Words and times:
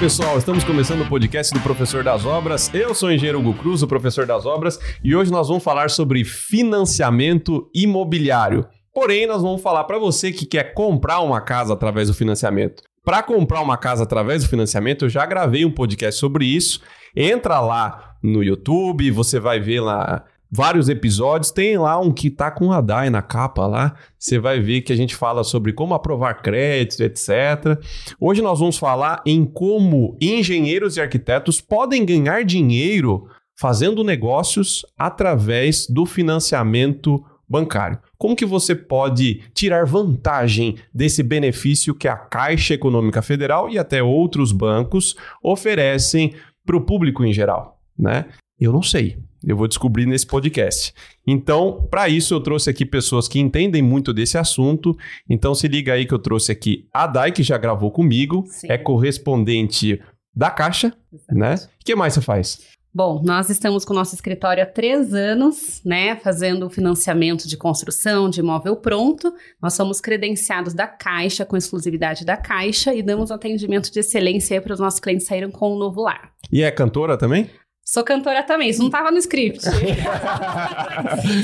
pessoal, 0.00 0.38
estamos 0.38 0.64
começando 0.64 1.02
o 1.02 1.08
podcast 1.10 1.52
do 1.52 1.60
Professor 1.60 2.02
das 2.02 2.24
Obras. 2.24 2.72
Eu 2.72 2.94
sou 2.94 3.10
o 3.10 3.12
engenheiro 3.12 3.38
Hugo 3.38 3.52
Cruz, 3.52 3.82
o 3.82 3.86
professor 3.86 4.24
das 4.24 4.46
obras, 4.46 4.80
e 5.04 5.14
hoje 5.14 5.30
nós 5.30 5.48
vamos 5.48 5.62
falar 5.62 5.90
sobre 5.90 6.24
financiamento 6.24 7.70
imobiliário. 7.74 8.66
Porém, 8.94 9.26
nós 9.26 9.42
vamos 9.42 9.60
falar 9.60 9.84
para 9.84 9.98
você 9.98 10.32
que 10.32 10.46
quer 10.46 10.72
comprar 10.72 11.20
uma 11.20 11.38
casa 11.42 11.74
através 11.74 12.08
do 12.08 12.14
financiamento. 12.14 12.82
Para 13.04 13.22
comprar 13.22 13.60
uma 13.60 13.76
casa 13.76 14.04
através 14.04 14.42
do 14.42 14.48
financiamento, 14.48 15.04
eu 15.04 15.10
já 15.10 15.26
gravei 15.26 15.66
um 15.66 15.70
podcast 15.70 16.18
sobre 16.18 16.46
isso. 16.46 16.80
Entra 17.14 17.60
lá 17.60 18.14
no 18.22 18.42
YouTube, 18.42 19.10
você 19.10 19.38
vai 19.38 19.60
ver 19.60 19.80
lá 19.80 20.24
vários 20.50 20.88
episódios. 20.88 21.50
Tem 21.50 21.78
lá 21.78 21.98
um 22.00 22.12
que 22.12 22.30
tá 22.30 22.50
com 22.50 22.72
a 22.72 22.80
DAI 22.80 23.10
na 23.10 23.22
capa 23.22 23.66
lá. 23.66 23.94
Você 24.18 24.38
vai 24.38 24.60
ver 24.60 24.82
que 24.82 24.92
a 24.92 24.96
gente 24.96 25.14
fala 25.14 25.44
sobre 25.44 25.72
como 25.72 25.94
aprovar 25.94 26.42
crédito, 26.42 27.02
etc. 27.02 27.78
Hoje 28.18 28.42
nós 28.42 28.58
vamos 28.58 28.76
falar 28.76 29.22
em 29.24 29.44
como 29.44 30.16
engenheiros 30.20 30.96
e 30.96 31.00
arquitetos 31.00 31.60
podem 31.60 32.04
ganhar 32.04 32.44
dinheiro 32.44 33.28
fazendo 33.56 34.02
negócios 34.02 34.84
através 34.98 35.86
do 35.86 36.06
financiamento 36.06 37.22
bancário. 37.46 37.98
Como 38.16 38.36
que 38.36 38.46
você 38.46 38.74
pode 38.74 39.42
tirar 39.52 39.84
vantagem 39.84 40.76
desse 40.94 41.22
benefício 41.22 41.94
que 41.94 42.06
a 42.06 42.16
Caixa 42.16 42.74
Econômica 42.74 43.20
Federal 43.20 43.68
e 43.68 43.78
até 43.78 44.02
outros 44.02 44.52
bancos 44.52 45.16
oferecem 45.42 46.32
para 46.64 46.76
o 46.76 46.80
público 46.80 47.24
em 47.24 47.32
geral, 47.32 47.80
né? 47.98 48.26
Eu 48.58 48.72
não 48.72 48.82
sei. 48.82 49.18
Eu 49.44 49.56
vou 49.56 49.66
descobrir 49.66 50.06
nesse 50.06 50.26
podcast. 50.26 50.92
Então, 51.26 51.86
para 51.90 52.08
isso, 52.08 52.34
eu 52.34 52.40
trouxe 52.40 52.68
aqui 52.70 52.84
pessoas 52.84 53.26
que 53.26 53.38
entendem 53.38 53.82
muito 53.82 54.12
desse 54.12 54.36
assunto. 54.36 54.96
Então, 55.28 55.54
se 55.54 55.66
liga 55.68 55.92
aí 55.92 56.06
que 56.06 56.14
eu 56.14 56.18
trouxe 56.18 56.52
aqui 56.52 56.86
a 56.92 57.06
Dai, 57.06 57.32
que 57.32 57.42
já 57.42 57.56
gravou 57.56 57.90
comigo, 57.90 58.44
Sim. 58.48 58.66
é 58.70 58.76
correspondente 58.76 60.00
da 60.34 60.50
Caixa, 60.50 60.92
Exatamente. 61.12 61.40
né? 61.40 61.68
O 61.80 61.84
que 61.84 61.94
mais 61.94 62.14
você 62.14 62.20
faz? 62.20 62.58
Bom, 62.92 63.22
nós 63.24 63.48
estamos 63.48 63.84
com 63.84 63.92
o 63.92 63.96
nosso 63.96 64.16
escritório 64.16 64.64
há 64.64 64.66
três 64.66 65.14
anos, 65.14 65.80
né, 65.84 66.16
fazendo 66.16 66.68
financiamento 66.68 67.46
de 67.46 67.56
construção 67.56 68.28
de 68.28 68.40
imóvel 68.40 68.74
pronto. 68.74 69.32
Nós 69.62 69.74
somos 69.74 70.00
credenciados 70.00 70.74
da 70.74 70.88
Caixa, 70.88 71.44
com 71.44 71.56
exclusividade 71.56 72.24
da 72.24 72.36
Caixa, 72.36 72.92
e 72.92 73.00
damos 73.00 73.30
atendimento 73.30 73.92
de 73.92 74.00
excelência 74.00 74.60
para 74.60 74.74
os 74.74 74.80
nossos 74.80 74.98
clientes 74.98 75.24
saírem 75.24 75.52
com 75.52 75.76
um 75.76 75.78
novo 75.78 76.02
lar. 76.02 76.32
E 76.50 76.64
é 76.64 76.70
cantora 76.72 77.16
também? 77.16 77.48
Sou 77.92 78.04
cantora 78.04 78.44
também, 78.44 78.70
isso 78.70 78.78
não 78.78 78.86
estava 78.86 79.10
no 79.10 79.18
script. 79.18 79.62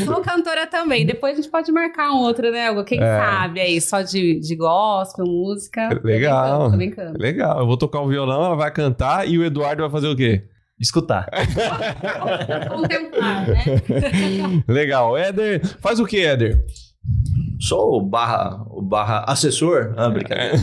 Sou 0.04 0.20
cantora 0.22 0.64
também. 0.64 1.04
Depois 1.04 1.32
a 1.32 1.42
gente 1.42 1.50
pode 1.50 1.72
marcar 1.72 2.12
um 2.12 2.18
outro, 2.18 2.52
né, 2.52 2.70
Hugo? 2.70 2.84
Quem 2.84 3.02
é. 3.02 3.18
sabe 3.18 3.58
aí, 3.58 3.80
só 3.80 4.00
de, 4.00 4.38
de 4.38 4.54
gospel, 4.54 5.26
música. 5.26 5.88
Legal. 6.04 6.70
Tô 6.70 6.76
brincando, 6.76 7.18
Legal. 7.18 7.58
Eu 7.58 7.66
vou 7.66 7.76
tocar 7.76 8.00
o 8.00 8.06
violão, 8.06 8.44
ela 8.44 8.54
vai 8.54 8.70
cantar 8.70 9.28
e 9.28 9.36
o 9.36 9.44
Eduardo 9.44 9.82
vai 9.82 9.90
fazer 9.90 10.06
o 10.06 10.14
quê? 10.14 10.44
Escutar. 10.78 11.26
Contemplar, 12.70 13.48
né? 13.48 14.62
Legal. 14.68 15.18
Éder, 15.18 15.66
faz 15.80 15.98
o 15.98 16.06
que, 16.06 16.24
Éder? 16.24 16.64
Sou 17.58 17.96
o 17.96 18.00
barra, 18.00 18.64
o 18.70 18.80
barra 18.80 19.24
assessor. 19.26 19.94
Ah, 19.96 20.08
brincadeira. 20.08 20.56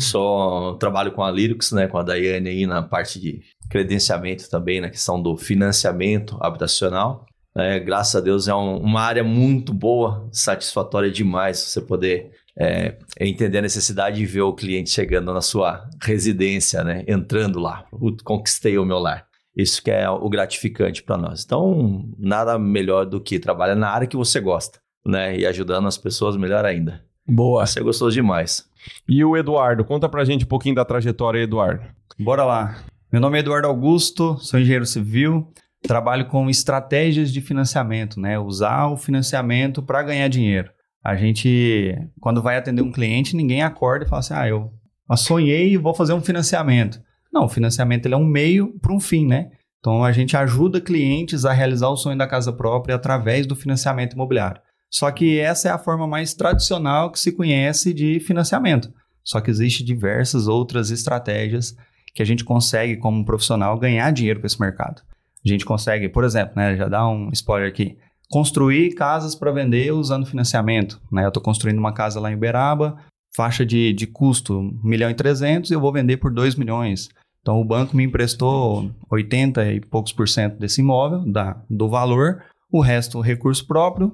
Sou, 0.00 0.74
trabalho 0.78 1.12
com 1.12 1.22
a 1.22 1.30
Lyrics, 1.30 1.70
né, 1.70 1.86
com 1.86 1.98
a 1.98 2.02
Daiane 2.02 2.48
aí 2.48 2.66
na 2.66 2.82
parte 2.82 3.20
de 3.20 3.40
credenciamento 3.68 4.48
também, 4.50 4.80
na 4.80 4.90
questão 4.90 5.20
do 5.20 5.36
financiamento 5.36 6.36
habitacional. 6.40 7.26
É, 7.54 7.78
graças 7.78 8.16
a 8.16 8.20
Deus 8.20 8.48
é 8.48 8.54
um, 8.54 8.78
uma 8.78 9.02
área 9.02 9.22
muito 9.22 9.74
boa, 9.74 10.28
satisfatória 10.32 11.10
demais 11.10 11.58
você 11.58 11.80
poder 11.80 12.30
é, 12.58 12.96
entender 13.20 13.58
a 13.58 13.62
necessidade 13.62 14.16
de 14.16 14.26
ver 14.26 14.42
o 14.42 14.54
cliente 14.54 14.90
chegando 14.90 15.32
na 15.32 15.40
sua 15.40 15.88
residência, 16.02 16.82
né, 16.82 17.04
entrando 17.06 17.58
lá. 17.58 17.84
Conquistei 18.24 18.78
o 18.78 18.84
meu 18.84 18.98
lar. 18.98 19.26
Isso 19.56 19.82
que 19.82 19.90
é 19.90 20.08
o 20.08 20.28
gratificante 20.30 21.02
para 21.02 21.18
nós. 21.18 21.44
Então, 21.44 22.08
nada 22.18 22.58
melhor 22.58 23.04
do 23.04 23.20
que 23.20 23.38
trabalhar 23.38 23.74
na 23.74 23.90
área 23.90 24.06
que 24.06 24.16
você 24.16 24.40
gosta, 24.40 24.78
né? 25.04 25.36
E 25.36 25.44
ajudando 25.44 25.86
as 25.86 25.98
pessoas 25.98 26.38
melhor 26.38 26.64
ainda. 26.64 27.04
Boa. 27.28 27.66
Você 27.66 27.80
gostou 27.82 28.10
demais. 28.10 28.66
E 29.06 29.22
o 29.22 29.36
Eduardo, 29.36 29.84
conta 29.84 30.08
pra 30.08 30.24
gente 30.24 30.46
um 30.46 30.48
pouquinho 30.48 30.74
da 30.74 30.86
trajetória, 30.86 31.42
Eduardo. 31.42 31.84
Bora 32.18 32.44
lá. 32.44 32.82
Meu 33.12 33.20
nome 33.20 33.36
é 33.36 33.40
Eduardo 33.40 33.68
Augusto, 33.68 34.38
sou 34.38 34.58
engenheiro 34.58 34.86
civil, 34.86 35.52
trabalho 35.82 36.28
com 36.28 36.48
estratégias 36.48 37.30
de 37.30 37.42
financiamento, 37.42 38.18
né? 38.18 38.38
Usar 38.38 38.86
o 38.86 38.96
financiamento 38.96 39.82
para 39.82 40.02
ganhar 40.02 40.28
dinheiro. 40.28 40.70
A 41.04 41.14
gente, 41.14 41.94
quando 42.18 42.40
vai 42.40 42.56
atender 42.56 42.80
um 42.80 42.90
cliente, 42.90 43.36
ninguém 43.36 43.62
acorda 43.62 44.06
e 44.06 44.08
fala 44.08 44.20
assim: 44.20 44.32
ah, 44.32 44.48
eu 44.48 44.72
sonhei 45.14 45.74
e 45.74 45.76
vou 45.76 45.92
fazer 45.92 46.14
um 46.14 46.22
financiamento. 46.22 47.02
Não, 47.30 47.44
o 47.44 47.50
financiamento 47.50 48.06
ele 48.06 48.14
é 48.14 48.16
um 48.16 48.24
meio 48.24 48.78
para 48.80 48.94
um 48.94 49.00
fim, 49.00 49.26
né? 49.26 49.50
Então 49.78 50.02
a 50.02 50.10
gente 50.10 50.34
ajuda 50.34 50.80
clientes 50.80 51.44
a 51.44 51.52
realizar 51.52 51.90
o 51.90 51.96
sonho 51.98 52.16
da 52.16 52.26
casa 52.26 52.50
própria 52.50 52.94
através 52.94 53.46
do 53.46 53.54
financiamento 53.54 54.14
imobiliário. 54.14 54.62
Só 54.88 55.10
que 55.10 55.38
essa 55.38 55.68
é 55.68 55.70
a 55.70 55.76
forma 55.76 56.06
mais 56.06 56.32
tradicional 56.32 57.12
que 57.12 57.20
se 57.20 57.32
conhece 57.32 57.92
de 57.92 58.20
financiamento. 58.20 58.90
Só 59.22 59.38
que 59.38 59.50
existe 59.50 59.84
diversas 59.84 60.48
outras 60.48 60.90
estratégias 60.90 61.76
que 62.14 62.22
a 62.22 62.26
gente 62.26 62.44
consegue, 62.44 62.96
como 62.96 63.24
profissional, 63.24 63.78
ganhar 63.78 64.10
dinheiro 64.10 64.40
com 64.40 64.46
esse 64.46 64.60
mercado. 64.60 65.02
A 65.44 65.48
gente 65.48 65.64
consegue, 65.64 66.08
por 66.08 66.24
exemplo, 66.24 66.54
né, 66.56 66.76
já 66.76 66.88
dá 66.88 67.08
um 67.08 67.30
spoiler 67.32 67.68
aqui, 67.68 67.96
construir 68.30 68.94
casas 68.94 69.34
para 69.34 69.50
vender 69.50 69.92
usando 69.92 70.26
financiamento. 70.26 71.00
Né? 71.10 71.24
Eu 71.24 71.28
estou 71.28 71.42
construindo 71.42 71.78
uma 71.78 71.92
casa 71.92 72.20
lá 72.20 72.30
em 72.30 72.34
Uberaba, 72.34 72.96
faixa 73.34 73.64
de, 73.64 73.92
de 73.92 74.06
custo 74.06 74.58
1 74.58 74.80
milhão 74.82 75.10
e 75.10 75.14
300 75.14 75.70
e 75.70 75.74
eu 75.74 75.80
vou 75.80 75.92
vender 75.92 76.18
por 76.18 76.32
2 76.32 76.54
milhões. 76.54 77.08
Então 77.40 77.60
o 77.60 77.64
banco 77.64 77.96
me 77.96 78.04
emprestou 78.04 78.90
80 79.10 79.72
e 79.72 79.80
poucos 79.80 80.12
por 80.12 80.28
cento 80.28 80.58
desse 80.58 80.80
imóvel, 80.80 81.20
da, 81.30 81.60
do 81.68 81.88
valor, 81.88 82.42
o 82.70 82.80
resto 82.80 83.20
recurso 83.20 83.66
próprio. 83.66 84.12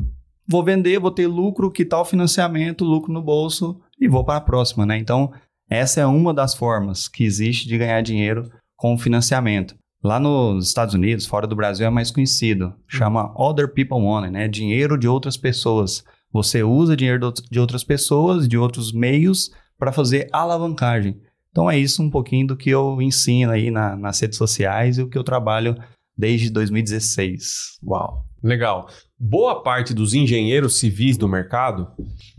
Vou 0.48 0.64
vender, 0.64 0.98
vou 0.98 1.10
ter 1.10 1.26
lucro, 1.26 1.70
que 1.70 1.84
tal 1.84 2.06
financiamento, 2.06 2.84
lucro 2.84 3.12
no 3.12 3.20
bolso 3.20 3.78
e 4.00 4.08
vou 4.08 4.24
para 4.24 4.36
a 4.36 4.40
próxima, 4.40 4.86
né? 4.86 4.96
Então, 4.96 5.30
essa 5.70 6.00
é 6.00 6.06
uma 6.06 6.32
das 6.32 6.54
formas 6.54 7.08
que 7.08 7.24
existe 7.24 7.68
de 7.68 7.76
ganhar 7.76 8.00
dinheiro 8.00 8.50
com 8.76 8.96
financiamento. 8.96 9.74
Lá 10.02 10.20
nos 10.20 10.68
Estados 10.68 10.94
Unidos, 10.94 11.26
fora 11.26 11.46
do 11.46 11.56
Brasil, 11.56 11.86
é 11.86 11.90
mais 11.90 12.10
conhecido. 12.10 12.72
Chama 12.86 13.32
Other 13.36 13.68
People 13.68 14.00
Money, 14.00 14.30
né? 14.30 14.48
Dinheiro 14.48 14.96
de 14.96 15.08
outras 15.08 15.36
pessoas. 15.36 16.04
Você 16.32 16.62
usa 16.62 16.96
dinheiro 16.96 17.32
de 17.50 17.58
outras 17.58 17.82
pessoas, 17.82 18.46
de 18.46 18.56
outros 18.56 18.92
meios, 18.92 19.50
para 19.78 19.92
fazer 19.92 20.28
alavancagem. 20.32 21.20
Então 21.50 21.70
é 21.70 21.76
isso 21.76 22.02
um 22.02 22.10
pouquinho 22.10 22.46
do 22.46 22.56
que 22.56 22.70
eu 22.70 23.02
ensino 23.02 23.50
aí 23.50 23.70
na, 23.70 23.96
nas 23.96 24.20
redes 24.20 24.38
sociais 24.38 24.98
e 24.98 25.02
o 25.02 25.08
que 25.08 25.18
eu 25.18 25.24
trabalho 25.24 25.76
desde 26.16 26.50
2016. 26.50 27.78
Uau, 27.82 28.24
legal. 28.42 28.88
Boa 29.18 29.62
parte 29.62 29.92
dos 29.92 30.14
engenheiros 30.14 30.78
civis 30.78 31.16
do 31.16 31.28
mercado, 31.28 31.88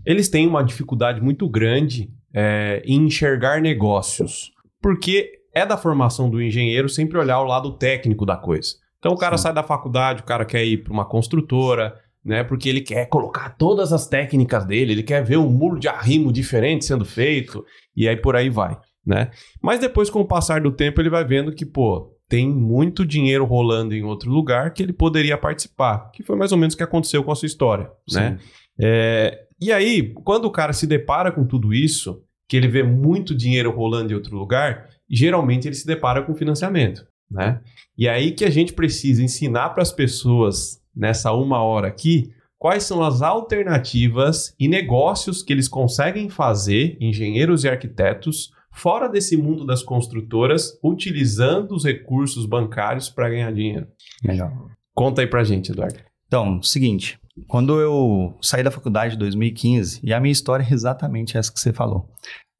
eles 0.05 0.29
têm 0.29 0.47
uma 0.47 0.63
dificuldade 0.63 1.21
muito 1.21 1.49
grande 1.49 2.09
é, 2.33 2.81
em 2.85 3.05
enxergar 3.05 3.61
negócios, 3.61 4.51
porque 4.81 5.31
é 5.53 5.65
da 5.65 5.77
formação 5.77 6.29
do 6.29 6.41
engenheiro 6.41 6.87
sempre 6.87 7.17
olhar 7.17 7.39
o 7.39 7.45
lado 7.45 7.71
técnico 7.77 8.25
da 8.25 8.37
coisa. 8.37 8.75
Então 8.99 9.13
o 9.13 9.17
cara 9.17 9.37
Sim. 9.37 9.43
sai 9.43 9.53
da 9.53 9.63
faculdade, 9.63 10.21
o 10.21 10.25
cara 10.25 10.45
quer 10.45 10.63
ir 10.65 10.83
para 10.83 10.93
uma 10.93 11.05
construtora, 11.05 11.95
né? 12.23 12.43
Porque 12.43 12.67
ele 12.67 12.81
quer 12.81 13.07
colocar 13.07 13.49
todas 13.57 13.93
as 13.93 14.07
técnicas 14.07 14.65
dele, 14.65 14.91
ele 14.91 15.03
quer 15.03 15.23
ver 15.23 15.37
um 15.37 15.49
muro 15.49 15.79
de 15.79 15.87
arrimo 15.87 16.31
diferente 16.31 16.85
sendo 16.85 17.05
feito, 17.05 17.65
e 17.95 18.07
aí 18.07 18.17
por 18.17 18.35
aí 18.35 18.49
vai 18.49 18.77
né? 19.09 19.31
Mas 19.59 19.79
depois, 19.79 20.07
com 20.09 20.21
o 20.21 20.27
passar 20.27 20.61
do 20.61 20.71
tempo, 20.71 21.01
ele 21.01 21.09
vai 21.09 21.25
vendo 21.25 21.51
que, 21.51 21.65
pô, 21.65 22.15
tem 22.27 22.47
muito 22.47 23.03
dinheiro 23.03 23.43
rolando 23.43 23.95
em 23.95 24.03
outro 24.03 24.29
lugar 24.29 24.71
que 24.71 24.83
ele 24.83 24.93
poderia 24.93 25.35
participar, 25.35 26.11
que 26.11 26.21
foi 26.21 26.35
mais 26.35 26.51
ou 26.51 26.57
menos 26.59 26.75
o 26.75 26.77
que 26.77 26.83
aconteceu 26.83 27.23
com 27.23 27.31
a 27.31 27.35
sua 27.35 27.47
história, 27.47 27.89
Sim. 28.07 28.19
né? 28.19 28.39
É, 28.79 29.45
e 29.59 29.71
aí, 29.71 30.13
quando 30.23 30.45
o 30.45 30.51
cara 30.51 30.73
se 30.73 30.87
depara 30.87 31.31
com 31.31 31.45
tudo 31.45 31.73
isso, 31.73 32.23
que 32.47 32.57
ele 32.57 32.67
vê 32.67 32.83
muito 32.83 33.35
dinheiro 33.35 33.71
rolando 33.71 34.11
em 34.11 34.15
outro 34.15 34.37
lugar, 34.37 34.89
geralmente 35.09 35.67
ele 35.67 35.75
se 35.75 35.85
depara 35.85 36.23
com 36.23 36.33
financiamento, 36.33 37.05
né? 37.29 37.61
E 37.97 38.07
aí 38.07 38.31
que 38.31 38.45
a 38.45 38.49
gente 38.49 38.73
precisa 38.73 39.23
ensinar 39.23 39.69
para 39.69 39.83
as 39.83 39.91
pessoas 39.91 40.81
nessa 40.95 41.31
uma 41.31 41.61
hora 41.61 41.87
aqui 41.87 42.31
quais 42.57 42.83
são 42.83 43.01
as 43.01 43.21
alternativas 43.21 44.53
e 44.59 44.67
negócios 44.67 45.41
que 45.41 45.53
eles 45.53 45.67
conseguem 45.67 46.29
fazer, 46.29 46.97
engenheiros 46.99 47.63
e 47.63 47.69
arquitetos, 47.69 48.51
fora 48.71 49.07
desse 49.07 49.37
mundo 49.37 49.65
das 49.65 49.81
construtoras, 49.81 50.77
utilizando 50.83 51.73
os 51.73 51.85
recursos 51.85 52.45
bancários 52.45 53.09
para 53.09 53.29
ganhar 53.29 53.53
dinheiro. 53.53 53.87
Melhor. 54.23 54.51
Conta 54.93 55.21
aí 55.21 55.27
pra 55.27 55.43
gente, 55.43 55.71
Eduardo. 55.71 55.99
Então, 56.27 56.61
seguinte, 56.61 57.17
quando 57.47 57.79
eu 57.79 58.37
saí 58.41 58.63
da 58.63 58.71
faculdade 58.71 59.15
em 59.15 59.19
2015, 59.19 59.99
e 60.03 60.13
a 60.13 60.19
minha 60.19 60.31
história 60.31 60.65
é 60.69 60.73
exatamente 60.73 61.37
essa 61.37 61.51
que 61.51 61.59
você 61.59 61.73
falou. 61.73 62.09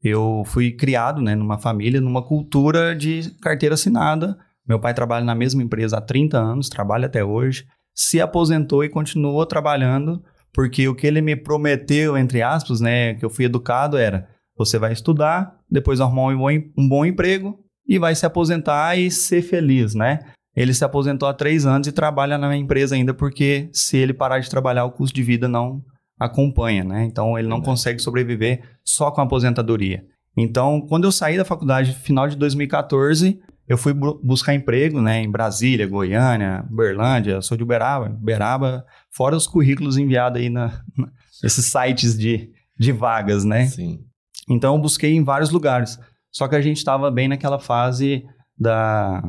Eu 0.02 0.42
fui 0.46 0.72
criado 0.72 1.20
né, 1.20 1.34
numa 1.34 1.58
família, 1.58 2.00
numa 2.00 2.22
cultura 2.22 2.94
de 2.96 3.34
carteira 3.42 3.74
assinada. 3.74 4.38
Meu 4.66 4.80
pai 4.80 4.94
trabalha 4.94 5.24
na 5.24 5.34
mesma 5.34 5.62
empresa 5.62 5.98
há 5.98 6.00
30 6.00 6.38
anos, 6.38 6.68
trabalha 6.68 7.06
até 7.06 7.24
hoje, 7.24 7.66
se 7.94 8.20
aposentou 8.20 8.82
e 8.82 8.88
continuou 8.88 9.44
trabalhando, 9.44 10.22
porque 10.52 10.88
o 10.88 10.94
que 10.94 11.06
ele 11.06 11.20
me 11.20 11.36
prometeu, 11.36 12.16
entre 12.16 12.42
aspas, 12.42 12.80
né, 12.80 13.14
que 13.14 13.24
eu 13.24 13.30
fui 13.30 13.44
educado 13.44 13.96
era: 13.96 14.28
você 14.56 14.78
vai 14.78 14.92
estudar, 14.92 15.54
depois 15.70 16.00
arrumar 16.00 16.28
um 16.28 16.38
bom, 16.38 16.50
um 16.78 16.88
bom 16.88 17.04
emprego 17.04 17.58
e 17.86 17.98
vai 17.98 18.14
se 18.14 18.24
aposentar 18.24 18.96
e 18.96 19.10
ser 19.10 19.42
feliz, 19.42 19.94
né? 19.94 20.20
Ele 20.60 20.74
se 20.74 20.84
aposentou 20.84 21.26
há 21.26 21.32
três 21.32 21.64
anos 21.64 21.88
e 21.88 21.92
trabalha 21.92 22.36
na 22.36 22.46
minha 22.46 22.60
empresa 22.60 22.94
ainda 22.94 23.14
porque 23.14 23.70
se 23.72 23.96
ele 23.96 24.12
parar 24.12 24.40
de 24.40 24.50
trabalhar, 24.50 24.84
o 24.84 24.90
custo 24.90 25.14
de 25.14 25.22
vida 25.22 25.48
não 25.48 25.82
acompanha, 26.18 26.84
né? 26.84 27.04
Então 27.04 27.38
ele 27.38 27.48
não 27.48 27.62
consegue 27.62 27.98
sobreviver 27.98 28.62
só 28.84 29.10
com 29.10 29.22
a 29.22 29.24
aposentadoria. 29.24 30.04
Então, 30.36 30.82
quando 30.82 31.04
eu 31.04 31.12
saí 31.12 31.38
da 31.38 31.46
faculdade, 31.46 31.94
final 31.94 32.28
de 32.28 32.36
2014, 32.36 33.40
eu 33.66 33.78
fui 33.78 33.94
bu 33.94 34.20
buscar 34.22 34.54
emprego, 34.54 35.00
né, 35.00 35.22
em 35.22 35.30
Brasília, 35.30 35.86
Goiânia, 35.86 36.62
Berlândia, 36.70 37.40
sou 37.40 37.56
de 37.56 37.62
Uberaba, 37.62 38.10
Uberaba, 38.10 38.84
fora 39.10 39.34
os 39.34 39.46
currículos 39.46 39.96
enviados 39.96 40.42
aí 40.42 40.50
na, 40.50 40.82
na 40.94 41.08
esses 41.42 41.64
sites 41.64 42.18
de, 42.18 42.50
de 42.78 42.92
vagas, 42.92 43.44
né? 43.44 43.64
Sim. 43.66 44.00
Então 44.46 44.74
eu 44.74 44.80
busquei 44.80 45.14
em 45.14 45.24
vários 45.24 45.48
lugares. 45.48 45.98
Só 46.30 46.46
que 46.46 46.54
a 46.54 46.60
gente 46.60 46.76
estava 46.76 47.10
bem 47.10 47.28
naquela 47.28 47.58
fase 47.58 48.24
da 48.58 49.22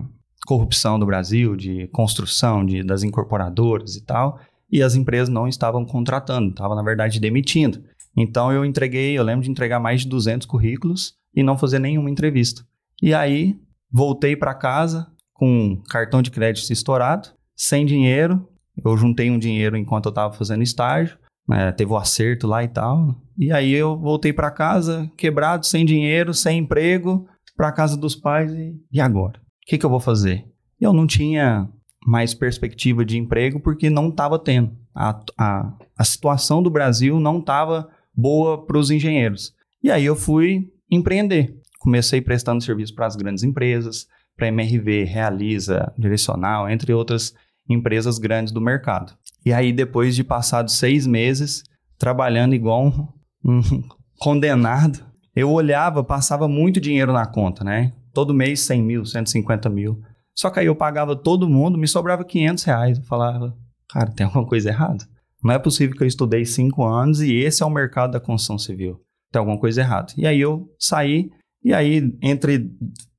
corrupção 0.45 0.99
do 0.99 1.05
Brasil, 1.05 1.55
de 1.55 1.88
construção 1.88 2.65
de, 2.65 2.83
das 2.83 3.03
incorporadoras 3.03 3.95
e 3.95 4.03
tal, 4.03 4.39
e 4.71 4.81
as 4.81 4.95
empresas 4.95 5.29
não 5.29 5.47
estavam 5.47 5.85
contratando, 5.85 6.49
estavam, 6.49 6.75
na 6.75 6.83
verdade, 6.83 7.19
demitindo. 7.19 7.83
Então 8.15 8.51
eu 8.51 8.65
entreguei, 8.65 9.17
eu 9.17 9.23
lembro 9.23 9.43
de 9.43 9.51
entregar 9.51 9.79
mais 9.79 10.01
de 10.01 10.07
200 10.07 10.45
currículos 10.47 11.13
e 11.35 11.43
não 11.43 11.57
fazer 11.57 11.79
nenhuma 11.79 12.09
entrevista. 12.09 12.63
E 13.01 13.13
aí 13.13 13.55
voltei 13.91 14.35
para 14.35 14.53
casa 14.53 15.07
com 15.33 15.81
cartão 15.89 16.21
de 16.21 16.31
crédito 16.31 16.71
estourado, 16.71 17.29
sem 17.55 17.85
dinheiro. 17.85 18.47
Eu 18.83 18.95
juntei 18.97 19.29
um 19.29 19.39
dinheiro 19.39 19.77
enquanto 19.77 20.05
eu 20.05 20.11
estava 20.11 20.33
fazendo 20.33 20.63
estágio, 20.63 21.17
né, 21.47 21.71
teve 21.71 21.91
o 21.91 21.95
um 21.95 21.97
acerto 21.97 22.47
lá 22.47 22.63
e 22.63 22.67
tal. 22.67 23.15
E 23.38 23.51
aí 23.51 23.71
eu 23.71 23.97
voltei 23.97 24.31
para 24.31 24.51
casa 24.51 25.11
quebrado, 25.17 25.65
sem 25.65 25.85
dinheiro, 25.85 26.33
sem 26.33 26.59
emprego, 26.59 27.27
para 27.55 27.71
casa 27.71 27.97
dos 27.97 28.15
pais 28.15 28.51
e, 28.51 28.75
e 28.91 29.01
agora? 29.01 29.39
O 29.63 29.67
que, 29.67 29.77
que 29.77 29.85
eu 29.85 29.89
vou 29.89 29.99
fazer? 29.99 30.45
Eu 30.79 30.93
não 30.93 31.05
tinha 31.05 31.69
mais 32.05 32.33
perspectiva 32.33 33.05
de 33.05 33.17
emprego 33.17 33.59
porque 33.59 33.89
não 33.89 34.09
estava 34.09 34.39
tendo. 34.39 34.75
A, 34.93 35.21
a, 35.37 35.73
a 35.97 36.03
situação 36.03 36.61
do 36.61 36.69
Brasil 36.69 37.19
não 37.19 37.39
estava 37.39 37.89
boa 38.13 38.65
para 38.65 38.77
os 38.77 38.89
engenheiros. 38.91 39.53
E 39.83 39.89
aí 39.89 40.05
eu 40.05 40.15
fui 40.15 40.71
empreender. 40.89 41.55
Comecei 41.79 42.21
prestando 42.21 42.63
serviço 42.63 42.93
para 42.93 43.07
as 43.07 43.15
grandes 43.15 43.43
empresas, 43.43 44.07
para 44.35 44.47
MRV, 44.47 45.03
Realiza, 45.05 45.91
Direcional, 45.97 46.69
entre 46.69 46.93
outras 46.93 47.33
empresas 47.69 48.17
grandes 48.17 48.51
do 48.51 48.61
mercado. 48.61 49.13
E 49.45 49.51
aí, 49.51 49.71
depois 49.73 50.15
de 50.15 50.23
passados 50.23 50.75
seis 50.75 51.07
meses, 51.07 51.63
trabalhando 51.97 52.53
igual 52.53 52.85
um, 52.85 53.07
um 53.43 53.61
condenado, 54.19 55.03
eu 55.35 55.49
olhava, 55.49 56.03
passava 56.03 56.47
muito 56.47 56.79
dinheiro 56.79 57.13
na 57.13 57.25
conta, 57.25 57.63
né? 57.63 57.93
Todo 58.13 58.33
mês 58.33 58.61
100 58.61 58.83
mil, 58.83 59.05
150 59.05 59.69
mil. 59.69 60.01
Só 60.33 60.49
que 60.49 60.59
aí 60.59 60.65
eu 60.65 60.75
pagava 60.75 61.15
todo 61.15 61.49
mundo, 61.49 61.77
me 61.77 61.87
sobrava 61.87 62.23
500 62.23 62.63
reais. 62.63 62.97
Eu 62.97 63.03
falava, 63.05 63.55
cara, 63.89 64.11
tem 64.11 64.25
alguma 64.25 64.45
coisa 64.45 64.69
errada. 64.69 65.05
Não 65.43 65.53
é 65.53 65.59
possível 65.59 65.95
que 65.95 66.03
eu 66.03 66.07
estudei 66.07 66.45
cinco 66.45 66.85
anos 66.85 67.21
e 67.21 67.35
esse 67.35 67.63
é 67.63 67.65
o 67.65 67.69
mercado 67.69 68.11
da 68.11 68.19
construção 68.19 68.57
civil. 68.57 69.01
Tem 69.31 69.39
alguma 69.39 69.59
coisa 69.59 69.81
errada. 69.81 70.13
E 70.17 70.27
aí 70.27 70.39
eu 70.39 70.69
saí, 70.77 71.31
e 71.63 71.73
aí 71.73 72.13
entre 72.21 72.69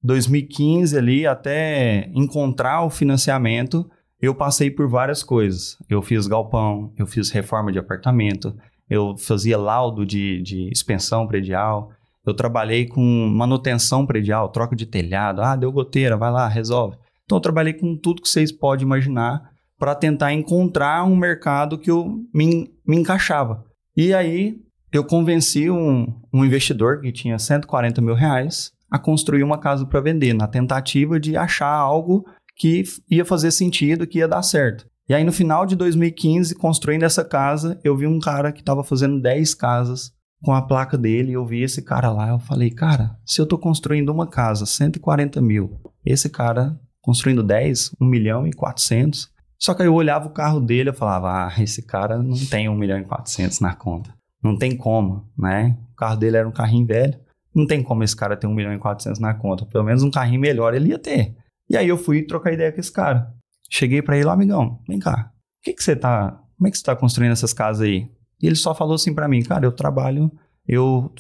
2015 0.03 0.97
ali 0.97 1.27
até 1.27 2.11
encontrar 2.15 2.85
o 2.85 2.91
financiamento, 2.91 3.89
eu 4.21 4.35
passei 4.35 4.71
por 4.71 4.89
várias 4.89 5.23
coisas. 5.23 5.77
Eu 5.89 6.01
fiz 6.01 6.27
galpão, 6.27 6.93
eu 6.97 7.07
fiz 7.07 7.31
reforma 7.31 7.73
de 7.73 7.79
apartamento, 7.79 8.57
eu 8.89 9.17
fazia 9.17 9.59
laudo 9.59 10.07
de, 10.07 10.41
de 10.43 10.69
expensão 10.71 11.27
predial, 11.27 11.91
eu 12.25 12.35
trabalhei 12.35 12.87
com 12.87 13.03
manutenção 13.03 14.07
predial, 14.07 14.49
troca 14.49 14.77
de 14.77 14.87
telhado, 14.87 15.43
ah, 15.43 15.57
deu 15.57 15.73
goteira, 15.73 16.17
vai 16.17 16.31
lá, 16.31 16.47
resolve. 16.49 16.97
Então 17.25 17.39
eu 17.39 17.43
trabalhei 17.43 17.73
com 17.73 17.97
tudo 17.97 18.23
que 18.23 18.29
vocês 18.29 18.53
podem 18.53 18.85
imaginar 18.85 19.51
para 19.79 19.95
tentar 19.95 20.33
encontrar 20.33 21.05
um 21.05 21.17
mercado 21.17 21.79
que 21.79 21.91
eu 21.91 22.21
me, 22.33 22.71
me 22.87 22.97
encaixava. 22.97 23.65
E 23.97 24.15
aí 24.15 24.57
eu 24.93 25.03
convenci 25.03 25.69
um, 25.69 26.07
um 26.33 26.45
investidor 26.45 27.01
que 27.01 27.11
tinha 27.11 27.39
140 27.39 28.01
mil 28.01 28.15
reais 28.15 28.71
a 28.91 28.99
construir 28.99 29.43
uma 29.43 29.59
casa 29.59 29.87
para 29.87 30.01
vender, 30.01 30.35
na 30.35 30.47
tentativa 30.47 31.19
de 31.19 31.37
achar 31.37 31.73
algo 31.73 32.25
que 32.57 32.85
ia 33.11 33.25
fazer 33.25 33.51
sentido, 33.51 34.07
que 34.07 34.19
ia 34.19 34.29
dar 34.29 34.43
certo. 34.43 34.87
E 35.09 35.15
aí 35.15 35.25
no 35.25 35.33
final 35.33 35.67
de 35.67 35.75
2015, 35.75 36.55
construindo 36.55 37.03
essa 37.03 37.25
casa, 37.25 37.81
eu 37.83 37.97
vi 37.97 38.07
um 38.07 38.21
cara 38.21 38.53
que 38.53 38.61
estava 38.61 38.85
fazendo 38.85 39.21
10 39.21 39.55
casas 39.55 40.13
com 40.43 40.53
a 40.53 40.63
placa 40.63 40.99
dele, 40.99 41.33
eu 41.33 41.47
vi 41.47 41.63
esse 41.63 41.83
cara 41.83 42.11
lá, 42.11 42.31
eu 42.31 42.39
falei, 42.39 42.71
cara, 42.71 43.17
se 43.25 43.41
eu 43.41 43.45
estou 43.45 43.59
construindo 43.59 44.11
uma 44.11 44.27
casa, 44.27 44.67
140 44.67 45.41
mil, 45.41 45.81
esse 46.05 46.29
cara 46.29 46.79
construindo 47.01 47.43
10, 47.43 47.93
1 48.01 48.05
milhão 48.05 48.47
e 48.47 48.53
400, 48.53 49.31
só 49.63 49.75
que 49.75 49.83
aí 49.83 49.89
eu 49.89 49.95
olhava 49.95 50.27
o 50.27 50.33
carro 50.33 50.59
dele 50.59 50.91
e 50.91 50.93
falava, 50.93 51.47
ah, 51.47 51.63
esse 51.63 51.83
cara 51.83 52.19
não 52.19 52.37
tem 52.51 52.69
1 52.69 52.75
milhão 52.75 52.99
e 52.99 53.05
400 53.05 53.61
na 53.61 53.75
conta. 53.75 54.13
Não 54.43 54.59
tem 54.59 54.77
como, 54.77 55.31
né? 55.39 55.79
O 55.93 55.95
carro 55.95 56.17
dele 56.17 56.37
era 56.37 56.49
um 56.49 56.53
carrinho 56.53 56.85
velho. 56.85 57.17
Não 57.55 57.65
tem 57.65 57.81
como 57.81 58.03
esse 58.03 58.17
cara 58.17 58.37
ter 58.37 58.49
1 58.49 58.53
milhão 58.53 58.75
e 58.75 58.79
400 58.79 59.21
na 59.21 59.33
conta. 59.35 59.65
Pelo 59.67 59.85
menos 59.85 60.03
um 60.03 60.11
carrinho 60.11 60.41
melhor 60.41 60.75
ele 60.75 60.89
ia 60.89 60.99
ter. 60.99 61.37
E 61.71 61.77
aí 61.77 61.87
eu 61.87 61.97
fui 61.97 62.23
trocar 62.23 62.53
ideia 62.53 62.73
com 62.73 62.81
esse 62.81 62.91
cara. 62.91 63.33
Cheguei 63.71 64.03
para 64.03 64.19
ele, 64.19 64.29
amigão, 64.29 64.81
vem 64.89 64.99
cá. 64.99 65.31
O 65.61 65.65
que 65.65 65.73
que 65.73 65.85
você 65.85 65.95
tá... 65.95 66.41
Como 66.57 66.67
é 66.67 66.71
que 66.71 66.79
você 66.79 66.85
tá 66.85 66.97
construindo 66.97 67.33
essas 67.33 67.53
casas 67.53 67.87
aí? 67.87 68.11
E 68.43 68.47
ele 68.47 68.57
só 68.57 68.75
falou 68.75 68.95
assim 68.95 69.15
para 69.15 69.29
mim, 69.29 69.43
cara, 69.43 69.65
eu 69.65 69.73
trabalho, 69.73 70.31
eu 70.67 71.13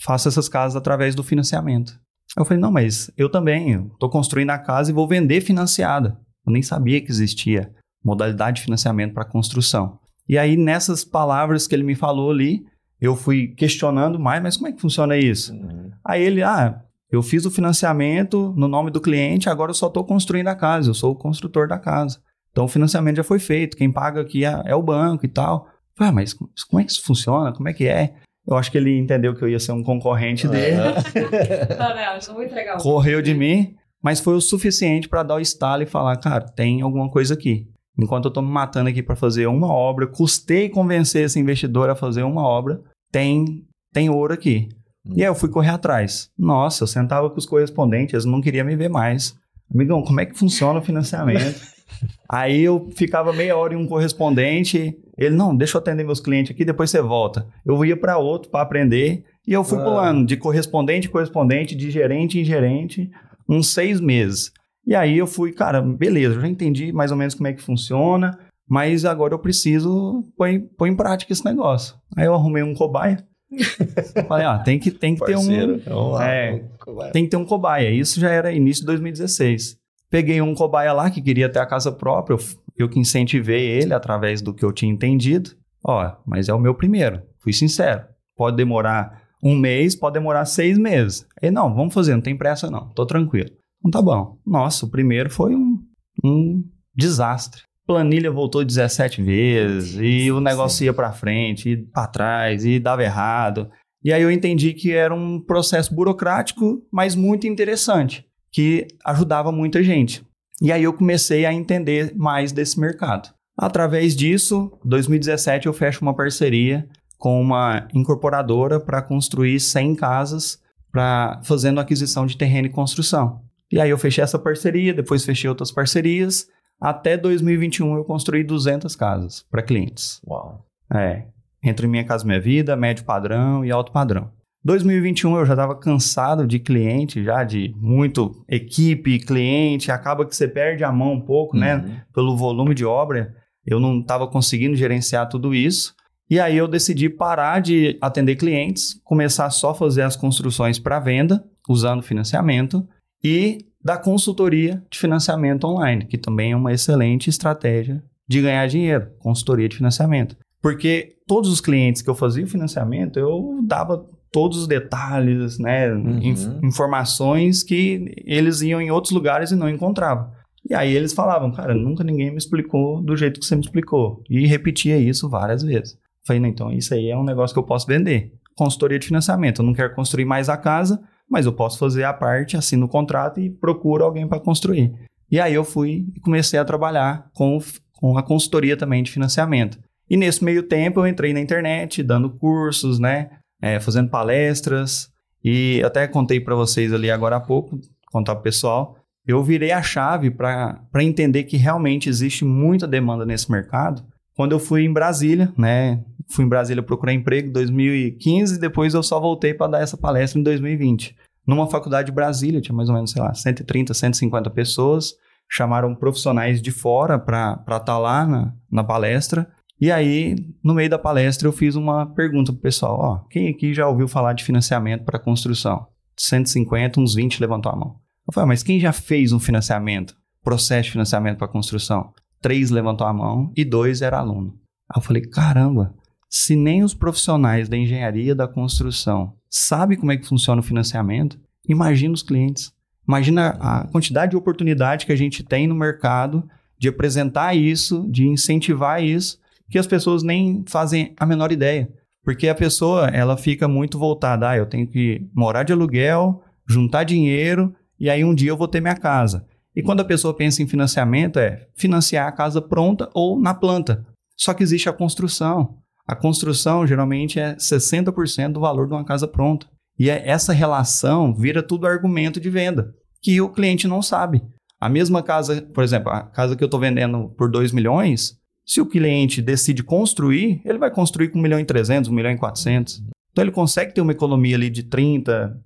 faço 0.00 0.28
essas 0.28 0.48
casas 0.48 0.74
através 0.74 1.14
do 1.14 1.22
financiamento. 1.22 2.00
Eu 2.36 2.44
falei, 2.44 2.60
não, 2.60 2.72
mas 2.72 3.10
eu 3.16 3.28
também, 3.28 3.90
tô 3.98 4.08
construindo 4.08 4.50
a 4.50 4.58
casa 4.58 4.90
e 4.90 4.94
vou 4.94 5.06
vender 5.06 5.42
financiada. 5.42 6.18
Eu 6.46 6.52
nem 6.52 6.62
sabia 6.62 7.00
que 7.00 7.10
existia 7.10 7.70
modalidade 8.02 8.56
de 8.56 8.62
financiamento 8.62 9.12
para 9.12 9.24
construção. 9.24 9.98
E 10.28 10.38
aí, 10.38 10.56
nessas 10.56 11.04
palavras 11.04 11.66
que 11.66 11.74
ele 11.74 11.82
me 11.82 11.94
falou 11.94 12.30
ali, 12.30 12.64
eu 13.00 13.14
fui 13.14 13.48
questionando 13.48 14.18
mais, 14.18 14.42
mas 14.42 14.56
como 14.56 14.68
é 14.68 14.72
que 14.72 14.80
funciona 14.80 15.16
isso? 15.16 15.52
Uhum. 15.52 15.90
Aí 16.04 16.22
ele, 16.22 16.42
ah, 16.42 16.80
eu 17.10 17.22
fiz 17.22 17.44
o 17.44 17.50
financiamento 17.50 18.54
no 18.56 18.66
nome 18.66 18.90
do 18.90 19.00
cliente, 19.00 19.50
agora 19.50 19.70
eu 19.70 19.74
só 19.74 19.88
estou 19.88 20.04
construindo 20.04 20.48
a 20.48 20.54
casa, 20.54 20.88
eu 20.88 20.94
sou 20.94 21.12
o 21.12 21.16
construtor 21.16 21.68
da 21.68 21.78
casa. 21.78 22.20
Então 22.50 22.64
o 22.64 22.68
financiamento 22.68 23.16
já 23.16 23.24
foi 23.24 23.38
feito, 23.38 23.76
quem 23.76 23.90
paga 23.90 24.20
aqui 24.20 24.44
é, 24.44 24.62
é 24.64 24.74
o 24.74 24.82
banco 24.82 25.26
e 25.26 25.28
tal. 25.28 25.68
Falei, 25.96 26.10
ah, 26.10 26.12
mas 26.12 26.34
como 26.34 26.80
é 26.80 26.84
que 26.84 26.90
isso 26.90 27.02
funciona? 27.02 27.52
Como 27.52 27.68
é 27.68 27.72
que 27.72 27.86
é? 27.86 28.14
Eu 28.46 28.56
acho 28.56 28.70
que 28.72 28.78
ele 28.78 28.98
entendeu 28.98 29.34
que 29.34 29.42
eu 29.42 29.48
ia 29.48 29.60
ser 29.60 29.72
um 29.72 29.82
concorrente 29.82 30.48
dele. 30.48 30.76
Não, 31.78 32.34
vou 32.34 32.42
entregar. 32.42 32.76
Correu 32.78 33.22
de 33.22 33.34
mim, 33.34 33.76
mas 34.02 34.18
foi 34.18 34.34
o 34.34 34.40
suficiente 34.40 35.08
para 35.08 35.22
dar 35.22 35.36
o 35.36 35.40
estalo 35.40 35.82
e 35.82 35.86
falar, 35.86 36.16
cara, 36.16 36.44
tem 36.46 36.82
alguma 36.82 37.08
coisa 37.08 37.34
aqui. 37.34 37.68
Enquanto 37.98 38.24
eu 38.24 38.30
estou 38.30 38.42
me 38.42 38.50
matando 38.50 38.88
aqui 38.88 39.02
para 39.02 39.14
fazer 39.14 39.46
uma 39.46 39.72
obra, 39.72 40.06
custei 40.06 40.68
convencer 40.68 41.24
esse 41.24 41.38
investidor 41.38 41.88
a 41.88 41.94
fazer 41.94 42.22
uma 42.22 42.42
obra, 42.42 42.80
tem, 43.12 43.64
tem 43.92 44.10
ouro 44.10 44.32
aqui. 44.32 44.68
Hum. 45.06 45.12
E 45.16 45.22
aí 45.22 45.28
eu 45.28 45.34
fui 45.34 45.48
correr 45.48 45.70
atrás. 45.70 46.28
Nossa, 46.36 46.82
eu 46.82 46.88
sentava 46.88 47.30
com 47.30 47.38
os 47.38 47.46
correspondentes, 47.46 48.14
eles 48.14 48.24
não 48.24 48.40
queriam 48.40 48.66
me 48.66 48.74
ver 48.74 48.88
mais. 48.88 49.36
Amigão, 49.72 50.02
como 50.02 50.20
é 50.20 50.26
que 50.26 50.36
funciona 50.36 50.80
o 50.80 50.82
financiamento? 50.82 51.60
aí 52.28 52.62
eu 52.62 52.88
ficava 52.96 53.32
meia 53.32 53.56
hora 53.56 53.74
em 53.74 53.76
um 53.76 53.86
correspondente, 53.86 54.96
ele, 55.16 55.34
não, 55.34 55.54
deixa 55.54 55.76
eu 55.76 55.80
atender 55.80 56.04
meus 56.04 56.20
clientes 56.20 56.52
aqui, 56.52 56.64
depois 56.64 56.90
você 56.90 57.00
volta. 57.00 57.46
Eu 57.64 57.84
ia 57.84 57.96
para 57.96 58.18
outro 58.18 58.50
para 58.50 58.62
aprender, 58.62 59.24
e 59.46 59.52
eu 59.52 59.64
fui 59.64 59.78
ah. 59.78 59.84
pulando 59.84 60.26
de 60.26 60.36
correspondente 60.36 61.08
em 61.08 61.10
correspondente, 61.10 61.74
de 61.74 61.90
gerente 61.90 62.38
em 62.38 62.44
gerente, 62.44 63.10
uns 63.48 63.72
seis 63.72 64.00
meses. 64.00 64.52
E 64.86 64.94
aí 64.94 65.18
eu 65.18 65.26
fui, 65.26 65.52
cara, 65.52 65.80
beleza, 65.80 66.40
já 66.40 66.48
entendi 66.48 66.92
mais 66.92 67.10
ou 67.10 67.16
menos 67.16 67.34
como 67.34 67.46
é 67.46 67.52
que 67.52 67.62
funciona, 67.62 68.38
mas 68.68 69.04
agora 69.04 69.34
eu 69.34 69.38
preciso 69.38 70.24
pôr, 70.36 70.48
pôr 70.76 70.86
em 70.86 70.96
prática 70.96 71.32
esse 71.32 71.44
negócio. 71.44 71.94
Aí 72.16 72.26
eu 72.26 72.34
arrumei 72.34 72.62
um 72.62 72.74
cobaia. 72.74 73.24
Falei, 74.26 74.46
ah, 74.46 74.58
tem 74.58 74.78
que, 74.78 74.90
tem 74.90 75.14
que 75.14 75.24
ter 75.24 75.36
um. 75.36 76.20
É, 76.20 76.64
tem 77.12 77.24
que 77.24 77.30
ter 77.30 77.36
um 77.36 77.44
cobaia. 77.44 77.90
Isso 77.90 78.18
já 78.18 78.30
era 78.30 78.50
início 78.50 78.82
de 78.82 78.86
2016. 78.86 79.76
Peguei 80.10 80.40
um 80.40 80.54
cobaia 80.54 80.92
lá 80.92 81.10
que 81.10 81.22
queria 81.22 81.48
ter 81.48 81.58
a 81.58 81.66
casa 81.66 81.92
própria, 81.92 82.34
eu, 82.34 82.40
eu 82.76 82.88
que 82.88 82.98
incentivei 82.98 83.66
ele 83.66 83.94
através 83.94 84.40
do 84.40 84.54
que 84.54 84.64
eu 84.64 84.72
tinha 84.72 84.92
entendido. 84.92 85.50
Ó, 85.84 86.12
mas 86.26 86.48
é 86.48 86.54
o 86.54 86.60
meu 86.60 86.74
primeiro, 86.74 87.22
fui 87.40 87.52
sincero. 87.52 88.02
Pode 88.36 88.56
demorar 88.56 89.22
um 89.42 89.56
mês, 89.56 89.96
pode 89.96 90.14
demorar 90.14 90.44
seis 90.44 90.78
meses. 90.78 91.26
Ele, 91.40 91.52
não, 91.52 91.74
vamos 91.74 91.92
fazer, 91.92 92.14
não 92.14 92.22
tem 92.22 92.36
pressa 92.36 92.70
não, 92.70 92.88
tô 92.90 93.04
tranquilo. 93.04 93.50
Então 93.80 93.90
tá 93.90 94.02
bom. 94.02 94.38
Nossa, 94.46 94.86
o 94.86 94.90
primeiro 94.90 95.28
foi 95.28 95.54
um, 95.56 95.78
um 96.24 96.64
desastre. 96.94 97.62
Planilha 97.84 98.30
voltou 98.30 98.64
17 98.64 99.20
vezes 99.22 99.98
e 100.00 100.30
o 100.30 100.40
negócio 100.40 100.78
Sim. 100.78 100.84
ia 100.84 100.94
para 100.94 101.12
frente 101.12 101.70
e 101.70 101.76
para 101.76 102.06
trás 102.06 102.64
e 102.64 102.78
dava 102.78 103.02
errado. 103.02 103.68
E 104.04 104.12
aí 104.12 104.22
eu 104.22 104.30
entendi 104.30 104.72
que 104.72 104.92
era 104.92 105.14
um 105.14 105.40
processo 105.40 105.94
burocrático, 105.94 106.80
mas 106.92 107.16
muito 107.16 107.46
interessante, 107.46 108.24
que 108.52 108.86
ajudava 109.04 109.50
muita 109.50 109.82
gente. 109.82 110.24
E 110.60 110.70
aí 110.70 110.82
eu 110.82 110.92
comecei 110.92 111.46
a 111.46 111.52
entender 111.52 112.14
mais 112.16 112.52
desse 112.52 112.78
mercado. 112.78 113.32
Através 113.56 114.16
disso, 114.16 114.72
2017 114.84 115.66
eu 115.66 115.72
fecho 115.72 116.02
uma 116.02 116.14
parceria 116.14 116.88
com 117.18 117.40
uma 117.40 117.86
incorporadora 117.94 118.80
para 118.80 119.00
construir 119.00 119.60
100 119.60 119.94
casas 119.94 120.60
para 120.90 121.40
fazendo 121.44 121.80
aquisição 121.80 122.26
de 122.26 122.36
terreno 122.36 122.66
e 122.66 122.70
construção. 122.70 123.40
E 123.70 123.80
aí 123.80 123.88
eu 123.88 123.96
fechei 123.96 124.22
essa 124.22 124.38
parceria, 124.38 124.92
depois 124.92 125.24
fechei 125.24 125.48
outras 125.48 125.70
parcerias. 125.70 126.46
Até 126.80 127.16
2021 127.16 127.94
eu 127.96 128.04
construí 128.04 128.44
200 128.44 128.94
casas 128.96 129.46
para 129.50 129.62
clientes. 129.62 130.20
Uau. 130.26 130.66
É, 130.92 131.24
entre 131.62 131.86
Minha 131.86 132.04
Casa 132.04 132.26
Minha 132.26 132.40
Vida, 132.40 132.76
médio 132.76 133.04
padrão 133.04 133.64
e 133.64 133.70
alto 133.70 133.92
padrão. 133.92 134.30
2021 134.64 135.36
eu 135.36 135.46
já 135.46 135.54
estava 135.54 135.74
cansado 135.74 136.46
de 136.46 136.58
cliente, 136.58 137.22
já 137.22 137.42
de 137.42 137.74
muito 137.76 138.44
equipe, 138.48 139.18
cliente, 139.18 139.90
acaba 139.90 140.24
que 140.24 140.34
você 140.34 140.46
perde 140.46 140.84
a 140.84 140.92
mão 140.92 141.14
um 141.14 141.20
pouco, 141.20 141.56
né? 141.56 141.76
Uhum. 141.76 141.96
Pelo 142.14 142.36
volume 142.36 142.74
de 142.74 142.84
obra, 142.84 143.34
eu 143.66 143.80
não 143.80 144.00
estava 144.00 144.26
conseguindo 144.26 144.76
gerenciar 144.76 145.28
tudo 145.28 145.54
isso. 145.54 145.94
E 146.30 146.38
aí 146.38 146.56
eu 146.56 146.68
decidi 146.68 147.08
parar 147.08 147.60
de 147.60 147.98
atender 148.00 148.36
clientes, 148.36 149.00
começar 149.04 149.50
só 149.50 149.70
a 149.70 149.74
fazer 149.74 150.02
as 150.02 150.16
construções 150.16 150.78
para 150.78 151.00
venda, 151.00 151.44
usando 151.68 152.02
financiamento, 152.02 152.86
e 153.22 153.66
da 153.84 153.96
consultoria 153.96 154.82
de 154.88 154.98
financiamento 154.98 155.64
online, 155.66 156.06
que 156.06 156.16
também 156.16 156.52
é 156.52 156.56
uma 156.56 156.72
excelente 156.72 157.28
estratégia 157.28 158.02
de 158.28 158.40
ganhar 158.40 158.66
dinheiro, 158.68 159.08
consultoria 159.18 159.68
de 159.68 159.76
financiamento. 159.76 160.36
Porque 160.62 161.16
todos 161.26 161.50
os 161.50 161.60
clientes 161.60 162.00
que 162.00 162.08
eu 162.08 162.14
fazia 162.14 162.44
o 162.44 162.48
financiamento, 162.48 163.18
eu 163.18 163.60
dava 163.66 164.06
todos 164.32 164.58
os 164.58 164.66
detalhes, 164.66 165.58
né, 165.58 165.92
Uhum. 165.92 166.18
inf- 166.22 166.48
informações 166.64 167.62
que 167.62 168.12
eles 168.24 168.60
iam 168.62 168.80
em 168.80 168.90
outros 168.90 169.12
lugares 169.12 169.50
e 169.50 169.56
não 169.56 169.68
encontravam. 169.68 170.30
E 170.68 170.74
aí 170.74 170.94
eles 170.94 171.12
falavam, 171.12 171.50
cara, 171.52 171.74
nunca 171.74 172.02
ninguém 172.04 172.30
me 172.30 172.36
explicou 172.36 173.02
do 173.02 173.16
jeito 173.16 173.38
que 173.40 173.46
você 173.46 173.54
me 173.56 173.62
explicou. 173.62 174.22
E 174.30 174.46
repetia 174.46 174.96
isso 174.98 175.28
várias 175.28 175.62
vezes. 175.62 175.96
Falei, 176.26 176.40
não, 176.40 176.48
então 176.48 176.72
isso 176.72 176.94
aí 176.94 177.10
é 177.10 177.16
um 177.16 177.24
negócio 177.24 177.52
que 177.52 177.58
eu 177.58 177.64
posso 177.64 177.86
vender. 177.86 178.32
Consultoria 178.56 178.98
de 178.98 179.06
financiamento. 179.06 179.60
Eu 179.60 179.66
não 179.66 179.74
quero 179.74 179.94
construir 179.94 180.24
mais 180.24 180.48
a 180.48 180.56
casa, 180.56 181.02
mas 181.28 181.46
eu 181.46 181.52
posso 181.52 181.78
fazer 181.78 182.04
a 182.04 182.12
parte, 182.12 182.56
assino 182.56 182.86
o 182.86 182.88
contrato 182.88 183.40
e 183.40 183.50
procuro 183.50 184.04
alguém 184.04 184.26
para 184.28 184.38
construir. 184.38 184.92
E 185.30 185.40
aí 185.40 185.52
eu 185.54 185.64
fui 185.64 186.06
e 186.14 186.20
comecei 186.20 186.58
a 186.60 186.64
trabalhar 186.64 187.26
com, 187.34 187.58
com 187.94 188.16
a 188.16 188.22
consultoria 188.22 188.76
também 188.76 189.02
de 189.02 189.10
financiamento. 189.10 189.78
E 190.08 190.16
nesse 190.16 190.44
meio 190.44 190.62
tempo 190.62 191.00
eu 191.00 191.06
entrei 191.06 191.32
na 191.32 191.40
internet, 191.40 192.02
dando 192.02 192.30
cursos, 192.30 192.98
né? 193.00 193.30
É, 193.62 193.78
fazendo 193.78 194.10
palestras. 194.10 195.08
E 195.42 195.80
até 195.84 196.06
contei 196.08 196.40
para 196.40 196.54
vocês 196.56 196.92
ali 196.92 197.10
agora 197.10 197.36
há 197.36 197.40
pouco, 197.40 197.80
contar 198.10 198.34
pro 198.34 198.44
pessoal. 198.44 198.96
Eu 199.24 199.42
virei 199.42 199.70
a 199.70 199.80
chave 199.80 200.30
para 200.30 200.84
entender 201.00 201.44
que 201.44 201.56
realmente 201.56 202.08
existe 202.08 202.44
muita 202.44 202.88
demanda 202.88 203.24
nesse 203.24 203.50
mercado. 203.50 204.02
Quando 204.34 204.52
eu 204.52 204.58
fui 204.58 204.84
em 204.84 204.92
Brasília, 204.92 205.52
né? 205.56 206.02
Fui 206.28 206.44
em 206.44 206.48
Brasília 206.48 206.82
procurar 206.82 207.12
emprego 207.12 207.48
em 207.48 207.52
2015 207.52 208.56
e 208.56 208.58
depois 208.58 208.94
eu 208.94 209.02
só 209.02 209.20
voltei 209.20 209.54
para 209.54 209.72
dar 209.72 209.82
essa 209.82 209.96
palestra 209.96 210.40
em 210.40 210.42
2020. 210.42 211.14
Numa 211.46 211.68
faculdade 211.68 212.06
de 212.06 212.12
Brasília, 212.12 212.60
tinha 212.60 212.74
mais 212.74 212.88
ou 212.88 212.94
menos, 212.94 213.10
sei 213.10 213.22
lá, 213.22 213.34
130, 213.34 213.92
150 213.92 214.50
pessoas. 214.50 215.14
Chamaram 215.48 215.94
profissionais 215.94 216.62
de 216.62 216.70
fora 216.70 217.18
para 217.18 217.62
estar 217.68 217.98
lá 217.98 218.26
na, 218.26 218.54
na 218.70 218.82
palestra. 218.82 219.48
E 219.82 219.90
aí, 219.90 220.36
no 220.62 220.74
meio 220.74 220.88
da 220.88 220.96
palestra, 220.96 221.48
eu 221.48 221.52
fiz 221.52 221.74
uma 221.74 222.06
pergunta 222.06 222.52
pro 222.52 222.62
pessoal: 222.62 223.00
ó, 223.00 223.18
quem 223.28 223.48
aqui 223.48 223.74
já 223.74 223.88
ouviu 223.88 224.06
falar 224.06 224.32
de 224.32 224.44
financiamento 224.44 225.02
para 225.02 225.18
construção? 225.18 225.88
150, 226.16 227.00
uns 227.00 227.16
20 227.16 227.40
levantou 227.40 227.72
a 227.72 227.74
mão. 227.74 227.96
Eu 228.24 228.32
falei, 228.32 228.44
"Ah, 228.44 228.46
mas 228.46 228.62
quem 228.62 228.78
já 228.78 228.92
fez 228.92 229.32
um 229.32 229.40
financiamento, 229.40 230.14
processo 230.40 230.84
de 230.84 230.92
financiamento 230.92 231.36
para 231.36 231.48
construção? 231.48 232.12
Três 232.40 232.70
levantou 232.70 233.04
a 233.04 233.12
mão 233.12 233.52
e 233.56 233.64
dois 233.64 234.02
era 234.02 234.20
aluno. 234.20 234.54
Aí 234.88 234.98
eu 234.98 235.02
falei, 235.02 235.22
caramba, 235.22 235.92
se 236.30 236.54
nem 236.54 236.84
os 236.84 236.94
profissionais 236.94 237.68
da 237.68 237.76
engenharia 237.76 238.36
da 238.36 238.46
construção 238.46 239.34
sabem 239.50 239.98
como 239.98 240.12
é 240.12 240.16
que 240.16 240.28
funciona 240.28 240.60
o 240.60 240.64
financiamento, 240.64 241.40
imagina 241.68 242.14
os 242.14 242.22
clientes. 242.22 242.72
Imagina 243.08 243.56
a 243.60 243.88
quantidade 243.88 244.30
de 244.30 244.36
oportunidade 244.36 245.06
que 245.06 245.12
a 245.12 245.16
gente 245.16 245.42
tem 245.42 245.66
no 245.66 245.74
mercado 245.74 246.48
de 246.78 246.88
apresentar 246.88 247.56
isso, 247.56 248.08
de 248.08 248.28
incentivar 248.28 249.02
isso, 249.02 249.41
que 249.72 249.78
as 249.78 249.86
pessoas 249.86 250.22
nem 250.22 250.62
fazem 250.68 251.14
a 251.18 251.24
menor 251.24 251.50
ideia. 251.50 251.88
Porque 252.22 252.46
a 252.46 252.54
pessoa, 252.54 253.08
ela 253.08 253.38
fica 253.38 253.66
muito 253.66 253.98
voltada, 253.98 254.50
ah, 254.50 254.56
eu 254.56 254.66
tenho 254.66 254.86
que 254.86 255.26
morar 255.34 255.62
de 255.62 255.72
aluguel, 255.72 256.42
juntar 256.68 257.04
dinheiro 257.04 257.74
e 257.98 258.10
aí 258.10 258.22
um 258.22 258.34
dia 258.34 258.50
eu 258.50 258.56
vou 258.56 258.68
ter 258.68 258.82
minha 258.82 258.94
casa. 258.94 259.46
E 259.74 259.82
quando 259.82 260.00
a 260.00 260.04
pessoa 260.04 260.34
pensa 260.34 260.62
em 260.62 260.68
financiamento, 260.68 261.38
é 261.38 261.66
financiar 261.74 262.28
a 262.28 262.32
casa 262.32 262.60
pronta 262.60 263.08
ou 263.14 263.40
na 263.40 263.54
planta. 263.54 264.06
Só 264.36 264.52
que 264.52 264.62
existe 264.62 264.90
a 264.90 264.92
construção. 264.92 265.78
A 266.06 266.14
construção 266.14 266.86
geralmente 266.86 267.40
é 267.40 267.56
60% 267.56 268.52
do 268.52 268.60
valor 268.60 268.86
de 268.86 268.92
uma 268.92 269.04
casa 269.04 269.26
pronta. 269.26 269.66
E 269.98 270.10
é- 270.10 270.28
essa 270.28 270.52
relação 270.52 271.34
vira 271.34 271.62
tudo 271.62 271.86
argumento 271.86 272.38
de 272.38 272.50
venda, 272.50 272.92
que 273.22 273.40
o 273.40 273.48
cliente 273.48 273.88
não 273.88 274.02
sabe. 274.02 274.42
A 274.78 274.88
mesma 274.88 275.22
casa, 275.22 275.62
por 275.62 275.82
exemplo, 275.82 276.12
a 276.12 276.22
casa 276.22 276.54
que 276.54 276.62
eu 276.62 276.66
estou 276.66 276.78
vendendo 276.78 277.30
por 277.38 277.50
2 277.50 277.72
milhões, 277.72 278.36
se 278.64 278.80
o 278.80 278.86
cliente 278.86 279.42
decide 279.42 279.82
construir, 279.82 280.60
ele 280.64 280.78
vai 280.78 280.90
construir 280.90 281.28
com 281.28 281.38
1 281.38 281.42
milhão 281.42 281.60
e 281.60 281.64
300, 281.64 282.10
1 282.10 282.14
milhão 282.14 282.32
e 282.32 282.38
400. 282.38 283.02
Então 283.30 283.42
ele 283.42 283.50
consegue 283.50 283.94
ter 283.94 284.00
uma 284.00 284.12
economia 284.12 284.56
ali 284.56 284.70
de 284.70 284.82
30%, 284.82 285.56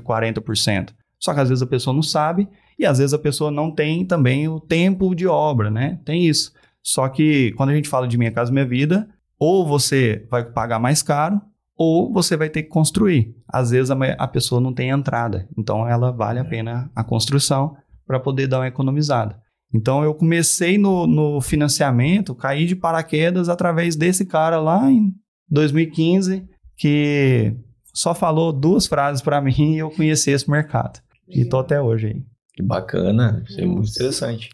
40%. 0.00 0.90
Só 1.18 1.32
que 1.32 1.40
às 1.40 1.48
vezes 1.48 1.62
a 1.62 1.66
pessoa 1.66 1.94
não 1.94 2.02
sabe 2.02 2.48
e 2.78 2.84
às 2.84 2.98
vezes 2.98 3.14
a 3.14 3.18
pessoa 3.18 3.50
não 3.50 3.70
tem 3.70 4.04
também 4.04 4.48
o 4.48 4.58
tempo 4.58 5.14
de 5.14 5.26
obra, 5.26 5.70
né? 5.70 6.00
Tem 6.04 6.26
isso. 6.26 6.52
Só 6.82 7.08
que 7.08 7.52
quando 7.52 7.70
a 7.70 7.74
gente 7.74 7.88
fala 7.88 8.08
de 8.08 8.18
Minha 8.18 8.32
Casa 8.32 8.50
Minha 8.50 8.66
Vida, 8.66 9.08
ou 9.38 9.66
você 9.66 10.26
vai 10.30 10.44
pagar 10.44 10.78
mais 10.78 11.02
caro, 11.02 11.40
ou 11.76 12.12
você 12.12 12.36
vai 12.36 12.48
ter 12.48 12.64
que 12.64 12.68
construir. 12.68 13.34
Às 13.46 13.70
vezes 13.70 13.90
a, 13.90 13.96
a 14.18 14.28
pessoa 14.28 14.60
não 14.60 14.72
tem 14.72 14.90
entrada, 14.90 15.48
então 15.56 15.88
ela 15.88 16.10
vale 16.10 16.38
a 16.38 16.44
pena 16.44 16.90
a 16.94 17.04
construção 17.04 17.76
para 18.06 18.20
poder 18.20 18.46
dar 18.46 18.60
uma 18.60 18.68
economizada. 18.68 19.41
Então 19.72 20.04
eu 20.04 20.12
comecei 20.14 20.76
no, 20.76 21.06
no 21.06 21.40
financiamento, 21.40 22.34
caí 22.34 22.66
de 22.66 22.76
paraquedas 22.76 23.48
através 23.48 23.96
desse 23.96 24.26
cara 24.26 24.60
lá 24.60 24.90
em 24.90 25.14
2015, 25.48 26.46
que 26.76 27.56
só 27.94 28.14
falou 28.14 28.52
duas 28.52 28.86
frases 28.86 29.22
para 29.22 29.40
mim 29.42 29.74
e 29.74 29.78
eu 29.78 29.90
conheci 29.90 30.30
esse 30.30 30.50
mercado. 30.50 31.00
E 31.26 31.44
tô 31.44 31.58
até 31.58 31.80
hoje 31.80 32.08
aí. 32.08 32.22
Que 32.54 32.62
bacana. 32.62 33.42
Isso 33.48 33.60
é 33.60 33.64
muito 33.64 33.90
interessante. 33.90 34.50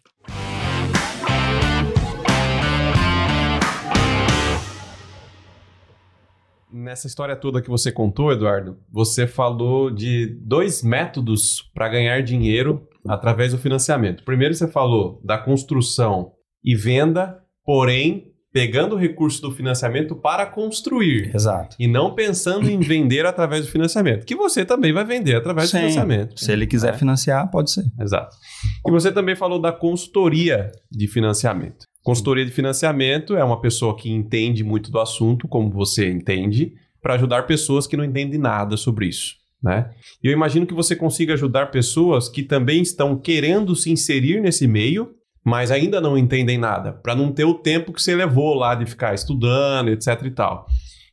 Nessa 6.70 7.08
história 7.08 7.34
toda 7.34 7.60
que 7.60 7.68
você 7.68 7.90
contou, 7.90 8.30
Eduardo, 8.30 8.78
você 8.88 9.26
falou 9.26 9.90
de 9.90 10.26
dois 10.42 10.82
métodos 10.82 11.68
para 11.74 11.88
ganhar 11.88 12.22
dinheiro 12.22 12.87
através 13.06 13.52
do 13.52 13.58
financiamento. 13.58 14.24
Primeiro, 14.24 14.54
você 14.54 14.66
falou 14.66 15.20
da 15.24 15.38
construção 15.38 16.32
e 16.64 16.74
venda, 16.74 17.38
porém 17.64 18.26
pegando 18.50 18.94
o 18.94 18.98
recurso 18.98 19.42
do 19.42 19.52
financiamento 19.52 20.16
para 20.16 20.46
construir. 20.46 21.30
Exato. 21.34 21.76
E 21.78 21.86
não 21.86 22.14
pensando 22.14 22.68
em 22.68 22.80
vender 22.80 23.26
através 23.26 23.66
do 23.66 23.70
financiamento, 23.70 24.24
que 24.24 24.34
você 24.34 24.64
também 24.64 24.92
vai 24.92 25.04
vender 25.04 25.36
através 25.36 25.68
do 25.68 25.72
Sim. 25.72 25.78
financiamento. 25.78 26.40
Se 26.40 26.50
ele 26.50 26.66
quiser 26.66 26.94
É. 26.94 26.96
financiar, 26.98 27.50
pode 27.50 27.70
ser. 27.70 27.84
Exato. 28.00 28.34
E 28.86 28.90
você 28.90 29.12
também 29.12 29.36
falou 29.36 29.60
da 29.60 29.70
consultoria 29.70 30.72
de 30.90 31.06
financiamento. 31.06 31.84
Consultoria 32.02 32.44
de 32.44 32.50
financiamento 32.50 33.36
é 33.36 33.44
uma 33.44 33.60
pessoa 33.60 33.94
que 33.94 34.10
entende 34.10 34.64
muito 34.64 34.90
do 34.90 34.98
assunto, 34.98 35.46
como 35.46 35.70
você 35.70 36.10
entende, 36.10 36.72
para 37.02 37.14
ajudar 37.14 37.42
pessoas 37.46 37.86
que 37.86 37.96
não 37.96 38.04
entendem 38.04 38.40
nada 38.40 38.76
sobre 38.78 39.06
isso. 39.06 39.34
Né? 39.62 39.90
E 40.22 40.28
eu 40.28 40.32
imagino 40.32 40.66
que 40.66 40.74
você 40.74 40.94
consiga 40.94 41.34
ajudar 41.34 41.70
pessoas 41.70 42.28
que 42.28 42.42
também 42.42 42.80
estão 42.82 43.18
querendo 43.18 43.74
se 43.74 43.90
inserir 43.90 44.40
nesse 44.40 44.66
meio, 44.68 45.10
mas 45.44 45.70
ainda 45.70 46.00
não 46.00 46.16
entendem 46.16 46.58
nada, 46.58 46.92
para 46.92 47.14
não 47.14 47.32
ter 47.32 47.44
o 47.44 47.54
tempo 47.54 47.92
que 47.92 48.02
você 48.02 48.14
levou 48.14 48.54
lá 48.54 48.74
de 48.74 48.86
ficar 48.86 49.14
estudando, 49.14 49.88
etc 49.88 50.22
e 50.24 50.30
tal. 50.30 50.66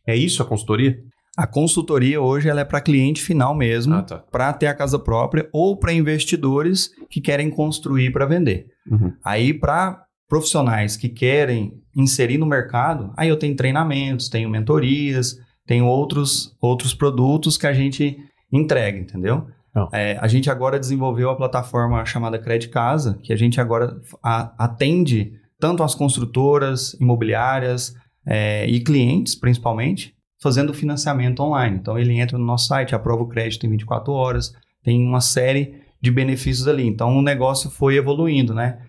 É 0.07 0.15
isso 0.15 0.43
a 0.43 0.45
consultoria? 0.45 0.97
A 1.37 1.45
consultoria 1.47 2.21
hoje 2.21 2.47
ela 2.47 2.61
é 2.61 2.65
para 2.65 2.79
cliente 2.79 3.21
final 3.21 3.53
mesmo, 3.55 3.95
Ah, 3.95 4.03
tá. 4.03 4.17
para 4.19 4.53
ter 4.53 4.67
a 4.67 4.73
casa 4.73 4.97
própria 4.97 5.49
ou 5.51 5.77
para 5.77 5.91
investidores 5.91 6.91
que 7.09 7.19
querem 7.19 7.49
construir 7.49 8.11
para 8.11 8.25
vender. 8.25 8.67
Uhum. 8.89 9.11
Aí 9.23 9.53
para 9.53 10.01
profissionais 10.29 10.95
que 10.95 11.09
querem 11.09 11.73
inserir 11.95 12.37
no 12.37 12.45
mercado, 12.45 13.11
aí 13.17 13.27
eu 13.29 13.37
tenho 13.37 13.55
treinamentos, 13.55 14.29
tenho 14.29 14.49
mentorias, 14.49 15.35
tenho 15.67 15.85
outros 15.85 16.55
outros 16.61 16.93
produtos 16.93 17.57
que 17.57 17.67
a 17.67 17.73
gente 17.73 18.17
entrega, 18.57 18.97
entendeu? 18.97 19.47
É, 19.91 20.17
a 20.21 20.27
gente 20.27 20.49
agora 20.49 20.79
desenvolveu 20.79 21.29
a 21.29 21.35
plataforma 21.35 22.05
chamada 22.05 22.39
Credit 22.39 22.69
Casa, 22.71 23.19
que 23.21 23.33
a 23.33 23.35
gente 23.35 23.59
agora 23.59 23.99
a- 24.23 24.53
atende 24.57 25.33
tanto 25.59 25.83
as 25.83 25.93
construtoras, 25.93 26.93
imobiliárias 26.99 27.93
é, 28.25 28.65
e 28.67 28.79
clientes, 28.79 29.35
principalmente, 29.35 30.15
fazendo 30.41 30.73
financiamento 30.73 31.41
online. 31.41 31.77
Então, 31.77 31.97
ele 31.99 32.13
entra 32.19 32.37
no 32.37 32.45
nosso 32.45 32.67
site, 32.67 32.95
aprova 32.95 33.23
o 33.23 33.27
crédito 33.27 33.65
em 33.65 33.69
24 33.69 34.13
horas, 34.13 34.53
tem 34.83 35.05
uma 35.05 35.21
série 35.21 35.81
de 36.01 36.11
benefícios 36.11 36.67
ali. 36.67 36.85
Então, 36.87 37.17
o 37.17 37.21
negócio 37.21 37.69
foi 37.69 37.95
evoluindo, 37.95 38.53
né? 38.53 38.79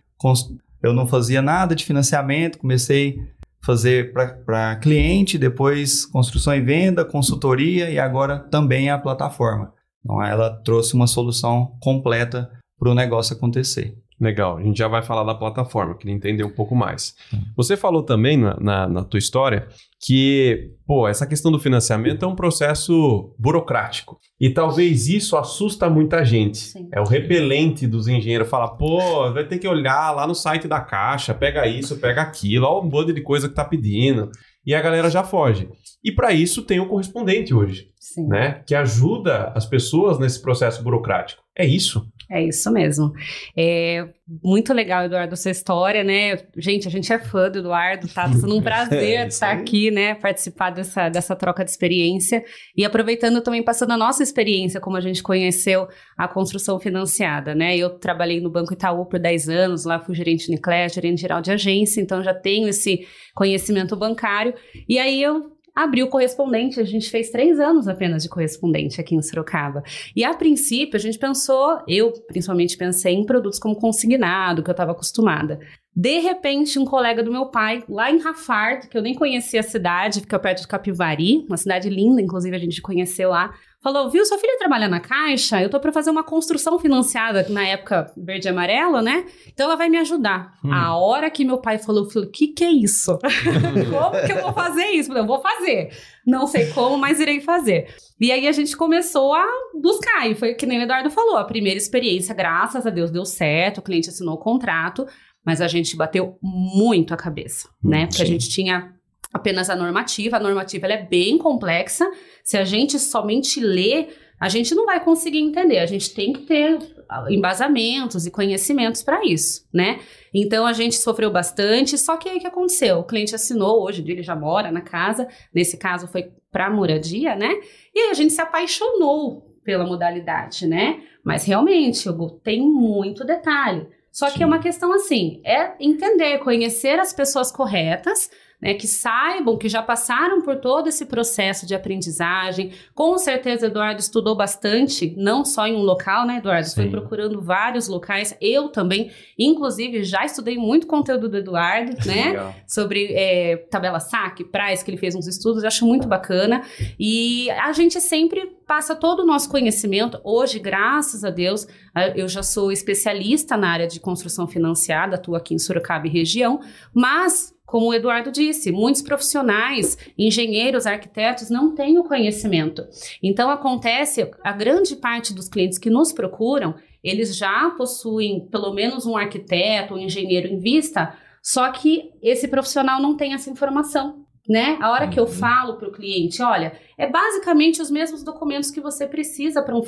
Eu 0.82 0.92
não 0.92 1.06
fazia 1.06 1.42
nada 1.42 1.74
de 1.74 1.84
financiamento, 1.84 2.58
comecei 2.58 3.18
a 3.18 3.35
fazer 3.66 4.12
para 4.12 4.76
cliente, 4.76 5.36
depois 5.36 6.06
construção 6.06 6.54
e 6.54 6.60
venda, 6.60 7.04
consultoria 7.04 7.90
e 7.90 7.98
agora 7.98 8.38
também 8.38 8.88
a 8.88 8.96
plataforma. 8.96 9.74
Então, 10.04 10.22
ela 10.22 10.50
trouxe 10.62 10.94
uma 10.94 11.08
solução 11.08 11.76
completa 11.80 12.48
para 12.78 12.90
o 12.90 12.94
negócio 12.94 13.34
acontecer. 13.34 13.98
Legal, 14.18 14.56
a 14.56 14.62
gente 14.62 14.78
já 14.78 14.88
vai 14.88 15.02
falar 15.02 15.24
da 15.24 15.34
plataforma, 15.34 15.94
queria 15.94 16.14
entender 16.14 16.42
um 16.42 16.54
pouco 16.54 16.74
mais. 16.74 17.14
Você 17.54 17.76
falou 17.76 18.02
também 18.02 18.38
na, 18.38 18.56
na, 18.58 18.88
na, 18.88 19.04
tua 19.04 19.18
história 19.18 19.68
que, 20.00 20.70
pô, 20.86 21.06
essa 21.06 21.26
questão 21.26 21.52
do 21.52 21.58
financiamento 21.58 22.24
é 22.24 22.28
um 22.28 22.34
processo 22.34 23.34
burocrático. 23.38 24.18
E 24.40 24.48
talvez 24.48 25.06
isso 25.06 25.36
assusta 25.36 25.90
muita 25.90 26.24
gente. 26.24 26.56
Sim. 26.56 26.88
É 26.92 27.00
o 27.00 27.04
repelente 27.04 27.86
dos 27.86 28.08
engenheiros. 28.08 28.48
Fala, 28.48 28.68
pô, 28.68 29.30
vai 29.32 29.46
ter 29.46 29.58
que 29.58 29.68
olhar 29.68 30.12
lá 30.12 30.26
no 30.26 30.34
site 30.34 30.66
da 30.66 30.80
Caixa, 30.80 31.34
pega 31.34 31.66
isso, 31.66 31.98
pega 31.98 32.22
aquilo, 32.22 32.66
olha 32.66 32.86
um 32.86 32.88
bando 32.88 33.12
de 33.12 33.20
coisa 33.20 33.50
que 33.50 33.54
tá 33.54 33.64
pedindo. 33.64 34.30
E 34.64 34.74
a 34.74 34.80
galera 34.80 35.10
já 35.10 35.22
foge. 35.22 35.68
E 36.02 36.10
para 36.10 36.32
isso 36.32 36.62
tem 36.62 36.80
o 36.80 36.88
correspondente 36.88 37.52
hoje, 37.52 37.88
Sim. 38.00 38.26
né? 38.28 38.62
Que 38.66 38.74
ajuda 38.74 39.52
as 39.54 39.66
pessoas 39.66 40.18
nesse 40.18 40.40
processo 40.40 40.82
burocrático. 40.82 41.45
É 41.58 41.64
isso. 41.64 42.06
É 42.28 42.42
isso 42.42 42.72
mesmo. 42.72 43.12
É 43.56 44.08
muito 44.42 44.74
legal, 44.74 45.04
Eduardo, 45.04 45.36
sua 45.36 45.52
história, 45.52 46.02
né? 46.02 46.36
Gente, 46.56 46.88
a 46.88 46.90
gente 46.90 47.12
é 47.12 47.18
fã 47.20 47.48
do 47.48 47.60
Eduardo, 47.60 48.08
tá? 48.08 48.24
Tá 48.24 48.32
sendo 48.32 48.56
um 48.56 48.60
prazer 48.62 49.20
é 49.20 49.26
estar 49.28 49.52
aqui, 49.52 49.92
né? 49.92 50.16
Participar 50.16 50.70
dessa, 50.70 51.08
dessa 51.08 51.36
troca 51.36 51.64
de 51.64 51.70
experiência. 51.70 52.44
E 52.76 52.84
aproveitando 52.84 53.40
também, 53.40 53.62
passando 53.62 53.92
a 53.92 53.96
nossa 53.96 54.24
experiência, 54.24 54.80
como 54.80 54.96
a 54.96 55.00
gente 55.00 55.22
conheceu 55.22 55.86
a 56.18 56.26
construção 56.26 56.80
financiada, 56.80 57.54
né? 57.54 57.76
Eu 57.76 57.90
trabalhei 57.90 58.40
no 58.40 58.50
Banco 58.50 58.72
Itaú 58.72 59.06
por 59.06 59.20
10 59.20 59.48
anos, 59.48 59.84
lá 59.84 60.00
fui 60.00 60.14
gerente 60.16 60.50
Niclé, 60.50 60.88
gerente 60.88 61.20
geral 61.20 61.40
de 61.40 61.52
agência, 61.52 62.00
então 62.00 62.24
já 62.24 62.34
tenho 62.34 62.66
esse 62.66 63.06
conhecimento 63.34 63.94
bancário. 63.94 64.52
E 64.88 64.98
aí 64.98 65.22
eu 65.22 65.55
abriu 65.76 66.08
correspondente. 66.08 66.80
A 66.80 66.84
gente 66.84 67.10
fez 67.10 67.28
três 67.28 67.60
anos 67.60 67.86
apenas 67.86 68.22
de 68.22 68.30
correspondente 68.30 68.98
aqui 68.98 69.14
em 69.14 69.20
Sorocaba. 69.20 69.82
E 70.16 70.24
a 70.24 70.32
princípio, 70.32 70.96
a 70.96 71.00
gente 71.00 71.18
pensou, 71.18 71.78
eu 71.86 72.10
principalmente 72.26 72.78
pensei 72.78 73.12
em 73.14 73.26
produtos 73.26 73.58
como 73.58 73.76
consignado, 73.76 74.62
que 74.62 74.70
eu 74.70 74.72
estava 74.72 74.92
acostumada. 74.92 75.60
De 75.94 76.18
repente, 76.18 76.78
um 76.78 76.84
colega 76.84 77.22
do 77.22 77.32
meu 77.32 77.46
pai, 77.46 77.82
lá 77.88 78.10
em 78.10 78.18
Rafard, 78.18 78.88
que 78.88 78.96
eu 78.96 79.02
nem 79.02 79.14
conhecia 79.14 79.60
a 79.60 79.62
cidade, 79.62 80.20
fica 80.20 80.38
perto 80.38 80.60
de 80.62 80.68
Capivari, 80.68 81.44
uma 81.48 81.56
cidade 81.56 81.88
linda, 81.88 82.20
inclusive 82.20 82.54
a 82.54 82.58
gente 82.58 82.82
conheceu 82.82 83.30
lá, 83.30 83.54
falou: 83.86 84.10
viu, 84.10 84.26
sua 84.26 84.38
filha 84.38 84.58
trabalha 84.58 84.88
na 84.88 84.98
Caixa, 84.98 85.62
eu 85.62 85.70
tô 85.70 85.78
para 85.78 85.92
fazer 85.92 86.10
uma 86.10 86.24
construção 86.24 86.76
financiada 86.76 87.46
na 87.48 87.64
época 87.64 88.12
verde 88.16 88.48
e 88.48 88.50
amarelo, 88.50 89.00
né? 89.00 89.26
Então 89.46 89.66
ela 89.66 89.76
vai 89.76 89.88
me 89.88 89.96
ajudar. 89.98 90.54
Hum. 90.64 90.72
A 90.72 90.96
hora 90.96 91.30
que 91.30 91.44
meu 91.44 91.58
pai 91.58 91.78
falou, 91.78 92.04
eu 92.04 92.10
falei: 92.10 92.28
o 92.28 92.32
que, 92.32 92.48
que 92.48 92.64
é 92.64 92.70
isso? 92.70 93.16
como 93.22 94.26
que 94.26 94.32
eu 94.32 94.42
vou 94.42 94.52
fazer 94.52 94.86
isso? 94.86 95.12
Eu 95.12 95.24
vou 95.24 95.40
fazer. 95.40 95.90
Não 96.26 96.48
sei 96.48 96.72
como, 96.72 96.98
mas 96.98 97.20
irei 97.20 97.40
fazer. 97.40 97.94
E 98.20 98.32
aí 98.32 98.48
a 98.48 98.52
gente 98.52 98.76
começou 98.76 99.32
a 99.32 99.46
buscar, 99.80 100.28
e 100.28 100.34
foi 100.34 100.54
que 100.54 100.66
nem 100.66 100.80
o 100.80 100.82
Eduardo 100.82 101.10
falou: 101.10 101.36
a 101.36 101.44
primeira 101.44 101.78
experiência, 101.78 102.34
graças 102.34 102.84
a 102.86 102.90
Deus, 102.90 103.12
deu 103.12 103.24
certo, 103.24 103.78
o 103.78 103.82
cliente 103.82 104.08
assinou 104.08 104.34
o 104.34 104.40
contrato, 104.40 105.06
mas 105.44 105.60
a 105.60 105.68
gente 105.68 105.96
bateu 105.96 106.36
muito 106.42 107.14
a 107.14 107.16
cabeça, 107.16 107.68
né? 107.82 108.06
Porque 108.06 108.16
Sim. 108.16 108.22
a 108.22 108.26
gente 108.26 108.48
tinha 108.48 108.95
apenas 109.32 109.70
a 109.70 109.76
normativa. 109.76 110.36
A 110.36 110.40
normativa 110.40 110.86
é 110.86 111.02
bem 111.02 111.38
complexa. 111.38 112.10
Se 112.42 112.56
a 112.56 112.64
gente 112.64 112.98
somente 112.98 113.60
lê, 113.60 114.08
a 114.38 114.48
gente 114.48 114.74
não 114.74 114.84
vai 114.84 115.02
conseguir 115.02 115.38
entender. 115.38 115.78
A 115.78 115.86
gente 115.86 116.12
tem 116.14 116.32
que 116.32 116.42
ter 116.42 116.78
ah, 117.08 117.26
embasamentos 117.30 118.26
e 118.26 118.30
conhecimentos 118.30 119.02
para 119.02 119.24
isso, 119.24 119.66
né? 119.72 120.00
Então 120.32 120.66
a 120.66 120.72
gente 120.72 120.96
sofreu 120.96 121.30
bastante, 121.30 121.96
só 121.96 122.16
que 122.16 122.28
aí 122.28 122.36
o 122.36 122.40
que 122.40 122.46
aconteceu? 122.46 122.98
O 122.98 123.04
cliente 123.04 123.34
assinou, 123.34 123.82
hoje 123.82 124.04
ele 124.06 124.22
já 124.22 124.36
mora 124.36 124.70
na 124.70 124.80
casa, 124.80 125.26
nesse 125.54 125.78
caso 125.78 126.06
foi 126.06 126.30
para 126.52 126.70
moradia, 126.70 127.34
né? 127.34 127.50
E 127.94 128.00
aí 128.00 128.10
a 128.10 128.14
gente 128.14 128.32
se 128.32 128.40
apaixonou 128.40 129.56
pela 129.64 129.86
modalidade, 129.86 130.66
né? 130.66 131.02
Mas 131.24 131.44
realmente, 131.44 132.08
Hugo, 132.08 132.30
tem 132.42 132.60
muito 132.60 133.24
detalhe. 133.24 133.86
Só 134.12 134.30
que 134.30 134.42
é 134.42 134.46
uma 134.46 134.60
questão 134.60 134.92
assim, 134.92 135.40
é 135.44 135.72
entender, 135.78 136.38
conhecer 136.38 136.98
as 136.98 137.12
pessoas 137.12 137.52
corretas 137.52 138.30
né, 138.60 138.74
que 138.74 138.86
saibam 138.86 139.56
que 139.56 139.68
já 139.68 139.82
passaram 139.82 140.42
por 140.42 140.56
todo 140.56 140.88
esse 140.88 141.04
processo 141.04 141.66
de 141.66 141.74
aprendizagem. 141.74 142.72
Com 142.94 143.18
certeza, 143.18 143.66
Eduardo 143.66 144.00
estudou 144.00 144.34
bastante, 144.34 145.14
não 145.16 145.44
só 145.44 145.66
em 145.66 145.74
um 145.74 145.82
local, 145.82 146.26
né, 146.26 146.38
Eduardo? 146.38 146.68
Sim. 146.68 146.74
Foi 146.74 146.90
procurando 146.90 147.40
vários 147.40 147.88
locais. 147.88 148.36
Eu 148.40 148.68
também, 148.68 149.10
inclusive, 149.38 150.02
já 150.02 150.24
estudei 150.24 150.56
muito 150.56 150.86
conteúdo 150.86 151.28
do 151.28 151.36
Eduardo, 151.36 151.96
né? 152.06 152.30
Legal. 152.30 152.54
Sobre 152.66 153.12
é, 153.12 153.56
tabela 153.70 154.00
saque, 154.00 154.44
price, 154.44 154.84
que 154.84 154.90
ele 154.90 154.98
fez 154.98 155.14
uns 155.14 155.26
estudos, 155.26 155.64
acho 155.64 155.86
muito 155.86 156.08
bacana. 156.08 156.62
E 156.98 157.50
a 157.50 157.72
gente 157.72 158.00
sempre 158.00 158.56
passa 158.66 158.96
todo 158.96 159.20
o 159.20 159.26
nosso 159.26 159.48
conhecimento. 159.50 160.20
Hoje, 160.24 160.58
graças 160.58 161.24
a 161.24 161.30
Deus, 161.30 161.66
eu 162.14 162.26
já 162.26 162.42
sou 162.42 162.72
especialista 162.72 163.56
na 163.56 163.70
área 163.70 163.86
de 163.86 164.00
construção 164.00 164.46
financiada, 164.46 165.16
atuo 165.16 165.36
aqui 165.36 165.54
em 165.54 165.58
Sorocaba 165.58 166.06
e 166.06 166.10
região, 166.10 166.60
mas 166.92 167.55
como 167.66 167.88
o 167.88 167.94
Eduardo 167.94 168.30
disse, 168.30 168.70
muitos 168.70 169.02
profissionais, 169.02 169.98
engenheiros, 170.16 170.86
arquitetos 170.86 171.50
não 171.50 171.74
têm 171.74 171.98
o 171.98 172.04
conhecimento. 172.04 172.86
Então 173.20 173.50
acontece, 173.50 174.30
a 174.42 174.52
grande 174.52 174.94
parte 174.94 175.34
dos 175.34 175.48
clientes 175.48 175.76
que 175.76 175.90
nos 175.90 176.12
procuram, 176.12 176.76
eles 177.02 177.36
já 177.36 177.68
possuem 177.76 178.46
pelo 178.48 178.72
menos 178.72 179.04
um 179.04 179.16
arquiteto, 179.16 179.94
um 179.94 179.98
engenheiro 179.98 180.46
em 180.46 180.58
vista, 180.58 181.14
só 181.42 181.70
que 181.72 182.12
esse 182.22 182.46
profissional 182.46 183.02
não 183.02 183.16
tem 183.16 183.34
essa 183.34 183.50
informação. 183.50 184.24
Né? 184.48 184.78
A 184.80 184.92
hora 184.92 185.08
que 185.08 185.18
eu 185.18 185.24
uhum. 185.24 185.30
falo 185.30 185.74
para 185.74 185.88
o 185.88 185.92
cliente, 185.92 186.40
olha, 186.40 186.72
é 186.96 187.10
basicamente 187.10 187.82
os 187.82 187.90
mesmos 187.90 188.22
documentos 188.22 188.70
que 188.70 188.80
você 188.80 189.04
precisa 189.04 189.60
para 189.60 189.74
um, 189.74 189.82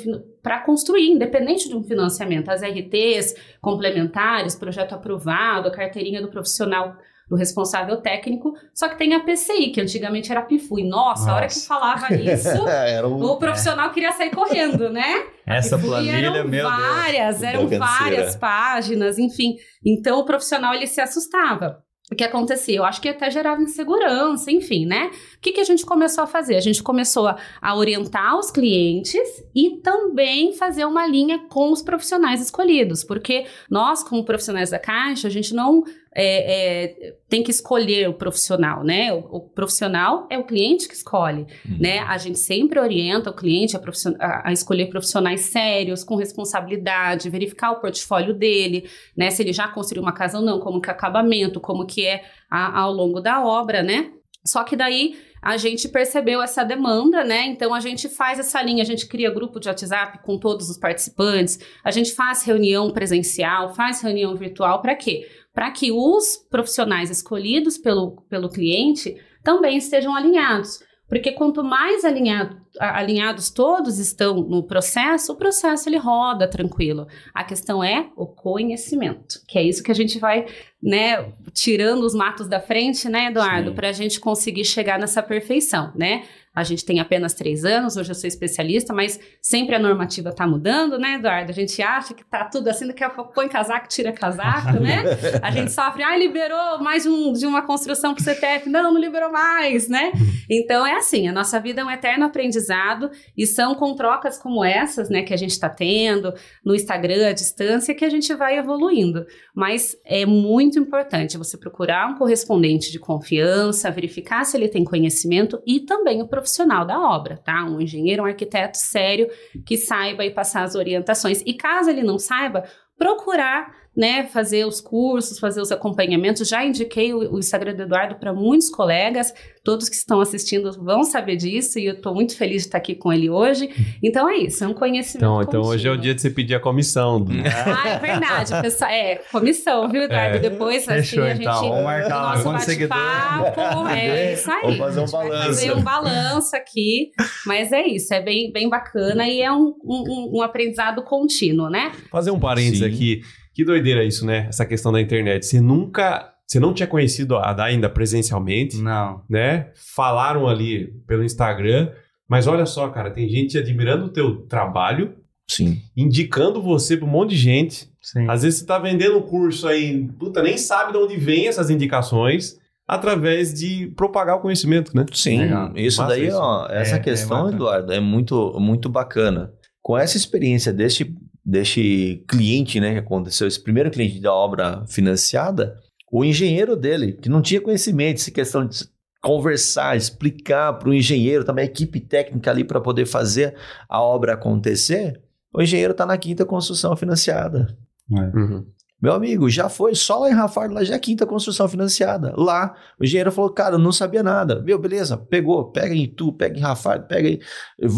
construir, 0.65 1.11
independente 1.11 1.69
de 1.69 1.77
um 1.77 1.81
financiamento, 1.81 2.49
as 2.49 2.61
RTs 2.61 3.35
complementares, 3.61 4.57
projeto 4.57 4.91
aprovado, 4.91 5.69
a 5.69 5.71
carteirinha 5.71 6.21
do 6.21 6.27
profissional 6.27 6.97
do 7.29 7.35
responsável 7.35 7.97
técnico, 8.01 8.53
só 8.73 8.89
que 8.89 8.97
tem 8.97 9.13
a 9.13 9.19
PCI, 9.19 9.69
que 9.69 9.79
antigamente 9.79 10.31
era 10.31 10.41
PIFU. 10.41 10.79
E 10.79 10.83
nossa, 10.83 11.21
nossa. 11.21 11.31
a 11.31 11.35
hora 11.35 11.47
que 11.47 11.59
falava 11.59 12.13
isso, 12.15 12.65
um... 13.05 13.23
o 13.23 13.37
profissional 13.37 13.91
queria 13.91 14.11
sair 14.11 14.31
correndo, 14.31 14.89
né? 14.89 15.27
Essa 15.45 15.77
planilha, 15.77 16.27
eram 16.27 16.47
meu 16.47 16.63
várias, 16.63 17.39
Deus. 17.39 17.53
eram 17.53 17.67
várias 17.67 18.35
páginas, 18.35 19.17
enfim. 19.17 19.55
Então 19.85 20.19
o 20.19 20.25
profissional 20.25 20.73
ele 20.73 20.87
se 20.87 21.01
assustava 21.01 21.83
o 22.11 22.15
que 22.15 22.23
acontecia? 22.23 22.77
Eu 22.77 22.85
acho 22.85 22.99
que 23.01 23.07
até 23.07 23.29
gerava 23.29 23.61
insegurança, 23.61 24.51
enfim, 24.51 24.85
né? 24.85 25.11
O 25.37 25.39
que, 25.39 25.51
que 25.51 25.61
a 25.61 25.63
gente 25.63 25.85
começou 25.85 26.23
a 26.23 26.27
fazer? 26.27 26.55
A 26.55 26.59
gente 26.59 26.81
começou 26.81 27.27
a, 27.27 27.37
a, 27.61 27.75
orientar 27.75 28.37
os 28.37 28.49
clientes 28.49 29.21
e 29.55 29.77
também 29.81 30.53
fazer 30.53 30.85
uma 30.85 31.05
linha 31.05 31.39
com 31.49 31.71
os 31.71 31.83
profissionais 31.83 32.41
escolhidos, 32.41 33.03
porque 33.03 33.45
nós, 33.69 34.03
como 34.03 34.25
profissionais 34.25 34.71
da 34.71 34.79
Caixa, 34.79 35.27
a 35.27 35.31
gente 35.31 35.53
não 35.53 35.83
é, 36.15 36.85
é, 36.85 37.15
tem 37.27 37.43
que 37.43 37.51
escolher 37.51 38.09
o 38.09 38.13
profissional, 38.13 38.83
né? 38.83 39.13
O, 39.13 39.17
o, 39.17 39.39
profissional 39.41 40.27
é 40.29 40.37
o 40.37 40.43
cliente 40.43 40.87
que 40.87 40.93
escolhe, 40.93 41.45
uhum. 41.65 41.77
né? 41.79 41.99
A 41.99 42.17
gente 42.17 42.39
sempre 42.39 42.79
orienta 42.79 43.29
o 43.29 43.33
cliente 43.33 43.77
a, 43.77 43.81
a, 44.19 44.49
a, 44.49 44.51
escolher 44.51 44.87
profissionais 44.87 45.41
sérios, 45.41 46.03
com 46.03 46.15
responsabilidade, 46.15 47.29
verificar 47.29 47.71
o 47.71 47.79
portfólio 47.79 48.33
dele, 48.33 48.89
né? 49.15 49.29
Se 49.29 49.43
ele 49.43 49.53
já 49.53 49.67
construiu 49.67 50.01
uma 50.01 50.13
casa 50.13 50.39
ou 50.39 50.43
não, 50.43 50.59
como 50.59 50.81
que 50.81 50.89
é 50.89 50.93
acabamento, 50.93 51.59
como 51.59 51.85
que 51.85 52.05
é 52.05 52.23
ao 52.49 52.91
longo 52.91 53.21
da 53.21 53.45
obra, 53.45 53.83
né? 53.83 54.11
Só 54.45 54.63
que 54.63 54.75
daí 54.75 55.15
a 55.41 55.57
gente 55.57 55.87
percebeu 55.87 56.41
essa 56.41 56.63
demanda, 56.63 57.23
né? 57.23 57.45
Então 57.45 57.73
a 57.73 57.79
gente 57.79 58.09
faz 58.09 58.39
essa 58.39 58.61
linha, 58.61 58.83
a 58.83 58.85
gente 58.85 59.07
cria 59.07 59.31
grupo 59.31 59.59
de 59.59 59.69
WhatsApp 59.69 60.19
com 60.23 60.37
todos 60.37 60.69
os 60.69 60.77
participantes, 60.77 61.59
a 61.83 61.91
gente 61.91 62.13
faz 62.13 62.43
reunião 62.43 62.91
presencial, 62.91 63.73
faz 63.73 64.01
reunião 64.01 64.35
virtual, 64.35 64.81
para 64.81 64.95
quê? 64.95 65.27
Para 65.59 65.71
que 65.71 65.91
os 65.91 66.37
profissionais 66.49 67.09
escolhidos 67.09 67.77
pelo, 67.77 68.21
pelo 68.29 68.47
cliente 68.47 69.17
também 69.43 69.75
estejam 69.75 70.15
alinhados. 70.15 70.81
Porque 71.05 71.33
quanto 71.33 71.61
mais 71.65 72.05
alinhado, 72.05 72.55
alinhados 72.79 73.49
todos 73.49 73.99
estão 73.99 74.35
no 74.35 74.63
processo, 74.63 75.33
o 75.33 75.35
processo 75.35 75.89
ele 75.89 75.97
roda 75.97 76.47
tranquilo. 76.47 77.07
A 77.33 77.43
questão 77.43 77.83
é 77.83 78.09
o 78.15 78.25
conhecimento, 78.25 79.41
que 79.45 79.59
é 79.59 79.63
isso 79.63 79.83
que 79.83 79.91
a 79.91 79.95
gente 79.95 80.17
vai, 80.17 80.45
né, 80.81 81.33
tirando 81.51 82.03
os 82.03 82.15
matos 82.15 82.47
da 82.47 82.61
frente, 82.61 83.09
né, 83.09 83.25
Eduardo, 83.25 83.73
para 83.73 83.89
a 83.89 83.91
gente 83.91 84.17
conseguir 84.17 84.63
chegar 84.63 84.97
nessa 84.97 85.21
perfeição, 85.21 85.91
né? 85.93 86.23
A 86.59 86.63
gente 86.63 86.85
tem 86.85 86.99
apenas 86.99 87.33
três 87.33 87.65
anos, 87.65 87.97
hoje 87.97 88.11
eu 88.11 88.15
sou 88.15 88.27
especialista, 88.27 88.93
mas 88.93 89.19
sempre 89.41 89.75
a 89.75 89.79
normativa 89.79 90.29
está 90.29 90.45
mudando, 90.45 90.99
né, 90.99 91.15
Eduardo? 91.15 91.51
A 91.51 91.55
gente 91.55 91.81
acha 91.81 92.13
que 92.13 92.21
está 92.21 92.45
tudo 92.45 92.67
assim, 92.67 92.87
daqui 92.87 93.03
a 93.03 93.09
pouco 93.09 93.33
põe 93.33 93.47
casaco, 93.47 93.87
tira 93.87 94.11
casaco, 94.11 94.79
né? 94.79 95.03
A 95.41 95.51
gente 95.51 95.71
sofre, 95.71 96.03
ah, 96.03 96.17
liberou 96.17 96.79
mais 96.79 97.05
um, 97.05 97.33
de 97.33 97.45
uma 97.45 97.61
construção 97.61 98.13
para 98.13 98.21
o 98.21 98.23
CTF. 98.23 98.69
Não, 98.69 98.93
não 98.93 98.99
liberou 98.99 99.31
mais, 99.31 99.87
né? 99.87 100.11
Então 100.49 100.85
é 100.85 100.95
assim, 100.95 101.27
a 101.27 101.31
nossa 101.31 101.59
vida 101.59 101.81
é 101.81 101.85
um 101.85 101.89
eterno 101.89 102.25
aprendizado 102.25 102.49
aprendizado 102.49 103.11
e 103.37 103.45
são 103.45 103.75
com 103.75 103.95
trocas 103.95 104.37
como 104.37 104.63
essas, 104.63 105.09
né, 105.09 105.23
que 105.23 105.33
a 105.33 105.37
gente 105.37 105.51
está 105.51 105.69
tendo 105.69 106.33
no 106.63 106.75
Instagram 106.75 107.29
à 107.29 107.33
distância 107.33 107.93
que 107.95 108.05
a 108.05 108.09
gente 108.09 108.33
vai 108.33 108.57
evoluindo. 108.57 109.25
Mas 109.55 109.95
é 110.05 110.25
muito 110.25 110.79
importante 110.79 111.37
você 111.37 111.57
procurar 111.57 112.09
um 112.09 112.17
correspondente 112.17 112.91
de 112.91 112.99
confiança, 112.99 113.91
verificar 113.91 114.43
se 114.43 114.57
ele 114.57 114.67
tem 114.67 114.83
conhecimento 114.83 115.61
e 115.65 115.79
também 115.81 116.21
o 116.21 116.27
profissional 116.27 116.48
da 116.85 116.99
obra, 116.99 117.37
tá? 117.37 117.63
Um 117.65 117.79
engenheiro, 117.79 118.23
um 118.23 118.25
arquiteto 118.25 118.77
sério 118.77 119.29
que 119.65 119.77
saiba 119.77 120.25
e 120.25 120.31
passar 120.31 120.63
as 120.63 120.75
orientações. 120.75 121.41
E 121.45 121.53
caso 121.53 121.89
ele 121.89 122.03
não 122.03 122.17
saiba, 122.17 122.63
procurar 122.97 123.73
né, 123.99 124.25
fazer 124.27 124.65
os 124.65 124.79
cursos, 124.79 125.39
fazer 125.39 125.59
os 125.59 125.73
acompanhamentos. 125.73 126.47
Já 126.47 126.63
indiquei 126.63 127.13
o, 127.13 127.33
o 127.33 127.37
Instagram 127.37 127.75
do 127.75 127.81
Eduardo 127.81 128.15
para 128.15 128.33
muitos 128.33 128.69
colegas, 128.69 129.33
todos 129.61 129.89
que 129.89 129.95
estão 129.95 130.21
assistindo 130.21 130.71
vão 130.81 131.03
saber 131.03 131.35
disso 131.35 131.77
e 131.77 131.85
eu 131.85 131.95
estou 131.95 132.15
muito 132.15 132.37
feliz 132.37 132.61
de 132.61 132.69
estar 132.69 132.77
aqui 132.77 132.95
com 132.95 133.11
ele 133.11 133.29
hoje. 133.29 133.69
Então 134.01 134.29
é 134.29 134.37
isso, 134.37 134.63
é 134.63 134.67
um 134.69 134.73
conhecimento. 134.73 135.25
Então, 135.25 135.41
então 135.41 135.61
hoje 135.63 135.85
é 135.85 135.91
o 135.91 135.97
dia 135.97 136.15
de 136.15 136.21
você 136.21 136.29
pedir 136.29 136.55
a 136.55 136.61
comissão. 136.61 137.25
ah, 137.67 137.89
é 137.89 137.99
verdade, 137.99 138.61
pessoal. 138.61 138.89
É, 138.89 139.15
comissão, 139.29 139.89
viu, 139.89 140.03
Eduardo? 140.03 140.37
É. 140.37 140.39
Depois, 140.39 140.85
Fechou, 140.85 141.21
assim, 141.25 141.31
a 141.31 141.35
gente. 141.35 141.41
Então, 141.41 141.61
vamos 141.61 141.83
marcar 141.83 142.21
lá, 142.21 142.43
nosso 142.43 142.67
bate-papo. 142.67 143.87
É 143.89 144.33
isso 144.33 144.49
aí. 144.49 144.61
Vamos 144.61 144.77
fazer 144.77 145.01
um 145.01 145.11
balanço. 145.11 145.45
Fazer 145.45 145.71
um 145.73 145.81
balanço 145.81 146.55
aqui. 146.55 147.11
Mas 147.45 147.73
é 147.73 147.85
isso, 147.85 148.13
é 148.13 148.21
bem, 148.21 148.49
bem 148.49 148.69
bacana 148.69 149.27
e 149.27 149.41
é 149.41 149.51
um, 149.51 149.75
um, 149.83 150.37
um 150.37 150.41
aprendizado 150.41 151.03
contínuo, 151.03 151.69
né? 151.69 151.91
Fazer 152.09 152.31
um 152.31 152.39
parênteses 152.39 152.79
Sim. 152.79 152.85
aqui. 152.85 153.21
Que 153.59 153.65
doideira 153.65 154.05
isso, 154.05 154.25
né? 154.25 154.45
Essa 154.47 154.65
questão 154.65 154.89
da 154.89 155.01
internet. 155.01 155.45
Você 155.45 155.59
nunca. 155.59 156.33
Você 156.47 156.61
não 156.61 156.73
tinha 156.73 156.87
conhecido 156.87 157.35
a 157.35 157.51
Dai 157.51 157.73
ainda 157.73 157.89
presencialmente? 157.89 158.77
Não. 158.77 159.21
Né? 159.29 159.71
Falaram 159.93 160.47
ali 160.47 160.93
pelo 161.05 161.25
Instagram. 161.25 161.91
Mas 162.25 162.47
olha 162.47 162.65
só, 162.65 162.87
cara, 162.87 163.11
tem 163.11 163.27
gente 163.27 163.57
admirando 163.57 164.05
o 164.05 164.13
teu 164.13 164.43
trabalho. 164.43 165.13
Sim. 165.45 165.81
Indicando 165.97 166.61
você 166.61 166.95
para 166.95 167.05
um 167.05 167.09
monte 167.09 167.31
de 167.31 167.35
gente. 167.35 167.91
Sim. 168.01 168.29
Às 168.29 168.43
vezes 168.43 168.59
você 168.59 168.65
tá 168.65 168.79
vendendo 168.79 169.17
um 169.17 169.23
curso 169.23 169.67
aí, 169.67 170.07
puta, 170.17 170.41
nem 170.41 170.57
sabe 170.57 170.93
de 170.93 170.97
onde 170.97 171.17
vem 171.17 171.49
essas 171.49 171.69
indicações 171.69 172.57
através 172.87 173.53
de 173.53 173.87
propagar 173.87 174.37
o 174.37 174.39
conhecimento, 174.39 174.95
né? 174.95 175.05
Sim, 175.11 175.39
Legal. 175.39 175.73
isso 175.75 176.01
Massa 176.01 176.13
daí, 176.15 176.27
isso. 176.27 176.37
ó, 176.37 176.65
essa 176.69 176.95
é, 176.95 176.99
questão, 176.99 177.49
é 177.49 177.51
Eduardo, 177.51 177.91
é 177.91 177.99
muito, 177.99 178.57
muito 178.57 178.87
bacana. 178.87 179.51
Com 179.81 179.97
essa 179.97 180.15
experiência 180.15 180.71
deste 180.71 181.13
deste 181.49 182.23
cliente, 182.27 182.79
né, 182.79 182.93
que 182.93 182.99
aconteceu, 182.99 183.47
esse 183.47 183.61
primeiro 183.61 183.89
cliente 183.89 184.19
da 184.19 184.33
obra 184.33 184.85
financiada, 184.87 185.79
o 186.11 186.23
engenheiro 186.23 186.75
dele, 186.75 187.13
que 187.13 187.29
não 187.29 187.41
tinha 187.41 187.59
conhecimento, 187.59 188.17
essa 188.17 188.31
questão 188.31 188.65
de 188.65 188.87
conversar, 189.21 189.97
explicar 189.97 190.73
para 190.73 190.89
o 190.89 190.93
engenheiro, 190.93 191.43
também 191.43 191.63
a 191.63 191.67
equipe 191.67 191.99
técnica 191.99 192.51
ali 192.51 192.63
para 192.63 192.79
poder 192.79 193.05
fazer 193.05 193.55
a 193.87 194.01
obra 194.01 194.33
acontecer, 194.33 195.19
o 195.53 195.61
engenheiro 195.61 195.91
está 195.91 196.05
na 196.05 196.17
quinta 196.17 196.45
construção 196.45 196.95
financiada. 196.95 197.75
É. 198.11 198.37
Uhum. 198.37 198.65
Meu 199.01 199.13
amigo, 199.13 199.49
já 199.49 199.69
foi 199.69 199.95
só 199.95 200.19
lá 200.19 200.29
em 200.29 200.33
Rafardo, 200.33 200.75
lá 200.75 200.83
já 200.83 200.93
é 200.93 200.97
a 200.97 200.99
quinta 200.99 201.25
construção 201.25 201.67
financiada. 201.69 202.33
Lá, 202.35 202.75
o 202.99 203.05
engenheiro 203.05 203.31
falou, 203.31 203.49
cara, 203.49 203.75
eu 203.75 203.79
não 203.79 203.93
sabia 203.93 204.21
nada. 204.21 204.61
Meu, 204.61 204.77
beleza, 204.77 205.17
pegou, 205.17 205.71
pega 205.71 205.95
em 205.95 206.05
Tu, 206.05 206.33
pega 206.33 206.57
em 206.57 206.61
Rafardo, 206.61 207.07
pega 207.07 207.29
aí, 207.29 207.39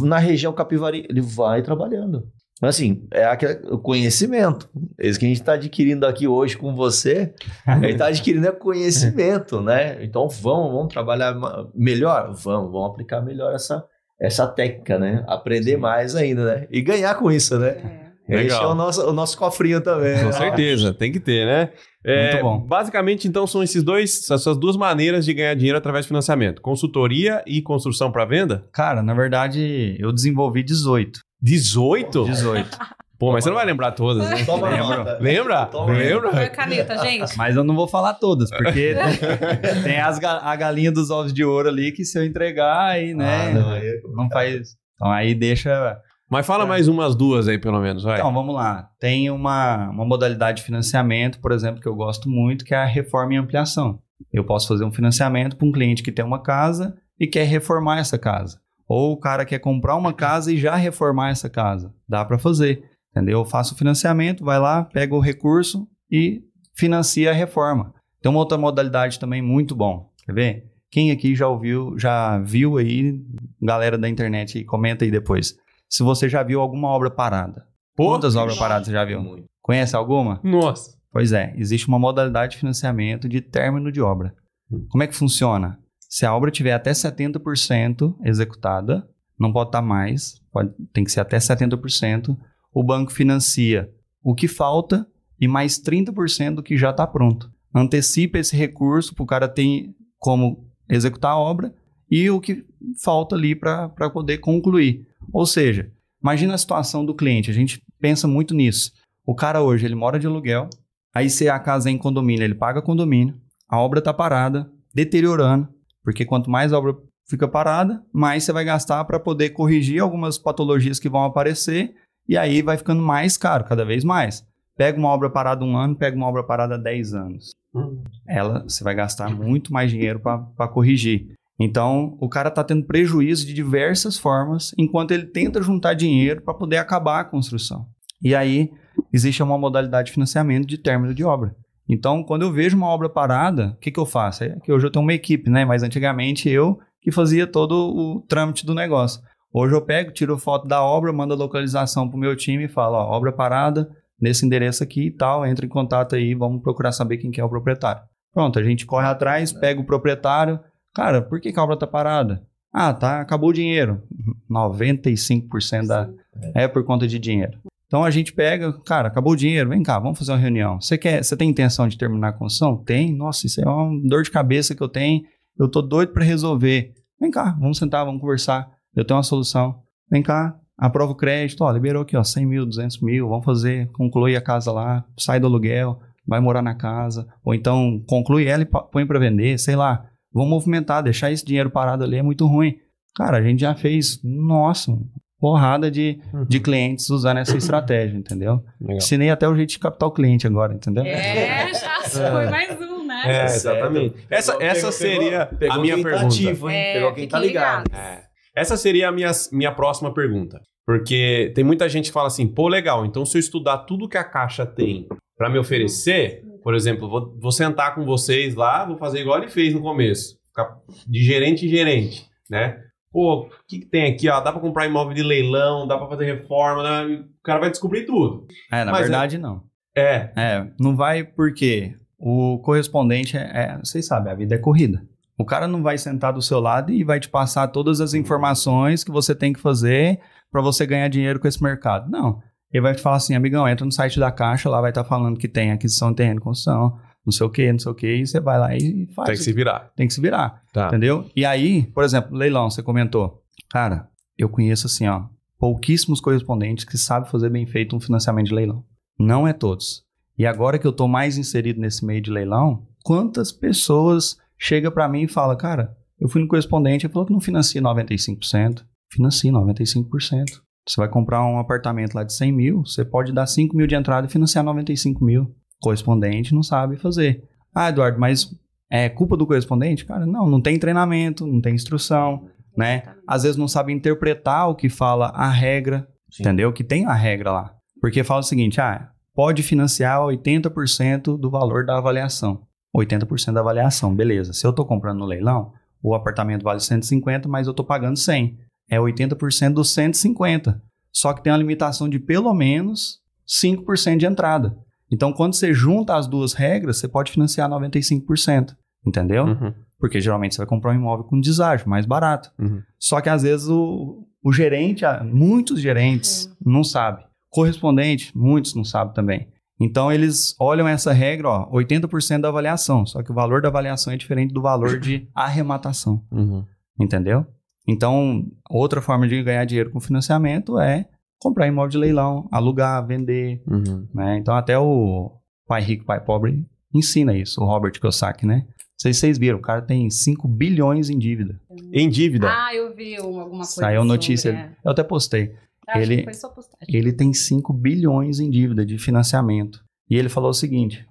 na 0.04 0.20
região 0.20 0.54
Capivari. 0.54 1.08
Ele 1.10 1.22
vai 1.22 1.64
trabalhando. 1.64 2.30
Mas 2.62 2.76
assim, 2.76 3.08
é 3.12 3.26
aquele, 3.26 3.54
o 3.72 3.80
conhecimento. 3.80 4.70
Esse 5.00 5.18
que 5.18 5.26
a 5.26 5.28
gente 5.28 5.42
está 5.42 5.54
adquirindo 5.54 6.06
aqui 6.06 6.28
hoje 6.28 6.56
com 6.56 6.76
você, 6.76 7.34
a 7.66 7.80
gente 7.80 7.94
está 7.94 8.08
adquirindo 8.08 8.48
é 8.48 8.52
conhecimento, 8.52 9.60
né? 9.62 9.98
Então 10.04 10.30
vamos, 10.30 10.72
vamos 10.72 10.94
trabalhar 10.94 11.36
melhor? 11.74 12.32
Vamos, 12.34 12.72
vamos 12.72 12.92
aplicar 12.92 13.22
melhor 13.22 13.56
essa, 13.56 13.84
essa 14.20 14.48
técnica, 14.48 15.00
né? 15.00 15.26
Aprender 15.28 15.74
Sim. 15.74 15.78
mais 15.78 16.16
ainda, 16.16 16.46
né? 16.46 16.68
E 16.70 16.82
ganhar 16.82 17.16
com 17.16 17.32
isso, 17.32 17.58
né? 17.58 18.10
É. 18.30 18.46
Esse 18.46 18.56
é 18.56 18.66
o 18.66 18.76
nosso, 18.76 19.10
o 19.10 19.12
nosso 19.12 19.38
cofrinho 19.38 19.82
também. 19.82 20.20
Com 20.20 20.26
né? 20.26 20.32
certeza, 20.32 20.94
tem 20.94 21.12
que 21.12 21.20
ter, 21.20 21.46
né? 21.46 21.70
É, 22.06 22.32
Muito 22.32 22.44
bom. 22.44 22.60
Basicamente, 22.60 23.28
então, 23.28 23.46
são 23.46 23.62
esses 23.62 23.84
dois, 23.84 24.30
essas 24.30 24.56
duas 24.56 24.78
maneiras 24.78 25.26
de 25.26 25.34
ganhar 25.34 25.54
dinheiro 25.56 25.78
através 25.78 26.06
de 26.06 26.10
financiamento: 26.10 26.62
consultoria 26.62 27.44
e 27.46 27.62
construção 27.62 28.12
para 28.12 28.24
venda? 28.24 28.66
Cara, 28.72 29.02
na 29.02 29.14
verdade, 29.14 29.98
eu 30.00 30.14
desenvolvi 30.14 30.64
18. 30.64 31.20
18? 31.42 32.26
18. 32.26 32.80
Pô, 33.22 33.32
mas 33.32 33.44
você 33.44 33.52
não 33.52 33.58
vai 33.58 33.68
lembrar 33.68 33.92
todas, 33.92 34.28
né? 34.28 34.44
Toma 34.46 34.68
Lembra? 34.68 35.20
Lembra? 35.20 35.66
Toma. 35.68 35.94
Lembra? 35.94 36.32
Foi 36.32 36.50
caneta, 36.50 36.98
gente. 36.98 37.38
Mas 37.38 37.56
eu 37.56 37.64
não 37.64 37.76
vou 37.76 37.88
falar 37.88 38.16
todas, 38.16 38.50
porque 38.50 38.96
tem 39.84 40.00
as 40.00 40.18
ga 40.18 40.40
a 40.40 40.56
galinha 40.56 40.92
dos 40.92 41.12
ovos 41.12 41.32
de 41.32 41.46
ouro 41.46 41.70
ali 41.70 41.92
que 41.92 42.04
se 42.04 42.18
eu 42.18 42.26
entregar 42.26 42.88
aí, 42.88 43.14
né? 43.14 43.50
Ah, 43.50 43.54
não, 43.54 43.70
aí 43.70 44.02
não 44.16 44.28
faz. 44.28 44.76
Então 44.96 45.12
aí 45.12 45.36
deixa. 45.36 46.00
Mas 46.28 46.48
fala 46.48 46.64
é. 46.64 46.68
mais 46.68 46.88
umas 46.88 47.14
duas 47.14 47.48
aí, 47.48 47.60
pelo 47.60 47.80
menos, 47.80 48.02
vai. 48.02 48.18
Então, 48.18 48.34
vamos 48.34 48.56
lá. 48.56 48.90
Tem 49.00 49.30
uma, 49.30 49.90
uma 49.90 50.06
modalidade 50.06 50.58
de 50.58 50.64
financiamento, 50.64 51.40
por 51.40 51.52
exemplo, 51.52 51.80
que 51.80 51.88
eu 51.88 51.96
gosto 51.96 52.28
muito, 52.28 52.66
que 52.66 52.74
é 52.74 52.78
a 52.78 52.86
reforma 52.86 53.36
e 53.36 53.38
ampliação. 53.38 54.00
Eu 54.34 54.44
posso 54.44 54.68
fazer 54.68 54.84
um 54.84 54.92
financiamento 54.92 55.56
para 55.56 55.68
um 55.68 55.72
cliente 55.72 56.02
que 56.02 56.12
tem 56.12 56.26
uma 56.26 56.42
casa 56.42 56.96
e 57.20 57.28
quer 57.28 57.44
reformar 57.44 58.00
essa 58.00 58.18
casa. 58.18 58.60
Ou 58.94 59.14
o 59.14 59.18
cara 59.18 59.46
quer 59.46 59.60
comprar 59.60 59.96
uma 59.96 60.12
casa 60.12 60.52
e 60.52 60.58
já 60.58 60.76
reformar 60.76 61.30
essa 61.30 61.50
casa. 61.50 61.94
Dá 62.10 62.26
para 62.26 62.38
fazer, 62.38 62.84
entendeu? 63.10 63.40
Eu 63.40 63.46
faço 63.46 63.74
o 63.74 63.78
financiamento, 63.78 64.44
vai 64.44 64.60
lá, 64.60 64.84
pega 64.84 65.16
o 65.16 65.22
recurso 65.22 65.88
e 66.12 66.44
financia 66.76 67.30
a 67.30 67.34
reforma. 67.34 67.94
Tem 68.22 68.30
uma 68.30 68.40
outra 68.40 68.58
modalidade 68.58 69.18
também 69.18 69.42
muito 69.42 69.74
bom. 69.74 70.12
Quer 70.26 70.34
ver? 70.34 70.72
Quem 70.92 71.10
aqui 71.10 71.34
já 71.34 71.48
ouviu, 71.48 71.98
já 71.98 72.38
viu 72.40 72.78
aí, 72.78 73.18
galera 73.62 73.98
da 73.98 74.10
internet, 74.10 74.62
comenta 74.66 75.06
aí 75.06 75.10
depois. 75.10 75.56
Se 75.90 76.04
você 76.04 76.28
já 76.28 76.44
viu 76.44 76.60
alguma 76.60 76.90
obra 76.90 77.10
parada. 77.10 77.66
Pô, 77.96 78.10
Quantas 78.10 78.36
obras 78.36 78.58
paradas 78.58 78.88
você 78.88 78.92
já 78.92 79.06
viu? 79.06 79.22
Muito. 79.22 79.46
Conhece 79.62 79.96
alguma? 79.96 80.42
Nossa. 80.44 80.98
Pois 81.14 81.32
é, 81.32 81.54
existe 81.56 81.88
uma 81.88 81.98
modalidade 81.98 82.52
de 82.52 82.58
financiamento 82.58 83.30
de 83.30 83.40
término 83.40 83.90
de 83.90 84.02
obra. 84.02 84.36
Hum. 84.70 84.86
Como 84.90 85.02
é 85.02 85.08
que 85.08 85.16
funciona? 85.16 85.80
Se 86.12 86.26
a 86.26 86.36
obra 86.36 86.52
tiver 86.52 86.74
até 86.74 86.92
70% 86.92 88.18
executada, 88.26 89.08
não 89.40 89.54
pode 89.54 89.70
estar 89.70 89.82
mais, 89.82 90.42
pode, 90.52 90.74
tem 90.92 91.06
que 91.06 91.12
ser 91.12 91.22
até 91.22 91.38
70%, 91.38 92.38
o 92.74 92.84
banco 92.84 93.14
financia 93.14 93.90
o 94.22 94.36
que 94.36 94.46
falta 94.46 95.08
e 95.40 95.48
mais 95.48 95.80
30% 95.82 96.56
do 96.56 96.64
que 96.64 96.78
já 96.78 96.90
está 96.90 97.08
pronto. 97.08 97.50
Antecipa 97.74 98.38
esse 98.38 98.58
recurso 98.58 99.16
para 99.16 99.24
o 99.24 99.26
cara 99.26 99.48
ter 99.48 99.90
como 100.20 100.68
executar 100.90 101.32
a 101.32 101.40
obra 101.40 101.74
e 102.10 102.30
o 102.30 102.42
que 102.42 102.66
falta 103.02 103.34
ali 103.34 103.56
para 103.56 103.88
poder 104.10 104.40
concluir. 104.40 105.08
Ou 105.32 105.46
seja, 105.46 105.90
imagina 106.22 106.56
a 106.56 106.58
situação 106.58 107.06
do 107.06 107.16
cliente, 107.16 107.50
a 107.50 107.54
gente 107.54 107.82
pensa 108.02 108.28
muito 108.28 108.54
nisso. 108.54 108.92
O 109.26 109.34
cara 109.34 109.62
hoje, 109.62 109.86
ele 109.86 109.96
mora 109.96 110.20
de 110.20 110.28
aluguel, 110.28 110.70
aí 111.16 111.30
se 111.30 111.48
a 111.48 111.58
casa 111.58 111.90
é 111.90 111.94
em 111.94 111.98
condomínio, 111.98 112.44
ele 112.44 112.56
paga 112.56 112.82
condomínio, 112.82 113.40
a 113.70 113.80
obra 113.80 114.00
está 114.00 114.14
parada, 114.14 114.70
deteriorando, 114.94 115.70
porque 116.04 116.26
quanto 116.26 116.50
mais 116.50 116.74
a 116.74 116.78
obra 116.78 116.96
fica 117.28 117.48
parada, 117.48 118.04
mais 118.12 118.44
você 118.44 118.52
vai 118.52 118.66
gastar 118.66 119.04
para 119.06 119.20
poder 119.20 119.52
corrigir 119.52 120.02
algumas 120.02 120.38
patologias 120.38 121.00
que 121.00 121.10
vão 121.10 121.24
aparecer 121.24 121.96
e 122.28 122.38
aí 122.38 122.62
vai 122.62 122.78
ficando 122.78 123.02
mais 123.02 123.38
caro, 123.38 123.64
cada 123.64 123.86
vez 123.86 124.04
mais. 124.04 124.46
Pega 124.78 124.98
uma 124.98 125.10
obra 125.10 125.30
parada 125.30 125.64
um 125.64 125.78
ano, 125.78 125.96
pega 125.96 126.16
uma 126.16 126.28
obra 126.28 126.44
parada 126.44 126.78
10 126.78 127.14
anos. 127.14 127.52
Hum. 127.74 128.02
Ela, 128.28 128.64
você 128.64 128.84
vai 128.84 128.96
gastar 128.96 129.30
muito 129.30 129.72
mais 129.72 129.92
dinheiro 129.92 130.20
para 130.20 130.68
corrigir. 130.68 131.36
Então, 131.60 132.18
o 132.20 132.28
cara 132.28 132.50
está 132.50 132.64
tendo 132.64 132.86
prejuízo 132.86 133.46
de 133.46 133.54
diversas 133.54 134.18
formas, 134.18 134.74
enquanto 134.78 135.12
ele 135.12 135.28
tenta 135.28 135.62
juntar 135.62 135.94
dinheiro 135.94 136.42
para 136.42 136.54
poder 136.54 136.78
acabar 136.78 137.20
a 137.20 137.24
construção. 137.24 137.86
E 138.22 138.34
aí, 138.34 138.72
existe 139.14 139.44
uma 139.44 139.58
modalidade 139.58 140.08
de 140.08 140.14
financiamento 140.14 140.66
de 140.66 140.78
término 140.78 141.14
de 141.14 141.24
obra. 141.24 141.56
Então, 141.88 142.24
quando 142.24 142.44
eu 142.44 142.52
vejo 142.52 142.78
uma 142.78 142.88
obra 142.88 143.10
parada, 143.10 143.76
o 143.76 143.80
que, 143.80 143.92
que 143.92 144.00
eu 144.00 144.06
faço? 144.06 144.44
É 144.44 144.58
que 144.64 144.72
hoje 144.72 144.86
eu 144.86 144.92
tenho 144.92 145.04
uma 145.04 145.14
equipe, 145.14 145.50
né? 145.50 145.66
Mas 145.66 145.84
antigamente 145.84 146.50
eu 146.50 146.80
que 147.02 147.12
fazia 147.12 147.48
todo 147.48 147.74
o 147.74 148.22
trâmite 148.28 148.66
do 148.66 148.76
negócio. 148.76 149.22
Hoje 149.54 149.76
eu 149.76 149.82
pego, 149.82 150.12
tiro 150.12 150.38
foto 150.38 150.68
da 150.68 150.82
obra, 150.82 151.12
mando 151.12 151.34
a 151.34 151.38
localização 151.38 152.08
para 152.08 152.16
o 152.16 152.20
meu 152.20 152.36
time 152.36 152.66
e 152.66 152.70
falo, 152.70 152.96
ó, 152.96 153.18
obra 153.18 153.34
parada, 153.34 153.90
nesse 154.20 154.46
endereço 154.46 154.84
aqui 154.84 155.08
e 155.08 155.12
tal, 155.12 155.46
entra 155.46 155.66
em 155.66 155.70
contato 155.70 156.16
aí, 156.16 156.34
vamos 156.34 156.62
procurar 156.62 156.92
saber 156.92 157.18
quem 157.18 157.32
que 157.32 157.42
é 157.42 157.44
o 157.44 157.50
proprietário. 157.50 158.04
Pronto, 158.34 158.60
a 158.60 158.64
gente 158.64 158.86
corre 158.86 159.08
atrás, 159.08 159.52
pega 159.52 159.82
o 159.82 159.86
proprietário. 159.86 160.60
Cara, 160.94 161.22
por 161.22 161.42
que, 161.42 161.52
que 161.52 161.60
a 161.60 161.64
obra 161.64 161.76
tá 161.76 161.86
parada? 161.86 162.42
Ah, 162.72 162.94
tá, 162.94 163.20
acabou 163.20 163.50
o 163.50 163.54
dinheiro. 163.54 164.02
95% 164.50 165.88
da 165.88 166.10
é 166.56 166.68
por 166.68 166.86
conta 166.86 167.06
de 167.06 167.20
dinheiro. 167.20 167.60
Então 167.92 168.06
a 168.06 168.10
gente 168.10 168.32
pega, 168.32 168.72
cara, 168.86 169.10
acabou 169.10 169.34
o 169.34 169.36
dinheiro, 169.36 169.70
vem 169.70 169.84
cá, 169.84 170.00
vamos 170.00 170.18
fazer 170.18 170.32
uma 170.32 170.38
reunião. 170.38 170.80
Você 170.80 170.98
quer, 170.98 171.22
você 171.22 171.36
tem 171.36 171.50
intenção 171.50 171.90
de 171.90 171.98
terminar 171.98 172.30
a 172.30 172.32
construção? 172.32 172.82
Tem. 172.82 173.14
Nossa, 173.14 173.46
isso 173.46 173.60
é 173.60 173.66
uma 173.66 173.92
dor 174.08 174.24
de 174.24 174.32
cabeça 174.32 174.74
que 174.74 174.82
eu 174.82 174.88
tenho. 174.88 175.24
Eu 175.60 175.68
tô 175.68 175.82
doido 175.82 176.14
para 176.14 176.24
resolver. 176.24 176.94
Vem 177.20 177.30
cá, 177.30 177.52
vamos 177.60 177.78
sentar, 177.78 178.06
vamos 178.06 178.22
conversar. 178.22 178.72
Eu 178.96 179.04
tenho 179.04 179.18
uma 179.18 179.24
solução. 179.24 179.82
Vem 180.10 180.24
cá, 180.24 180.58
aprova 180.78 181.12
o 181.12 181.16
crédito, 181.16 181.66
ó, 181.66 181.72
liberou 181.72 182.04
aqui, 182.04 182.16
ó, 182.16 182.24
100 182.24 182.46
mil, 182.46 182.66
200 182.66 183.02
mil, 183.02 183.28
vamos 183.28 183.44
fazer, 183.44 183.92
conclui 183.92 184.38
a 184.38 184.42
casa 184.42 184.72
lá, 184.72 185.04
sai 185.18 185.42
do 185.42 185.48
aluguel, 185.48 186.00
vai 186.26 186.40
morar 186.40 186.62
na 186.62 186.76
casa, 186.76 187.28
ou 187.44 187.54
então 187.54 188.02
conclui 188.08 188.46
ela 188.46 188.64
e 188.64 188.68
põe 188.90 189.06
para 189.06 189.20
vender, 189.20 189.60
sei 189.60 189.76
lá. 189.76 190.06
Vamos 190.34 190.50
movimentar, 190.50 191.04
deixar 191.04 191.30
esse 191.30 191.44
dinheiro 191.44 191.70
parado 191.70 192.06
ali 192.06 192.16
é 192.16 192.24
muito 192.24 192.48
ruim. 192.48 192.74
Cara, 193.18 193.40
a 193.40 193.42
gente 193.44 193.60
já 193.60 193.76
fez, 193.76 194.22
nossa, 194.24 194.98
porrada 195.42 195.90
de, 195.92 196.20
Uhum. 196.32 196.46
de 196.46 196.60
clientes 196.60 197.10
usando 197.10 197.38
essa 197.40 197.58
estratégia, 197.58 198.16
entendeu? 198.16 198.64
Legal. 198.80 198.98
Ensinei 198.98 199.30
até 199.32 199.48
o 199.50 199.56
jeito 199.56 199.72
de 199.72 199.80
captar 199.80 200.08
o 200.08 200.12
cliente 200.12 200.46
agora, 200.48 200.74
entendeu? 200.74 201.04
É, 201.04 201.68
já 201.74 202.00
foi 202.04 202.46
mais 202.46 202.80
um, 202.80 203.06
né? 203.08 203.24
É, 203.26 203.46
exatamente. 203.46 204.16
Essa, 204.30 204.54
Pegou- 204.54 204.68
essa 204.68 204.76
pegou- 204.80 204.92
seria 204.92 205.46
pegou 205.48 205.76
a 205.76 205.80
minha 205.82 205.98
tá 205.98 206.04
pergunta. 206.04 206.26
ativo, 206.28 206.70
hein? 206.70 206.78
É, 206.78 206.94
Pegou 206.94 207.14
quem 207.14 207.28
tá 207.28 207.40
ligado. 207.40 207.92
É. 207.94 208.22
Essa 208.56 208.78
seria 208.78 209.10
a 209.10 209.12
minha, 209.12 209.32
minha 209.52 209.72
próxima 209.72 210.14
pergunta. 210.14 210.62
Porque 210.86 211.52
tem 211.56 211.64
muita 211.64 211.88
gente 211.90 212.06
que 212.06 212.12
fala 212.14 212.28
assim, 212.28 212.48
pô, 212.48 212.68
legal, 212.68 213.06
então 213.06 213.26
se 213.26 213.38
eu 213.38 213.40
estudar 213.40 213.80
tudo 213.80 214.08
que 214.10 214.18
a 214.18 214.24
Caixa 214.24 214.66
tem 214.66 215.08
pra 215.38 215.50
me 215.50 215.58
oferecer, 215.58 216.44
por 216.64 216.76
exemplo, 216.76 217.10
vou, 217.10 217.36
vou 217.40 217.52
sentar 217.52 217.96
com 217.96 218.04
vocês 218.06 218.56
lá, 218.56 218.86
vou 218.86 218.98
fazer 218.98 219.22
igual 219.22 219.38
ele 219.40 219.50
fez 219.50 219.74
no 219.74 219.82
começo, 219.82 220.38
ficar 220.48 220.76
de 221.08 221.24
gerente 221.24 221.66
em 221.66 221.70
gerente, 221.70 222.26
né? 222.50 222.78
Pô, 223.12 223.42
o 223.42 223.50
que, 223.68 223.80
que 223.80 223.86
tem 223.86 224.12
aqui, 224.14 224.30
ó? 224.30 224.40
Dá 224.40 224.52
pra 224.52 224.62
comprar 224.62 224.86
imóvel 224.86 225.14
de 225.14 225.22
leilão, 225.24 225.86
dá 225.86 225.98
pra 225.98 226.08
fazer 226.08 226.26
reforma, 226.26 226.82
né? 226.84 227.24
o 227.40 227.44
cara 227.44 227.60
vai 227.60 227.70
descobrir 227.70 228.06
tudo. 228.06 228.46
É, 228.72 228.84
na 228.86 228.92
Mas 228.92 229.02
é- 229.02 229.04
verdade, 229.04 229.38
não. 229.38 229.64
É, 229.96 230.32
É, 230.38 230.68
não 230.80 230.96
vai 230.96 231.24
porque 231.24 231.94
o 232.18 232.60
correspondente 232.60 233.36
é, 233.36 233.42
é- 233.42 233.78
vocês 233.78 234.06
sabem, 234.06 234.32
a 234.32 234.36
vida 234.36 234.56
é 234.56 234.58
corrida. 234.58 235.04
O 235.38 235.44
cara 235.44 235.68
não 235.68 235.82
vai 235.84 235.98
sentar 235.98 236.32
do 236.32 236.42
seu 236.42 236.60
lado 236.60 236.92
e 236.92 237.04
vai 237.04 237.20
te 237.20 237.28
passar 237.28 237.68
todas 237.68 238.00
as 238.00 238.14
informações 238.14 239.04
que 239.04 239.12
você 239.12 239.34
tem 239.36 239.52
que 239.52 239.60
fazer 239.60 240.20
para 240.52 240.62
você 240.62 240.86
ganhar 240.86 241.08
dinheiro 241.10 241.40
com 241.40 241.48
esse 241.48 241.62
mercado. 241.62 242.10
Não. 242.10 242.42
Ele 242.72 242.82
vai 242.82 242.94
te 242.96 243.02
falar 243.02 243.18
assim, 243.18 243.36
amigão, 243.36 243.68
entra 243.68 243.86
no 243.86 243.92
site 243.92 244.20
da 244.20 244.32
Caixa, 244.32 244.70
lá 244.70 244.80
vai 244.80 244.92
estar 244.92 245.04
falando 245.04 245.38
que 245.38 245.48
tem 245.48 245.72
aquisição 245.72 246.14
terreno 246.14 246.40
construção, 246.40 246.98
não 247.26 247.32
sei 247.32 247.46
o 247.46 247.50
que, 247.50 247.72
não 247.72 247.80
sei 247.80 247.92
o 247.92 247.96
que, 247.96 248.08
e 248.08 248.26
você 248.26 248.40
vai 248.40 248.60
lá 248.60 248.76
e 248.76 249.08
faz. 249.16 249.28
tem 249.28 249.38
que 249.38 249.44
se 249.44 249.54
virar. 249.54 249.92
Tem 249.96 250.08
que 250.08 250.14
se 250.14 250.22
virar. 250.22 250.64
Tá. 250.74 250.88
Entendeu? 250.88 251.30
E 251.36 251.46
aí, 251.46 251.84
por 251.88 252.04
exemplo, 252.04 252.36
leilão, 252.36 252.70
você 252.70 252.82
comentou. 252.82 253.44
Cara, 253.70 254.10
eu 254.38 254.50
conheço 254.50 254.88
assim, 254.88 255.08
ó, 255.08 255.26
pouquíssimos 255.60 256.20
correspondentes 256.20 256.86
que 256.86 256.98
sabem 256.98 257.30
fazer 257.30 257.50
bem 257.50 257.66
feito 257.66 257.96
um 257.96 258.00
financiamento 258.00 258.48
de 258.48 258.56
leilão. 258.56 258.84
Não 259.20 259.48
é 259.48 259.54
todos. 259.54 260.04
E 260.38 260.46
agora 260.46 260.80
que 260.80 260.88
eu 260.88 260.94
tô 260.94 261.08
mais 261.08 261.38
inserido 261.38 261.80
nesse 261.80 262.04
meio 262.04 262.22
de 262.22 262.32
leilão, 262.32 262.88
quantas 263.04 263.52
pessoas 263.52 264.38
chega 264.58 264.90
para 264.90 265.08
mim 265.08 265.24
e 265.24 265.28
fala, 265.28 265.56
cara, 265.56 265.96
eu 266.20 266.28
fui 266.28 266.42
no 266.42 266.48
correspondente, 266.48 267.06
ele 267.06 267.14
falou 267.14 267.28
que 267.28 267.34
não 267.34 267.40
financia 267.40 267.82
95%. 267.82 268.84
Financia 269.12 269.52
95%. 269.52 270.62
Você 270.88 270.96
vai 270.98 271.08
comprar 271.08 271.46
um 271.46 271.60
apartamento 271.60 272.16
lá 272.16 272.24
de 272.24 272.34
100 272.34 272.52
mil, 272.52 272.86
você 272.86 273.06
pode 273.06 273.32
dar 273.32 273.46
5 273.46 273.76
mil 273.76 273.86
de 273.86 273.94
entrada 273.96 274.26
e 274.26 274.30
financiar 274.30 274.64
95 274.64 275.24
mil. 275.24 275.56
Correspondente 275.82 276.54
não 276.54 276.64
sabe 276.64 276.96
fazer. 276.96 277.44
Ah, 277.74 277.90
Eduardo, 277.90 278.20
mas 278.20 278.54
é 278.90 279.10
culpa 279.10 279.36
do 279.36 279.48
correspondente? 279.48 280.06
Cara, 280.06 280.26
não, 280.26 280.50
não 280.50 280.62
tem 280.62 280.78
treinamento, 280.78 281.48
não 281.48 281.62
tem 281.62 281.74
instrução, 281.74 282.48
né? 282.78 283.04
Às 283.28 283.44
vezes 283.44 283.58
não 283.58 283.68
sabe 283.68 283.92
interpretar 283.92 284.70
o 284.70 284.76
que 284.76 284.90
fala 284.90 285.28
a 285.28 285.50
regra, 285.50 286.08
Sim. 286.30 286.44
entendeu? 286.44 286.72
Que 286.72 286.84
tem 286.84 287.06
a 287.06 287.14
regra 287.14 287.52
lá. 287.52 287.76
Porque 288.00 288.24
fala 288.24 288.42
o 288.42 288.44
seguinte, 288.44 288.80
ah, 288.82 289.10
pode 289.34 289.64
financiar 289.64 290.20
80% 290.20 291.38
do 291.38 291.50
valor 291.50 291.86
da 291.86 291.98
avaliação. 291.98 292.64
80% 292.96 293.54
da 293.54 293.62
avaliação, 293.62 294.14
beleza. 294.14 294.54
Se 294.54 294.68
eu 294.68 294.74
tô 294.74 294.86
comprando 294.86 295.20
no 295.20 295.26
leilão, 295.26 295.72
o 296.04 296.14
apartamento 296.14 296.64
vale 296.64 296.80
150, 296.80 297.48
mas 297.48 297.68
eu 297.68 297.74
tô 297.74 297.84
pagando 297.84 298.18
100. 298.18 298.58
É 298.90 298.98
80% 298.98 299.74
dos 299.74 299.94
150. 299.94 300.82
Só 301.14 301.34
que 301.34 301.44
tem 301.44 301.52
uma 301.52 301.60
limitação 301.60 302.10
de 302.10 302.20
pelo 302.20 302.54
menos 302.54 303.20
5% 303.48 304.18
de 304.18 304.26
entrada. 304.26 304.78
Então, 305.12 305.34
quando 305.34 305.54
você 305.56 305.74
junta 305.74 306.16
as 306.16 306.28
duas 306.28 306.54
regras, 306.54 306.98
você 306.98 307.08
pode 307.08 307.32
financiar 307.32 307.70
95%. 307.70 308.76
Entendeu? 309.06 309.46
Uhum, 309.46 309.74
Porque 310.00 310.22
geralmente 310.22 310.54
você 310.54 310.60
vai 310.60 310.68
comprar 310.68 310.92
um 310.92 310.96
imóvel 310.96 311.26
com 311.26 311.40
deságio, 311.40 311.90
mais 311.90 312.06
barato. 312.06 312.52
uhum. 312.60 312.82
Só 313.00 313.20
que 313.20 313.30
às 313.30 313.42
vezes 313.42 313.68
o, 313.68 314.28
o 314.44 314.54
gerente, 314.54 315.04
muitos 315.26 315.82
gerentes 315.82 316.56
não 316.64 316.84
sabem. 316.84 317.26
Correspondente, 317.50 318.32
muitos 318.38 318.76
não 318.76 318.84
sabem 318.84 319.14
também. 319.14 319.48
Então 319.80 320.12
eles 320.12 320.56
olham 320.60 320.88
essa 320.88 321.12
regra, 321.12 321.50
ó, 321.50 321.72
80% 321.72 322.42
da 322.42 322.50
avaliação. 322.50 323.06
Só 323.08 323.24
que 323.24 323.32
o 323.32 323.34
valor 323.36 323.60
da 323.60 323.70
avaliação 323.70 324.14
é 324.14 324.18
diferente 324.18 324.54
do 324.54 324.62
valor 324.62 325.00
de 325.00 325.28
arrematação. 325.34 326.24
Uhum. 326.32 326.64
Entendeu? 327.00 327.46
Então, 327.88 328.46
outra 328.70 329.02
forma 329.02 329.28
de 329.28 329.42
ganhar 329.42 329.66
dinheiro 329.66 329.90
com 329.90 330.00
financiamento 330.00 330.80
é 330.80 331.08
comprar 331.42 331.68
imóvel 331.68 331.90
de 331.90 331.98
leilão, 331.98 332.48
alugar, 332.52 333.06
vender, 333.06 333.62
Uhum. 333.68 334.08
né? 334.14 334.38
Então 334.38 334.56
até 334.56 334.78
o 334.78 335.32
pai 335.68 335.82
rico, 335.82 336.06
pai 336.06 336.24
pobre 336.24 336.66
ensina 336.94 337.36
isso, 337.36 337.62
o 337.62 337.66
Robert 337.66 337.94
Kiyosaki, 337.94 338.46
né? 338.46 338.66
Se 339.00 339.12
vocês 339.12 339.38
viram, 339.40 339.58
o 339.58 339.62
cara 339.62 339.82
tem 339.82 340.10
5 340.12 340.48
bilhões 340.48 341.10
em 341.10 341.18
dívida. 341.18 341.60
Em 341.92 342.08
dívida. 342.08 342.48
Ah, 342.50 342.76
eu 342.76 342.94
vi 342.96 343.18
uma- 343.20 343.42
alguma 343.42 343.64
coisa. 343.64 343.72
Saiu 343.72 344.04
notícia, 344.04 344.52
sobre, 344.52 344.66
é. 344.68 344.76
eu 344.86 344.92
até 344.92 345.04
postei. 345.04 345.56
Acho 345.88 346.00
ele- 346.00 346.18
que 346.18 346.24
foi 346.26 346.34
só 346.36 346.50
postagem. 346.50 346.96
Ele 346.96 347.12
tem 347.12 347.34
5 347.34 347.74
bilhões 347.74 348.40
em 348.40 348.48
dívida 348.50 348.86
de 348.86 349.00
financiamento. 349.00 349.84
E 350.08 350.16
ele 350.16 350.30
falou 350.30 350.52
o 350.52 350.54
seguinte: 350.54 351.04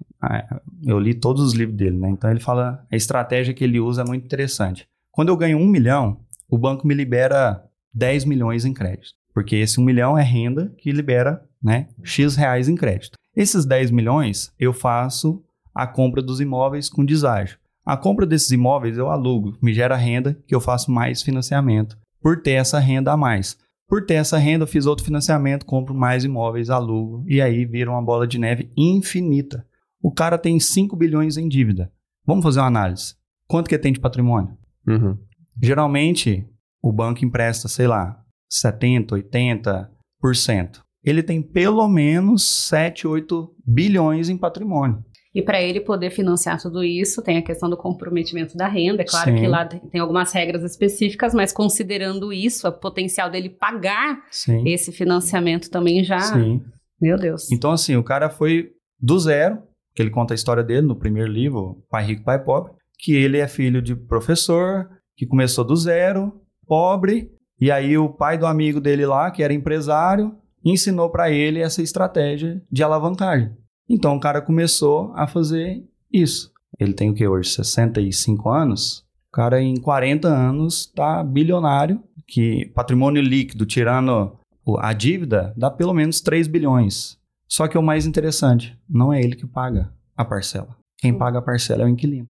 eu 0.85 0.97
li 0.99 1.13
todos 1.13 1.41
os 1.43 1.53
livros 1.53 1.75
dele, 1.75 1.97
né? 1.97 2.09
Então 2.09 2.31
ele 2.31 2.39
fala, 2.39 2.85
a 2.89 2.95
estratégia 2.95 3.53
que 3.53 3.63
ele 3.63 3.79
usa 3.79 4.03
é 4.03 4.05
muito 4.05 4.23
interessante. 4.23 4.87
Quando 5.11 5.27
eu 5.29 5.35
ganho 5.35 5.57
um 5.57 5.67
milhão, 5.67 6.21
o 6.49 6.57
banco 6.57 6.87
me 6.87 6.93
libera 6.93 7.61
10 7.93 8.23
milhões 8.23 8.63
em 8.63 8.73
crédito. 8.73 9.09
Porque 9.33 9.55
esse 9.55 9.79
1 9.79 9.83
milhão 9.83 10.17
é 10.17 10.23
renda 10.23 10.73
que 10.77 10.91
libera 10.91 11.43
né, 11.61 11.87
X 12.03 12.35
reais 12.35 12.67
em 12.67 12.75
crédito. 12.75 13.17
Esses 13.35 13.65
10 13.65 13.91
milhões 13.91 14.51
eu 14.59 14.73
faço 14.73 15.43
a 15.73 15.87
compra 15.87 16.21
dos 16.21 16.41
imóveis 16.41 16.89
com 16.89 17.05
deságio. 17.05 17.57
A 17.85 17.97
compra 17.97 18.25
desses 18.25 18.51
imóveis 18.51 18.97
eu 18.97 19.09
alugo, 19.09 19.57
me 19.61 19.73
gera 19.73 19.95
renda 19.95 20.37
que 20.45 20.53
eu 20.53 20.61
faço 20.61 20.91
mais 20.91 21.21
financiamento. 21.21 21.97
Por 22.21 22.41
ter 22.41 22.51
essa 22.51 22.77
renda 22.77 23.11
a 23.11 23.17
mais. 23.17 23.57
Por 23.87 24.05
ter 24.05 24.13
essa 24.13 24.37
renda, 24.37 24.63
eu 24.63 24.67
fiz 24.67 24.85
outro 24.85 25.03
financiamento, 25.03 25.65
compro 25.65 25.93
mais 25.93 26.23
imóveis, 26.23 26.69
alugo, 26.69 27.25
e 27.27 27.41
aí 27.41 27.65
vira 27.65 27.91
uma 27.91 28.01
bola 28.01 28.25
de 28.25 28.37
neve 28.37 28.71
infinita. 28.77 29.65
O 30.01 30.11
cara 30.11 30.37
tem 30.37 30.59
5 30.59 30.95
bilhões 30.95 31.35
em 31.35 31.47
dívida. 31.47 31.91
Vamos 32.25 32.43
fazer 32.43 32.59
uma 32.59 32.67
análise. 32.67 33.15
Quanto 33.47 33.67
que 33.67 33.75
ele 33.75 33.81
tem 33.81 33.91
de 33.91 33.99
patrimônio? 33.99 34.55
Uhum. 34.87 35.17
Geralmente, 35.61 36.47
o 36.81 36.91
banco 36.91 37.25
empresta, 37.25 37.67
sei 37.67 37.85
lá, 37.85 38.20
70%, 38.51 39.87
80%. 40.23 40.79
Ele 41.03 41.23
tem 41.23 41.41
pelo 41.41 41.87
menos 41.87 42.47
7, 42.67 43.07
8 43.07 43.55
bilhões 43.65 44.29
em 44.29 44.37
patrimônio. 44.37 45.03
E 45.33 45.41
para 45.41 45.61
ele 45.61 45.79
poder 45.79 46.11
financiar 46.11 46.61
tudo 46.61 46.83
isso, 46.83 47.21
tem 47.21 47.37
a 47.37 47.41
questão 47.41 47.69
do 47.69 47.77
comprometimento 47.77 48.57
da 48.57 48.67
renda. 48.67 49.01
É 49.01 49.05
claro 49.05 49.31
Sim. 49.31 49.37
que 49.37 49.47
lá 49.47 49.65
tem 49.65 50.01
algumas 50.01 50.33
regras 50.33 50.61
específicas, 50.63 51.33
mas 51.33 51.53
considerando 51.53 52.33
isso, 52.33 52.67
o 52.67 52.71
potencial 52.71 53.29
dele 53.29 53.49
pagar 53.49 54.25
Sim. 54.29 54.67
esse 54.67 54.91
financiamento 54.91 55.69
também 55.69 56.03
já. 56.03 56.19
Sim. 56.19 56.61
Meu 56.99 57.17
Deus. 57.17 57.49
Então, 57.49 57.71
assim, 57.71 57.95
o 57.95 58.03
cara 58.03 58.29
foi 58.29 58.71
do 58.99 59.17
zero, 59.17 59.57
que 59.95 60.01
ele 60.01 60.11
conta 60.11 60.33
a 60.33 60.35
história 60.35 60.63
dele 60.63 60.85
no 60.85 60.99
primeiro 60.99 61.31
livro, 61.31 61.81
Pai 61.89 62.05
Rico, 62.05 62.23
Pai 62.23 62.43
Pobre, 62.43 62.73
que 62.99 63.13
ele 63.13 63.37
é 63.37 63.47
filho 63.47 63.81
de 63.81 63.95
professor, 63.95 64.87
que 65.15 65.25
começou 65.25 65.63
do 65.63 65.75
zero, 65.75 66.41
pobre, 66.67 67.31
e 67.61 67.69
aí 67.69 67.95
o 67.95 68.09
pai 68.09 68.39
do 68.39 68.47
amigo 68.47 68.81
dele 68.81 69.05
lá, 69.05 69.29
que 69.29 69.43
era 69.43 69.53
empresário, 69.53 70.35
ensinou 70.65 71.11
para 71.11 71.29
ele 71.29 71.59
essa 71.59 71.83
estratégia 71.83 72.59
de 72.71 72.81
alavancagem. 72.81 73.55
Então 73.87 74.15
o 74.15 74.19
cara 74.19 74.41
começou 74.41 75.13
a 75.15 75.27
fazer 75.27 75.83
isso. 76.11 76.51
Ele 76.79 76.93
tem 76.93 77.11
o 77.11 77.13
que 77.13 77.27
hoje? 77.27 77.49
65 77.49 78.49
anos? 78.49 79.05
O 79.29 79.31
cara 79.33 79.61
em 79.61 79.79
40 79.79 80.27
anos 80.27 80.87
tá 80.87 81.23
bilionário, 81.23 82.01
que 82.27 82.65
patrimônio 82.73 83.21
líquido, 83.21 83.65
tirando 83.65 84.35
a 84.79 84.91
dívida, 84.93 85.53
dá 85.55 85.69
pelo 85.69 85.93
menos 85.93 86.19
3 86.19 86.47
bilhões. 86.47 87.17
Só 87.47 87.67
que 87.67 87.77
o 87.77 87.83
mais 87.83 88.07
interessante, 88.07 88.75
não 88.89 89.13
é 89.13 89.21
ele 89.21 89.35
que 89.35 89.45
paga 89.45 89.93
a 90.17 90.25
parcela. 90.25 90.75
Quem 90.97 91.15
paga 91.15 91.39
a 91.39 91.41
parcela 91.41 91.83
é 91.83 91.85
o 91.85 91.89
inquilino. 91.89 92.25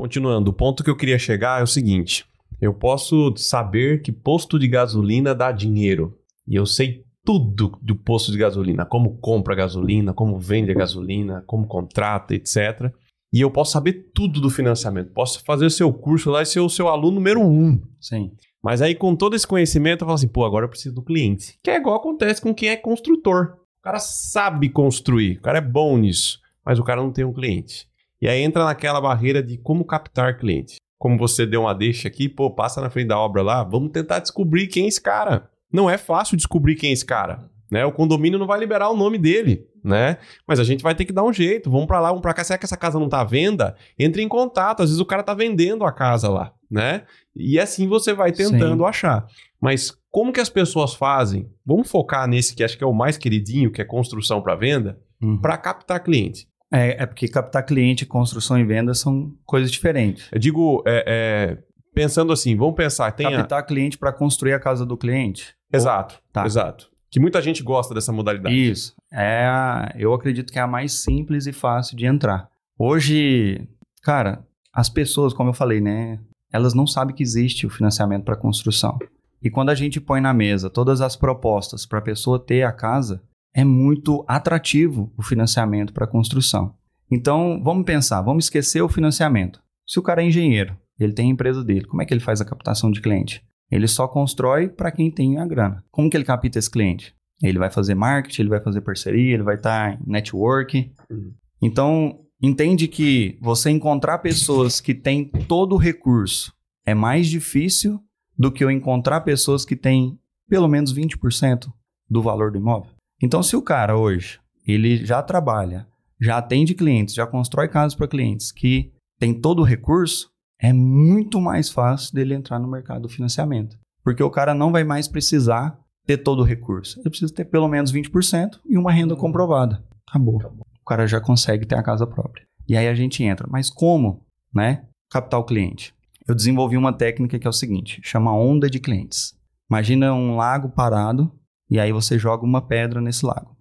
Continuando, 0.00 0.50
o 0.50 0.54
ponto 0.54 0.82
que 0.82 0.88
eu 0.88 0.96
queria 0.96 1.18
chegar 1.18 1.60
é 1.60 1.62
o 1.62 1.66
seguinte: 1.66 2.24
eu 2.58 2.72
posso 2.72 3.34
saber 3.36 4.00
que 4.00 4.10
posto 4.10 4.58
de 4.58 4.66
gasolina 4.66 5.34
dá 5.34 5.52
dinheiro. 5.52 6.18
E 6.48 6.54
eu 6.54 6.64
sei 6.64 7.04
tudo 7.22 7.78
do 7.82 7.94
posto 7.94 8.32
de 8.32 8.38
gasolina, 8.38 8.86
como 8.86 9.18
compra 9.18 9.54
gasolina, 9.54 10.14
como 10.14 10.38
vende 10.38 10.70
a 10.70 10.74
gasolina, 10.74 11.44
como 11.46 11.66
contrata, 11.66 12.34
etc. 12.34 12.90
E 13.30 13.42
eu 13.42 13.50
posso 13.50 13.72
saber 13.72 14.10
tudo 14.14 14.40
do 14.40 14.48
financiamento. 14.48 15.12
Posso 15.12 15.44
fazer 15.44 15.66
o 15.66 15.70
seu 15.70 15.92
curso 15.92 16.30
lá 16.30 16.40
e 16.40 16.46
ser 16.46 16.60
o 16.60 16.70
seu 16.70 16.88
aluno 16.88 17.16
número 17.16 17.42
um. 17.42 17.78
Sim. 18.00 18.32
Mas 18.62 18.80
aí, 18.80 18.94
com 18.94 19.14
todo 19.14 19.36
esse 19.36 19.46
conhecimento, 19.46 20.00
eu 20.00 20.06
falo 20.06 20.14
assim, 20.14 20.28
pô, 20.28 20.46
agora 20.46 20.64
eu 20.64 20.70
preciso 20.70 20.94
do 20.94 21.02
cliente. 21.02 21.58
Que 21.62 21.72
é 21.72 21.76
igual 21.76 21.96
acontece 21.96 22.40
com 22.40 22.54
quem 22.54 22.70
é 22.70 22.76
construtor. 22.76 23.58
O 23.80 23.82
cara 23.82 23.98
sabe 23.98 24.70
construir, 24.70 25.36
o 25.36 25.42
cara 25.42 25.58
é 25.58 25.62
bom 25.62 25.98
nisso, 25.98 26.40
mas 26.64 26.78
o 26.78 26.84
cara 26.84 27.02
não 27.02 27.12
tem 27.12 27.24
um 27.26 27.34
cliente. 27.34 27.89
E 28.20 28.28
aí 28.28 28.40
entra 28.42 28.64
naquela 28.64 29.00
barreira 29.00 29.42
de 29.42 29.56
como 29.58 29.84
captar 29.84 30.38
cliente. 30.38 30.76
Como 30.98 31.16
você 31.16 31.46
deu 31.46 31.62
uma 31.62 31.74
deixa 31.74 32.08
aqui, 32.08 32.28
pô, 32.28 32.50
passa 32.50 32.80
na 32.80 32.90
frente 32.90 33.08
da 33.08 33.18
obra 33.18 33.40
lá, 33.42 33.64
vamos 33.64 33.90
tentar 33.90 34.18
descobrir 34.18 34.66
quem 34.66 34.84
é 34.84 34.88
esse 34.88 35.00
cara. 35.00 35.48
Não 35.72 35.88
é 35.88 35.96
fácil 35.96 36.36
descobrir 36.36 36.74
quem 36.74 36.90
é 36.90 36.92
esse 36.92 37.06
cara. 37.06 37.48
Né? 37.70 37.84
O 37.86 37.92
condomínio 37.92 38.38
não 38.38 38.46
vai 38.46 38.58
liberar 38.58 38.90
o 38.90 38.96
nome 38.96 39.16
dele. 39.16 39.64
né? 39.82 40.18
Mas 40.46 40.58
a 40.60 40.64
gente 40.64 40.82
vai 40.82 40.94
ter 40.94 41.04
que 41.06 41.12
dar 41.12 41.22
um 41.24 41.32
jeito. 41.32 41.70
Vamos 41.70 41.86
para 41.86 42.00
lá, 42.00 42.08
vamos 42.08 42.20
para 42.20 42.34
cá. 42.34 42.44
Será 42.44 42.58
que 42.58 42.66
essa 42.66 42.76
casa 42.76 42.98
não 42.98 43.08
tá 43.08 43.20
à 43.20 43.24
venda? 43.24 43.74
Entre 43.98 44.22
em 44.22 44.28
contato. 44.28 44.82
Às 44.82 44.90
vezes 44.90 45.00
o 45.00 45.06
cara 45.06 45.22
tá 45.22 45.32
vendendo 45.32 45.84
a 45.86 45.92
casa 45.92 46.28
lá, 46.28 46.52
né? 46.70 47.04
E 47.34 47.58
assim 47.58 47.88
você 47.88 48.12
vai 48.12 48.32
tentando 48.32 48.82
Sim. 48.82 48.88
achar. 48.88 49.26
Mas 49.58 49.96
como 50.10 50.32
que 50.32 50.40
as 50.40 50.50
pessoas 50.50 50.92
fazem? 50.94 51.48
Vamos 51.64 51.88
focar 51.90 52.26
nesse 52.28 52.54
que 52.54 52.62
acho 52.64 52.76
que 52.76 52.84
é 52.84 52.86
o 52.86 52.92
mais 52.92 53.16
queridinho, 53.16 53.70
que 53.70 53.80
é 53.80 53.84
construção 53.84 54.42
para 54.42 54.54
venda, 54.56 54.98
Uhum. 55.22 55.40
para 55.40 55.56
captar 55.56 56.02
cliente. 56.02 56.46
É, 56.72 57.02
é 57.02 57.06
porque 57.06 57.26
captar 57.28 57.64
cliente, 57.66 58.06
construção 58.06 58.58
e 58.58 58.64
venda 58.64 58.94
são 58.94 59.32
coisas 59.44 59.70
diferentes. 59.70 60.28
Eu 60.30 60.38
digo, 60.38 60.82
é, 60.86 61.04
é, 61.06 61.58
pensando 61.94 62.32
assim, 62.32 62.56
vamos 62.56 62.76
pensar, 62.76 63.10
tem 63.12 63.26
a... 63.26 63.38
Captar 63.38 63.66
cliente 63.66 63.98
para 63.98 64.12
construir 64.12 64.52
a 64.52 64.60
casa 64.60 64.86
do 64.86 64.96
cliente. 64.96 65.54
Exato, 65.72 66.20
Tá. 66.32 66.46
exato. 66.46 66.88
Que 67.10 67.18
muita 67.18 67.42
gente 67.42 67.60
gosta 67.62 67.92
dessa 67.92 68.12
modalidade. 68.12 68.54
Isso. 68.54 68.94
É 69.12 69.44
a- 69.46 69.92
eu 69.98 70.14
acredito 70.14 70.52
que 70.52 70.58
é 70.60 70.62
a 70.62 70.66
mais 70.66 70.92
simples 71.02 71.46
e 71.46 71.52
fácil 71.52 71.96
de 71.96 72.06
entrar. 72.06 72.48
Hoje, 72.78 73.66
cara, 74.02 74.44
as 74.72 74.88
pessoas, 74.88 75.32
como 75.34 75.50
eu 75.50 75.54
falei, 75.54 75.80
né? 75.80 76.20
Elas 76.52 76.72
não 76.74 76.86
sabem 76.86 77.14
que 77.14 77.22
existe 77.22 77.66
o 77.66 77.70
financiamento 77.70 78.24
para 78.24 78.36
construção. 78.36 78.96
E 79.42 79.50
quando 79.50 79.70
a 79.70 79.74
gente 79.74 80.00
põe 80.00 80.20
na 80.20 80.32
mesa 80.34 80.68
todas 80.70 81.00
as 81.00 81.16
propostas 81.16 81.84
para 81.86 81.98
a 81.98 82.02
pessoa 82.02 82.38
ter 82.38 82.62
a 82.62 82.72
casa, 82.72 83.22
é 83.54 83.64
muito 83.64 84.24
atrativo 84.28 85.12
o 85.16 85.22
financiamento 85.22 85.92
para 85.92 86.06
construção. 86.06 86.74
Então, 87.10 87.60
vamos 87.62 87.84
pensar, 87.84 88.22
vamos 88.22 88.44
esquecer 88.44 88.80
o 88.82 88.88
financiamento. 88.88 89.60
Se 89.86 89.98
o 89.98 90.02
cara 90.02 90.22
é 90.22 90.26
engenheiro, 90.26 90.76
ele 90.98 91.12
tem 91.12 91.28
a 91.28 91.32
empresa 91.32 91.64
dele, 91.64 91.84
como 91.84 92.00
é 92.00 92.06
que 92.06 92.14
ele 92.14 92.20
faz 92.20 92.40
a 92.40 92.44
captação 92.44 92.90
de 92.90 93.00
cliente? 93.00 93.42
Ele 93.70 93.88
só 93.88 94.06
constrói 94.06 94.68
para 94.68 94.90
quem 94.90 95.10
tem 95.10 95.38
a 95.38 95.46
grana. 95.46 95.84
Como 95.90 96.10
que 96.10 96.16
ele 96.16 96.24
capta 96.24 96.58
esse 96.58 96.70
cliente? 96.70 97.14
Ele 97.42 97.58
vai 97.58 97.70
fazer 97.70 97.94
marketing, 97.94 98.42
ele 98.42 98.50
vai 98.50 98.60
fazer 98.60 98.80
parceria, 98.82 99.34
ele 99.34 99.42
vai 99.42 99.54
estar 99.54 99.94
em 99.94 100.10
network. 100.10 100.92
Uhum. 101.10 101.32
Então, 101.62 102.20
entende 102.42 102.86
que 102.86 103.38
você 103.40 103.70
encontrar 103.70 104.18
pessoas 104.18 104.80
que 104.80 104.94
têm 104.94 105.24
todo 105.24 105.74
o 105.74 105.78
recurso 105.78 106.52
é 106.84 106.94
mais 106.94 107.28
difícil 107.28 108.00
do 108.36 108.50
que 108.50 108.62
eu 108.62 108.70
encontrar 108.70 109.20
pessoas 109.22 109.64
que 109.64 109.76
têm 109.76 110.18
pelo 110.48 110.68
menos 110.68 110.94
20% 110.94 111.66
do 112.08 112.22
valor 112.22 112.50
do 112.50 112.58
imóvel. 112.58 112.90
Então, 113.22 113.42
se 113.42 113.54
o 113.54 113.62
cara 113.62 113.96
hoje, 113.96 114.40
ele 114.66 115.04
já 115.04 115.22
trabalha, 115.22 115.86
já 116.20 116.38
atende 116.38 116.74
clientes, 116.74 117.14
já 117.14 117.26
constrói 117.26 117.68
casas 117.68 117.94
para 117.94 118.08
clientes 118.08 118.50
que 118.52 118.92
tem 119.18 119.34
todo 119.34 119.60
o 119.60 119.64
recurso, 119.64 120.30
é 120.60 120.72
muito 120.72 121.40
mais 121.40 121.70
fácil 121.70 122.14
dele 122.14 122.34
entrar 122.34 122.58
no 122.58 122.68
mercado 122.68 123.02
do 123.02 123.08
financiamento. 123.08 123.78
Porque 124.02 124.22
o 124.22 124.30
cara 124.30 124.54
não 124.54 124.72
vai 124.72 124.84
mais 124.84 125.08
precisar 125.08 125.78
ter 126.06 126.18
todo 126.18 126.40
o 126.40 126.44
recurso. 126.44 126.98
Ele 127.00 127.10
precisa 127.10 127.32
ter 127.32 127.44
pelo 127.44 127.68
menos 127.68 127.92
20% 127.92 128.60
e 128.66 128.76
uma 128.76 128.92
renda 128.92 129.14
comprovada. 129.14 129.84
Acabou. 130.08 130.36
O 130.80 130.84
cara 130.84 131.06
já 131.06 131.20
consegue 131.20 131.66
ter 131.66 131.76
a 131.76 131.82
casa 131.82 132.06
própria. 132.06 132.44
E 132.68 132.76
aí 132.76 132.88
a 132.88 132.94
gente 132.94 133.22
entra. 133.22 133.46
Mas 133.48 133.70
como, 133.70 134.24
né? 134.54 134.84
Captar 135.10 135.40
o 135.40 135.44
cliente. 135.44 135.94
Eu 136.26 136.34
desenvolvi 136.34 136.76
uma 136.76 136.92
técnica 136.92 137.38
que 137.38 137.46
é 137.46 137.50
o 137.50 137.52
seguinte, 137.52 138.00
chama 138.02 138.34
onda 138.34 138.70
de 138.70 138.78
clientes. 138.78 139.34
Imagina 139.68 140.14
um 140.14 140.36
lago 140.36 140.68
parado 140.68 141.30
e 141.70 141.78
aí 141.78 141.92
você 141.92 142.18
joga 142.18 142.44
uma 142.44 142.60
pedra 142.60 143.00
nesse 143.00 143.24
lago. 143.24 143.56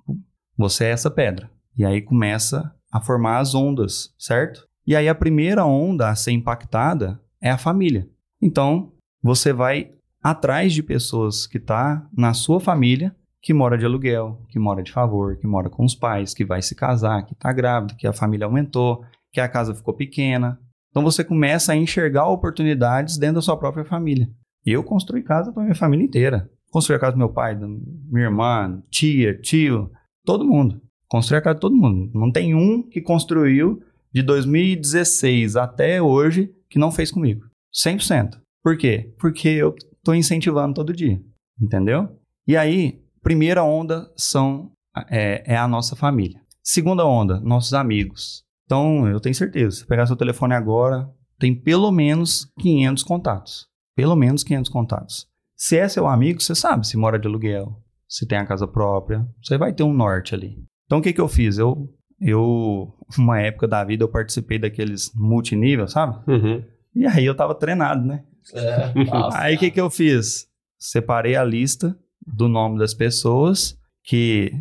Você 0.57 0.85
é 0.85 0.89
essa 0.89 1.11
pedra. 1.11 1.49
E 1.77 1.85
aí 1.85 2.01
começa 2.01 2.73
a 2.91 2.99
formar 2.99 3.37
as 3.37 3.53
ondas, 3.53 4.13
certo? 4.17 4.67
E 4.85 4.95
aí 4.95 5.07
a 5.07 5.13
primeira 5.13 5.63
onda 5.65 6.09
a 6.09 6.15
ser 6.15 6.31
impactada 6.31 7.21
é 7.39 7.51
a 7.51 7.57
família. 7.57 8.09
Então, 8.41 8.91
você 9.21 9.53
vai 9.53 9.91
atrás 10.21 10.73
de 10.73 10.81
pessoas 10.81 11.45
que 11.45 11.59
tá 11.59 12.05
na 12.15 12.33
sua 12.33 12.59
família, 12.59 13.15
que 13.41 13.53
mora 13.53 13.77
de 13.77 13.85
aluguel, 13.85 14.43
que 14.49 14.59
mora 14.59 14.83
de 14.83 14.91
favor, 14.91 15.37
que 15.37 15.47
mora 15.47 15.69
com 15.69 15.85
os 15.85 15.95
pais, 15.95 16.33
que 16.33 16.43
vai 16.43 16.61
se 16.61 16.75
casar, 16.75 17.23
que 17.25 17.35
tá 17.35 17.53
grávida, 17.53 17.95
que 17.95 18.07
a 18.07 18.11
família 18.13 18.45
aumentou, 18.45 19.05
que 19.31 19.39
a 19.39 19.47
casa 19.47 19.75
ficou 19.75 19.93
pequena. 19.93 20.59
Então 20.89 21.03
você 21.03 21.23
começa 21.23 21.71
a 21.71 21.75
enxergar 21.75 22.27
oportunidades 22.27 23.17
dentro 23.17 23.35
da 23.35 23.41
sua 23.41 23.55
própria 23.55 23.85
família. 23.85 24.27
Eu 24.65 24.83
construí 24.83 25.23
casa 25.23 25.53
para 25.53 25.63
minha 25.63 25.75
família 25.75 26.03
inteira. 26.03 26.49
Construí 26.69 26.95
a 26.95 26.99
casa 26.99 27.13
do 27.13 27.17
meu 27.17 27.29
pai, 27.29 27.55
da 27.55 27.67
minha 27.67 28.25
irmã, 28.25 28.81
tia, 28.89 29.39
tio, 29.39 29.91
todo 30.25 30.45
mundo. 30.45 30.81
Construí 31.07 31.37
a 31.37 31.41
casa 31.41 31.55
de 31.55 31.61
todo 31.61 31.75
mundo. 31.75 32.11
Não 32.13 32.31
tem 32.31 32.53
um 32.53 32.83
que 32.83 33.01
construiu 33.01 33.81
de 34.13 34.21
2016 34.21 35.55
até 35.55 36.01
hoje 36.01 36.53
que 36.69 36.79
não 36.79 36.91
fez 36.91 37.11
comigo. 37.11 37.45
100%. 37.73 38.39
Por 38.63 38.77
quê? 38.77 39.13
Porque 39.19 39.47
eu 39.47 39.73
tô 40.03 40.13
incentivando 40.13 40.75
todo 40.75 40.93
dia. 40.93 41.19
Entendeu? 41.59 42.09
E 42.47 42.55
aí, 42.55 43.01
primeira 43.21 43.63
onda 43.63 44.11
são 44.15 44.71
é, 45.09 45.53
é 45.53 45.57
a 45.57 45.67
nossa 45.67 45.95
família. 45.95 46.39
Segunda 46.63 47.05
onda, 47.05 47.39
nossos 47.39 47.73
amigos. 47.73 48.43
Então, 48.65 49.07
eu 49.07 49.19
tenho 49.19 49.33
certeza, 49.33 49.77
se 49.77 49.87
pegar 49.87 50.05
seu 50.05 50.15
telefone 50.15 50.53
agora, 50.53 51.09
tem 51.39 51.55
pelo 51.55 51.91
menos 51.91 52.51
500 52.59 53.03
contatos. 53.03 53.67
Pelo 53.95 54.15
menos 54.15 54.43
500 54.43 54.69
contatos. 54.69 55.27
Se 55.59 55.77
é 55.77 55.89
seu 55.89 56.07
amigo, 56.07 56.41
você 56.41 56.55
sabe 56.55 56.87
se 56.87 56.95
mora 56.95 57.19
de 57.19 57.27
aluguel, 57.27 57.83
se 58.07 58.25
tem 58.25 58.37
a 58.37 58.45
casa 58.45 58.65
própria, 58.65 59.27
você 59.43 59.57
vai 59.57 59.73
ter 59.73 59.83
um 59.83 59.93
norte 59.93 60.33
ali. 60.33 60.55
Então, 60.85 60.99
o 60.99 61.01
que 61.01 61.11
que 61.11 61.19
eu 61.19 61.27
fiz? 61.27 61.57
Eu, 61.57 61.93
eu 62.21 62.95
uma 63.19 63.41
época 63.41 63.67
da 63.67 63.83
vida, 63.83 64.05
eu 64.05 64.09
participei 64.09 64.57
daqueles 64.57 65.11
multinível, 65.13 65.85
sabe? 65.85 66.17
Uhum. 66.31 66.63
E 66.95 67.05
aí 67.05 67.25
eu 67.25 67.35
tava 67.35 67.53
treinado, 67.53 68.05
né? 68.05 68.23
É, 68.53 68.93
Aí 69.33 69.57
o 69.57 69.59
que, 69.59 69.69
que 69.69 69.81
eu 69.81 69.89
fiz? 69.89 70.47
Separei 70.79 71.35
a 71.35 71.43
lista 71.43 71.93
do 72.25 72.47
nome 72.47 72.79
das 72.79 72.93
pessoas 72.93 73.77
que 74.01 74.53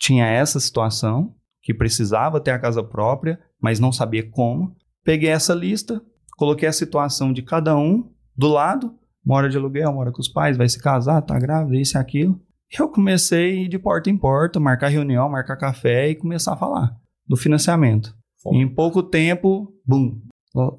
tinha 0.00 0.26
essa 0.26 0.58
situação, 0.58 1.34
que 1.62 1.74
precisava 1.74 2.40
ter 2.40 2.52
a 2.52 2.58
casa 2.58 2.82
própria, 2.82 3.38
mas 3.60 3.78
não 3.78 3.92
sabia 3.92 4.28
como. 4.30 4.74
Peguei 5.04 5.28
essa 5.28 5.52
lista, 5.52 6.00
coloquei 6.38 6.66
a 6.66 6.72
situação 6.72 7.30
de 7.30 7.42
cada 7.42 7.76
um 7.76 8.10
do 8.34 8.48
lado, 8.48 8.98
mora 9.26 9.48
de 9.48 9.56
aluguel, 9.56 9.92
mora 9.92 10.12
com 10.12 10.20
os 10.20 10.28
pais, 10.28 10.56
vai 10.56 10.68
se 10.68 10.80
casar, 10.80 11.20
tá 11.20 11.36
grávida, 11.36 11.76
isso 11.76 11.98
e 11.98 12.00
aquilo. 12.00 12.40
Eu 12.78 12.88
comecei 12.88 13.50
a 13.50 13.62
ir 13.64 13.68
de 13.68 13.78
porta 13.78 14.08
em 14.08 14.16
porta, 14.16 14.60
marcar 14.60 14.88
reunião, 14.88 15.28
marcar 15.28 15.56
café 15.56 16.08
e 16.08 16.14
começar 16.14 16.52
a 16.52 16.56
falar 16.56 16.96
do 17.26 17.36
financiamento. 17.36 18.14
Em 18.52 18.68
pouco 18.68 19.02
tempo, 19.02 19.74
bum, 19.84 20.20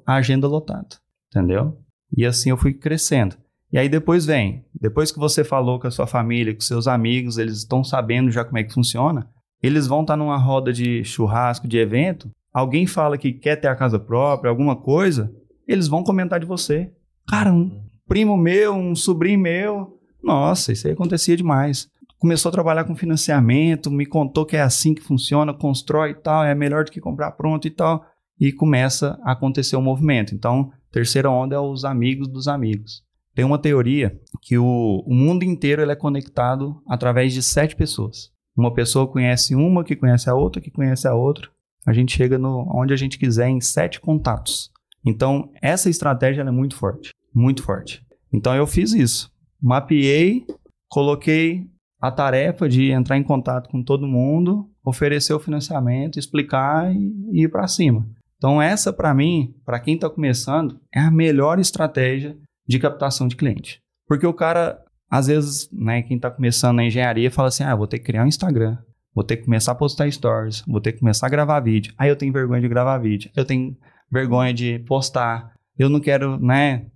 a 0.06 0.14
agenda 0.14 0.48
lotada, 0.48 0.88
entendeu? 1.30 1.78
E 2.16 2.24
assim 2.24 2.48
eu 2.48 2.56
fui 2.56 2.72
crescendo. 2.72 3.36
E 3.70 3.76
aí 3.76 3.86
depois 3.86 4.24
vem, 4.24 4.64
depois 4.80 5.12
que 5.12 5.18
você 5.18 5.44
falou 5.44 5.78
com 5.78 5.86
a 5.86 5.90
sua 5.90 6.06
família, 6.06 6.54
com 6.54 6.60
seus 6.62 6.88
amigos, 6.88 7.36
eles 7.36 7.58
estão 7.58 7.84
sabendo 7.84 8.30
já 8.30 8.42
como 8.42 8.56
é 8.56 8.64
que 8.64 8.72
funciona, 8.72 9.28
eles 9.62 9.86
vão 9.86 10.00
estar 10.00 10.16
numa 10.16 10.38
roda 10.38 10.72
de 10.72 11.04
churrasco, 11.04 11.68
de 11.68 11.76
evento, 11.76 12.30
alguém 12.50 12.86
fala 12.86 13.18
que 13.18 13.32
quer 13.32 13.56
ter 13.56 13.68
a 13.68 13.76
casa 13.76 13.98
própria, 13.98 14.48
alguma 14.48 14.74
coisa, 14.74 15.30
eles 15.66 15.86
vão 15.86 16.02
comentar 16.02 16.40
de 16.40 16.46
você. 16.46 16.90
Cara, 17.28 17.52
um 17.52 17.87
primo 18.08 18.36
meu, 18.36 18.74
um 18.74 18.96
sobrinho 18.96 19.38
meu, 19.38 19.98
nossa, 20.22 20.72
isso 20.72 20.86
aí 20.86 20.94
acontecia 20.94 21.36
demais. 21.36 21.88
Começou 22.18 22.48
a 22.48 22.52
trabalhar 22.52 22.84
com 22.84 22.96
financiamento, 22.96 23.90
me 23.90 24.04
contou 24.04 24.44
que 24.44 24.56
é 24.56 24.60
assim 24.60 24.94
que 24.94 25.02
funciona, 25.02 25.54
constrói 25.54 26.10
e 26.10 26.14
tal, 26.14 26.42
é 26.42 26.54
melhor 26.54 26.84
do 26.84 26.90
que 26.90 27.00
comprar 27.00 27.30
pronto 27.32 27.68
e 27.68 27.70
tal. 27.70 28.04
E 28.40 28.52
começa 28.52 29.18
a 29.22 29.32
acontecer 29.32 29.76
o 29.76 29.82
movimento. 29.82 30.34
Então, 30.34 30.72
terceira 30.90 31.30
onda 31.30 31.56
é 31.56 31.60
os 31.60 31.84
amigos 31.84 32.28
dos 32.28 32.48
amigos. 32.48 33.02
Tem 33.34 33.44
uma 33.44 33.58
teoria 33.58 34.18
que 34.42 34.58
o, 34.58 35.04
o 35.06 35.14
mundo 35.14 35.44
inteiro 35.44 35.82
ele 35.82 35.92
é 35.92 35.96
conectado 35.96 36.82
através 36.88 37.32
de 37.32 37.42
sete 37.42 37.76
pessoas. 37.76 38.32
Uma 38.56 38.74
pessoa 38.74 39.06
conhece 39.06 39.54
uma, 39.54 39.84
que 39.84 39.94
conhece 39.94 40.28
a 40.28 40.34
outra, 40.34 40.60
que 40.60 40.70
conhece 40.70 41.06
a 41.06 41.14
outra. 41.14 41.48
A 41.86 41.92
gente 41.92 42.16
chega 42.16 42.36
no, 42.36 42.68
onde 42.74 42.92
a 42.92 42.96
gente 42.96 43.16
quiser 43.16 43.48
em 43.48 43.60
sete 43.60 44.00
contatos. 44.00 44.70
Então, 45.06 45.50
essa 45.62 45.88
estratégia 45.88 46.42
é 46.42 46.50
muito 46.50 46.74
forte. 46.74 47.12
Muito 47.38 47.62
forte. 47.62 48.02
Então, 48.32 48.54
eu 48.54 48.66
fiz 48.66 48.92
isso. 48.92 49.30
Mapeei, 49.62 50.44
coloquei 50.88 51.64
a 52.00 52.10
tarefa 52.10 52.68
de 52.68 52.90
entrar 52.90 53.16
em 53.16 53.22
contato 53.22 53.68
com 53.68 53.80
todo 53.82 54.08
mundo, 54.08 54.68
oferecer 54.84 55.32
o 55.32 55.38
financiamento, 55.38 56.18
explicar 56.18 56.92
e, 56.92 57.44
ir 57.44 57.48
para 57.48 57.68
cima. 57.68 58.04
Então, 58.36 58.60
essa, 58.60 58.92
para 58.92 59.14
mim, 59.14 59.54
para 59.64 59.78
quem 59.78 59.94
está 59.94 60.10
começando, 60.10 60.80
é 60.92 60.98
a 60.98 61.10
melhor 61.12 61.60
estratégia 61.60 62.36
de 62.66 62.78
captação 62.78 63.28
de 63.28 63.36
cliente. 63.36 63.80
Porque 64.08 64.26
o 64.26 64.34
cara, 64.34 64.80
às 65.08 65.28
vezes, 65.28 65.68
né, 65.72 66.02
quem 66.02 66.16
está 66.16 66.30
começando 66.30 66.76
na 66.76 66.84
engenharia, 66.84 67.30
fala 67.30 67.48
assim: 67.48 67.62
ah, 67.62 67.74
vou 67.74 67.86
ter 67.86 67.98
que 67.98 68.06
criar 68.06 68.24
um 68.24 68.28
Instagram, 68.28 68.78
vou 69.14 69.24
ter 69.24 69.36
que 69.36 69.44
começar 69.44 69.72
a 69.72 69.76
postar 69.76 70.10
stories, 70.10 70.62
vou 70.66 70.80
ter 70.80 70.92
que 70.92 71.00
começar 71.00 71.26
a 71.26 71.30
gravar 71.30 71.60
vídeo. 71.60 71.92
Aí 71.96 72.08
eu 72.08 72.16
tenho 72.16 72.32
vergonha 72.32 72.60
de 72.60 72.68
gravar 72.68 72.98
vídeo, 72.98 73.30
eu 73.36 73.44
tenho 73.44 73.76
vergonha 74.10 74.52
de 74.52 74.78
postar, 74.80 75.52
eu 75.76 75.88
não 75.88 76.00
quero, 76.00 76.38
né, 76.38 76.86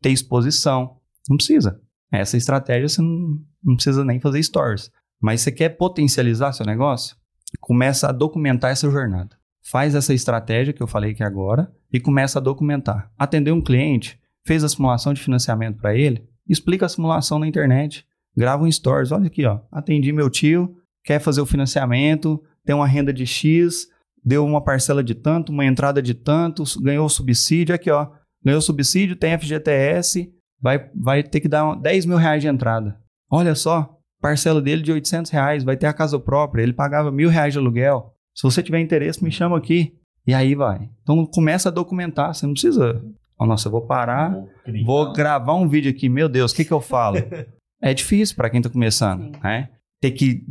ter 0.00 0.10
exposição. 0.10 0.96
Não 1.28 1.36
precisa. 1.36 1.80
Essa 2.12 2.36
estratégia 2.36 2.88
você 2.88 3.02
não, 3.02 3.38
não 3.62 3.74
precisa 3.74 4.04
nem 4.04 4.20
fazer 4.20 4.42
stories. 4.42 4.90
Mas 5.20 5.42
você 5.42 5.52
quer 5.52 5.70
potencializar 5.70 6.52
seu 6.52 6.66
negócio? 6.66 7.16
Começa 7.60 8.08
a 8.08 8.12
documentar 8.12 8.70
essa 8.70 8.90
jornada. 8.90 9.36
Faz 9.62 9.94
essa 9.94 10.14
estratégia 10.14 10.72
que 10.72 10.82
eu 10.82 10.86
falei 10.86 11.12
aqui 11.12 11.22
agora 11.22 11.70
e 11.92 12.00
começa 12.00 12.38
a 12.38 12.42
documentar. 12.42 13.10
Atender 13.18 13.52
um 13.52 13.60
cliente, 13.60 14.18
fez 14.44 14.64
a 14.64 14.68
simulação 14.68 15.12
de 15.12 15.20
financiamento 15.20 15.78
para 15.78 15.94
ele, 15.94 16.26
explica 16.48 16.86
a 16.86 16.88
simulação 16.88 17.38
na 17.38 17.46
internet, 17.46 18.06
grava 18.36 18.64
um 18.64 18.72
stories, 18.72 19.12
olha 19.12 19.26
aqui, 19.26 19.44
ó, 19.44 19.60
atendi 19.70 20.12
meu 20.12 20.30
tio, 20.30 20.74
quer 21.04 21.20
fazer 21.20 21.40
o 21.40 21.46
financiamento, 21.46 22.42
tem 22.64 22.74
uma 22.74 22.86
renda 22.86 23.12
de 23.12 23.26
X, 23.26 23.86
deu 24.24 24.44
uma 24.44 24.62
parcela 24.62 25.04
de 25.04 25.14
tanto, 25.14 25.52
uma 25.52 25.64
entrada 25.64 26.00
de 26.00 26.14
tanto, 26.14 26.64
ganhou 26.80 27.08
subsídio, 27.08 27.74
aqui 27.74 27.90
ó, 27.90 28.08
ganhou 28.44 28.60
subsídio, 28.60 29.16
tem 29.16 29.38
FGTS, 29.38 30.32
vai, 30.60 30.90
vai 30.94 31.22
ter 31.22 31.40
que 31.40 31.48
dar 31.48 31.74
10 31.74 32.06
mil 32.06 32.16
reais 32.16 32.42
de 32.42 32.48
entrada. 32.48 32.98
Olha 33.30 33.54
só, 33.54 33.98
parcela 34.20 34.60
dele 34.60 34.82
de 34.82 34.92
800 34.92 35.30
reais, 35.30 35.64
vai 35.64 35.76
ter 35.76 35.86
a 35.86 35.92
casa 35.92 36.18
própria, 36.18 36.62
ele 36.62 36.72
pagava 36.72 37.10
mil 37.10 37.28
reais 37.28 37.52
de 37.52 37.58
aluguel. 37.58 38.14
Se 38.34 38.42
você 38.42 38.62
tiver 38.62 38.80
interesse, 38.80 39.22
me 39.22 39.30
chama 39.30 39.56
aqui. 39.56 39.96
E 40.26 40.34
aí 40.34 40.54
vai. 40.54 40.88
Então 41.02 41.24
começa 41.26 41.68
a 41.68 41.72
documentar, 41.72 42.34
você 42.34 42.46
não 42.46 42.52
precisa. 42.52 43.02
Oh, 43.38 43.46
nossa, 43.46 43.68
eu 43.68 43.72
vou 43.72 43.86
parar, 43.86 44.32
vou, 44.32 44.84
vou 44.84 45.12
gravar 45.12 45.54
um 45.54 45.66
vídeo 45.66 45.90
aqui, 45.90 46.08
meu 46.08 46.28
Deus, 46.28 46.52
o 46.52 46.54
que, 46.54 46.64
que 46.64 46.72
eu 46.72 46.80
falo? 46.80 47.16
é 47.82 47.94
difícil 47.94 48.36
para 48.36 48.50
quem 48.50 48.58
está 48.58 48.68
começando, 48.68 49.36
né? 49.42 49.70
Ter 50.00 50.10
que 50.10 50.44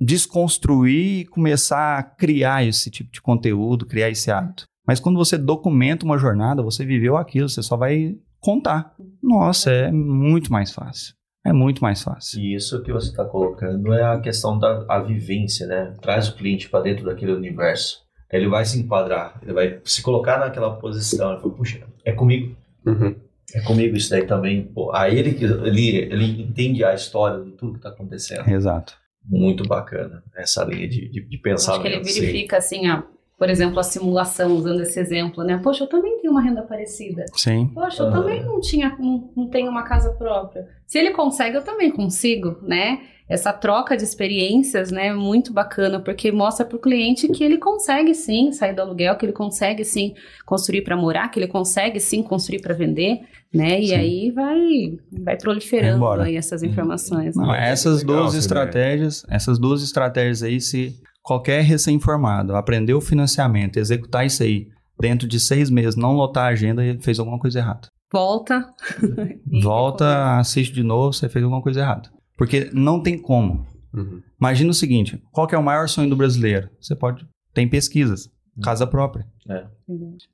desconstruir 0.00 1.20
e 1.20 1.24
começar 1.26 1.98
a 1.98 2.02
criar 2.02 2.64
esse 2.64 2.90
tipo 2.90 3.10
de 3.12 3.20
conteúdo, 3.20 3.84
criar 3.84 4.08
esse 4.08 4.30
hábito. 4.30 4.64
Mas 4.90 4.98
quando 4.98 5.18
você 5.18 5.38
documenta 5.38 6.04
uma 6.04 6.18
jornada, 6.18 6.64
você 6.64 6.84
viveu 6.84 7.16
aquilo, 7.16 7.48
você 7.48 7.62
só 7.62 7.76
vai 7.76 8.16
contar. 8.40 8.92
Nossa, 9.22 9.70
é 9.70 9.92
muito 9.92 10.50
mais 10.50 10.72
fácil. 10.72 11.14
É 11.46 11.52
muito 11.52 11.80
mais 11.80 12.02
fácil. 12.02 12.40
E 12.40 12.56
isso 12.56 12.82
que 12.82 12.92
você 12.92 13.10
está 13.10 13.24
colocando 13.24 13.92
é 13.92 14.02
a 14.02 14.18
questão 14.18 14.58
da 14.58 14.84
a 14.88 14.98
vivência, 14.98 15.64
né? 15.68 15.94
Traz 16.02 16.28
o 16.28 16.34
cliente 16.34 16.68
para 16.68 16.80
dentro 16.80 17.04
daquele 17.04 17.30
universo. 17.30 18.00
Ele 18.32 18.48
vai 18.48 18.64
se 18.64 18.80
enquadrar, 18.80 19.38
ele 19.44 19.52
vai 19.52 19.78
se 19.84 20.02
colocar 20.02 20.40
naquela 20.40 20.74
posição. 20.74 21.34
Ele 21.34 21.40
fala, 21.40 21.54
puxa, 21.54 21.86
é 22.04 22.10
comigo. 22.10 22.56
Uhum. 22.84 23.14
É 23.54 23.60
comigo 23.60 23.96
isso 23.96 24.10
daí 24.10 24.26
também. 24.26 24.64
Pô, 24.64 24.92
aí 24.92 25.16
ele, 25.16 25.38
ele, 25.40 25.96
ele 25.98 26.42
entende 26.42 26.82
a 26.82 26.92
história 26.94 27.44
de 27.44 27.52
tudo 27.52 27.74
que 27.74 27.78
está 27.78 27.90
acontecendo. 27.90 28.48
Exato. 28.48 28.94
Muito 29.24 29.62
bacana 29.68 30.24
essa 30.34 30.64
linha 30.64 30.88
de, 30.88 31.08
de, 31.08 31.20
de 31.20 31.38
pensamento. 31.38 31.86
Acho 31.86 32.02
que 32.02 32.10
ele 32.10 32.20
verifica 32.20 32.56
assim, 32.56 32.88
a, 32.88 33.04
por 33.40 33.48
exemplo, 33.48 33.80
a 33.80 33.82
simulação, 33.82 34.54
usando 34.54 34.82
esse 34.82 35.00
exemplo, 35.00 35.42
né? 35.42 35.58
Poxa, 35.62 35.84
eu 35.84 35.88
também 35.88 36.18
tenho 36.18 36.30
uma 36.30 36.42
renda 36.42 36.60
parecida. 36.60 37.24
Sim. 37.34 37.70
Poxa, 37.72 38.02
eu 38.02 38.08
uhum. 38.08 38.12
também 38.12 38.44
não 38.44 38.60
tinha, 38.60 38.94
não, 38.98 39.30
não 39.34 39.48
tenho 39.48 39.70
uma 39.70 39.82
casa 39.82 40.10
própria. 40.10 40.68
Se 40.86 40.98
ele 40.98 41.12
consegue, 41.12 41.56
eu 41.56 41.64
também 41.64 41.90
consigo, 41.90 42.58
né? 42.60 43.00
essa 43.26 43.52
troca 43.52 43.96
de 43.96 44.02
experiências, 44.02 44.90
né, 44.90 45.12
muito 45.12 45.52
bacana, 45.52 46.00
porque 46.00 46.32
mostra 46.32 46.66
para 46.66 46.76
o 46.76 46.80
cliente 46.80 47.28
que 47.28 47.44
ele 47.44 47.58
consegue 47.58 48.12
sim 48.12 48.50
sair 48.50 48.74
do 48.74 48.82
aluguel, 48.82 49.16
que 49.16 49.24
ele 49.24 49.32
consegue 49.32 49.84
sim 49.84 50.14
construir 50.44 50.82
para 50.82 50.96
morar, 50.96 51.28
que 51.28 51.38
ele 51.38 51.46
consegue 51.46 52.00
sim 52.00 52.24
construir 52.24 52.60
para 52.60 52.74
vender, 52.74 53.20
né, 53.54 53.80
e 53.80 53.86
sim. 53.86 53.94
aí 53.94 54.30
vai, 54.32 54.98
vai 55.12 55.36
proliferando 55.36 56.04
aí 56.20 56.36
essas 56.36 56.64
informações. 56.64 57.36
Não, 57.36 57.46
né? 57.46 57.70
Essas 57.70 58.02
duas 58.02 58.34
estratégias, 58.34 59.24
essas 59.30 59.60
duas 59.60 59.80
estratégias 59.80 60.42
aí, 60.42 60.60
se 60.60 61.00
qualquer 61.22 61.62
recém-formado 61.62 62.54
aprender 62.54 62.94
o 62.94 63.00
financiamento, 63.00 63.78
executar 63.78 64.26
isso 64.26 64.42
aí 64.42 64.68
dentro 64.98 65.26
de 65.26 65.40
seis 65.40 65.70
meses, 65.70 65.96
não 65.96 66.12
lotar 66.12 66.46
a 66.46 66.52
agenda, 66.52 66.84
ele 66.84 67.00
fez 67.00 67.18
alguma 67.18 67.38
coisa 67.38 67.58
errada. 67.58 67.88
Volta. 68.12 68.68
Volta, 69.62 70.38
assiste 70.38 70.74
de 70.74 70.82
novo, 70.82 71.12
você 71.12 71.28
fez 71.28 71.42
alguma 71.44 71.62
coisa 71.62 71.80
errada. 71.80 72.10
Porque 72.36 72.70
não 72.72 73.02
tem 73.02 73.18
como. 73.18 73.66
Uhum. 73.94 74.20
Imagina 74.38 74.70
o 74.70 74.74
seguinte: 74.74 75.22
qual 75.30 75.46
que 75.46 75.54
é 75.54 75.58
o 75.58 75.62
maior 75.62 75.88
sonho 75.88 76.10
do 76.10 76.16
brasileiro? 76.16 76.68
Você 76.80 76.94
pode. 76.96 77.26
Tem 77.54 77.68
pesquisas. 77.68 78.26
Uhum. 78.56 78.62
Casa 78.62 78.86
própria. 78.86 79.26
É. 79.48 79.64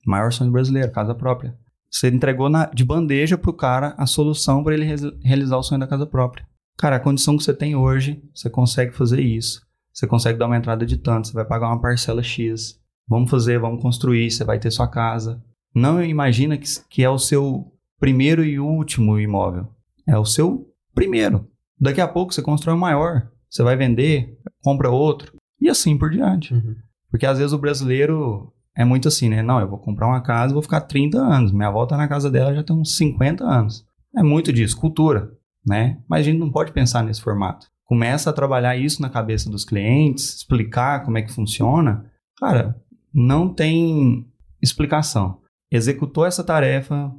Maior 0.07 0.33
sonho 0.33 0.51
do 0.51 0.53
brasileiro, 0.53 0.93
casa 0.93 1.15
própria. 1.15 1.55
Você 1.91 2.09
entregou 2.09 2.49
na, 2.49 2.67
de 2.67 2.85
bandeja 2.85 3.39
pro 3.39 3.53
cara 3.53 3.95
a 3.97 4.07
solução 4.07 4.63
para 4.63 4.75
ele 4.75 4.87
realizar 5.23 5.57
o 5.57 5.63
sonho 5.63 5.81
da 5.81 5.87
casa 5.87 6.07
própria. 6.07 6.47
Cara, 6.77 6.97
a 6.97 7.01
condição 7.01 7.37
que 7.37 7.43
você 7.43 7.55
tem 7.55 7.75
hoje, 7.75 8.23
você 8.35 8.51
consegue 8.51 8.93
fazer 8.93 9.21
isso. 9.21 9.66
Você 9.97 10.07
consegue 10.07 10.39
dar 10.39 10.45
uma 10.45 10.59
entrada 10.59 10.85
de 10.85 10.99
tanto, 10.99 11.29
você 11.29 11.33
vai 11.33 11.47
pagar 11.47 11.69
uma 11.69 11.81
parcela 11.81 12.23
X. 12.23 12.79
Vamos 13.09 13.31
fazer, 13.31 13.59
vamos 13.59 13.81
construir, 13.81 14.31
você 14.31 14.45
vai 14.45 14.59
ter 14.59 14.71
sua 14.71 14.87
casa. 14.87 15.43
Não 15.75 16.05
imagina 16.05 16.59
que, 16.59 16.69
que 16.91 17.03
é 17.03 17.09
o 17.09 17.19
seu 17.19 17.73
primeiro 17.99 18.45
e 18.45 18.61
último 18.61 19.19
imóvel. 19.19 19.69
É 20.07 20.19
o 20.19 20.27
seu 20.27 20.71
primeiro. 20.95 21.49
Daqui 21.81 22.03
a 22.03 22.09
pouco 22.09 22.35
você 22.35 22.43
constrói 22.43 22.75
um 22.75 22.79
maior, 22.79 23.31
você 23.49 23.63
vai 23.63 23.75
vender, 23.75 24.39
compra 24.63 24.91
outro, 24.91 25.33
e 25.59 25.67
assim 25.67 25.97
por 25.97 26.11
diante. 26.11 26.53
Uhum. 26.53 26.77
Porque 27.11 27.25
às 27.25 27.39
vezes 27.39 27.55
o 27.55 27.59
brasileiro 27.59 28.53
é 28.77 28.85
muito 28.85 29.09
assim, 29.09 29.31
né? 29.31 29.43
Não, 29.43 29.61
eu 29.61 29.69
vou 29.69 29.79
comprar 29.79 30.09
uma 30.09 30.21
casa, 30.21 30.53
vou 30.53 30.63
ficar 30.63 30.83
30 30.83 31.17
anos. 31.17 31.53
Minha 31.53 31.69
avó 31.69 31.87
tá 31.87 31.97
na 31.97 32.07
casa 32.07 32.31
dela 32.31 32.55
já 32.55 32.63
tem 32.63 32.77
uns 32.77 32.99
50 32.99 33.43
anos. 33.43 33.83
É 34.15 34.23
muito 34.23 34.53
disso, 34.53 34.77
cultura, 34.77 35.33
né? 35.67 35.99
Mas 36.07 36.21
a 36.21 36.25
gente 36.25 36.39
não 36.39 36.53
pode 36.53 36.73
pensar 36.73 37.03
nesse 37.03 37.23
formato. 37.23 37.67
Começa 37.87 38.31
a 38.31 38.33
trabalhar 38.33 38.77
isso 38.77 39.01
na 39.01 39.09
cabeça 39.09 39.49
dos 39.49 39.65
clientes, 39.65 40.35
explicar 40.39 41.05
como 41.05 41.19
é 41.19 41.23
que 41.23 41.33
funciona. 41.33 42.11
Cara, 42.37 42.75
não 43.15 43.49
tem 43.49 44.27
explicação. 44.61 45.41
Executou 45.71 46.27
essa 46.27 46.43
tarefa, 46.43 47.13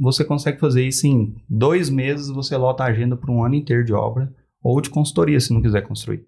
você 0.00 0.24
consegue 0.24 0.58
fazer 0.58 0.82
isso 0.88 1.06
em 1.06 1.36
dois 1.46 1.90
meses, 1.90 2.30
você 2.30 2.56
lota 2.56 2.84
a 2.84 2.86
agenda 2.86 3.18
para 3.18 3.30
um 3.30 3.44
ano 3.44 3.54
inteiro 3.54 3.84
de 3.84 3.92
obra 3.92 4.32
ou 4.62 4.80
de 4.80 4.88
consultoria, 4.88 5.38
se 5.40 5.52
não 5.52 5.60
quiser 5.60 5.82
construir. 5.82 6.24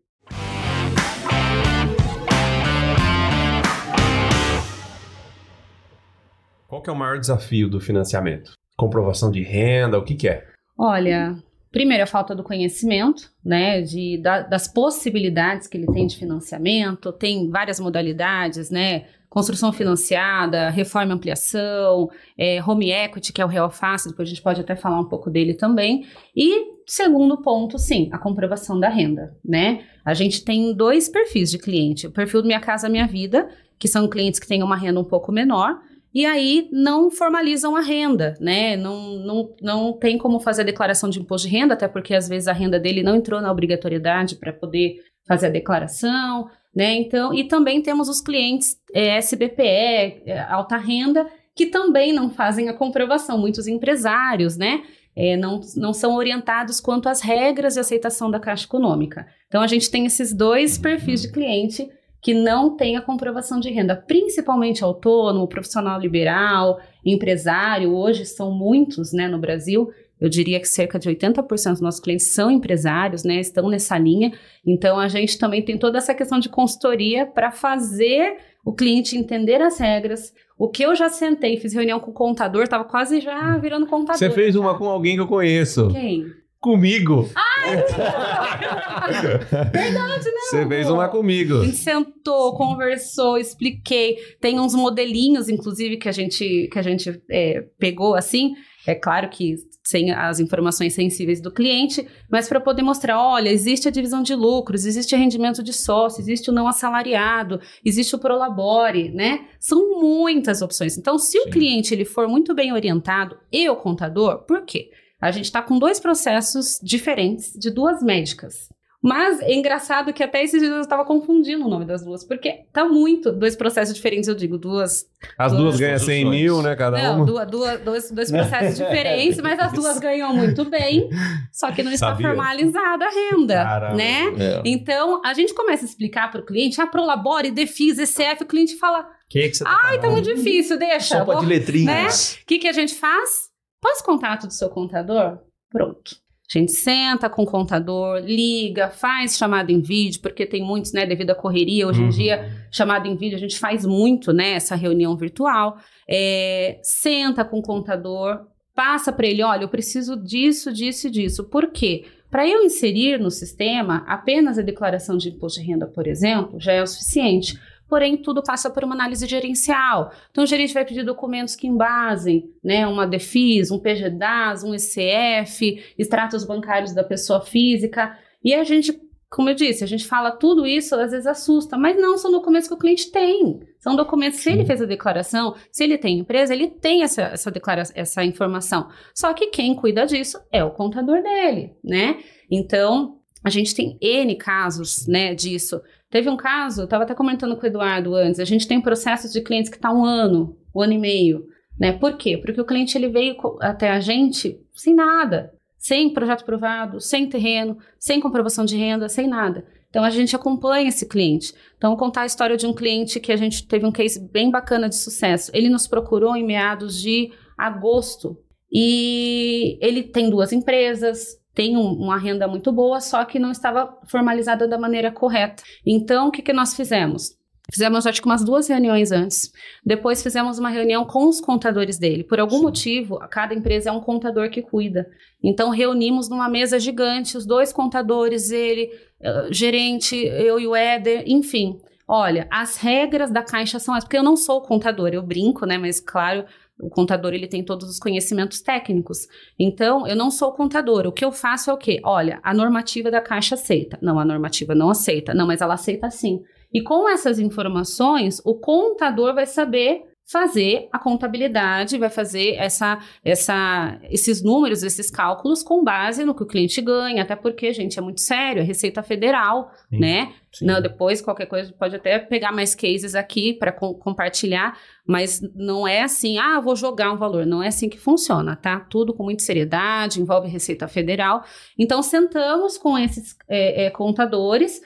Qual 6.69 6.83
que 6.83 6.91
é 6.91 6.93
o 6.93 6.97
maior 6.97 7.19
desafio 7.19 7.71
do 7.71 7.81
financiamento? 7.81 8.53
Comprovação 8.77 9.31
de 9.31 9.43
renda, 9.43 9.99
o 9.99 10.05
que, 10.05 10.15
que 10.15 10.29
é? 10.29 10.47
Olha, 10.79 11.35
primeiro 11.71 12.03
a 12.03 12.07
falta 12.07 12.35
do 12.35 12.43
conhecimento, 12.43 13.31
né, 13.45 13.81
de, 13.83 14.19
da, 14.19 14.43
das 14.43 14.67
possibilidades 14.67 15.67
que 15.67 15.77
ele 15.77 15.87
tem 15.87 16.07
de 16.07 16.17
financiamento, 16.17 17.13
tem 17.13 17.49
várias 17.49 17.79
modalidades, 17.79 18.71
né, 18.71 19.05
construção 19.29 19.73
financiada, 19.73 20.71
reforma 20.71 21.13
e 21.13 21.15
ampliação, 21.15 22.11
é, 22.37 22.61
home 22.63 22.91
equity, 22.91 23.33
que 23.33 23.41
é 23.41 23.45
o 23.45 23.49
real 23.49 23.71
fácil, 23.71 24.11
depois 24.11 24.29
a 24.29 24.31
gente 24.31 24.43
pode 24.43 24.61
até 24.61 24.75
falar 24.75 24.99
um 24.99 25.09
pouco 25.09 25.31
dele 25.31 25.55
também. 25.55 26.05
E 26.35 26.81
segundo 26.85 27.41
ponto, 27.41 27.79
sim, 27.79 28.09
a 28.13 28.19
comprovação 28.19 28.79
da 28.79 28.89
renda, 28.89 29.37
né? 29.45 29.85
A 30.05 30.13
gente 30.15 30.45
tem 30.45 30.75
dois 30.75 31.09
perfis 31.09 31.49
de 31.49 31.59
cliente, 31.59 32.09
o 32.09 32.11
perfil 32.11 32.43
do 32.43 32.49
Minha 32.49 32.59
Casa 32.59 32.89
Minha 32.89 33.07
Vida, 33.07 33.49
que 33.79 33.87
são 33.87 34.09
clientes 34.09 34.41
que 34.41 34.49
têm 34.49 34.65
uma 34.65 34.77
renda 34.77 34.99
um 34.99 35.05
pouco 35.05 35.31
menor, 35.31 35.81
e 36.13 36.27
aí 36.27 36.69
não 36.73 37.11
formalizam 37.11 37.77
a 37.77 37.81
renda, 37.81 38.35
né? 38.41 38.77
Não, 38.77 39.17
não, 39.19 39.55
não 39.63 39.93
tem 39.93 40.19
como 40.19 40.41
fazer 40.41 40.63
a 40.63 40.65
declaração 40.65 41.09
de 41.09 41.21
imposto 41.21 41.49
de 41.49 41.57
renda, 41.57 41.75
até 41.75 41.87
porque 41.87 42.15
às 42.15 42.29
vezes 42.29 42.49
a 42.49 42.53
renda 42.53 42.81
dele 42.81 43.03
não 43.03 43.15
entrou 43.15 43.41
na 43.41 43.51
obrigatoriedade 43.51 44.37
para 44.37 44.53
poder 44.53 44.97
fazer 45.27 45.47
a 45.47 45.51
declaração, 45.51 46.49
né? 46.75 46.95
Então, 46.95 47.33
e 47.33 47.45
também 47.45 47.81
temos 47.81 48.09
os 48.09 48.21
clientes 48.21 48.77
é, 48.93 49.19
SBPE, 49.19 50.23
é, 50.27 50.47
alta 50.49 50.77
renda, 50.77 51.27
que 51.55 51.67
também 51.67 52.13
não 52.13 52.31
fazem 52.31 52.69
a 52.69 52.75
comprovação, 52.75 53.39
muitos 53.39 53.69
empresários, 53.69 54.57
né? 54.57 54.83
É, 55.15 55.37
não, 55.37 55.61
não 55.77 55.93
são 55.93 56.17
orientados 56.17 56.81
quanto 56.81 57.09
às 57.09 57.21
regras 57.21 57.75
de 57.75 57.81
aceitação 57.81 58.31
da 58.31 58.41
Caixa 58.41 58.65
Econômica. 58.65 59.27
Então, 59.47 59.63
a 59.63 59.67
gente 59.67 59.91
tem 59.91 60.07
esses 60.07 60.33
dois 60.33 60.79
perfis 60.79 61.23
de 61.23 61.31
cliente 61.31 61.89
que 62.21 62.35
não 62.35 62.77
tem 62.77 62.97
a 62.97 63.03
comprovação 63.03 63.59
de 63.59 63.71
renda, 63.71 63.97
principalmente 63.97 64.85
autônomo, 64.85 65.49
profissional 65.49 65.99
liberal, 65.99 66.81
empresário, 67.05 67.95
hoje 67.95 68.27
são 68.27 68.51
muitos 68.51 69.13
né, 69.13 69.27
no 69.27 69.39
Brasil, 69.39 69.91
eu 70.21 70.29
diria 70.29 70.61
que 70.61 70.69
cerca 70.69 70.99
de 70.99 71.09
80% 71.09 71.71
dos 71.71 71.81
nossos 71.81 72.01
clientes 72.01 72.35
são 72.35 72.51
empresários, 72.51 73.25
né? 73.25 73.41
Estão 73.41 73.71
nessa 73.71 73.97
linha. 73.97 74.33
Então 74.67 75.01
a 75.01 75.09
gente 75.09 75.39
também 75.39 75.65
tem 75.65 75.79
toda 75.79 75.97
essa 75.97 76.15
questão 76.15 76.39
de 76.39 76.51
consultoria 76.51 77.25
para 77.25 77.51
fazer 77.51 78.37
o 78.63 78.75
cliente 78.75 79.17
entender 79.17 79.63
as 79.63 79.79
regras. 79.79 80.35
O 80.59 80.69
que 80.69 80.83
eu 80.83 80.95
já 80.95 81.09
sentei, 81.09 81.57
fiz 81.57 81.73
reunião 81.73 81.99
com 81.99 82.11
o 82.11 82.15
contador, 82.15 82.65
estava 82.65 82.85
quase 82.85 83.19
já 83.19 83.57
virando 83.57 83.87
contador. 83.87 84.19
Você 84.19 84.29
fez 84.29 84.55
uma 84.55 84.77
com 84.77 84.85
alguém 84.91 85.15
que 85.15 85.23
eu 85.23 85.27
conheço. 85.27 85.89
Quem? 85.89 86.27
Comigo. 86.61 87.27
Ai, 87.35 87.77
Verdade, 89.73 90.25
né? 90.27 90.41
Você 90.51 90.67
fez 90.69 90.91
uma 90.91 91.09
comigo. 91.09 91.61
A 91.61 91.65
gente 91.65 91.79
sentou, 91.79 92.55
conversou, 92.55 93.39
expliquei. 93.39 94.19
Tem 94.41 94.61
uns 94.61 94.75
modelinhos, 94.75 95.49
inclusive, 95.49 95.97
que 95.97 96.09
a 96.09 96.13
gente, 96.13 96.69
que 96.71 96.79
a 96.79 96.83
gente 96.83 97.23
é, 97.31 97.65
pegou 97.79 98.15
assim. 98.15 98.53
É 98.87 98.95
claro 98.95 99.31
que 99.31 99.57
sem 99.83 100.13
as 100.13 100.39
informações 100.39 100.93
sensíveis 100.95 101.41
do 101.41 101.51
cliente, 101.51 102.07
mas 102.31 102.49
para 102.49 102.61
poder 102.61 102.83
mostrar, 102.83 103.21
olha, 103.21 103.49
existe 103.49 103.89
a 103.89 103.91
divisão 103.91 104.23
de 104.23 104.35
lucros, 104.35 104.85
existe 104.85 105.17
rendimento 105.17 105.63
de 105.63 105.73
sócio, 105.73 106.21
existe 106.21 106.51
o 106.51 106.53
não 106.53 106.69
assalariado, 106.69 107.61
existe 107.85 108.15
o 108.15 108.19
prolabore, 108.19 109.11
né? 109.11 109.47
São 109.59 109.99
muitas 110.01 110.63
opções. 110.63 110.97
Então, 110.97 111.19
se 111.19 111.33
Sim. 111.33 111.49
o 111.49 111.51
cliente 111.51 111.93
ele 111.93 112.05
for 112.05 112.29
muito 112.29 112.55
bem 112.55 112.73
orientado 112.73 113.37
e 113.51 113.69
o 113.69 113.77
contador, 113.77 114.45
por 114.47 114.65
quê? 114.65 114.91
A 115.21 115.31
gente 115.31 115.45
está 115.47 115.61
com 115.63 115.79
dois 115.79 116.01
processos 116.01 116.79
diferentes 116.83 117.53
de 117.55 117.71
duas 117.71 118.03
médicas. 118.03 118.69
Mas 119.03 119.41
é 119.41 119.55
engraçado 119.55 120.13
que 120.13 120.23
até 120.23 120.45
esses 120.45 120.61
dias 120.61 120.71
eu 120.75 120.81
estava 120.83 121.07
confundindo 121.07 121.65
o 121.65 121.71
nome 121.71 121.87
das 121.87 122.05
duas, 122.05 122.23
porque 122.23 122.65
tá 122.71 122.85
muito 122.85 123.33
dois 123.33 123.57
processos 123.57 123.95
diferentes, 123.95 124.29
eu 124.29 124.35
digo, 124.35 124.59
duas. 124.59 125.07
As 125.39 125.53
duas, 125.55 125.81
ganham 125.81 125.99
100 125.99 126.29
mil, 126.29 126.61
né? 126.61 126.77
Cada 126.77 127.03
Não, 127.03 127.17
uma. 127.17 127.25
duas, 127.25 127.47
duas, 127.51 127.81
dois, 127.81 128.11
dois 128.11 128.31
processos 128.31 128.77
diferentes, 128.77 129.41
mas 129.41 129.59
as 129.59 129.73
duas 129.73 129.99
ganham 129.99 130.37
muito 130.37 130.67
bem, 130.67 131.09
só 131.51 131.73
que 131.73 131.83
não 131.83 131.91
está 131.91 132.09
Sabia. 132.09 132.27
formalizada 132.29 133.07
a 133.07 133.09
renda, 133.09 133.55
Caramba. 133.65 133.97
né? 133.97 134.35
É. 134.39 134.63
Então, 134.67 135.23
a 135.25 135.33
gente 135.33 135.55
começa 135.55 135.83
a 135.87 135.89
explicar 135.89 136.31
para 136.31 136.43
o 136.43 136.45
cliente, 136.45 136.79
ah, 136.79 136.87
Prolabore, 136.87 137.51
Defis, 137.51 137.99
ECF, 137.99 138.43
o 138.43 138.47
cliente 138.47 138.77
fala, 138.77 139.09
que 139.31 139.49
que 139.49 139.55
você 139.57 139.65
tá 139.65 139.81
ai, 139.83 139.99
tá 139.99 140.11
muito 140.11 140.27
difícil, 140.35 140.79
deixa. 140.79 141.17
Sopa 141.21 141.33
vou- 141.33 141.41
de 141.41 141.47
letrinhas. 141.47 142.35
O 142.43 142.47
que, 142.47 142.59
que 142.59 142.69
a 142.69 142.73
gente 142.73 142.95
faz? 142.95 143.49
Passa 143.81 144.03
o 144.03 144.07
contato 144.07 144.47
do 144.47 144.53
seu 144.53 144.69
contador? 144.69 145.39
Pronto. 145.71 146.17
A 146.53 146.59
gente 146.59 146.73
senta 146.73 147.31
com 147.31 147.45
o 147.45 147.47
contador, 147.47 148.19
liga, 148.25 148.91
faz 148.91 149.37
chamada 149.39 149.71
em 149.71 149.81
vídeo, 149.81 150.21
porque 150.21 150.45
tem 150.45 150.65
muitos, 150.65 150.93
né, 150.93 151.07
devido 151.07 151.31
à 151.31 151.35
correria, 151.35 151.87
hoje 151.87 152.01
em 152.01 152.05
Uhum. 152.05 152.11
dia, 152.11 152.67
chamada 152.73 153.07
em 153.07 153.15
vídeo, 153.15 153.37
a 153.37 153.41
gente 153.41 153.57
faz 153.57 153.87
muito, 153.87 154.33
né, 154.33 154.51
essa 154.55 154.75
reunião 154.75 155.17
virtual. 155.17 155.79
É, 156.09 156.81
senta 156.83 157.45
com 157.45 157.61
o 157.61 157.63
contador, 157.63 158.47
passa 158.75 159.13
para 159.13 159.29
ele, 159.29 159.45
olha, 159.45 159.63
eu 159.63 159.69
preciso 159.69 160.17
disso, 160.17 160.73
disso 160.73 161.07
e 161.07 161.11
disso. 161.11 161.45
Por 161.45 161.69
quê? 161.71 162.05
Para 162.29 162.49
eu 162.49 162.65
inserir 162.65 163.19
no 163.21 163.31
sistema, 163.31 164.05
apenas 164.09 164.59
a 164.59 164.63
declaração 164.63 165.17
de 165.17 165.29
imposto 165.29 165.61
de 165.61 165.67
renda, 165.67 165.87
por 165.87 166.07
exemplo, 166.09 166.59
já 166.61 166.73
é 166.73 166.83
o 166.83 166.87
suficiente. 166.87 167.57
Porém, 167.91 168.17
tudo 168.17 168.41
passa 168.41 168.71
por 168.71 168.85
uma 168.85 168.95
análise 168.95 169.27
gerencial. 169.27 170.13
Então, 170.31 170.45
o 170.45 170.47
gerente 170.47 170.73
vai 170.73 170.85
pedir 170.85 171.05
documentos 171.05 171.57
que 171.57 171.67
embasem, 171.67 172.49
né, 172.63 172.87
uma 172.87 173.05
DEFIS, 173.05 173.73
um 173.73 173.81
PGDAS, 173.81 174.63
um 174.63 174.73
ECF, 174.73 175.83
extratos 175.99 176.45
bancários 176.45 176.95
da 176.95 177.03
pessoa 177.03 177.41
física. 177.41 178.17
E 178.45 178.55
a 178.55 178.63
gente, 178.63 178.97
como 179.29 179.51
eu 179.51 179.55
disse, 179.55 179.83
a 179.83 179.89
gente 179.89 180.07
fala 180.07 180.31
tudo 180.31 180.65
isso, 180.65 180.95
às 180.95 181.11
vezes 181.11 181.27
assusta, 181.27 181.77
mas 181.77 182.01
não 182.01 182.17
são 182.17 182.31
documentos 182.31 182.69
que 182.69 182.75
o 182.75 182.79
cliente 182.79 183.11
tem. 183.11 183.59
São 183.81 183.97
documentos, 183.97 184.39
se 184.39 184.51
ele 184.51 184.65
fez 184.65 184.81
a 184.81 184.87
declaração, 184.87 185.57
se 185.73 185.83
ele 185.83 185.99
tem 185.99 186.21
empresa, 186.21 186.55
ele 186.55 186.69
tem 186.69 187.03
essa, 187.03 187.23
essa, 187.23 187.51
declara 187.51 187.83
essa 187.93 188.25
informação. 188.25 188.89
Só 189.13 189.35
que 189.35 189.49
quem 189.49 189.75
cuida 189.75 190.07
disso 190.07 190.39
é 190.53 190.63
o 190.63 190.71
contador 190.71 191.21
dele, 191.25 191.75
né? 191.83 192.19
Então, 192.49 193.19
a 193.43 193.51
gente 193.51 193.75
tem 193.75 193.99
N 194.01 194.37
casos, 194.37 195.09
né, 195.09 195.35
disso. 195.35 195.81
Teve 196.11 196.29
um 196.29 196.37
caso, 196.37 196.85
estava 196.85 197.05
até 197.05 197.15
comentando 197.15 197.57
com 197.57 197.63
o 197.63 197.67
Eduardo 197.67 198.15
antes, 198.15 198.41
a 198.41 198.45
gente 198.45 198.67
tem 198.67 198.81
processos 198.81 199.33
de 199.33 199.41
clientes 199.41 199.71
que 199.71 199.77
está 199.77 199.93
um 199.93 200.05
ano, 200.05 200.57
um 200.75 200.83
ano 200.83 200.93
e 200.93 200.99
meio, 200.99 201.47
né? 201.79 201.93
Por 201.93 202.17
quê? 202.17 202.37
Porque 202.37 202.61
o 202.61 202.65
cliente 202.65 202.99
ele 202.99 203.09
veio 203.09 203.37
até 203.61 203.91
a 203.91 204.01
gente 204.01 204.61
sem 204.75 204.95
nada, 204.95 205.55
sem 205.79 206.13
projeto 206.13 206.43
aprovado, 206.43 207.01
sem 207.01 207.29
terreno, 207.29 207.79
sem 207.99 208.21
comprovação 208.21 208.65
de 208.65 208.77
renda, 208.77 209.09
sem 209.09 209.29
nada. 209.29 209.65
Então 209.89 210.05
a 210.05 210.11
gente 210.11 210.37
acompanha 210.37 210.89
esse 210.89 211.07
cliente. 211.07 211.55
Então, 211.77 211.97
contar 211.97 212.23
a 212.23 212.27
história 212.27 212.57
de 212.57 212.67
um 212.67 212.75
cliente 212.75 213.19
que 213.19 213.33
a 213.33 213.37
gente 213.37 213.67
teve 213.67 213.85
um 213.85 213.93
case 213.93 214.21
bem 214.21 214.51
bacana 214.51 214.89
de 214.89 214.97
sucesso. 214.97 215.51
Ele 215.55 215.69
nos 215.69 215.87
procurou 215.87 216.37
em 216.37 216.47
meados 216.47 217.01
de 217.01 217.33
agosto 217.59 218.39
e 218.73 219.79
ele 219.81 220.05
tem 220.05 220.31
duas 220.31 220.53
empresas, 220.53 221.40
tem 221.55 221.77
um- 221.77 221.93
uma 221.95 222.19
renda 222.19 222.47
muito 222.49 222.71
boa, 222.73 223.01
só 223.01 223.25
que 223.25 223.39
não 223.39 223.51
estava 223.51 223.97
formalizada 224.07 224.67
da 224.69 224.79
maneira 224.79 225.11
correta. 225.11 225.63
Então, 225.87 226.29
o 226.29 226.31
que, 226.31 226.43
que 226.43 226.53
nós 226.53 226.75
fizemos? 226.75 227.39
Fizemos, 227.73 228.05
acho 228.05 228.21
que 228.21 228.27
umas 228.27 228.45
duas 228.45 228.67
reuniões 228.69 229.13
antes. 229.13 229.53
Depois 229.87 230.23
fizemos 230.23 230.59
uma 230.59 230.71
reunião 230.71 231.05
com 231.05 231.29
os 231.29 231.41
contadores 231.41 231.99
dele. 231.99 232.25
Por 232.25 232.41
algum 232.41 232.61
motivo, 232.61 233.17
a 233.23 233.29
cada 233.29 233.55
empresa 233.55 233.91
é 233.91 233.93
um 233.93 234.01
contador 234.01 234.51
que 234.51 234.61
cuida. 234.61 235.07
Então, 235.43 235.71
reunimos 235.71 236.29
numa 236.29 236.49
mesa 236.49 236.81
gigante, 236.81 237.37
os 237.37 237.47
dois 237.47 237.73
contadores, 237.73 238.51
ele, 238.51 238.91
eh, 239.21 239.49
gerente, 239.53 240.17
eu 240.17 240.59
e 240.59 240.67
o 240.67 240.75
Éder, 240.75 241.23
enfim. 241.27 241.79
Olha, 242.09 242.49
as 242.51 242.77
regras 242.77 243.31
da 243.31 243.41
Caixa 243.41 243.79
são 243.79 243.95
essas, 243.95 244.05
porque 244.05 244.19
eu 244.19 244.25
não 244.25 244.37
sou 244.37 244.61
contador, 244.63 245.11
eu 245.13 245.23
brinco, 245.23 245.65
né? 245.65 245.79
Mas, 245.79 246.01
claro, 246.01 246.45
o 246.83 246.91
contador 246.91 247.33
ele 247.33 247.47
tem 247.47 247.65
todos 247.65 247.89
os 247.89 247.99
conhecimentos 247.99 248.61
técnicos. 248.61 249.27
Então, 249.59 250.07
eu 250.07 250.17
não 250.17 250.31
sou 250.31 250.53
contador. 250.53 251.07
O 251.07 251.13
que 251.13 251.25
eu 251.25 251.33
faço 251.33 251.71
é 251.71 251.73
o 251.73 251.79
quê? 251.79 252.01
Olha, 252.05 252.41
a 252.43 252.53
normativa 252.55 253.11
da 253.11 253.21
Caixa 253.21 253.55
aceita. 253.55 253.99
Não, 254.03 254.19
a 254.19 254.25
normativa 254.25 254.75
não 254.75 254.91
aceita. 254.91 255.35
Não, 255.35 255.47
mas 255.47 255.61
ela 255.61 255.75
aceita 255.75 256.11
sim. 256.11 256.43
E 256.73 256.83
com 256.83 257.09
essas 257.09 257.39
informações, 257.39 258.41
o 258.45 258.55
contador 258.55 259.35
vai 259.35 259.47
saber 259.47 260.10
fazer 260.31 260.89
a 260.93 260.99
contabilidade, 260.99 261.99
vai 261.99 262.09
fazer 262.09 262.55
essa, 262.55 263.01
essa, 263.25 263.99
esses 264.05 264.41
números, 264.41 264.85
esses 264.85 265.11
cálculos 265.11 265.61
com 265.61 265.83
base 265.83 266.25
no 266.25 266.37
que 266.37 266.45
o 266.45 266.47
cliente 266.47 266.81
ganha, 266.81 267.23
até 267.23 267.35
porque, 267.35 267.73
gente, 267.73 267.99
é 267.99 268.03
muito 268.03 268.21
sério, 268.21 268.61
é 268.61 268.65
Receita 268.65 269.03
Federal, 269.03 269.73
Sim. 269.91 269.99
né? 269.99 270.33
Sim. 270.53 270.67
Não, 270.67 270.81
depois, 270.81 271.21
qualquer 271.21 271.47
coisa, 271.47 271.73
pode 271.73 271.97
até 271.97 272.17
pegar 272.21 272.53
mais 272.53 272.77
cases 272.77 273.17
aqui 273.17 273.55
para 273.55 273.73
compartilhar, 273.73 274.79
mas 275.05 275.41
não 275.55 275.87
é 275.87 276.03
assim, 276.03 276.39
ah, 276.39 276.61
vou 276.61 276.77
jogar 276.77 277.13
um 277.13 277.17
valor. 277.17 277.45
Não 277.45 277.61
é 277.61 277.67
assim 277.67 277.89
que 277.89 277.99
funciona, 277.99 278.55
tá? 278.55 278.79
Tudo 278.79 279.13
com 279.13 279.25
muita 279.25 279.43
seriedade, 279.43 280.21
envolve 280.21 280.49
Receita 280.49 280.87
Federal. 280.87 281.43
Então, 281.77 282.03
sentamos 282.03 282.79
com 282.79 282.97
esses 282.97 283.37
é, 283.49 283.87
é, 283.87 283.91
contadores. 283.91 284.81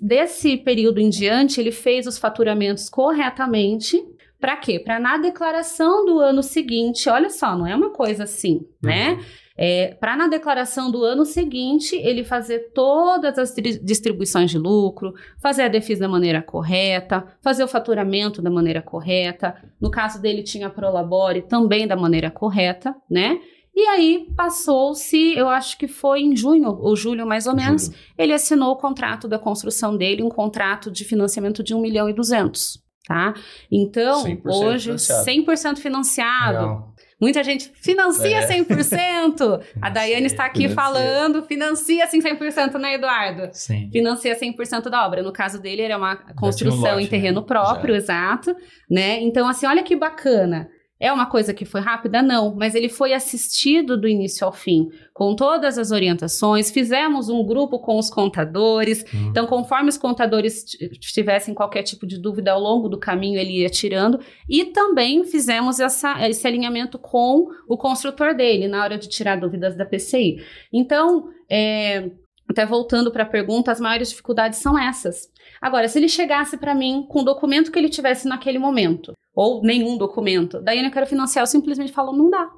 Desse 0.00 0.56
período 0.58 1.00
em 1.00 1.10
diante, 1.10 1.60
ele 1.60 1.72
fez 1.72 2.06
os 2.06 2.16
faturamentos 2.16 2.88
corretamente. 2.88 4.00
Para 4.42 4.56
quê? 4.56 4.80
Para 4.80 4.98
na 4.98 5.18
declaração 5.18 6.04
do 6.04 6.18
ano 6.18 6.42
seguinte, 6.42 7.08
olha 7.08 7.30
só, 7.30 7.56
não 7.56 7.64
é 7.64 7.76
uma 7.76 7.90
coisa 7.90 8.24
assim, 8.24 8.66
né? 8.82 9.20
É, 9.56 9.94
para 10.00 10.16
na 10.16 10.26
declaração 10.26 10.90
do 10.90 11.04
ano 11.04 11.24
seguinte 11.24 11.94
ele 11.94 12.24
fazer 12.24 12.72
todas 12.74 13.38
as 13.38 13.52
tri- 13.52 13.78
distribuições 13.78 14.50
de 14.50 14.58
lucro, 14.58 15.12
fazer 15.40 15.62
a 15.62 15.68
defesa 15.68 16.00
da 16.00 16.08
maneira 16.08 16.42
correta, 16.42 17.24
fazer 17.40 17.62
o 17.62 17.68
faturamento 17.68 18.42
da 18.42 18.50
maneira 18.50 18.82
correta. 18.82 19.54
No 19.80 19.92
caso 19.92 20.20
dele 20.20 20.42
tinha 20.42 20.66
a 20.66 20.70
Prolabore 20.70 21.42
também 21.42 21.86
da 21.86 21.94
maneira 21.94 22.28
correta, 22.28 22.96
né? 23.08 23.38
E 23.74 23.80
aí 23.86 24.26
passou-se, 24.36 25.34
eu 25.36 25.48
acho 25.48 25.78
que 25.78 25.86
foi 25.86 26.20
em 26.20 26.34
junho 26.36 26.76
ou 26.80 26.96
julho 26.96 27.24
mais 27.26 27.46
ou 27.46 27.54
menos, 27.54 27.84
Júlio. 27.84 27.98
ele 28.18 28.32
assinou 28.32 28.72
o 28.72 28.76
contrato 28.76 29.28
da 29.28 29.38
construção 29.38 29.96
dele, 29.96 30.22
um 30.22 30.28
contrato 30.28 30.90
de 30.90 31.04
financiamento 31.04 31.62
de 31.62 31.74
1 31.74 31.80
milhão 31.80 32.08
e 32.08 32.12
200, 32.12 32.81
tá? 33.06 33.34
Então, 33.70 34.24
100% 34.24 34.40
hoje, 34.46 34.84
financiado. 34.84 35.24
100% 35.24 35.78
financiado. 35.78 36.58
Legal. 36.58 36.92
Muita 37.20 37.44
gente 37.44 37.70
financia 37.76 38.38
É. 38.38 38.46
100%. 38.48 39.62
A 39.80 39.88
Daiane 39.88 40.26
está 40.26 40.44
aqui 40.44 40.68
Financia. 40.68 40.74
falando, 40.74 41.42
financia 41.44 42.02
assim 42.02 42.20
100%, 42.20 42.74
né, 42.80 42.94
Eduardo? 42.94 43.48
Sim. 43.52 43.88
Financia 43.92 44.36
100% 44.36 44.88
da 44.90 45.06
obra. 45.06 45.22
No 45.22 45.32
caso 45.32 45.62
dele, 45.62 45.82
era 45.82 45.96
uma 45.96 46.16
tinha 46.16 46.32
um 46.32 46.34
construção 46.34 46.94
lote, 46.94 47.04
em 47.04 47.06
terreno 47.06 47.40
né? 47.40 47.46
próprio, 47.46 47.94
exato, 47.94 48.56
né? 48.90 49.20
Então, 49.20 49.46
assim, 49.48 49.66
olha 49.66 49.84
que 49.84 49.94
bacana. 49.94 50.68
É 51.02 51.12
uma 51.12 51.26
coisa 51.26 51.52
que 51.52 51.64
foi 51.64 51.80
rápida? 51.80 52.22
Não, 52.22 52.54
mas 52.54 52.76
ele 52.76 52.88
foi 52.88 53.12
assistido 53.12 53.96
do 54.00 54.06
início 54.06 54.46
ao 54.46 54.52
fim, 54.52 54.88
com 55.12 55.34
todas 55.34 55.76
as 55.76 55.90
orientações. 55.90 56.70
Fizemos 56.70 57.28
um 57.28 57.44
grupo 57.44 57.80
com 57.80 57.98
os 57.98 58.08
contadores. 58.08 59.04
Hum. 59.12 59.30
Então, 59.30 59.44
conforme 59.48 59.88
os 59.88 59.98
contadores 59.98 60.64
tivessem 61.00 61.54
qualquer 61.54 61.82
tipo 61.82 62.06
de 62.06 62.18
dúvida 62.20 62.52
ao 62.52 62.60
longo 62.60 62.88
do 62.88 63.00
caminho, 63.00 63.36
ele 63.40 63.62
ia 63.62 63.68
tirando. 63.68 64.20
E 64.48 64.66
também 64.66 65.24
fizemos 65.24 65.80
essa- 65.80 66.28
esse 66.28 66.46
alinhamento 66.46 67.00
com 67.00 67.48
o 67.68 67.76
construtor 67.76 68.32
dele, 68.32 68.68
na 68.68 68.84
hora 68.84 68.96
de 68.96 69.08
tirar 69.08 69.34
dúvidas 69.40 69.76
da 69.76 69.84
PCI. 69.84 70.36
Então, 70.72 71.24
é, 71.50 72.10
até 72.48 72.64
voltando 72.64 73.10
para 73.10 73.24
a 73.24 73.26
pergunta, 73.26 73.72
as 73.72 73.80
maiores 73.80 74.10
dificuldades 74.10 74.60
são 74.60 74.78
essas. 74.78 75.28
Agora, 75.60 75.88
se 75.88 75.98
ele 75.98 76.08
chegasse 76.08 76.56
para 76.56 76.76
mim 76.76 77.04
com 77.08 77.22
o 77.22 77.24
documento 77.24 77.72
que 77.72 77.78
ele 77.78 77.88
tivesse 77.88 78.28
naquele 78.28 78.58
momento, 78.60 79.12
ou 79.34 79.62
nenhum 79.62 79.96
documento, 79.96 80.60
daí 80.60 80.84
eu 80.84 80.90
quero 80.90 81.06
financiar, 81.06 81.42
eu 81.42 81.46
simplesmente 81.46 81.92
falo, 81.92 82.12
não 82.12 82.28
dá. 82.30 82.50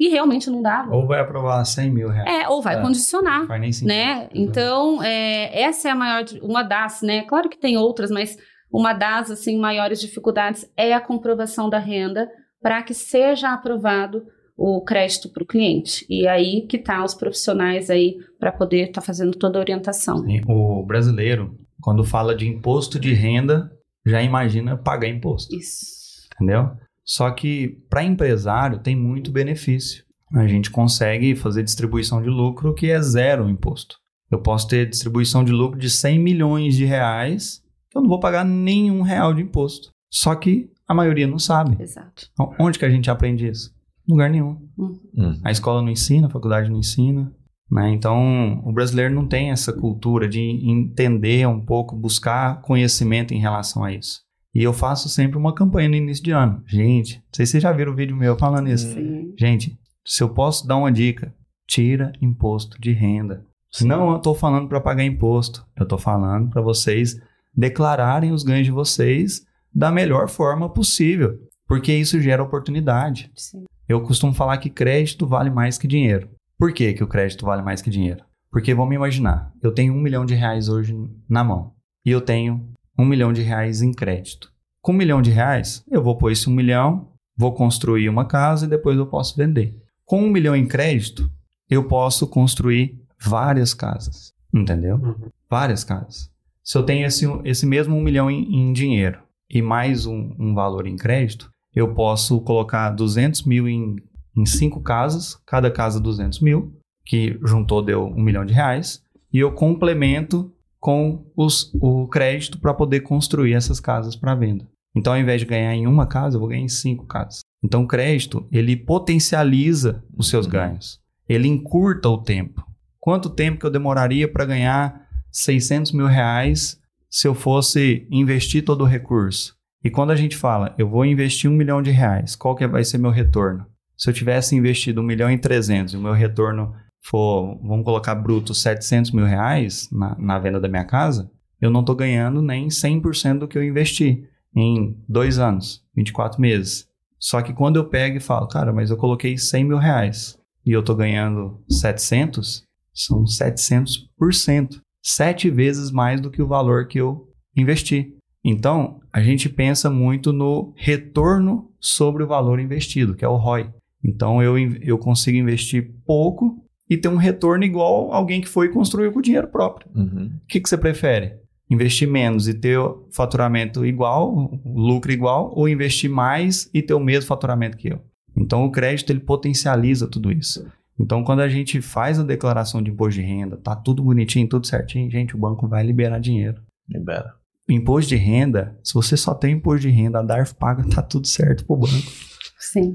E 0.00 0.08
realmente 0.08 0.50
não 0.50 0.62
dava. 0.62 0.94
Ou 0.94 1.06
vai 1.06 1.20
aprovar 1.20 1.64
100 1.64 1.90
mil 1.90 2.08
reais. 2.08 2.28
É, 2.44 2.48
ou 2.48 2.60
vai 2.62 2.76
É. 2.76 2.80
condicionar 2.80 3.40
Não 3.40 3.46
faz 3.46 3.60
nem 3.60 3.72
sentido. 3.72 3.88
né? 3.88 4.28
Então, 4.34 5.02
é, 5.02 5.62
essa 5.62 5.88
é 5.88 5.90
a 5.92 5.94
maior, 5.94 6.24
uma 6.42 6.62
das, 6.62 7.02
né? 7.02 7.22
Claro 7.22 7.48
que 7.48 7.58
tem 7.58 7.76
outras, 7.76 8.10
mas 8.10 8.36
uma 8.72 8.92
das 8.94 9.30
assim 9.30 9.58
maiores 9.58 10.00
dificuldades 10.00 10.68
é 10.76 10.92
a 10.94 11.00
comprovação 11.00 11.68
da 11.70 11.78
renda 11.78 12.28
para 12.60 12.82
que 12.82 12.94
seja 12.94 13.52
aprovado 13.52 14.24
o 14.56 14.80
crédito 14.82 15.28
para 15.28 15.42
o 15.42 15.46
cliente. 15.46 16.04
E 16.08 16.26
aí 16.26 16.66
que 16.68 16.78
tá 16.78 17.04
os 17.04 17.14
profissionais 17.14 17.88
aí 17.90 18.16
para 18.40 18.50
poder 18.50 18.88
estar 18.88 19.02
fazendo 19.02 19.36
toda 19.36 19.58
a 19.58 19.60
orientação. 19.60 20.18
Sim, 20.24 20.40
O 20.48 20.82
brasileiro, 20.84 21.54
quando 21.80 22.02
fala 22.04 22.34
de 22.34 22.48
imposto 22.48 22.98
de 22.98 23.12
renda, 23.12 23.70
já 24.06 24.20
imagina 24.22 24.76
pagar 24.76 25.08
imposto, 25.08 25.54
Isso. 25.54 26.01
Entendeu? 26.34 26.70
Só 27.04 27.30
que 27.30 27.80
para 27.90 28.04
empresário 28.04 28.78
tem 28.78 28.96
muito 28.96 29.30
benefício. 29.30 30.04
A 30.34 30.46
gente 30.46 30.70
consegue 30.70 31.34
fazer 31.36 31.62
distribuição 31.62 32.22
de 32.22 32.28
lucro 32.28 32.74
que 32.74 32.90
é 32.90 33.00
zero 33.00 33.48
imposto. 33.48 33.96
Eu 34.30 34.40
posso 34.40 34.66
ter 34.66 34.88
distribuição 34.88 35.44
de 35.44 35.52
lucro 35.52 35.78
de 35.78 35.90
100 35.90 36.18
milhões 36.18 36.74
de 36.74 36.86
reais, 36.86 37.62
que 37.90 37.98
eu 37.98 38.02
não 38.02 38.08
vou 38.08 38.18
pagar 38.18 38.44
nenhum 38.44 39.02
real 39.02 39.34
de 39.34 39.42
imposto. 39.42 39.90
Só 40.10 40.34
que 40.34 40.70
a 40.88 40.94
maioria 40.94 41.26
não 41.26 41.38
sabe. 41.38 41.76
Exato. 41.82 42.28
Então, 42.32 42.54
Onde 42.58 42.78
que 42.78 42.84
a 42.84 42.90
gente 42.90 43.10
aprende 43.10 43.46
isso? 43.46 43.74
Em 44.08 44.12
lugar 44.12 44.30
nenhum. 44.30 44.58
Hum. 44.78 45.40
A 45.44 45.50
escola 45.50 45.82
não 45.82 45.90
ensina, 45.90 46.28
a 46.28 46.30
faculdade 46.30 46.70
não 46.70 46.78
ensina. 46.78 47.30
Né? 47.70 47.90
Então, 47.90 48.62
o 48.64 48.72
brasileiro 48.72 49.14
não 49.14 49.26
tem 49.26 49.50
essa 49.50 49.72
cultura 49.72 50.28
de 50.28 50.40
entender 50.40 51.46
um 51.46 51.60
pouco, 51.60 51.96
buscar 51.96 52.60
conhecimento 52.62 53.32
em 53.32 53.40
relação 53.40 53.84
a 53.84 53.92
isso. 53.92 54.20
E 54.54 54.62
eu 54.62 54.72
faço 54.72 55.08
sempre 55.08 55.38
uma 55.38 55.54
campanha 55.54 55.88
no 55.88 55.94
início 55.96 56.22
de 56.22 56.30
ano. 56.30 56.62
Gente, 56.66 57.16
não 57.16 57.22
sei 57.32 57.46
se 57.46 57.52
vocês 57.52 57.62
já 57.62 57.72
viram 57.72 57.92
o 57.92 57.96
vídeo 57.96 58.16
meu 58.16 58.36
falando 58.36 58.68
isso. 58.68 58.92
Sim. 58.92 59.34
Gente, 59.38 59.78
se 60.04 60.22
eu 60.22 60.28
posso 60.28 60.66
dar 60.66 60.76
uma 60.76 60.92
dica, 60.92 61.34
tira 61.66 62.12
imposto 62.20 62.78
de 62.80 62.92
renda. 62.92 63.46
Não 63.80 64.10
eu 64.10 64.16
estou 64.18 64.34
falando 64.34 64.68
para 64.68 64.80
pagar 64.80 65.04
imposto, 65.04 65.66
eu 65.76 65.84
estou 65.84 65.98
falando 65.98 66.50
para 66.50 66.60
vocês 66.60 67.16
declararem 67.56 68.30
os 68.30 68.42
ganhos 68.42 68.66
de 68.66 68.72
vocês 68.72 69.42
da 69.74 69.90
melhor 69.90 70.28
forma 70.28 70.68
possível, 70.68 71.38
porque 71.66 71.94
isso 71.94 72.20
gera 72.20 72.42
oportunidade. 72.42 73.30
Sim. 73.34 73.64
Eu 73.88 74.02
costumo 74.02 74.34
falar 74.34 74.58
que 74.58 74.68
crédito 74.68 75.26
vale 75.26 75.48
mais 75.48 75.78
que 75.78 75.88
dinheiro. 75.88 76.28
Por 76.58 76.72
que, 76.72 76.92
que 76.92 77.02
o 77.02 77.08
crédito 77.08 77.46
vale 77.46 77.62
mais 77.62 77.80
que 77.80 77.90
dinheiro? 77.90 78.22
Porque 78.50 78.74
vamos 78.74 78.94
imaginar, 78.94 79.50
eu 79.62 79.72
tenho 79.72 79.94
um 79.94 80.00
milhão 80.00 80.26
de 80.26 80.34
reais 80.34 80.68
hoje 80.68 80.94
na 81.28 81.42
mão 81.42 81.72
e 82.04 82.10
eu 82.10 82.20
tenho 82.20 82.70
um 82.98 83.04
milhão 83.04 83.32
de 83.32 83.42
reais 83.42 83.82
em 83.82 83.92
crédito. 83.92 84.50
Com 84.80 84.92
um 84.92 84.96
milhão 84.96 85.22
de 85.22 85.30
reais, 85.30 85.84
eu 85.90 86.02
vou 86.02 86.16
pôr 86.16 86.32
esse 86.32 86.48
um 86.48 86.52
milhão, 86.52 87.08
vou 87.36 87.52
construir 87.52 88.08
uma 88.08 88.24
casa 88.24 88.66
e 88.66 88.68
depois 88.68 88.98
eu 88.98 89.06
posso 89.06 89.36
vender. 89.36 89.76
Com 90.04 90.22
um 90.22 90.30
milhão 90.30 90.56
em 90.56 90.66
crédito, 90.66 91.30
eu 91.70 91.86
posso 91.86 92.26
construir 92.26 93.00
várias 93.20 93.72
casas, 93.72 94.32
entendeu? 94.52 94.96
Uhum. 94.96 95.30
Várias 95.48 95.84
casas. 95.84 96.30
Se 96.62 96.76
eu 96.76 96.82
tenho 96.82 97.06
esse, 97.06 97.26
esse 97.44 97.66
mesmo 97.66 97.96
um 97.96 98.02
milhão 98.02 98.30
em, 98.30 98.44
em 98.54 98.72
dinheiro 98.72 99.20
e 99.48 99.62
mais 99.62 100.06
um, 100.06 100.34
um 100.38 100.54
valor 100.54 100.86
em 100.86 100.96
crédito, 100.96 101.50
eu 101.74 101.94
posso 101.94 102.40
colocar 102.40 102.90
200 102.90 103.44
mil 103.44 103.68
em, 103.68 103.96
em 104.36 104.46
cinco 104.46 104.80
casas, 104.80 105.36
cada 105.46 105.70
casa 105.70 106.00
200 106.00 106.40
mil, 106.40 106.76
que 107.04 107.38
juntou 107.44 107.82
deu 107.82 108.06
um 108.06 108.22
milhão 108.22 108.44
de 108.44 108.52
reais, 108.52 109.02
e 109.32 109.38
eu 109.38 109.52
complemento 109.52 110.52
com 110.82 111.24
os, 111.36 111.72
o 111.80 112.08
crédito 112.08 112.58
para 112.58 112.74
poder 112.74 113.02
construir 113.02 113.52
essas 113.52 113.78
casas 113.78 114.16
para 114.16 114.34
venda. 114.34 114.66
Então, 114.96 115.12
ao 115.12 115.18
invés 115.18 115.40
de 115.40 115.46
ganhar 115.46 115.72
em 115.72 115.86
uma 115.86 116.08
casa, 116.08 116.34
eu 116.34 116.40
vou 116.40 116.48
ganhar 116.48 116.64
em 116.64 116.68
cinco 116.68 117.06
casas. 117.06 117.38
Então, 117.62 117.84
o 117.84 117.86
crédito, 117.86 118.48
ele 118.50 118.76
potencializa 118.76 120.02
os 120.18 120.28
seus 120.28 120.44
ganhos. 120.44 120.98
Ele 121.28 121.46
encurta 121.46 122.08
o 122.08 122.18
tempo. 122.18 122.66
Quanto 122.98 123.30
tempo 123.30 123.60
que 123.60 123.64
eu 123.64 123.70
demoraria 123.70 124.26
para 124.26 124.44
ganhar 124.44 125.06
600 125.30 125.92
mil 125.92 126.06
reais 126.06 126.80
se 127.08 127.28
eu 127.28 127.34
fosse 127.34 128.04
investir 128.10 128.64
todo 128.64 128.82
o 128.82 128.88
recurso? 128.88 129.54
E 129.84 129.90
quando 129.90 130.10
a 130.10 130.16
gente 130.16 130.36
fala, 130.36 130.74
eu 130.76 130.88
vou 130.88 131.06
investir 131.06 131.48
um 131.48 131.54
milhão 131.54 131.80
de 131.80 131.92
reais, 131.92 132.34
qual 132.34 132.56
que 132.56 132.66
vai 132.66 132.82
ser 132.82 132.98
meu 132.98 133.12
retorno? 133.12 133.64
Se 133.96 134.10
eu 134.10 134.14
tivesse 134.14 134.56
investido 134.56 135.00
um 135.00 135.04
milhão 135.04 135.30
e 135.30 135.38
trezentos 135.38 135.94
e 135.94 135.96
o 135.96 136.00
meu 136.00 136.12
retorno 136.12 136.74
for, 137.02 137.58
vamos 137.62 137.84
colocar 137.84 138.14
bruto, 138.14 138.54
700 138.54 139.10
mil 139.10 139.24
reais 139.24 139.88
na, 139.90 140.16
na 140.18 140.38
venda 140.38 140.60
da 140.60 140.68
minha 140.68 140.84
casa, 140.84 141.30
eu 141.60 141.70
não 141.70 141.80
estou 141.80 141.94
ganhando 141.94 142.40
nem 142.40 142.68
100% 142.68 143.40
do 143.40 143.48
que 143.48 143.58
eu 143.58 143.64
investi 143.64 144.24
em 144.54 144.96
dois 145.08 145.38
anos, 145.38 145.82
24 145.94 146.40
meses. 146.40 146.88
Só 147.18 147.40
que 147.40 147.52
quando 147.52 147.76
eu 147.76 147.88
pego 147.88 148.16
e 148.16 148.20
falo, 148.20 148.48
cara, 148.48 148.72
mas 148.72 148.90
eu 148.90 148.96
coloquei 148.96 149.38
100 149.38 149.64
mil 149.64 149.78
reais 149.78 150.38
e 150.66 150.72
eu 150.72 150.80
estou 150.80 150.96
ganhando 150.96 151.62
700, 151.68 152.64
são 152.92 153.24
700%. 153.24 154.80
Sete 155.04 155.50
vezes 155.50 155.90
mais 155.90 156.20
do 156.20 156.30
que 156.30 156.42
o 156.42 156.46
valor 156.46 156.86
que 156.86 156.98
eu 156.98 157.28
investi. 157.56 158.16
Então, 158.44 159.00
a 159.12 159.22
gente 159.22 159.48
pensa 159.48 159.88
muito 159.90 160.32
no 160.32 160.72
retorno 160.76 161.70
sobre 161.80 162.22
o 162.22 162.26
valor 162.26 162.60
investido, 162.60 163.14
que 163.14 163.24
é 163.24 163.28
o 163.28 163.36
ROI. 163.36 163.72
Então, 164.04 164.42
eu, 164.42 164.56
eu 164.80 164.98
consigo 164.98 165.38
investir 165.38 165.92
pouco 166.04 166.62
e 166.88 166.96
ter 166.96 167.08
um 167.08 167.16
retorno 167.16 167.64
igual 167.64 168.12
alguém 168.12 168.40
que 168.40 168.48
foi 168.48 168.66
e 168.66 168.72
construiu 168.72 169.12
com 169.12 169.20
dinheiro 169.20 169.48
próprio. 169.48 169.90
Uhum. 169.94 170.30
O 170.42 170.46
que, 170.46 170.60
que 170.60 170.68
você 170.68 170.76
prefere? 170.76 171.36
Investir 171.70 172.08
menos 172.08 172.48
e 172.48 172.54
ter 172.54 172.78
o 172.78 173.08
faturamento 173.10 173.84
igual, 173.86 174.60
lucro 174.64 175.10
igual, 175.10 175.52
ou 175.56 175.68
investir 175.68 176.10
mais 176.10 176.68
e 176.74 176.82
ter 176.82 176.94
o 176.94 177.00
mesmo 177.00 177.28
faturamento 177.28 177.76
que 177.76 177.88
eu? 177.88 178.00
Então, 178.36 178.64
o 178.64 178.70
crédito 178.70 179.10
ele 179.10 179.20
potencializa 179.20 180.06
tudo 180.06 180.30
isso. 180.30 180.66
Então, 180.98 181.24
quando 181.24 181.40
a 181.40 181.48
gente 181.48 181.80
faz 181.80 182.18
a 182.18 182.22
declaração 182.22 182.82
de 182.82 182.90
imposto 182.90 183.20
de 183.20 183.26
renda, 183.26 183.56
tá 183.56 183.74
tudo 183.74 184.02
bonitinho, 184.02 184.48
tudo 184.48 184.66
certinho, 184.66 185.10
gente, 185.10 185.34
o 185.34 185.38
banco 185.38 185.66
vai 185.66 185.82
liberar 185.82 186.18
dinheiro. 186.18 186.60
Libera. 186.88 187.34
Imposto 187.68 188.10
de 188.10 188.16
renda, 188.16 188.78
se 188.82 188.92
você 188.92 189.16
só 189.16 189.34
tem 189.34 189.54
imposto 189.54 189.80
de 189.80 189.90
renda, 189.90 190.18
a 190.18 190.22
DARF 190.22 190.54
paga, 190.54 190.84
tá 190.88 191.02
tudo 191.02 191.26
certo 191.26 191.64
pro 191.64 191.76
banco. 191.76 192.10
Sim. 192.58 192.94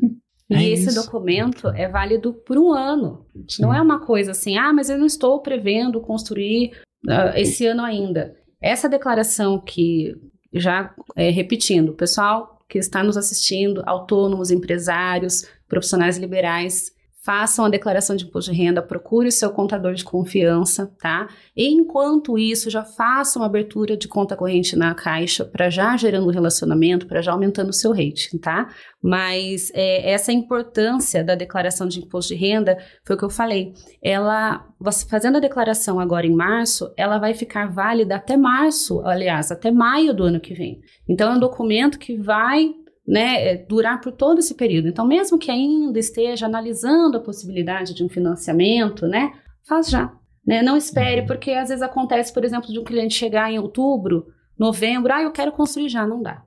E 0.50 0.56
É 0.56 0.70
esse 0.70 0.90
isso. 0.90 1.04
documento 1.04 1.68
é 1.70 1.88
válido 1.88 2.34
por 2.34 2.58
um 2.58 2.72
ano. 2.74 3.26
Não 3.60 3.74
é 3.74 3.82
uma 3.82 4.00
coisa 4.00 4.32
assim, 4.32 4.58
ah, 4.58 4.72
mas 4.72 4.90
eu 4.90 4.98
não 4.98 5.06
estou 5.06 5.42
prevendo 5.42 6.00
construir 6.00 6.72
ah, 7.08 7.34
esse 7.36 7.66
ano 7.66 7.84
ainda. 7.84 8.36
Essa 8.62 8.88
declaração 8.88 9.60
que, 9.60 10.16
já 10.54 10.94
é, 11.16 11.30
repetindo, 11.30 11.94
pessoal 11.94 12.60
que 12.70 12.78
está 12.78 13.04
nos 13.04 13.16
assistindo, 13.18 13.82
autônomos, 13.86 14.52
empresários, 14.52 15.46
profissionais 15.68 16.18
liberais, 16.18 16.92
façam 17.28 17.66
a 17.66 17.70
declaração 17.70 18.16
de 18.16 18.24
imposto 18.24 18.54
de 18.54 18.58
renda, 18.58 18.82
procure 18.82 19.28
o 19.28 19.32
seu 19.34 19.50
contador 19.50 19.94
de 19.94 20.06
confiança, 20.06 20.90
tá? 20.98 21.28
E 21.54 21.68
enquanto 21.68 22.38
isso, 22.38 22.70
já 22.70 22.86
faça 22.86 23.38
uma 23.38 23.48
abertura 23.48 23.98
de 23.98 24.08
conta 24.08 24.34
corrente 24.34 24.78
na 24.78 24.96
Caixa 24.96 25.44
para 25.44 25.70
já 25.70 25.98
gerando 25.98 26.26
um 26.26 26.32
relacionamento, 26.32 27.06
para 27.06 27.22
já 27.22 27.34
aumentando 27.34 27.72
o 27.72 27.74
seu 27.74 27.92
rating, 27.92 28.38
tá? 28.38 28.70
Mas 29.04 29.70
é, 29.74 30.10
essa 30.10 30.32
importância 30.32 31.22
da 31.22 31.36
declaração 31.36 31.86
de 31.86 32.00
imposto 32.00 32.34
de 32.34 32.40
renda 32.40 32.78
foi 33.04 33.18
o 33.18 33.20
que 33.20 33.26
eu 33.26 33.30
falei. 33.30 33.74
Ela, 34.02 34.66
fazendo 35.10 35.36
a 35.36 35.42
declaração 35.42 36.00
agora 36.00 36.26
em 36.26 36.34
março, 36.34 36.94
ela 36.96 37.18
vai 37.18 37.34
ficar 37.34 37.70
válida 37.70 38.16
até 38.16 38.38
março, 38.38 39.02
aliás, 39.06 39.52
até 39.52 39.70
maio 39.70 40.14
do 40.14 40.24
ano 40.24 40.40
que 40.40 40.54
vem. 40.54 40.80
Então 41.06 41.34
é 41.34 41.36
um 41.36 41.40
documento 41.40 42.00
que 42.00 42.16
vai 42.16 42.74
né, 43.08 43.48
é, 43.48 43.58
durar 43.58 44.02
por 44.02 44.12
todo 44.12 44.40
esse 44.40 44.54
período. 44.54 44.90
Então, 44.90 45.08
mesmo 45.08 45.40
que 45.40 45.50
ainda 45.50 45.98
esteja 45.98 46.46
analisando 46.46 47.18
a 47.18 47.22
possibilidade 47.22 47.94
de 47.94 48.04
um 48.04 48.10
financiamento, 48.10 49.08
né, 49.08 49.32
faz 49.64 49.90
já. 49.90 50.12
Né? 50.46 50.62
Não 50.62 50.76
espere, 50.76 51.26
porque 51.26 51.52
às 51.52 51.70
vezes 51.70 51.82
acontece, 51.82 52.34
por 52.34 52.44
exemplo, 52.44 52.72
de 52.72 52.80
um 52.80 52.84
cliente 52.84 53.14
chegar 53.14 53.52
em 53.52 53.60
outubro, 53.60 54.28
novembro, 54.58 55.14
ah, 55.14 55.22
eu 55.22 55.32
quero 55.32 55.52
construir 55.52 55.90
já, 55.90 56.06
não 56.06 56.22
dá. 56.22 56.44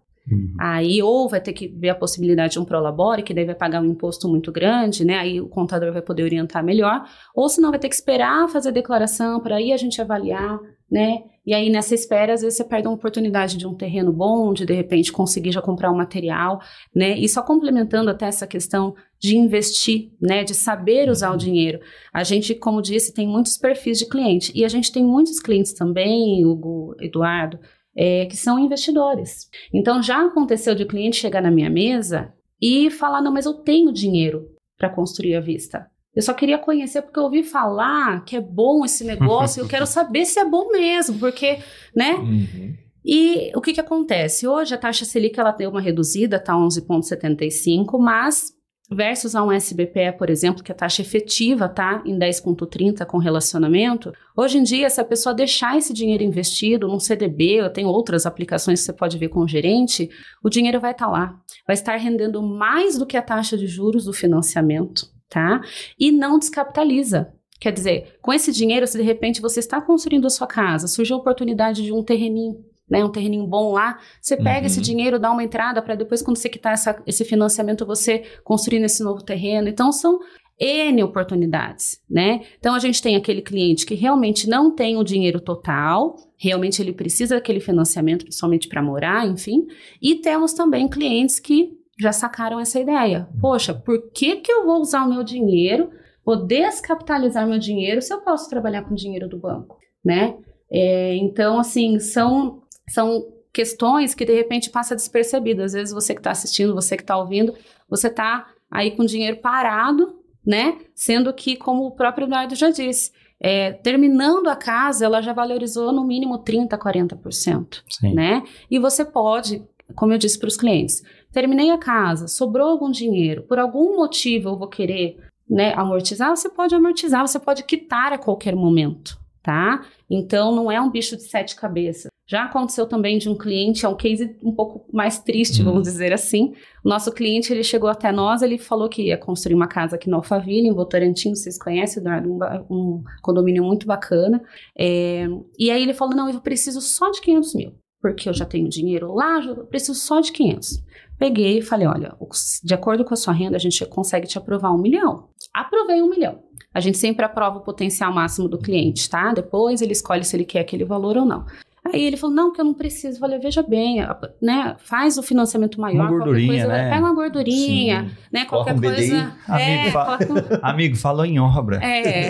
Aí 0.59 1.03
ou 1.03 1.29
vai 1.29 1.41
ter 1.41 1.53
que 1.53 1.67
ver 1.67 1.89
a 1.89 1.95
possibilidade 1.95 2.53
de 2.53 2.61
um 2.61 2.65
prolabore, 2.65 3.23
que 3.23 3.35
daí 3.35 3.45
vai 3.45 3.55
pagar 3.55 3.81
um 3.81 3.87
imposto 3.87 4.29
muito 4.29 4.53
grande, 4.53 5.05
né? 5.05 5.19
Aí 5.19 5.41
o 5.41 5.49
contador 5.49 5.93
vai 5.93 6.03
poder 6.03 6.23
orientar 6.23 6.63
melhor, 6.63 7.05
ou 7.35 7.49
senão 7.49 7.71
vai 7.71 7.81
ter 7.81 7.89
que 7.89 7.95
esperar 7.95 8.49
fazer 8.49 8.69
a 8.69 8.73
declaração 8.73 9.41
para 9.41 9.57
aí 9.57 9.73
a 9.73 9.77
gente 9.77 10.01
avaliar, 10.01 10.61
né? 10.91 11.23
E 11.47 11.55
aí 11.55 11.71
nessa 11.71 11.95
espera, 11.95 12.35
às 12.35 12.43
vezes 12.43 12.57
você 12.57 12.65
perde 12.65 12.87
uma 12.87 12.95
oportunidade 12.95 13.57
de 13.57 13.67
um 13.67 13.75
terreno 13.75 14.13
bom, 14.13 14.53
de 14.53 14.67
de 14.67 14.75
repente 14.75 15.11
conseguir 15.11 15.53
já 15.53 15.63
comprar 15.63 15.91
um 15.91 15.97
material, 15.97 16.61
né? 16.95 17.19
E 17.19 17.29
só 17.29 17.43
complementando 17.43 18.11
até 18.11 18.27
essa 18.27 18.47
questão 18.47 18.95
de 19.19 19.37
investir, 19.37 20.13
né? 20.21 20.45
De 20.45 20.55
saber 20.55 21.09
usar 21.09 21.33
o 21.33 21.37
dinheiro. 21.37 21.81
A 22.13 22.23
gente, 22.23 22.55
como 22.55 22.83
disse, 22.83 23.15
tem 23.15 23.27
muitos 23.27 23.57
perfis 23.57 23.99
de 23.99 24.07
cliente 24.07 24.53
e 24.55 24.65
a 24.65 24.69
gente 24.69 24.93
tem 24.93 25.05
muitos 25.05 25.41
clientes 25.41 25.73
também, 25.73 26.45
Hugo, 26.45 26.95
Eduardo, 27.01 27.59
é, 27.97 28.27
que 28.27 28.37
são 28.37 28.59
investidores. 28.59 29.49
Então 29.73 30.03
já 30.03 30.27
aconteceu 30.27 30.75
de 30.75 30.83
o 30.83 30.89
cliente 30.89 31.17
chegar 31.17 31.43
na 31.43 31.51
minha 31.51 31.71
mesa 31.71 32.33
e 32.61 32.91
falar: 32.91 33.23
não, 33.23 33.33
mas 33.33 33.47
eu 33.47 33.55
tenho 33.55 33.93
dinheiro 33.93 34.49
para 34.77 34.91
construir 34.91 35.37
a 35.37 35.41
vista. 35.41 35.91
Eu 36.15 36.23
só 36.23 36.35
queria 36.35 36.59
conhecer 36.59 37.03
porque 37.03 37.19
eu 37.19 37.25
ouvi 37.25 37.43
falar 37.43 38.25
que 38.25 38.37
é 38.37 38.41
bom 38.41 38.85
esse 38.85 39.05
negócio 39.05 39.63
eu 39.63 39.69
quero 39.69 39.87
saber 39.89 40.25
se 40.25 40.41
é 40.41 40.45
bom 40.45 40.69
mesmo, 40.71 41.19
porque, 41.19 41.59
né? 41.95 42.15
Uhum. 42.15 42.75
E 43.05 43.51
o 43.55 43.61
que, 43.61 43.73
que 43.73 43.81
acontece? 43.81 44.47
Hoje 44.47 44.75
a 44.75 44.79
taxa 44.79 45.05
Selic 45.05 45.39
ela 45.39 45.53
deu 45.53 45.71
uma 45.71 45.81
reduzida, 45.81 46.37
está 46.37 46.55
11,75, 46.55 47.99
mas 47.99 48.53
versus 48.93 49.37
a 49.37 49.45
um 49.45 49.53
SBPE, 49.53 50.17
por 50.19 50.29
exemplo, 50.29 50.65
que 50.65 50.73
a 50.73 50.75
taxa 50.75 51.01
efetiva 51.01 51.67
está 51.67 52.03
em 52.05 52.19
10,30 52.19 53.07
com 53.07 53.19
relacionamento, 53.19 54.13
hoje 54.37 54.59
em 54.59 54.65
dia, 54.65 54.91
se 54.91 55.01
a 55.01 55.05
pessoa 55.05 55.33
deixar 55.33 55.79
esse 55.79 55.93
dinheiro 55.93 56.25
investido 56.25 56.89
num 56.89 56.99
CDB, 56.99 57.63
ou 57.63 57.71
tem 57.71 57.87
outras 57.87 58.27
aplicações 58.27 58.81
que 58.81 58.87
você 58.87 58.93
pode 58.93 59.17
ver 59.17 59.29
com 59.29 59.41
o 59.41 59.49
gerente, 59.49 60.11
o 60.43 60.51
dinheiro 60.51 60.81
vai 60.81 60.91
estar 60.91 61.07
lá. 61.07 61.39
Vai 61.67 61.75
estar 61.75 61.97
rendendo 61.97 62.43
mais 62.43 62.99
do 62.99 63.07
que 63.07 63.17
a 63.17 63.23
taxa 63.23 63.57
de 63.57 63.69
juros 63.69 64.05
do 64.05 64.13
financiamento, 64.13 65.07
tá? 65.31 65.63
E 65.99 66.13
não 66.13 66.39
descapitaliza. 66.39 67.33
Quer 67.61 67.73
dizer, 67.73 68.17
com 68.21 68.33
esse 68.33 68.51
dinheiro, 68.53 68.87
se 68.87 68.97
de 68.99 69.05
repente 69.05 69.41
você 69.41 69.61
está 69.61 69.81
construindo 69.81 70.27
a 70.27 70.31
sua 70.31 70.47
casa, 70.47 70.87
surgiu 70.89 71.17
a 71.17 71.19
oportunidade 71.21 71.83
de 71.83 71.93
um 71.93 72.03
terreninho, 72.03 72.65
né, 72.89 73.05
um 73.05 73.13
terreninho 73.13 73.47
bom 73.47 73.73
lá, 73.73 73.99
você 74.21 74.37
pega 74.37 74.61
Uhum. 74.61 74.67
esse 74.67 74.81
dinheiro, 74.81 75.19
dá 75.19 75.31
uma 75.31 75.45
entrada 75.45 75.81
para 75.81 75.95
depois, 75.95 76.23
quando 76.23 76.39
você 76.39 76.49
quitar 76.49 76.73
essa- 76.73 77.01
esse 77.07 77.25
financiamento, 77.25 77.87
você 77.87 78.25
construir 78.43 78.81
nesse 78.81 79.05
novo 79.05 79.23
terreno. 79.23 79.69
Então, 79.69 79.93
são 79.93 80.19
N 80.59 81.03
oportunidades, 81.03 82.01
né? 82.09 82.43
Então, 82.59 82.75
a 82.75 82.79
gente 82.79 83.01
tem 83.01 83.17
aquele 83.17 83.41
cliente 83.41 83.87
que 83.87 83.95
realmente 83.95 84.49
não 84.49 84.75
tem 84.75 84.97
o 84.97 85.05
dinheiro 85.05 85.41
total, 85.41 86.17
realmente 86.37 86.83
ele 86.83 86.93
precisa 86.93 87.37
daquele 87.37 87.61
financiamento, 87.61 88.25
principalmente 88.25 88.69
para 88.69 88.83
morar, 88.83 89.27
enfim. 89.27 89.67
E 90.03 90.17
temos 90.17 90.53
também 90.53 90.87
clientes 90.89 91.39
que 91.39 91.80
já 92.01 92.13
sacaram 92.13 92.59
essa 92.59 92.81
ideia. 92.81 93.29
Poxa, 93.41 93.75
por 93.75 94.11
que, 94.11 94.37
que 94.37 94.51
eu 94.51 94.65
vou 94.65 94.81
usar 94.81 95.05
o 95.05 95.09
meu 95.09 95.23
dinheiro 95.23 95.91
vou 96.25 96.37
descapitalizar 96.37 97.47
meu 97.47 97.59
dinheiro 97.59 98.01
se 98.01 98.13
eu 98.13 98.21
posso 98.21 98.49
trabalhar 98.49 98.83
com 98.83 98.95
dinheiro 98.95 99.29
do 99.29 99.39
banco, 99.39 99.79
né? 100.05 100.37
É, 100.71 101.17
então, 101.17 101.59
assim, 101.59 101.99
são, 101.99 102.63
são 102.89 103.27
questões 103.53 104.15
que 104.15 104.25
de 104.25 104.35
repente 104.35 104.71
passa 104.71 104.95
despercebido. 104.95 105.63
Às 105.63 105.73
vezes 105.73 105.93
você 105.93 106.15
que 106.15 106.21
está 106.21 106.31
assistindo, 106.31 106.75
você 106.75 106.97
que 106.97 107.03
está 107.03 107.17
ouvindo, 107.17 107.55
você 107.89 108.07
está 108.07 108.49
aí 108.71 108.93
com 108.93 109.05
dinheiro 109.05 109.39
parado, 109.39 110.21
né? 110.47 110.79
Sendo 110.95 111.33
que, 111.33 111.57
como 111.57 111.87
o 111.87 111.91
próprio 111.91 112.27
Eduardo 112.27 112.55
já 112.55 112.71
disse, 112.71 113.11
é, 113.41 113.73
terminando 113.73 114.49
a 114.49 114.55
casa, 114.55 115.07
ela 115.07 115.21
já 115.21 115.33
valorizou 115.33 115.91
no 115.91 116.05
mínimo 116.05 116.39
30%, 116.45 116.69
40%. 116.79 117.83
Sim. 117.89 118.15
Né? 118.15 118.45
E 118.71 118.79
você 118.79 119.05
pode, 119.05 119.65
como 119.95 120.13
eu 120.13 120.19
disse 120.19 120.39
para 120.39 120.49
os 120.49 120.57
clientes, 120.57 121.03
terminei 121.33 121.71
a 121.71 121.79
casa, 121.79 122.29
sobrou 122.29 122.69
algum 122.69 122.91
dinheiro, 122.91 123.43
por 123.43 123.59
algum 123.59 123.97
motivo 123.97 124.51
eu 124.51 124.59
vou 124.59 124.69
querer 124.69 125.19
né, 125.49 125.75
amortizar, 125.75 126.31
você 126.31 126.49
pode 126.49 126.75
amortizar, 126.75 127.27
você 127.27 127.39
pode 127.39 127.65
quitar 127.65 128.13
a 128.13 128.19
qualquer 128.19 128.55
momento, 128.55 129.19
tá? 129.43 129.85
Então 130.09 130.55
não 130.55 130.71
é 130.71 130.81
um 130.81 130.91
bicho 130.91 131.17
de 131.17 131.25
sete 131.25 131.57
cabeças. 131.57 132.11
Já 132.31 132.45
aconteceu 132.45 132.87
também 132.87 133.19
de 133.19 133.29
um 133.29 133.37
cliente, 133.37 133.85
é 133.85 133.89
um 133.89 133.97
case 133.97 134.37
um 134.41 134.53
pouco 134.53 134.87
mais 134.93 135.19
triste, 135.19 135.65
vamos 135.65 135.79
uhum. 135.79 135.83
dizer 135.83 136.13
assim. 136.13 136.55
O 136.85 136.89
nosso 136.89 137.11
cliente, 137.11 137.53
ele 137.53 137.65
chegou 137.65 137.91
até 137.91 138.13
nós, 138.13 138.41
ele 138.41 138.57
falou 138.57 138.89
que 138.89 139.09
ia 139.09 139.19
construir 139.19 139.57
uma 139.57 139.67
casa 139.67 139.97
aqui 139.97 140.09
no 140.09 140.19
Alphaville, 140.19 140.69
em 140.69 140.73
Votorantim, 140.73 141.35
vocês 141.35 141.59
conhecem, 141.59 142.01
um, 142.25 142.39
um 142.71 143.05
condomínio 143.21 143.65
muito 143.65 143.85
bacana. 143.85 144.41
É, 144.79 145.27
e 145.59 145.73
aí 145.73 145.83
ele 145.83 145.93
falou, 145.93 146.15
não, 146.15 146.31
eu 146.31 146.41
preciso 146.41 146.81
só 146.81 147.11
de 147.11 147.21
500 147.21 147.55
mil, 147.57 147.75
porque 148.01 148.29
eu 148.29 148.33
já 148.33 148.45
tenho 148.45 148.69
dinheiro 148.69 149.15
lá, 149.15 149.41
eu 149.41 149.67
preciso 149.67 149.99
só 149.99 150.21
de 150.21 150.33
500. 150.33 150.83
Peguei 151.19 151.59
e 151.59 151.63
falei, 151.63 151.87
olha, 151.87 152.17
de 152.65 152.73
acordo 152.73 153.05
com 153.05 153.13
a 153.13 153.17
sua 153.17 153.35
renda, 153.35 153.57
a 153.57 153.61
gente 153.61 153.85
consegue 153.87 154.27
te 154.27 154.39
aprovar 154.39 154.73
um 154.73 154.79
milhão. 154.79 155.29
Aprovei 155.53 156.01
um 156.01 156.09
milhão. 156.09 156.43
A 156.73 156.81
gente 156.81 156.97
sempre 156.97 157.25
aprova 157.25 157.59
o 157.59 157.63
potencial 157.63 158.13
máximo 158.13 158.49
do 158.49 158.59
cliente, 158.59 159.09
tá? 159.11 159.33
Depois 159.33 159.83
ele 159.83 159.93
escolhe 159.93 160.25
se 160.25 160.35
ele 160.35 160.45
quer 160.45 160.61
aquele 160.61 160.85
valor 160.85 161.19
ou 161.19 161.27
não. 161.27 161.45
Aí 161.85 162.05
ele 162.05 162.17
falou, 162.17 162.35
não, 162.35 162.53
que 162.53 162.61
eu 162.61 162.65
não 162.65 162.75
preciso. 162.75 163.17
Eu 163.17 163.21
falei, 163.21 163.39
veja 163.39 163.63
bem, 163.63 163.99
né, 164.41 164.77
faz 164.79 165.19
o 165.19 165.23
financiamento 165.23 165.81
maior, 165.81 166.03
uma 166.03 166.11
gordurinha, 166.11 166.47
coisa, 166.47 166.69
né? 166.69 166.91
pega 166.91 167.05
uma 167.05 167.15
gordurinha, 167.15 168.09
Sim. 168.09 168.17
né, 168.33 168.45
qualquer 168.45 168.75
um 168.75 168.81
coisa. 168.81 169.37
É, 169.49 169.81
amigo, 169.81 169.91
fa 169.91 170.19
amigo, 170.63 170.97
falou 170.97 171.25
em 171.25 171.39
obra. 171.39 171.77
É, 171.83 172.29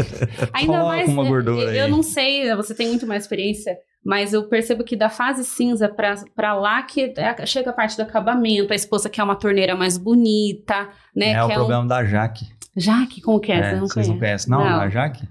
ainda 0.53 0.73
Coloca 0.73 0.85
mais, 0.87 1.09
uma 1.09 1.25
gordura 1.25 1.63
eu, 1.63 1.75
eu 1.75 1.85
aí. 1.85 1.91
não 1.91 2.03
sei, 2.03 2.55
você 2.55 2.75
tem 2.75 2.89
muito 2.89 3.07
mais 3.07 3.25
experiência, 3.25 3.77
mas 4.05 4.33
eu 4.33 4.45
percebo 4.45 4.83
que 4.83 4.97
da 4.97 5.11
fase 5.11 5.45
cinza 5.45 5.89
para 6.35 6.55
lá 6.55 6.83
que 6.83 7.13
é, 7.17 7.47
chega 7.47 7.71
a 7.71 7.73
parte 7.73 7.97
do 7.97 8.03
acabamento, 8.03 8.73
a 8.73 8.77
esposa 8.77 9.11
quer 9.11 9.23
uma 9.23 9.37
torneira 9.37 9.77
mais 9.77 9.99
bonita, 9.99 10.89
né? 11.15 11.33
É 11.33 11.45
o 11.45 11.49
problema 11.49 11.83
um... 11.83 11.87
da 11.87 12.05
Jaque. 12.05 12.47
Jaque, 12.77 13.21
como 13.21 13.41
que 13.41 13.53
é? 13.53 13.59
é 13.59 13.75
não 13.75 13.87
vocês 13.87 14.09
não 14.09 14.19
conhecem? 14.19 14.51
Não, 14.51 14.65
não. 14.65 14.81
a 14.81 14.89
Jaque? 14.89 15.29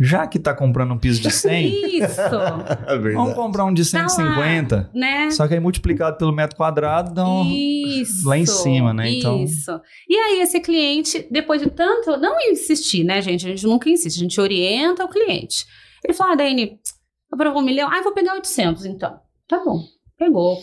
Já 0.00 0.26
que 0.26 0.38
tá 0.38 0.52
comprando 0.52 0.92
um 0.94 0.98
piso 0.98 1.22
de 1.22 1.30
100, 1.30 2.00
Isso! 2.02 2.20
É 2.88 2.98
vamos 2.98 3.34
comprar 3.34 3.64
um 3.64 3.72
de 3.72 3.84
150, 3.84 4.76
lá, 4.76 4.90
né? 4.92 5.30
só 5.30 5.46
que 5.46 5.54
aí 5.54 5.60
multiplicado 5.60 6.16
pelo 6.16 6.32
metro 6.32 6.56
quadrado 6.56 7.14
dá 7.14 7.24
um... 7.24 7.44
Isso, 7.48 8.28
lá 8.28 8.36
em 8.36 8.46
cima, 8.46 8.92
né? 8.92 9.10
Então... 9.10 9.44
Isso. 9.44 9.80
E 10.08 10.16
aí 10.16 10.40
esse 10.40 10.58
cliente, 10.60 11.26
depois 11.30 11.62
de 11.62 11.70
tanto, 11.70 12.16
não 12.16 12.36
insistir, 12.50 13.04
né, 13.04 13.22
gente? 13.22 13.46
A 13.46 13.50
gente 13.50 13.64
nunca 13.64 13.88
insiste, 13.88 14.16
a 14.16 14.20
gente 14.20 14.40
orienta 14.40 15.04
o 15.04 15.08
cliente. 15.08 15.64
Ele 16.04 16.14
falou, 16.14 16.32
ah, 16.32 16.36
Dani, 16.36 16.80
aprovou 17.32 17.62
um 17.62 17.64
milhão, 17.64 17.88
ah, 17.90 18.02
vou 18.02 18.12
pegar 18.12 18.34
800 18.34 18.84
então. 18.84 19.18
Tá 19.48 19.58
bom, 19.64 19.82
pegou, 20.16 20.62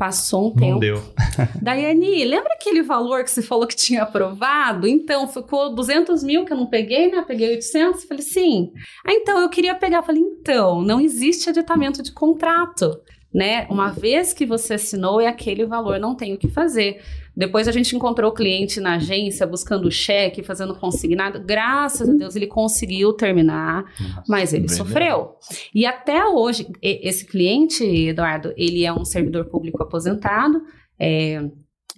Passou 0.00 0.48
um 0.48 0.54
tempo. 0.54 0.70
Não 0.70 0.78
deu. 0.78 1.02
Daiane, 1.60 2.24
lembra 2.24 2.54
aquele 2.54 2.82
valor 2.82 3.22
que 3.22 3.30
você 3.30 3.42
falou 3.42 3.66
que 3.66 3.76
tinha 3.76 4.02
aprovado? 4.02 4.88
Então, 4.88 5.28
ficou 5.28 5.74
200 5.74 6.22
mil 6.22 6.46
que 6.46 6.54
eu 6.54 6.56
não 6.56 6.64
peguei, 6.64 7.10
né? 7.10 7.22
Peguei 7.28 7.50
800. 7.50 8.04
Falei, 8.04 8.22
sim. 8.22 8.72
Ah, 9.06 9.12
então, 9.12 9.38
eu 9.38 9.50
queria 9.50 9.74
pegar. 9.74 10.02
Falei, 10.02 10.22
então, 10.22 10.80
não 10.80 11.02
existe 11.02 11.50
aditamento 11.50 12.02
de 12.02 12.12
contrato, 12.12 12.98
né? 13.30 13.66
Uma 13.68 13.90
vez 13.90 14.32
que 14.32 14.46
você 14.46 14.72
assinou, 14.72 15.20
é 15.20 15.26
aquele 15.26 15.66
valor, 15.66 16.00
não 16.00 16.14
tem 16.14 16.32
o 16.32 16.38
que 16.38 16.48
fazer. 16.48 17.02
Depois 17.40 17.66
a 17.66 17.72
gente 17.72 17.96
encontrou 17.96 18.30
o 18.30 18.34
cliente 18.34 18.80
na 18.80 18.96
agência 18.96 19.46
buscando 19.46 19.90
cheque, 19.90 20.42
fazendo 20.42 20.74
consignado. 20.74 21.42
Graças 21.42 22.06
a 22.06 22.12
Deus 22.12 22.36
ele 22.36 22.46
conseguiu 22.46 23.14
terminar, 23.14 23.82
Nossa, 23.98 24.24
mas 24.28 24.52
ele 24.52 24.68
sofreu. 24.68 25.36
E 25.74 25.86
até 25.86 26.22
hoje, 26.26 26.66
esse 26.82 27.24
cliente, 27.24 27.82
Eduardo, 27.82 28.52
ele 28.58 28.84
é 28.84 28.92
um 28.92 29.06
servidor 29.06 29.46
público 29.46 29.82
aposentado. 29.82 30.60
É, 30.98 31.42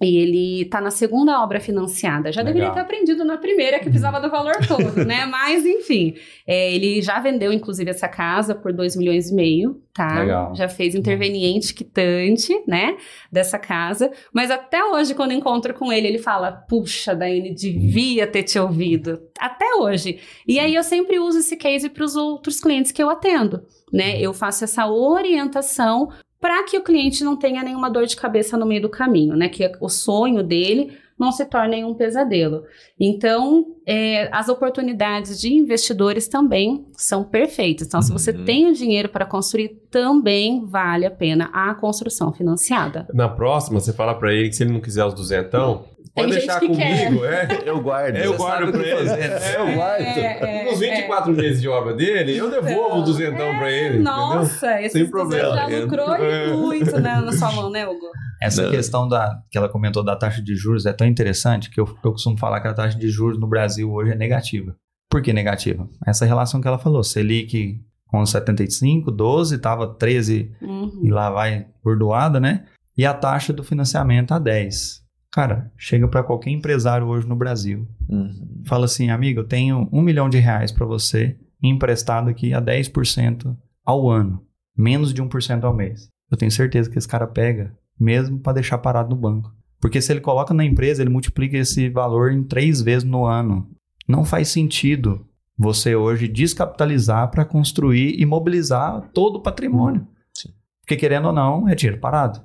e 0.01 0.17
ele 0.17 0.61
está 0.61 0.81
na 0.81 0.91
segunda 0.91 1.41
obra 1.41 1.59
financiada. 1.59 2.31
Já 2.31 2.41
Legal. 2.41 2.53
deveria 2.53 2.73
ter 2.73 2.79
aprendido 2.79 3.23
na 3.23 3.37
primeira, 3.37 3.77
que 3.77 3.85
precisava 3.85 4.19
do 4.19 4.29
valor 4.29 4.55
todo, 4.67 5.03
né? 5.05 5.25
Mas, 5.25 5.65
enfim, 5.65 6.15
é, 6.47 6.73
ele 6.73 7.01
já 7.01 7.19
vendeu, 7.19 7.53
inclusive, 7.53 7.89
essa 7.89 8.07
casa 8.07 8.55
por 8.55 8.73
2 8.73 8.95
milhões 8.95 9.29
e 9.29 9.35
meio, 9.35 9.81
tá? 9.93 10.19
Legal. 10.19 10.55
Já 10.55 10.67
fez 10.67 10.95
interveniente 10.95 11.73
quitante, 11.73 12.53
né? 12.67 12.97
Dessa 13.31 13.59
casa. 13.59 14.11
Mas 14.33 14.49
até 14.49 14.83
hoje, 14.83 15.13
quando 15.13 15.31
encontro 15.31 15.73
com 15.73 15.91
ele, 15.91 16.07
ele 16.07 16.19
fala: 16.19 16.51
Puxa, 16.51 17.15
Daiane, 17.15 17.53
devia 17.53 18.25
ter 18.25 18.43
te 18.43 18.57
ouvido. 18.57 19.21
Até 19.39 19.75
hoje. 19.75 20.19
E 20.47 20.59
aí 20.59 20.73
eu 20.73 20.83
sempre 20.83 21.19
uso 21.19 21.39
esse 21.39 21.55
case 21.55 21.89
para 21.89 22.03
os 22.03 22.15
outros 22.15 22.59
clientes 22.59 22.91
que 22.91 23.01
eu 23.01 23.09
atendo, 23.09 23.63
né? 23.91 24.19
Eu 24.19 24.33
faço 24.33 24.63
essa 24.63 24.87
orientação 24.87 26.09
para 26.43 26.61
que 26.63 26.77
o 26.77 26.83
cliente 26.83 27.23
não 27.23 27.37
tenha 27.37 27.63
nenhuma 27.63 27.89
dor 27.89 28.05
de 28.05 28.17
cabeça 28.17 28.57
no 28.57 28.65
meio 28.65 28.81
do 28.81 28.89
caminho, 28.89 29.33
né? 29.33 29.47
Que 29.47 29.71
o 29.79 29.87
sonho 29.87 30.43
dele 30.43 30.91
não 31.17 31.31
se 31.31 31.45
torne 31.45 31.85
um 31.85 31.93
pesadelo. 31.93 32.65
Então, 32.99 33.77
é, 33.85 34.27
as 34.29 34.49
oportunidades 34.49 35.39
de 35.39 35.53
investidores 35.53 36.27
também 36.27 36.85
são 36.97 37.23
perfeitas. 37.23 37.87
Então, 37.87 38.01
uhum. 38.01 38.05
se 38.05 38.11
você 38.11 38.31
uhum. 38.31 38.43
tem 38.43 38.69
o 38.69 38.73
dinheiro 38.73 39.07
para 39.07 39.25
construir, 39.25 39.69
também 39.89 40.65
vale 40.65 41.05
a 41.05 41.11
pena 41.11 41.49
a 41.53 41.73
construção 41.75 42.33
financiada. 42.33 43.07
Na 43.13 43.29
próxima, 43.29 43.79
você 43.79 43.93
fala 43.93 44.13
para 44.13 44.33
ele 44.33 44.49
que 44.49 44.55
se 44.57 44.63
ele 44.63 44.73
não 44.73 44.81
quiser 44.81 45.05
os 45.05 45.13
duzentão, 45.13 45.85
Pode 46.15 46.29
Tem 46.29 46.37
deixar 46.37 46.59
comigo, 46.59 47.25
é. 47.25 47.47
Eu 47.65 47.81
guardo. 47.81 48.15
É, 48.15 48.25
eu 48.27 48.37
guardo 48.37 48.71
pra 48.71 48.81
ele. 48.85 49.09
É, 49.09 49.55
eu 49.57 49.75
guardo. 49.75 50.01
É, 50.01 50.61
é, 50.61 50.65
Nos 50.69 50.79
24 50.79 51.31
é. 51.31 51.35
meses 51.35 51.61
de 51.61 51.67
obra 51.67 51.93
dele, 51.95 52.37
eu 52.37 52.51
devolvo 52.51 52.87
então, 52.87 52.99
o 52.99 53.03
duzentão 53.03 53.47
é, 53.47 53.57
pra 53.57 53.71
ele. 53.71 53.99
Nossa, 53.99 54.81
esse 54.81 54.99
Sem 54.99 55.09
problema. 55.09 55.55
já 55.55 55.65
lucrou 55.65 56.15
é. 56.15 56.53
muito 56.53 56.99
né, 56.99 57.19
na 57.19 57.31
sua 57.31 57.51
mão, 57.53 57.71
né, 57.71 57.87
Hugo? 57.87 58.11
Essa 58.39 58.63
Não. 58.63 58.71
questão 58.71 59.07
da, 59.07 59.41
que 59.49 59.57
ela 59.57 59.67
comentou 59.67 60.03
da 60.03 60.15
taxa 60.15 60.41
de 60.41 60.55
juros 60.55 60.85
é 60.85 60.93
tão 60.93 61.07
interessante 61.07 61.71
que 61.71 61.79
eu, 61.79 61.85
eu 62.03 62.11
costumo 62.11 62.37
falar 62.37 62.61
que 62.61 62.67
a 62.67 62.73
taxa 62.73 62.97
de 62.97 63.09
juros 63.09 63.39
no 63.39 63.47
Brasil 63.47 63.91
hoje 63.91 64.11
é 64.11 64.15
negativa. 64.15 64.75
Por 65.09 65.21
que 65.21 65.33
negativa? 65.33 65.87
Essa 66.05 66.25
relação 66.25 66.61
que 66.61 66.67
ela 66.67 66.77
falou, 66.77 67.03
Selic 67.03 67.81
com 68.07 68.23
75, 68.23 69.09
12, 69.09 69.55
estava 69.55 69.87
13 69.87 70.51
uhum. 70.61 71.01
e 71.03 71.09
lá 71.09 71.31
vai 71.31 71.65
bordoada, 71.83 72.39
né? 72.39 72.65
E 72.95 73.03
a 73.07 73.13
taxa 73.13 73.51
do 73.51 73.63
financiamento 73.63 74.33
a 74.33 74.39
10. 74.39 75.02
Cara, 75.33 75.71
chega 75.75 76.07
para 76.07 76.21
qualquer 76.21 76.51
empresário 76.51 77.07
hoje 77.07 77.27
no 77.27 77.35
Brasil. 77.35 77.87
Uhum. 78.07 78.61
Fala 78.67 78.85
assim, 78.85 79.09
amigo, 79.09 79.39
eu 79.39 79.47
tenho 79.47 79.89
um 79.91 79.99
milhão 79.99 80.29
de 80.29 80.37
reais 80.37 80.71
para 80.71 80.85
você 80.85 81.35
emprestado 81.61 82.29
aqui 82.29 82.53
a 82.53 82.61
10% 82.61 83.57
ao 83.83 84.11
ano. 84.11 84.45
Menos 84.77 85.11
de 85.11 85.23
1% 85.23 85.63
ao 85.63 85.75
mês. 85.75 86.07
Eu 86.29 86.37
tenho 86.37 86.51
certeza 86.51 86.87
que 86.87 86.99
esse 86.99 87.07
cara 87.07 87.25
pega, 87.25 87.75
mesmo 87.99 88.37
para 88.37 88.53
deixar 88.53 88.77
parado 88.77 89.09
no 89.09 89.19
banco. 89.19 89.51
Porque 89.81 89.99
se 89.99 90.13
ele 90.13 90.21
coloca 90.21 90.53
na 90.53 90.63
empresa, 90.63 91.01
ele 91.01 91.09
multiplica 91.09 91.57
esse 91.57 91.89
valor 91.89 92.31
em 92.31 92.43
três 92.43 92.79
vezes 92.79 93.03
no 93.03 93.25
ano. 93.25 93.67
Não 94.07 94.23
faz 94.23 94.49
sentido 94.49 95.25
você 95.57 95.95
hoje 95.95 96.27
descapitalizar 96.27 97.31
para 97.31 97.43
construir 97.43 98.19
e 98.19 98.25
mobilizar 98.25 99.09
todo 99.11 99.37
o 99.37 99.41
patrimônio. 99.41 100.07
Sim. 100.31 100.49
Porque 100.81 100.95
querendo 100.95 101.25
ou 101.25 101.33
não, 101.33 101.67
é 101.67 101.73
dinheiro 101.73 101.99
parado. 101.99 102.39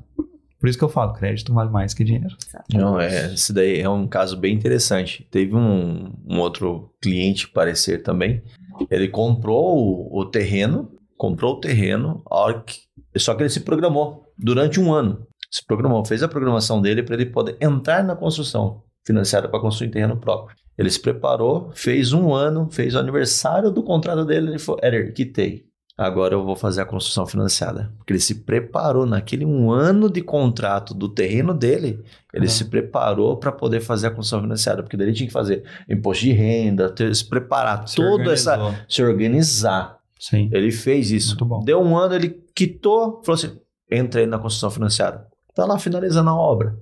Por 0.59 0.69
isso 0.69 0.79
que 0.79 0.85
eu 0.85 0.89
falo, 0.89 1.13
crédito 1.13 1.55
vale 1.55 1.71
mais 1.71 1.95
que 1.95 2.03
dinheiro. 2.03 2.37
Não, 2.73 3.01
é, 3.01 3.33
esse 3.33 3.53
daí 3.53 3.81
é 3.81 3.89
um 3.89 4.09
caso 4.09 4.37
bem 4.37 4.55
interessante. 4.55 5.27
Teve 5.31 5.55
um, 5.55 6.13
um 6.27 6.41
outro 6.41 6.91
cliente 7.01 7.49
parecer 7.49 8.03
também. 8.03 8.43
Ele 8.91 9.09
comprou 9.09 9.79
o, 9.79 10.21
o 10.21 10.25
terreno, 10.25 10.91
comprou 11.17 11.55
o 11.55 11.61
terreno, 11.61 12.25
que, 12.67 12.81
só 13.21 13.35
que 13.35 13.43
ele 13.43 13.51
se 13.51 13.61
programou 13.61 14.25
durante 14.37 14.81
um 14.81 14.93
ano. 14.93 15.27
Se 15.51 15.65
programou, 15.65 16.05
fez 16.05 16.23
a 16.23 16.29
programação 16.29 16.83
dele 16.83 17.03
para 17.03 17.15
ele 17.15 17.27
poder 17.27 17.57
entrar 17.61 18.03
na 18.03 18.17
construção 18.17 18.83
financiada 19.07 19.49
para 19.49 19.61
construir 19.61 19.91
terreno 19.91 20.17
próprio. 20.17 20.57
Ele 20.77 20.91
se 20.91 21.01
preparou, 21.01 21.71
fez 21.73 22.13
um 22.13 22.35
ano, 22.35 22.69
fez 22.71 22.95
o 22.95 22.99
aniversário 22.99 23.71
do 23.71 23.83
contrato 23.83 24.25
dele, 24.25 24.51
ele 24.51 24.59
falou, 24.59 24.81
Eder, 24.83 25.13
quitei 25.13 25.68
agora 25.99 26.35
eu 26.35 26.45
vou 26.45 26.55
fazer 26.55 26.81
a 26.81 26.87
construção 26.87 27.27
financiada. 27.27 27.93
Porque 27.99 28.13
ele 28.13 28.21
se 28.21 28.37
preparou 28.37 29.05
naquele 29.05 29.45
um 29.45 29.73
ano 29.73 30.09
de 30.09 30.23
contrato 30.23 30.95
do 30.95 31.09
terreno 31.09 31.53
dele, 31.53 32.05
ele 32.33 32.45
uhum. 32.45 32.51
se 32.51 32.67
preparou 32.67 33.37
para 33.37 33.51
poder 33.51 33.81
fazer 33.81 34.07
a 34.07 34.11
construção 34.11 34.41
financiada, 34.43 34.83
porque 34.83 34.97
daí 34.97 35.09
ele 35.09 35.17
tinha 35.17 35.27
que 35.27 35.33
fazer 35.33 35.65
imposto 35.89 36.25
de 36.25 36.33
renda, 36.33 36.89
ter, 36.89 37.13
se 37.15 37.25
preparar, 37.25 37.89
se 37.89 37.97
toda 37.97 38.33
essa 38.33 38.85
se 38.89 39.03
organizar. 39.03 39.99
Sim. 40.19 40.49
Ele 40.53 40.71
fez 40.71 41.11
isso. 41.11 41.37
Deu 41.65 41.83
um 41.83 41.97
ano, 41.97 42.15
ele 42.15 42.41
quitou, 42.55 43.21
falou 43.25 43.35
assim: 43.35 43.59
entrei 43.91 44.27
na 44.27 44.39
construção 44.39 44.71
financiada. 44.71 45.27
Tá 45.55 45.65
lá 45.65 45.79
finalizando 45.79 46.31
a 46.31 46.35
obra. 46.35 46.79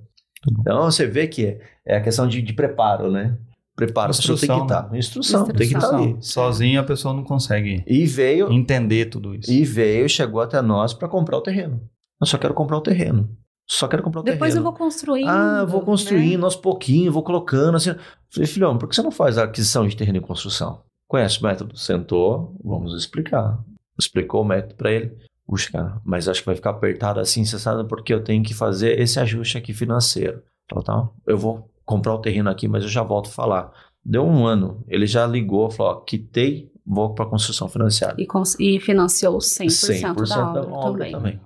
Então 0.59 0.83
você 0.83 1.07
vê 1.07 1.27
que 1.27 1.45
é, 1.45 1.59
é 1.85 1.97
a 1.97 2.01
questão 2.01 2.27
de, 2.27 2.41
de 2.41 2.53
preparo, 2.53 3.11
né? 3.11 3.35
Preparo, 3.77 4.11
a 4.11 4.15
pessoa 4.15 4.37
tem 4.37 4.47
que 4.49 4.53
Instrução, 4.55 4.65
estar. 4.65 4.97
Instrução, 4.97 5.45
tem 5.45 5.55
que 5.55 5.63
estar 5.65 5.77
Instrução. 5.77 6.03
ali. 6.03 6.17
Sozinho 6.19 6.79
a 6.81 6.83
pessoa 6.83 7.13
não 7.13 7.23
consegue 7.23 7.83
E 7.85 8.05
veio, 8.07 8.51
entender 8.51 9.05
tudo 9.05 9.35
isso. 9.35 9.51
e 9.51 9.63
veio, 9.63 10.09
chegou 10.09 10.41
até 10.41 10.59
nós 10.63 10.95
para 10.95 11.07
comprar 11.07 11.37
o 11.37 11.41
terreno. 11.41 11.79
Eu 12.19 12.25
só 12.25 12.39
quero 12.39 12.55
comprar 12.55 12.77
o 12.77 12.81
terreno. 12.81 13.29
Só 13.69 13.87
quero 13.87 14.01
comprar 14.01 14.21
o 14.21 14.23
Depois 14.23 14.55
eu 14.55 14.61
terreno. 14.61 14.63
vou 14.63 14.73
construindo. 14.73 15.27
Ah, 15.29 15.59
eu 15.61 15.67
vou 15.67 15.81
né? 15.81 15.85
construindo 15.85 16.43
aos 16.43 16.55
pouquinhos, 16.55 17.13
vou 17.13 17.21
colocando 17.21 17.75
assim. 17.77 17.93
Falei, 18.33 18.47
filhão, 18.47 18.77
por 18.79 18.89
que 18.89 18.95
você 18.95 19.01
não 19.03 19.11
faz 19.11 19.37
a 19.37 19.43
aquisição 19.43 19.87
de 19.87 19.95
terreno 19.95 20.17
em 20.17 20.21
construção? 20.21 20.81
Conhece 21.07 21.39
o 21.39 21.43
método? 21.43 21.77
Sentou, 21.77 22.55
vamos 22.63 22.93
explicar. 22.97 23.59
Explicou 23.99 24.41
o 24.41 24.45
método 24.45 24.73
para 24.73 24.91
ele. 24.91 25.15
Puxa, 25.45 25.71
cara, 25.71 26.01
mas 26.03 26.27
acho 26.27 26.39
que 26.41 26.45
vai 26.47 26.55
ficar 26.55 26.71
apertado 26.71 27.19
assim, 27.19 27.45
você 27.45 27.59
sabe, 27.59 27.87
porque 27.87 28.13
eu 28.13 28.23
tenho 28.23 28.43
que 28.43 28.53
fazer 28.55 28.99
esse 28.99 29.19
ajuste 29.19 29.57
aqui 29.57 29.71
financeiro. 29.71 30.41
Tal, 30.67 30.81
tal. 30.83 31.15
Eu 31.27 31.37
vou 31.37 31.69
comprar 31.87 32.13
o 32.13 32.19
terreno 32.19 32.49
aqui, 32.49 32.67
mas 32.67 32.83
eu 32.83 32.89
já 32.89 33.01
volto 33.01 33.29
a 33.29 33.31
falar. 33.31 33.71
Deu 34.05 34.23
um 34.25 34.45
ano, 34.45 34.83
ele 34.89 35.07
já 35.07 35.25
ligou, 35.25 35.71
falou, 35.71 35.93
ó, 35.93 35.95
quitei, 36.01 36.69
vou 36.85 37.13
para 37.15 37.25
construção 37.25 37.67
financiada. 37.69 38.21
E, 38.21 38.25
cons- 38.27 38.57
e 38.59 38.77
financiou 38.79 39.37
100%, 39.39 40.13
100% 40.13 40.27
da 40.27 40.61
obra, 40.69 41.09
também. 41.11 41.39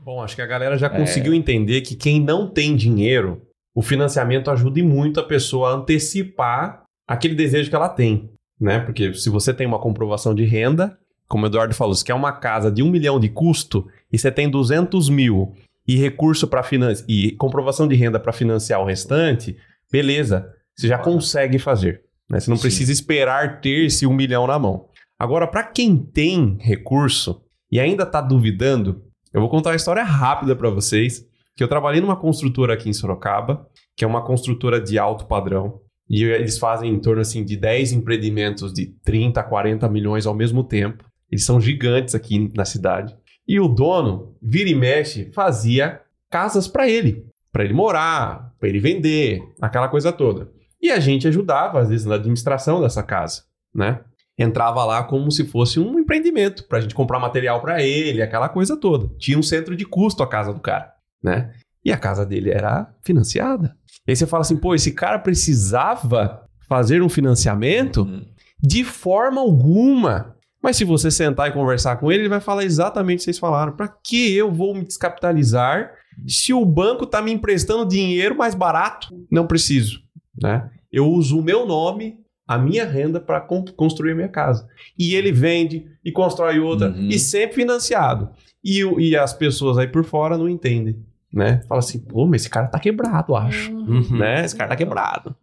Bom, 0.00 0.22
acho 0.22 0.34
que 0.34 0.42
a 0.42 0.46
galera 0.46 0.76
já 0.78 0.88
conseguiu 0.88 1.34
entender 1.34 1.82
que 1.82 1.94
quem 1.94 2.20
não 2.22 2.48
tem 2.48 2.74
dinheiro, 2.76 3.42
o 3.74 3.82
financiamento 3.82 4.50
ajuda 4.50 4.82
muito 4.82 5.20
a 5.20 5.24
pessoa 5.24 5.70
a 5.70 5.74
antecipar 5.74 6.84
aquele 7.06 7.34
desejo 7.34 7.68
que 7.68 7.76
ela 7.76 7.88
tem, 7.88 8.30
né? 8.60 8.78
Porque 8.80 9.12
se 9.14 9.28
você 9.28 9.52
tem 9.52 9.66
uma 9.66 9.78
comprovação 9.78 10.34
de 10.34 10.44
renda, 10.44 10.96
como 11.28 11.44
o 11.44 11.46
Eduardo 11.46 11.74
falou, 11.74 11.94
se 11.94 12.04
quer 12.04 12.14
uma 12.14 12.32
casa 12.32 12.70
de 12.70 12.82
um 12.82 12.90
milhão 12.90 13.20
de 13.20 13.28
custo 13.28 13.86
e 14.10 14.18
você 14.18 14.32
tem 14.32 14.50
200 14.50 15.08
mil 15.10 15.54
e 15.86 15.96
recurso 15.96 16.48
para 16.48 16.62
financiar 16.62 17.08
e 17.08 17.32
comprovação 17.32 17.86
de 17.86 17.94
renda 17.94 18.18
para 18.18 18.32
financiar 18.32 18.80
o 18.80 18.84
restante, 18.84 19.56
beleza, 19.92 20.50
você 20.74 20.88
já 20.88 20.98
consegue 20.98 21.58
fazer. 21.58 22.02
Né? 22.30 22.40
Você 22.40 22.50
não 22.50 22.56
Sim. 22.56 22.62
precisa 22.62 22.92
esperar 22.92 23.60
ter 23.60 23.86
esse 23.86 24.06
um 24.06 24.12
milhão 24.12 24.46
na 24.46 24.58
mão. 24.58 24.86
Agora, 25.18 25.46
para 25.46 25.64
quem 25.64 25.96
tem 25.96 26.56
recurso 26.60 27.42
e 27.70 27.80
ainda 27.80 28.04
está 28.04 28.20
duvidando, 28.20 29.02
eu 29.32 29.40
vou 29.40 29.50
contar 29.50 29.70
uma 29.70 29.76
história 29.76 30.02
rápida 30.02 30.54
para 30.54 30.70
vocês. 30.70 31.26
Que 31.56 31.64
eu 31.64 31.68
trabalhei 31.68 32.00
numa 32.00 32.14
construtora 32.14 32.74
aqui 32.74 32.88
em 32.88 32.92
Sorocaba, 32.92 33.66
que 33.96 34.04
é 34.04 34.06
uma 34.06 34.24
construtora 34.24 34.80
de 34.80 34.96
alto 34.96 35.26
padrão. 35.26 35.80
E 36.08 36.22
eles 36.22 36.56
fazem 36.56 36.94
em 36.94 37.00
torno 37.00 37.20
assim, 37.20 37.44
de 37.44 37.56
10 37.56 37.92
empreendimentos 37.92 38.72
de 38.72 38.86
30, 38.86 39.42
40 39.42 39.88
milhões 39.88 40.24
ao 40.24 40.34
mesmo 40.34 40.62
tempo. 40.62 41.04
Eles 41.30 41.44
são 41.44 41.60
gigantes 41.60 42.14
aqui 42.14 42.50
na 42.54 42.64
cidade. 42.64 43.16
E 43.46 43.58
o 43.58 43.68
dono, 43.68 44.36
vira 44.42 44.68
e 44.68 44.74
mexe, 44.74 45.30
fazia 45.32 46.00
casas 46.30 46.68
para 46.68 46.88
ele. 46.88 47.26
Para 47.50 47.64
ele 47.64 47.72
morar, 47.72 48.54
para 48.58 48.68
ele 48.68 48.78
vender, 48.78 49.42
aquela 49.60 49.88
coisa 49.88 50.12
toda. 50.12 50.50
E 50.80 50.90
a 50.90 51.00
gente 51.00 51.26
ajudava, 51.26 51.80
às 51.80 51.88
vezes, 51.88 52.06
na 52.06 52.14
administração 52.14 52.80
dessa 52.80 53.02
casa, 53.02 53.42
né? 53.74 54.00
Entrava 54.38 54.84
lá 54.84 55.02
como 55.02 55.30
se 55.32 55.44
fosse 55.44 55.80
um 55.80 55.98
empreendimento, 55.98 56.64
para 56.68 56.78
a 56.78 56.80
gente 56.80 56.94
comprar 56.94 57.18
material 57.18 57.60
para 57.60 57.82
ele, 57.82 58.22
aquela 58.22 58.48
coisa 58.48 58.76
toda. 58.76 59.08
Tinha 59.18 59.36
um 59.36 59.42
centro 59.42 59.74
de 59.74 59.84
custo 59.84 60.22
a 60.22 60.28
casa 60.28 60.52
do 60.52 60.60
cara, 60.60 60.92
né? 61.22 61.52
E 61.84 61.90
a 61.90 61.96
casa 61.96 62.24
dele 62.24 62.50
era 62.50 62.94
financiada. 63.02 63.74
E 64.06 64.12
aí 64.12 64.16
você 64.16 64.26
fala 64.26 64.42
assim, 64.42 64.56
pô, 64.56 64.74
esse 64.74 64.92
cara 64.92 65.18
precisava 65.18 66.46
fazer 66.68 67.02
um 67.02 67.08
financiamento? 67.08 68.02
Uhum. 68.02 68.24
De 68.60 68.84
forma 68.84 69.40
alguma. 69.40 70.36
Mas 70.62 70.76
se 70.76 70.84
você 70.84 71.10
sentar 71.10 71.48
e 71.48 71.52
conversar 71.52 71.96
com 71.96 72.10
ele, 72.10 72.22
ele 72.22 72.28
vai 72.28 72.40
falar 72.40 72.64
exatamente 72.64 73.16
o 73.16 73.20
que 73.20 73.24
vocês 73.24 73.38
falaram. 73.38 73.72
Para 73.76 73.88
que 73.88 74.34
eu 74.34 74.50
vou 74.52 74.74
me 74.74 74.84
descapitalizar 74.84 75.90
se 76.26 76.52
o 76.52 76.64
banco 76.64 77.04
está 77.04 77.22
me 77.22 77.30
emprestando 77.32 77.86
dinheiro 77.88 78.36
mais 78.36 78.54
barato? 78.54 79.08
Não 79.30 79.46
preciso, 79.46 80.00
né? 80.40 80.68
Eu 80.92 81.06
uso 81.06 81.38
o 81.38 81.42
meu 81.42 81.64
nome, 81.66 82.18
a 82.46 82.58
minha 82.58 82.84
renda 82.84 83.20
para 83.20 83.40
construir 83.76 84.12
a 84.12 84.14
minha 84.16 84.28
casa. 84.28 84.66
E 84.98 85.14
ele 85.14 85.30
vende 85.30 85.86
e 86.04 86.10
constrói 86.10 86.58
outra 86.58 86.88
Uhum. 86.88 87.08
e 87.08 87.18
sempre 87.18 87.56
financiado. 87.56 88.30
E, 88.64 88.80
e 88.98 89.16
as 89.16 89.32
pessoas 89.32 89.78
aí 89.78 89.86
por 89.86 90.02
fora 90.04 90.36
não 90.36 90.48
entendem, 90.48 90.98
né? 91.32 91.60
Fala 91.68 91.78
assim, 91.78 92.00
pô, 92.00 92.26
mas 92.26 92.40
esse 92.42 92.50
cara 92.50 92.66
tá 92.66 92.80
quebrado, 92.80 93.36
acho. 93.36 93.70
Uhum. 93.72 94.18
Né? 94.18 94.44
Esse 94.44 94.56
cara 94.56 94.70
tá 94.70 94.76
quebrado. 94.76 95.36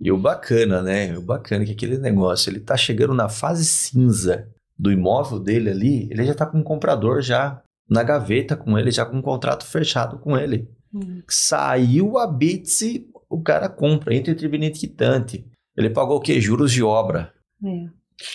E 0.00 0.12
o 0.12 0.16
bacana, 0.16 0.80
né? 0.80 1.16
O 1.18 1.22
bacana 1.22 1.64
é 1.64 1.66
que 1.66 1.72
aquele 1.72 1.98
negócio, 1.98 2.50
ele 2.50 2.60
tá 2.60 2.76
chegando 2.76 3.14
na 3.14 3.28
fase 3.28 3.64
cinza 3.64 4.48
do 4.80 4.90
imóvel 4.90 5.38
dele 5.38 5.68
ali, 5.68 6.08
ele 6.10 6.24
já 6.24 6.34
tá 6.34 6.46
com 6.46 6.58
um 6.58 6.62
comprador 6.62 7.20
já 7.20 7.62
na 7.88 8.02
gaveta 8.02 8.56
com 8.56 8.78
ele, 8.78 8.90
já 8.90 9.04
com 9.04 9.18
um 9.18 9.22
contrato 9.22 9.66
fechado 9.66 10.18
com 10.18 10.38
ele. 10.38 10.70
Uhum. 10.92 11.22
Saiu 11.28 12.16
a 12.16 12.26
Bitse, 12.26 13.06
o 13.28 13.42
cara 13.42 13.68
compra, 13.68 14.14
entra 14.14 14.32
interveniente 14.32 14.80
quitante. 14.80 15.46
Ele 15.76 15.90
pagou 15.90 16.16
o 16.16 16.20
quê? 16.20 16.40
Juros 16.40 16.72
de 16.72 16.82
obra. 16.82 17.32
É. 17.62 17.88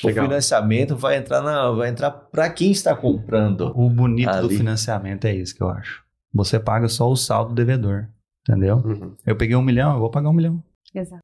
O 0.03 0.07
Legal. 0.07 0.25
financiamento 0.25 0.95
vai 0.95 1.17
entrar 1.17 1.41
na, 1.41 1.71
vai 1.71 1.89
entrar 1.89 2.11
para 2.11 2.49
quem 2.49 2.71
está 2.71 2.95
comprando. 2.95 3.71
O 3.75 3.89
bonito 3.89 4.31
do 4.31 4.47
Ali. 4.47 4.57
financiamento 4.57 5.25
é 5.25 5.35
isso 5.35 5.55
que 5.55 5.63
eu 5.63 5.69
acho. 5.69 6.03
Você 6.33 6.59
paga 6.59 6.87
só 6.87 7.09
o 7.09 7.15
saldo 7.15 7.49
do 7.49 7.55
devedor. 7.55 8.07
Entendeu? 8.47 8.77
Uhum. 8.77 9.15
Eu 9.25 9.35
peguei 9.35 9.55
um 9.55 9.61
milhão, 9.61 9.93
eu 9.93 9.99
vou 9.99 10.11
pagar 10.11 10.29
um 10.29 10.33
milhão. 10.33 10.63
Exato. 10.93 11.21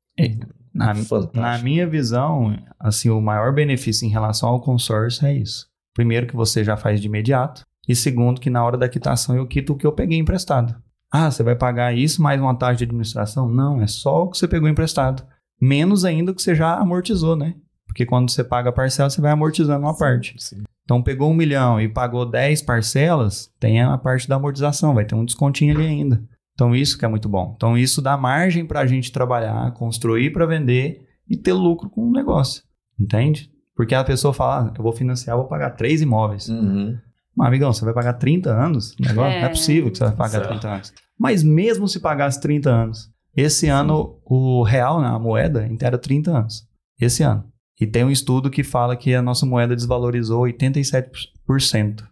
Na, 0.74 0.94
na 1.34 1.58
minha 1.58 1.86
visão, 1.86 2.58
assim, 2.80 3.10
o 3.10 3.22
maior 3.22 3.54
benefício 3.54 4.06
em 4.06 4.12
relação 4.12 4.48
ao 4.48 4.62
consórcio 4.62 5.26
é 5.26 5.34
isso. 5.34 5.68
Primeiro, 5.94 6.28
que 6.28 6.36
você 6.36 6.64
já 6.64 6.78
faz 6.78 7.02
de 7.02 7.08
imediato. 7.08 7.66
E 7.88 7.96
segundo, 7.96 8.40
que 8.40 8.50
na 8.50 8.64
hora 8.64 8.78
da 8.78 8.88
quitação 8.88 9.36
eu 9.36 9.46
quito 9.46 9.74
o 9.74 9.76
que 9.76 9.86
eu 9.86 9.92
peguei 9.92 10.18
emprestado. 10.18 10.76
Ah, 11.12 11.30
você 11.30 11.44
vai 11.44 11.56
pagar 11.56 11.94
isso 11.94 12.22
mais 12.22 12.40
uma 12.40 12.56
taxa 12.56 12.78
de 12.78 12.84
administração? 12.86 13.50
Não, 13.50 13.82
é 13.82 13.88
só 13.88 14.24
o 14.24 14.30
que 14.30 14.38
você 14.38 14.48
pegou 14.48 14.70
emprestado. 14.70 15.24
Menos 15.60 16.06
ainda 16.06 16.32
o 16.32 16.36
que 16.36 16.42
você 16.42 16.56
já 16.56 16.76
amortizou, 16.76 17.36
né? 17.36 17.56
Porque 17.86 18.06
quando 18.06 18.30
você 18.30 18.44
paga 18.44 18.70
a 18.70 18.74
parcela, 18.74 19.10
você 19.10 19.20
vai 19.20 19.32
amortizando 19.32 19.86
uma 19.86 19.98
parte. 19.98 20.34
Sim. 20.38 20.64
Então, 20.86 21.04
pegou 21.04 21.30
um 21.30 21.34
milhão 21.34 21.80
e 21.80 21.90
pagou 21.90 22.26
10 22.26 22.62
parcelas, 22.62 23.52
tem 23.60 23.82
a 23.82 23.98
parte 23.98 24.28
da 24.28 24.38
amortização, 24.38 24.94
vai 24.94 25.06
ter 25.06 25.16
um 25.16 25.26
descontinho 25.26 25.76
ali 25.76 25.86
ainda. 25.86 26.24
Então, 26.62 26.76
isso 26.76 26.96
que 26.98 27.04
é 27.04 27.08
muito 27.08 27.28
bom. 27.28 27.54
Então, 27.56 27.76
isso 27.76 28.02
dá 28.04 28.16
margem 28.16 28.66
para 28.66 28.82
a 28.82 28.86
gente 28.86 29.12
trabalhar, 29.12 29.72
construir 29.74 30.32
para 30.32 30.46
vender 30.46 31.08
e 31.28 31.36
ter 31.36 31.54
lucro 31.54 31.90
com 31.90 32.08
o 32.08 32.12
negócio. 32.12 32.62
Entende? 33.00 33.50
Porque 33.76 33.96
a 33.96 34.04
pessoa 34.04 34.32
fala, 34.32 34.68
ah, 34.68 34.74
eu 34.78 34.84
vou 34.84 34.92
financiar, 34.94 35.34
eu 35.36 35.40
vou 35.40 35.48
pagar 35.50 35.72
três 35.72 36.02
imóveis. 36.04 36.48
Uhum. 36.50 36.96
Mas, 37.36 37.48
amigão, 37.48 37.74
você 37.74 37.84
vai 37.84 37.96
pagar 37.96 38.14
30 38.14 38.52
anos? 38.52 38.96
Negócio? 39.00 39.16
Não 39.16 39.26
é 39.26 39.42
É. 39.46 39.50
possível 39.50 39.90
que 39.90 39.98
você 39.98 40.04
vai 40.04 40.14
pagar 40.16 40.30
Certo. 40.40 40.50
30 40.50 40.70
anos. 40.70 40.94
Mas 41.20 41.42
mesmo 41.42 41.88
se 41.88 42.00
pagasse 42.00 42.40
30 42.40 42.70
anos, 42.70 43.10
esse 43.36 43.68
ano 43.68 44.20
o 44.24 44.62
real, 44.62 45.02
né, 45.02 45.08
a 45.08 45.18
moeda, 45.18 45.66
inteira 45.66 45.98
30 45.98 46.30
anos. 46.38 46.68
Esse 47.00 47.24
ano. 47.24 47.44
E 47.80 47.88
tem 47.88 48.04
um 48.04 48.12
estudo 48.12 48.52
que 48.52 48.64
fala 48.64 48.96
que 48.96 49.16
a 49.16 49.22
nossa 49.24 49.48
moeda 49.48 49.76
desvalorizou 49.76 50.44
87%. 50.44 52.04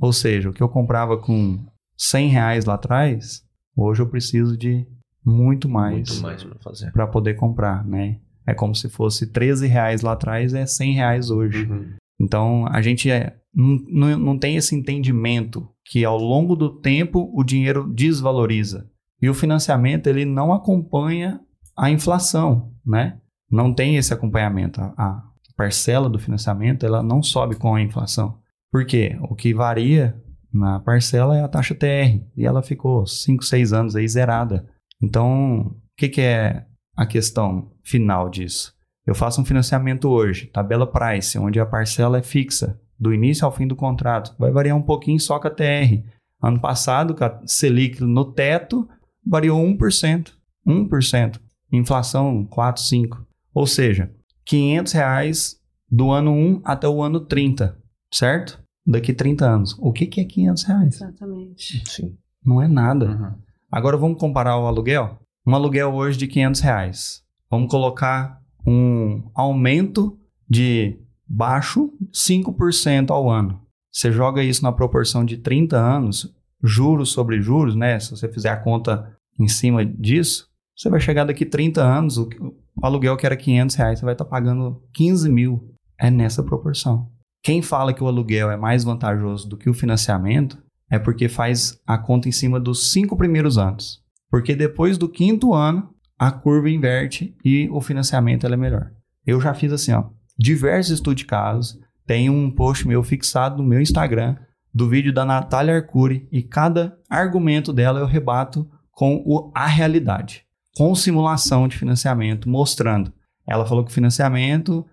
Ou 0.00 0.12
seja, 0.12 0.50
o 0.50 0.52
que 0.52 0.62
eu 0.62 0.68
comprava 0.68 1.16
com 1.18 1.58
100 1.96 2.28
reais 2.28 2.64
lá 2.64 2.74
atrás, 2.74 3.42
hoje 3.82 4.02
eu 4.02 4.08
preciso 4.08 4.56
de 4.56 4.86
muito 5.24 5.68
mais 5.68 6.20
mais 6.20 6.44
para 6.92 7.06
poder 7.06 7.34
comprar, 7.34 7.84
né? 7.84 8.18
É 8.46 8.54
como 8.54 8.74
se 8.74 8.88
fosse 8.88 9.26
13 9.26 9.66
reais 9.66 10.00
lá 10.00 10.12
atrás, 10.12 10.54
é 10.54 10.64
100 10.64 10.94
reais 10.94 11.30
hoje. 11.30 11.66
Uhum. 11.66 11.92
Então, 12.18 12.66
a 12.66 12.80
gente 12.80 13.10
é, 13.10 13.36
não, 13.54 13.76
não, 13.88 14.18
não 14.18 14.38
tem 14.38 14.56
esse 14.56 14.74
entendimento 14.74 15.68
que 15.84 16.04
ao 16.04 16.16
longo 16.16 16.56
do 16.56 16.80
tempo 16.80 17.30
o 17.34 17.44
dinheiro 17.44 17.86
desvaloriza. 17.92 18.88
E 19.20 19.28
o 19.28 19.34
financiamento, 19.34 20.06
ele 20.06 20.24
não 20.24 20.52
acompanha 20.52 21.40
a 21.76 21.90
inflação, 21.90 22.72
né? 22.84 23.18
Não 23.50 23.72
tem 23.72 23.96
esse 23.96 24.14
acompanhamento. 24.14 24.80
A, 24.80 24.92
a 24.96 25.22
parcela 25.56 26.08
do 26.08 26.18
financiamento, 26.18 26.86
ela 26.86 27.02
não 27.02 27.22
sobe 27.22 27.54
com 27.54 27.74
a 27.74 27.82
inflação. 27.82 28.38
Por 28.70 28.84
quê? 28.84 29.18
O 29.22 29.34
que 29.34 29.52
varia 29.54 30.20
na 30.52 30.80
parcela 30.80 31.36
é 31.36 31.42
a 31.42 31.48
taxa 31.48 31.74
TR. 31.74 32.20
E 32.36 32.44
ela 32.46 32.62
ficou 32.62 33.06
5, 33.06 33.44
6 33.44 33.72
anos 33.72 33.96
aí 33.96 34.06
zerada. 34.08 34.66
Então, 35.02 35.60
o 35.60 35.76
que, 35.96 36.08
que 36.08 36.20
é 36.20 36.64
a 36.96 37.06
questão 37.06 37.70
final 37.82 38.28
disso? 38.28 38.74
Eu 39.06 39.14
faço 39.14 39.40
um 39.40 39.44
financiamento 39.44 40.08
hoje, 40.08 40.46
tabela 40.46 40.86
price, 40.86 41.38
onde 41.38 41.58
a 41.58 41.66
parcela 41.66 42.18
é 42.18 42.22
fixa, 42.22 42.78
do 42.98 43.14
início 43.14 43.44
ao 43.44 43.52
fim 43.52 43.66
do 43.66 43.76
contrato. 43.76 44.34
Vai 44.38 44.50
variar 44.50 44.76
um 44.76 44.82
pouquinho 44.82 45.20
só 45.20 45.38
com 45.38 45.48
a 45.48 45.50
TR. 45.50 46.02
Ano 46.42 46.60
passado, 46.60 47.14
com 47.14 47.24
a 47.24 47.40
Selic 47.46 48.02
no 48.02 48.32
teto, 48.32 48.88
variou 49.24 49.62
1%. 49.64 50.32
1%. 50.66 51.40
Inflação 51.72 52.44
4, 52.44 52.82
5. 52.82 53.26
Ou 53.54 53.66
seja, 53.66 54.12
500 54.44 54.92
reais 54.92 55.56
do 55.90 56.10
ano 56.10 56.32
1 56.32 56.62
até 56.64 56.88
o 56.88 57.02
ano 57.02 57.20
30, 57.20 57.78
certo? 58.12 58.62
Daqui 58.88 59.12
30 59.12 59.44
anos. 59.44 59.76
O 59.78 59.92
que, 59.92 60.06
que 60.06 60.18
é 60.18 60.24
500 60.24 60.62
reais? 60.62 60.94
Exatamente. 60.94 61.82
Sim. 61.86 62.16
Não 62.42 62.62
é 62.62 62.66
nada. 62.66 63.06
Uhum. 63.06 63.34
Agora 63.70 63.98
vamos 63.98 64.18
comparar 64.18 64.58
o 64.58 64.66
aluguel? 64.66 65.18
Um 65.46 65.54
aluguel 65.54 65.92
hoje 65.92 66.16
de 66.16 66.26
500 66.26 66.60
reais. 66.62 67.22
Vamos 67.50 67.70
colocar 67.70 68.40
um 68.66 69.30
aumento 69.34 70.18
de 70.48 70.98
baixo 71.26 71.92
5% 72.10 73.10
ao 73.10 73.30
ano. 73.30 73.60
Você 73.92 74.10
joga 74.10 74.42
isso 74.42 74.62
na 74.62 74.72
proporção 74.72 75.22
de 75.22 75.36
30 75.36 75.76
anos, 75.76 76.34
juros 76.62 77.10
sobre 77.10 77.42
juros, 77.42 77.76
né? 77.76 78.00
Se 78.00 78.10
você 78.10 78.26
fizer 78.26 78.50
a 78.50 78.56
conta 78.56 79.14
em 79.38 79.48
cima 79.48 79.84
disso, 79.84 80.48
você 80.74 80.88
vai 80.88 81.00
chegar 81.00 81.24
daqui 81.24 81.44
30 81.44 81.82
anos, 81.82 82.16
o, 82.16 82.26
o 82.26 82.86
aluguel 82.86 83.18
que 83.18 83.26
era 83.26 83.36
500 83.36 83.76
reais, 83.76 83.98
você 83.98 84.04
vai 84.06 84.14
estar 84.14 84.24
pagando 84.24 84.82
15 84.94 85.28
mil. 85.28 85.74
É 86.00 86.10
nessa 86.10 86.42
proporção. 86.42 87.10
Quem 87.42 87.62
fala 87.62 87.92
que 87.92 88.02
o 88.02 88.06
aluguel 88.06 88.50
é 88.50 88.56
mais 88.56 88.84
vantajoso 88.84 89.48
do 89.48 89.56
que 89.56 89.70
o 89.70 89.74
financiamento 89.74 90.58
é 90.90 90.98
porque 90.98 91.28
faz 91.28 91.80
a 91.86 91.98
conta 91.98 92.28
em 92.28 92.32
cima 92.32 92.58
dos 92.58 92.90
cinco 92.90 93.16
primeiros 93.16 93.58
anos. 93.58 94.02
Porque 94.30 94.54
depois 94.54 94.98
do 94.98 95.08
quinto 95.08 95.54
ano, 95.54 95.94
a 96.18 96.30
curva 96.30 96.68
inverte 96.68 97.36
e 97.44 97.68
o 97.70 97.80
financiamento 97.80 98.46
é 98.46 98.56
melhor. 98.56 98.90
Eu 99.26 99.40
já 99.40 99.54
fiz 99.54 99.72
assim, 99.72 99.92
ó, 99.92 100.04
diversos 100.38 100.94
estudos 100.94 101.22
de 101.22 101.26
casos, 101.26 101.78
tem 102.06 102.30
um 102.30 102.50
post 102.50 102.88
meu 102.88 103.02
fixado 103.02 103.62
no 103.62 103.68
meu 103.68 103.80
Instagram 103.80 104.36
do 104.72 104.88
vídeo 104.88 105.12
da 105.12 105.24
Natália 105.24 105.76
Arcuri 105.76 106.28
e 106.32 106.42
cada 106.42 106.96
argumento 107.08 107.72
dela 107.72 108.00
eu 108.00 108.06
rebato 108.06 108.68
com 108.90 109.22
o, 109.26 109.52
a 109.54 109.66
realidade, 109.66 110.44
com 110.76 110.94
simulação 110.94 111.68
de 111.68 111.76
financiamento, 111.76 112.48
mostrando. 112.48 113.12
Ela 113.46 113.66
falou 113.66 113.84
que 113.84 113.92
financiamento, 113.92 114.84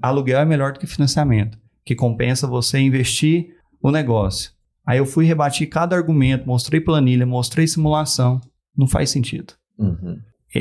aluguel 0.00 0.40
é 0.40 0.44
melhor 0.44 0.72
do 0.72 0.80
que 0.80 0.86
financiamento, 0.86 1.58
que 1.84 1.94
compensa 1.94 2.46
você 2.46 2.78
investir 2.78 3.56
o 3.82 3.90
negócio. 3.90 4.52
Aí 4.86 4.98
eu 4.98 5.06
fui 5.06 5.24
rebatir 5.24 5.68
cada 5.68 5.96
argumento, 5.96 6.46
mostrei 6.46 6.80
planilha, 6.80 7.24
mostrei 7.26 7.66
simulação. 7.66 8.40
Não 8.76 8.86
faz 8.86 9.10
sentido. 9.10 9.54
Uhum. 9.78 10.18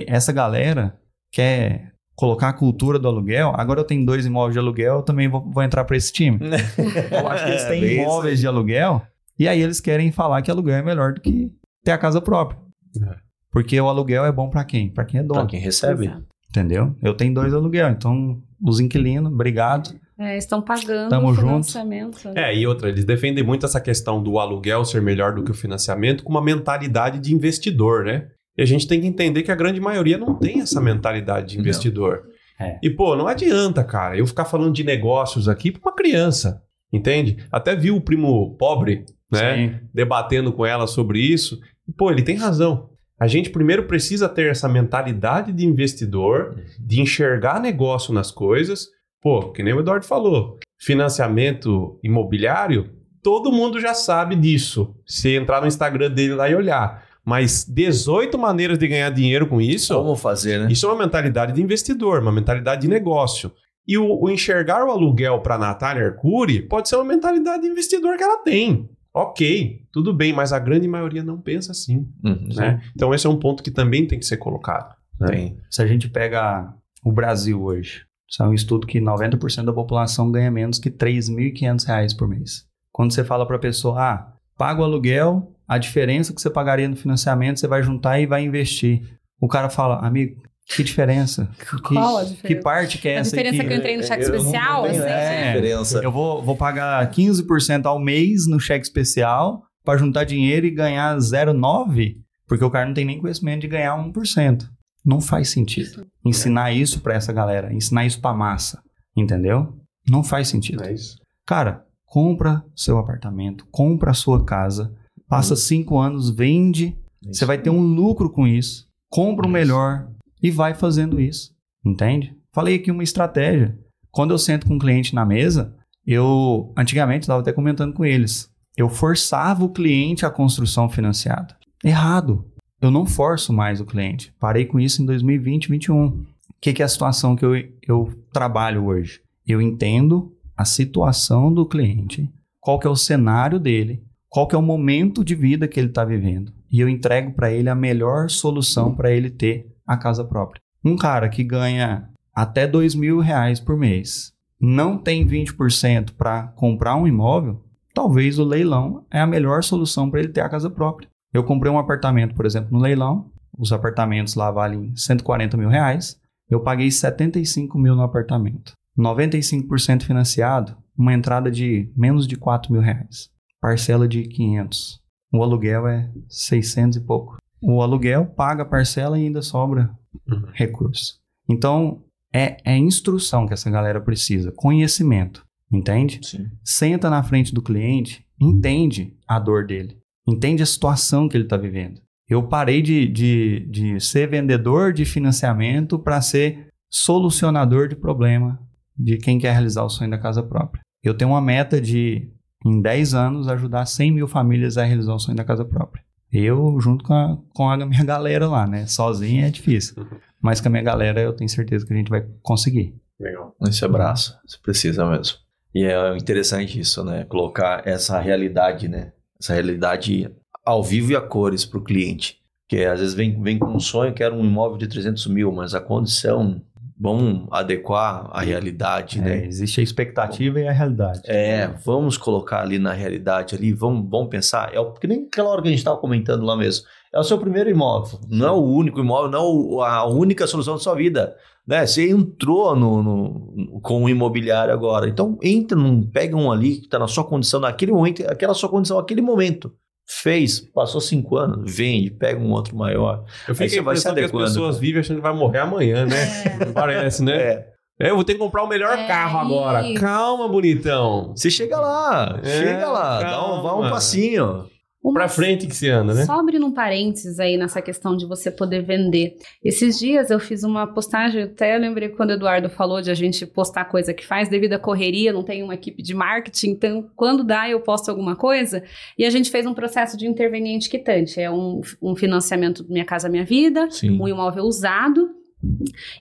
Essa 0.08 0.32
galera 0.32 0.98
quer 1.32 1.92
colocar 2.16 2.50
a 2.50 2.54
cultura 2.54 3.00
do 3.00 3.08
aluguel. 3.08 3.54
Agora 3.56 3.80
eu 3.80 3.84
tenho 3.84 4.06
dois 4.06 4.26
imóveis 4.26 4.54
de 4.54 4.60
aluguel, 4.60 4.98
eu 4.98 5.02
também 5.02 5.28
vou, 5.28 5.50
vou 5.50 5.64
entrar 5.64 5.84
para 5.86 5.98
esse 5.98 6.12
time. 6.14 6.40
eu 7.12 7.28
acho 7.28 7.46
que 7.46 7.50
eles 7.52 7.64
têm 7.66 7.82
Bem 7.82 8.02
imóveis 8.02 8.40
de 8.40 8.48
aluguel 8.48 9.02
e 9.40 9.48
aí 9.48 9.62
eles 9.62 9.80
querem 9.80 10.12
falar 10.12 10.42
que 10.42 10.52
aluguel 10.52 10.76
é 10.76 10.84
melhor 10.84 11.14
do 11.14 11.22
que 11.22 11.52
ter 11.84 11.92
a 11.92 11.98
casa 11.98 12.22
própria. 12.22 12.60
É. 13.02 13.16
Porque 13.52 13.80
o 13.80 13.88
aluguel 13.88 14.26
é 14.26 14.32
bom 14.32 14.50
para 14.50 14.64
quem? 14.64 14.90
Para 14.90 15.04
quem 15.04 15.20
é 15.20 15.24
Pra 15.24 15.38
dono, 15.38 15.48
quem 15.48 15.60
recebe. 15.60 16.14
Entendeu? 16.50 16.96
Eu 17.02 17.16
tenho 17.16 17.34
dois 17.34 17.54
aluguel, 17.54 17.90
então 17.90 18.42
os 18.62 18.80
inquilinos, 18.80 19.32
obrigado. 19.32 19.90
É, 20.22 20.38
estão 20.38 20.62
pagando 20.62 21.10
Tamo 21.10 21.30
o 21.30 21.34
junto. 21.34 21.48
financiamento. 21.48 22.30
né? 22.30 22.52
É, 22.52 22.56
e 22.56 22.68
outra, 22.68 22.90
eles 22.90 23.04
defendem 23.04 23.44
muito 23.44 23.66
essa 23.66 23.82
questão 23.82 24.22
do 24.22 24.38
aluguel 24.38 24.86
ser 24.86 25.02
melhor 25.02 25.34
do 25.34 25.44
que 25.44 25.50
o 25.50 25.56
financiamento 25.56 26.24
com 26.24 26.30
uma 26.30 26.44
mentalidade 26.44 27.20
de 27.20 27.34
investidor, 27.34 28.04
né? 28.04 28.28
E 28.56 28.62
a 28.62 28.66
gente 28.66 28.88
tem 28.88 29.02
que 29.02 29.08
entender 29.08 29.42
que 29.42 29.52
a 29.52 29.56
grande 29.56 29.80
maioria 29.80 30.20
não 30.20 30.36
tem 30.36 30.62
essa 30.62 30.80
mentalidade 30.80 31.54
de 31.54 31.60
investidor. 31.60 32.24
É. 32.60 32.78
E, 32.84 32.90
pô, 32.92 33.16
não 33.16 33.28
adianta, 33.28 33.84
cara, 33.84 34.16
eu 34.16 34.28
ficar 34.28 34.46
falando 34.46 34.74
de 34.74 34.84
negócios 34.84 35.50
aqui 35.50 35.72
pra 35.72 35.82
uma 35.82 35.96
criança, 35.96 36.62
entende? 36.94 37.38
Até 37.52 37.76
vi 37.76 37.90
o 37.90 38.00
primo 38.00 38.56
pobre, 38.58 39.06
né? 39.32 39.56
Sim. 39.56 39.80
debatendo 39.92 40.54
com 40.54 40.64
ela 40.64 40.86
sobre 40.86 41.20
isso. 41.20 41.60
E, 41.88 41.92
pô, 41.92 42.12
ele 42.12 42.22
tem 42.22 42.36
razão. 42.36 42.92
A 43.20 43.28
gente 43.28 43.50
primeiro 43.50 43.88
precisa 43.88 44.30
ter 44.30 44.52
essa 44.52 44.70
mentalidade 44.70 45.52
de 45.52 45.66
investidor, 45.66 46.62
de 46.80 47.02
enxergar 47.02 47.60
negócio 47.60 48.14
nas 48.14 48.30
coisas. 48.30 48.88
Pô, 49.22 49.52
que 49.52 49.62
nem 49.64 49.74
o 49.74 49.80
Eduardo 49.80 50.06
falou, 50.06 50.58
financiamento 50.80 52.00
imobiliário, 52.04 52.90
todo 53.24 53.52
mundo 53.52 53.80
já 53.80 53.94
sabe 53.94 54.36
disso. 54.36 54.96
Se 55.06 55.36
entrar 55.36 55.62
no 55.62 55.68
Instagram 55.68 56.10
dele 56.12 56.34
lá 56.34 56.50
e 56.50 56.56
olhar. 56.56 57.04
Mas 57.24 57.64
18 57.66 58.38
maneiras 58.38 58.80
de 58.80 58.88
ganhar 58.88 59.10
dinheiro 59.12 59.46
com 59.48 59.62
isso, 59.62 59.94
Como 59.94 60.16
fazer, 60.16 60.60
né? 60.60 60.72
isso 60.72 60.88
é 60.88 60.90
uma 60.90 61.04
mentalidade 61.04 61.54
de 61.54 61.62
investidor, 61.62 62.20
uma 62.22 62.32
mentalidade 62.32 62.82
de 62.82 62.88
negócio. 62.88 63.52
E 63.88 63.96
o, 63.98 64.24
o 64.24 64.30
enxergar 64.30 64.84
o 64.86 64.90
aluguel 64.90 65.40
para 65.42 65.58
Natália 65.58 66.08
Arcuri 66.08 66.62
pode 66.64 66.90
ser 66.90 66.96
uma 66.96 67.06
mentalidade 67.06 67.62
de 67.64 67.70
investidor 67.70 68.18
que 68.18 68.24
ela 68.24 68.38
tem. 68.38 68.90
Ok, 69.14 69.82
tudo 69.92 70.14
bem, 70.14 70.34
mas 70.34 70.52
a 70.54 70.58
grande 70.58 70.88
maioria 70.88 71.24
não 71.24 71.40
pensa 71.40 71.74
assim. 71.74 72.08
Uhum. 72.24 72.48
Né? 72.56 72.82
Então, 72.96 73.14
esse 73.14 73.28
é 73.28 73.30
um 73.30 73.38
ponto 73.38 73.62
que 73.62 73.70
também 73.70 74.08
tem 74.08 74.18
que 74.18 74.26
ser 74.26 74.38
colocado. 74.38 74.96
né? 75.20 75.28
Tem. 75.28 75.58
Se 75.70 75.82
a 75.84 75.86
gente 75.86 76.10
pega 76.10 76.74
o 77.04 77.12
Brasil 77.12 77.62
hoje, 77.62 78.04
isso 78.32 78.42
é 78.42 78.48
um 78.48 78.54
estudo 78.54 78.88
que 78.88 79.00
90% 79.02 79.66
da 79.66 79.74
população 79.74 80.32
ganha 80.32 80.50
menos 80.50 80.80
que 80.80 80.90
3.500 80.90 81.86
reais 81.86 82.14
por 82.14 82.28
mês. 82.28 82.66
Quando 82.94 83.14
você 83.14 83.24
fala 83.24 83.46
para 83.46 83.58
a 83.58 83.60
pessoa, 83.60 84.02
ah, 84.02 84.34
paga 84.58 84.82
o 84.82 84.84
aluguel, 84.86 85.52
a 85.68 85.78
diferença 85.78 86.34
que 86.34 86.42
você 86.42 86.50
pagaria 86.50 86.88
no 86.88 86.96
financiamento, 86.96 87.60
você 87.60 87.68
vai 87.68 87.84
juntar 87.84 88.20
e 88.20 88.26
vai 88.26 88.44
investir. 88.44 89.02
O 89.40 89.48
cara 89.48 89.70
fala, 89.70 89.98
amigo, 90.06 90.42
que 90.66 90.84
diferença? 90.84 91.50
Que, 91.60 91.94
Qual 91.96 92.18
a 92.18 92.24
diferença? 92.24 92.48
Que 92.48 92.56
parte 92.56 92.98
que 93.00 93.10
é 93.10 93.18
A 93.18 93.20
essa 93.20 93.32
diferença 93.32 93.56
aqui? 93.62 93.66
é 93.66 93.68
que 93.68 93.74
eu 93.74 93.78
entrei 93.80 93.98
no 93.98 94.04
cheque 94.04 94.24
Eu 94.24 94.30
não- 94.30 94.38
especial, 94.38 94.84
não 94.84 94.90
tenho 94.92 95.04
assim, 95.04 95.14
é. 95.14 95.48
diferença. 95.54 96.00
Eu 96.04 96.12
vou, 96.12 96.42
vou 96.42 96.56
pagar 96.56 97.10
15% 97.12 97.86
ao 97.86 98.00
mês 98.00 98.48
no 98.48 98.60
cheque 98.60 98.86
especial 98.86 99.64
para 99.84 99.98
juntar 99.98 100.24
dinheiro 100.24 100.66
e 100.66 100.72
ganhar 100.72 101.18
0,9%, 101.18 102.16
porque 102.48 102.64
o 102.64 102.70
cara 102.70 102.86
não 102.86 102.94
tem 102.94 103.04
nem 103.06 103.20
conhecimento 103.20 103.62
de 103.62 103.68
ganhar 103.68 103.96
1%. 103.98 104.64
Não 105.04 105.20
faz 105.20 105.50
sentido. 105.50 106.06
Ensinar 106.26 106.72
isso 106.72 107.02
para 107.02 107.16
essa 107.16 107.34
galera, 107.34 107.74
ensinar 107.74 108.06
isso 108.06 108.22
para 108.22 108.36
massa, 108.36 108.82
entendeu? 109.16 109.78
Não 110.08 110.24
faz 110.24 110.48
sentido. 110.48 110.84
É 110.84 110.94
isso. 110.94 111.18
Cara, 111.46 111.86
compra 112.06 112.64
seu 112.76 112.98
apartamento, 112.98 113.66
compra 113.72 114.12
a 114.12 114.16
sua 114.16 114.44
casa, 114.46 114.94
passa 115.28 115.56
cinco 115.56 115.98
anos, 115.98 116.30
vende, 116.30 116.98
você 117.26 117.46
vai 117.46 117.58
ter 117.58 117.70
um 117.70 117.82
lucro 117.82 118.30
com 118.30 118.48
isso, 118.48 118.88
compra 119.10 119.46
o 119.46 119.50
Isso. 119.50 119.54
melhor 119.54 120.08
e 120.42 120.50
vai 120.50 120.74
fazendo 120.74 121.20
isso, 121.20 121.52
entende? 121.86 122.36
Falei 122.54 122.76
aqui 122.76 122.92
uma 122.92 123.04
estratégia. 123.04 123.78
Quando 124.12 124.32
eu 124.32 124.38
sento 124.38 124.68
com 124.68 124.74
um 124.74 124.80
cliente 124.80 125.16
na 125.16 125.26
mesa, 125.26 125.74
eu 126.06 126.74
antigamente 126.78 127.24
estava 127.24 127.42
até 127.42 127.54
comentando 127.54 127.94
com 127.94 128.04
eles, 128.04 128.50
eu 128.76 128.90
forçava 128.90 129.64
o 129.64 129.70
cliente 129.70 130.26
à 130.26 130.30
construção 130.30 130.90
financiada. 130.90 131.56
Errado. 131.84 132.46
Eu 132.82 132.90
não 132.90 133.06
forço 133.06 133.54
mais 133.54 133.80
o 133.80 133.86
cliente. 133.86 134.34
Parei 134.40 134.66
com 134.66 134.80
isso 134.80 135.04
em 135.04 135.06
2020, 135.06 135.70
2021. 135.70 136.08
O 136.08 136.26
que, 136.60 136.74
que 136.74 136.82
é 136.82 136.86
a 136.86 136.90
situação 136.90 137.36
que 137.36 137.46
eu, 137.46 137.54
eu 137.88 138.12
trabalho 138.34 138.86
hoje? 138.86 139.22
Eu 139.48 139.62
entendo 139.62 140.36
a 140.58 140.66
situação 140.66 141.54
do 141.54 141.66
cliente, 141.66 142.28
qual 142.60 142.80
que 142.80 142.88
é 142.88 142.90
o 142.90 142.96
cenário 142.96 143.60
dele, 143.60 144.04
qual 144.28 144.48
que 144.48 144.56
é 144.56 144.58
o 144.58 144.64
momento 144.64 145.24
de 145.24 145.36
vida 145.36 145.68
que 145.68 145.80
ele 145.80 145.90
está 145.90 146.04
vivendo. 146.04 146.52
E 146.72 146.80
eu 146.80 146.90
entrego 146.90 147.34
para 147.34 147.52
ele 147.52 147.70
a 147.70 147.76
melhor 147.76 148.30
solução 148.30 148.96
para 148.96 149.12
ele 149.12 149.30
ter 149.30 149.68
a 149.86 149.96
casa 149.96 150.24
própria. 150.24 150.62
Um 150.84 150.96
cara 150.96 151.30
que 151.30 151.44
ganha 151.44 152.10
até 152.34 152.66
dois 152.66 152.96
mil 152.96 153.20
reais 153.20 153.60
por 153.60 153.78
mês, 153.78 154.34
não 154.60 154.98
tem 154.98 155.28
20% 155.28 156.14
para 156.18 156.48
comprar 156.56 156.96
um 156.96 157.08
imóvel, 157.08 157.62
talvez 157.94 158.40
o 158.40 158.44
leilão 158.44 159.06
é 159.12 159.20
a 159.20 159.28
melhor 159.28 159.64
solução 159.64 160.10
para 160.10 160.20
ele 160.20 160.30
ter 160.30 160.42
a 160.42 160.50
casa 160.50 160.70
própria. 160.70 161.11
Eu 161.34 161.44
comprei 161.44 161.72
um 161.72 161.80
apartamento, 161.80 162.36
por 162.36 162.46
exemplo, 162.46 162.72
no 162.72 162.80
leilão, 162.80 163.32
os 163.58 163.72
apartamentos 163.72 164.36
lá 164.36 164.50
valem 164.52 164.96
140 164.96 165.58
mil 165.58 165.70
reais, 165.70 166.20
eu 166.50 166.62
paguei 166.62 166.92
75 166.92 167.78
mil 167.78 167.96
no 167.96 168.02
apartamento. 168.02 168.74
95% 168.98 170.04
financiado, 170.04 170.76
uma 170.98 171.14
entrada 171.14 171.50
de 171.50 171.92
menos 171.96 172.28
de 172.28 172.36
4 172.36 172.72
mil 172.72 172.82
reais. 172.82 173.30
Parcela 173.62 174.08
de 174.08 174.24
500. 174.24 175.00
O 175.34 175.42
aluguel 175.42 175.88
é 175.88 176.12
600 176.28 176.98
e 176.98 177.02
pouco. 177.02 177.38
O 177.62 177.82
aluguel 177.82 178.26
paga 178.26 178.64
a 178.64 178.66
parcela 178.66 179.18
e 179.20 179.26
ainda 179.26 179.42
sobra 179.42 179.92
Uhum. 180.28 180.44
recurso. 180.54 181.20
Então, 181.50 182.04
é, 182.34 182.58
é 182.66 182.78
instrução 182.78 183.48
que 183.48 183.54
essa 183.54 183.70
galera 183.70 184.02
precisa, 184.02 184.52
conhecimento, 184.52 185.46
entende? 185.72 186.20
Sim. 186.22 186.50
Senta 186.64 187.10
na 187.10 187.24
frente 187.24 187.54
do 187.54 187.62
cliente, 187.62 188.26
entende 188.40 189.16
a 189.26 189.40
dor 189.40 189.66
dele, 189.66 189.98
entende 190.28 190.64
a 190.64 190.66
situação 190.66 191.28
que 191.28 191.38
ele 191.38 191.46
está 191.46 191.58
vivendo. 191.58 192.02
Eu 192.28 192.44
parei 192.48 192.82
de, 192.82 193.08
de, 193.08 193.68
de 193.70 194.00
ser 194.00 194.30
vendedor 194.30 194.94
de 194.94 195.04
financiamento 195.04 196.00
para 196.00 196.22
ser 196.22 196.68
solucionador 196.90 197.88
de 197.88 197.96
problema 197.96 198.60
de 198.98 199.18
quem 199.18 199.40
quer 199.40 199.52
realizar 199.52 199.84
o 199.84 199.90
sonho 199.90 200.12
da 200.12 200.18
casa 200.18 200.44
própria. 200.44 200.82
Eu 201.04 201.14
tenho 201.14 201.32
uma 201.32 201.42
meta 201.42 201.82
de, 201.82 202.32
em 202.66 202.82
10 202.82 203.14
anos, 203.14 203.48
ajudar 203.48 203.86
100 203.86 204.12
mil 204.12 204.28
famílias 204.28 204.78
a 204.78 204.84
realizar 204.84 205.14
o 205.14 205.20
sonho 205.20 205.36
da 205.36 205.44
casa 205.44 205.66
própria. 205.66 206.04
Eu, 206.32 206.80
junto 206.80 207.04
com 207.04 207.14
a, 207.14 207.38
com 207.54 207.70
a 207.70 207.78
minha 207.86 208.04
galera 208.06 208.48
lá, 208.48 208.66
né? 208.66 208.86
Sozinho 208.86 209.46
é 209.46 209.50
difícil. 209.50 210.06
Mas 210.42 210.62
com 210.62 210.70
a 210.70 210.72
minha 210.72 210.84
galera, 210.84 211.20
eu 211.20 211.34
tenho 211.34 211.50
certeza 211.50 211.86
que 211.86 211.94
a 211.94 211.98
gente 211.98 212.10
vai 212.10 212.26
conseguir. 212.42 212.96
Legal. 213.20 213.56
Esse 213.68 213.84
abraço, 213.84 214.40
você 214.46 214.58
precisa 214.64 215.06
mesmo. 215.10 215.38
E 215.74 215.86
é 215.86 216.18
interessante 216.18 216.80
isso, 216.80 217.04
né? 217.04 217.26
Colocar 217.26 217.82
essa 217.86 218.20
realidade, 218.20 218.88
né? 218.88 219.12
Essa 219.42 219.54
realidade 219.54 220.30
ao 220.64 220.84
vivo 220.84 221.12
e 221.12 221.16
a 221.16 221.22
cores 221.22 221.66
para 221.66 221.80
o 221.80 221.84
cliente. 221.84 222.38
Que 222.70 222.86
às 222.86 223.00
vezes 223.00 223.16
vem, 223.16 223.42
vem 223.42 223.58
com 223.58 223.68
um 223.68 223.80
sonho, 223.80 224.14
quero 224.14 224.36
um 224.36 224.46
imóvel 224.46 224.78
de 224.78 224.88
300 224.88 225.28
mil, 225.28 225.52
mas 225.52 225.74
a 225.74 225.82
condição, 225.82 226.62
vamos 226.98 227.48
adequar 227.52 228.30
a 228.32 228.42
realidade, 228.42 229.20
É, 229.20 229.22
né? 229.24 229.46
existe 229.46 229.82
a 229.82 229.84
expectativa 229.84 230.60
e 230.60 230.68
a 230.68 230.72
realidade. 230.72 231.22
É, 231.26 231.68
vamos 231.84 232.16
colocar 232.18 232.62
ali 232.62 232.78
na 232.78 232.94
realidade 232.94 233.56
ali, 233.56 233.74
vamos, 233.74 234.08
vamos 234.10 234.30
pensar. 234.30 234.74
É 234.74 234.80
o, 234.80 234.94
que 234.94 235.08
nem 235.08 235.26
aquela 235.26 235.50
hora 235.50 235.62
que 235.62 235.68
a 235.68 235.72
gente 235.72 235.80
estava 235.80 235.98
comentando 235.98 236.46
lá 236.46 236.56
mesmo. 236.56 236.86
É 237.14 237.20
o 237.20 237.24
seu 237.24 237.38
primeiro 237.38 237.70
imóvel, 237.70 238.20
não 238.30 238.48
é 238.48 238.52
o 238.52 238.64
único 238.64 239.00
imóvel, 239.00 239.30
não 239.30 239.84
é 239.86 239.90
a 239.90 240.06
única 240.06 240.48
solução 240.48 240.76
da 240.76 240.80
sua 240.80 240.96
vida. 240.96 241.36
Né? 241.68 241.86
Você 241.86 242.10
entrou 242.10 242.76
no, 242.76 243.04
no- 243.04 243.80
com 243.82 244.04
o 244.04 244.10
imobiliário 244.10 244.74
agora. 244.74 245.08
Então, 245.10 245.38
entra 245.44 245.78
num, 245.78 246.02
pega 246.02 246.36
um 246.38 246.52
ali 246.52 246.78
que 246.78 246.86
está 246.86 246.98
na 246.98 247.08
sua 247.08 247.24
condição, 247.24 247.60
naquele 247.60 247.92
momento, 247.92 248.24
aquela 248.28 248.54
sua 248.54 248.70
condição, 248.70 248.98
naquele 248.98 249.22
momento. 249.22 249.72
Fez, 250.08 250.60
passou 250.60 251.00
cinco 251.00 251.38
anos, 251.38 251.74
vende, 251.74 252.10
pega 252.12 252.40
um 252.40 252.52
outro 252.52 252.76
maior. 252.76 253.24
Eu 253.48 253.54
fico 253.56 253.70
a 253.76 253.78
impressão 253.82 254.14
que 254.14 254.20
as 254.26 254.32
pessoas 254.50 254.80
vivem 254.80 255.00
achando 255.02 255.18
que 255.18 255.22
vai 255.24 255.34
morrer 255.34 255.60
amanhã, 255.60 256.06
né? 256.06 256.16
Parece, 256.74 257.24
né? 257.24 257.38
É. 257.38 257.68
É, 258.00 258.10
eu 258.10 258.16
vou 258.16 258.24
ter 258.24 258.34
que 258.34 258.40
comprar 258.40 258.64
o 258.64 258.68
melhor 258.68 258.98
É 258.98 259.06
carro 259.08 259.38
agora. 259.40 259.84
Calma, 259.94 260.48
bonitão. 260.48 261.34
Você 261.36 261.52
chega 261.52 261.80
lá, 261.80 262.40
É, 262.44 262.50
chega 262.50 262.88
lá, 262.90 263.22
dá 263.22 263.54
um, 263.54 263.62
vai 263.62 263.74
um 263.74 263.90
passinho. 263.92 264.66
Uma 265.04 265.22
Pra 265.22 265.28
frente 265.28 265.66
que 265.66 265.76
se 265.76 265.90
anda, 265.90 266.14
né? 266.14 266.26
Só 266.26 266.34
abrindo 266.34 266.64
um 266.64 266.72
parênteses 266.72 267.40
aí 267.40 267.58
nessa 267.58 267.82
questão 267.82 268.16
de 268.16 268.26
você 268.28 268.52
poder 268.52 268.84
vender. 268.84 269.36
Esses 269.64 269.98
dias 269.98 270.30
eu 270.30 270.40
fiz 270.40 270.64
uma 270.64 270.86
postagem, 270.86 271.42
até 271.42 271.76
lembrei 271.76 272.10
quando 272.10 272.30
o 272.30 272.34
Eduardo 272.34 272.70
falou 272.70 273.02
de 273.02 273.10
a 273.10 273.16
gente 273.16 273.48
postar 273.48 273.86
coisa 273.86 274.14
que 274.14 274.26
faz 274.26 274.48
devido 274.48 274.74
à 274.74 274.80
correria, 274.80 275.34
não 275.34 275.42
tem 275.42 275.64
uma 275.64 275.74
equipe 275.74 276.04
de 276.04 276.14
marketing, 276.14 276.70
então 276.72 277.10
quando 277.16 277.44
dá 277.44 277.68
eu 277.68 277.80
posto 277.80 278.10
alguma 278.10 278.36
coisa. 278.36 278.84
E 279.18 279.26
a 279.26 279.30
gente 279.32 279.50
fez 279.50 279.66
um 279.66 279.74
processo 279.74 280.16
de 280.16 280.28
interveniente 280.28 280.88
quitante, 280.88 281.42
é 281.42 281.50
um, 281.50 281.82
um 282.00 282.16
financiamento 282.16 282.84
do 282.84 282.94
Minha 282.94 283.06
Casa 283.06 283.28
Minha 283.28 283.44
Vida, 283.44 283.90
Sim. 283.90 284.20
um 284.22 284.28
imóvel 284.28 284.66
usado. 284.66 285.32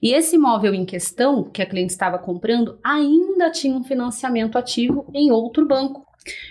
E 0.03 0.12
esse 0.14 0.37
imóvel 0.37 0.72
em 0.72 0.87
questão, 0.87 1.45
que 1.45 1.61
a 1.61 1.66
cliente 1.66 1.93
estava 1.93 2.18
comprando, 2.18 2.78
ainda 2.83 3.51
tinha 3.51 3.76
um 3.76 3.85
financiamento 3.85 4.57
ativo 4.57 5.07
em 5.14 5.31
outro 5.31 5.66
banco. 5.66 6.07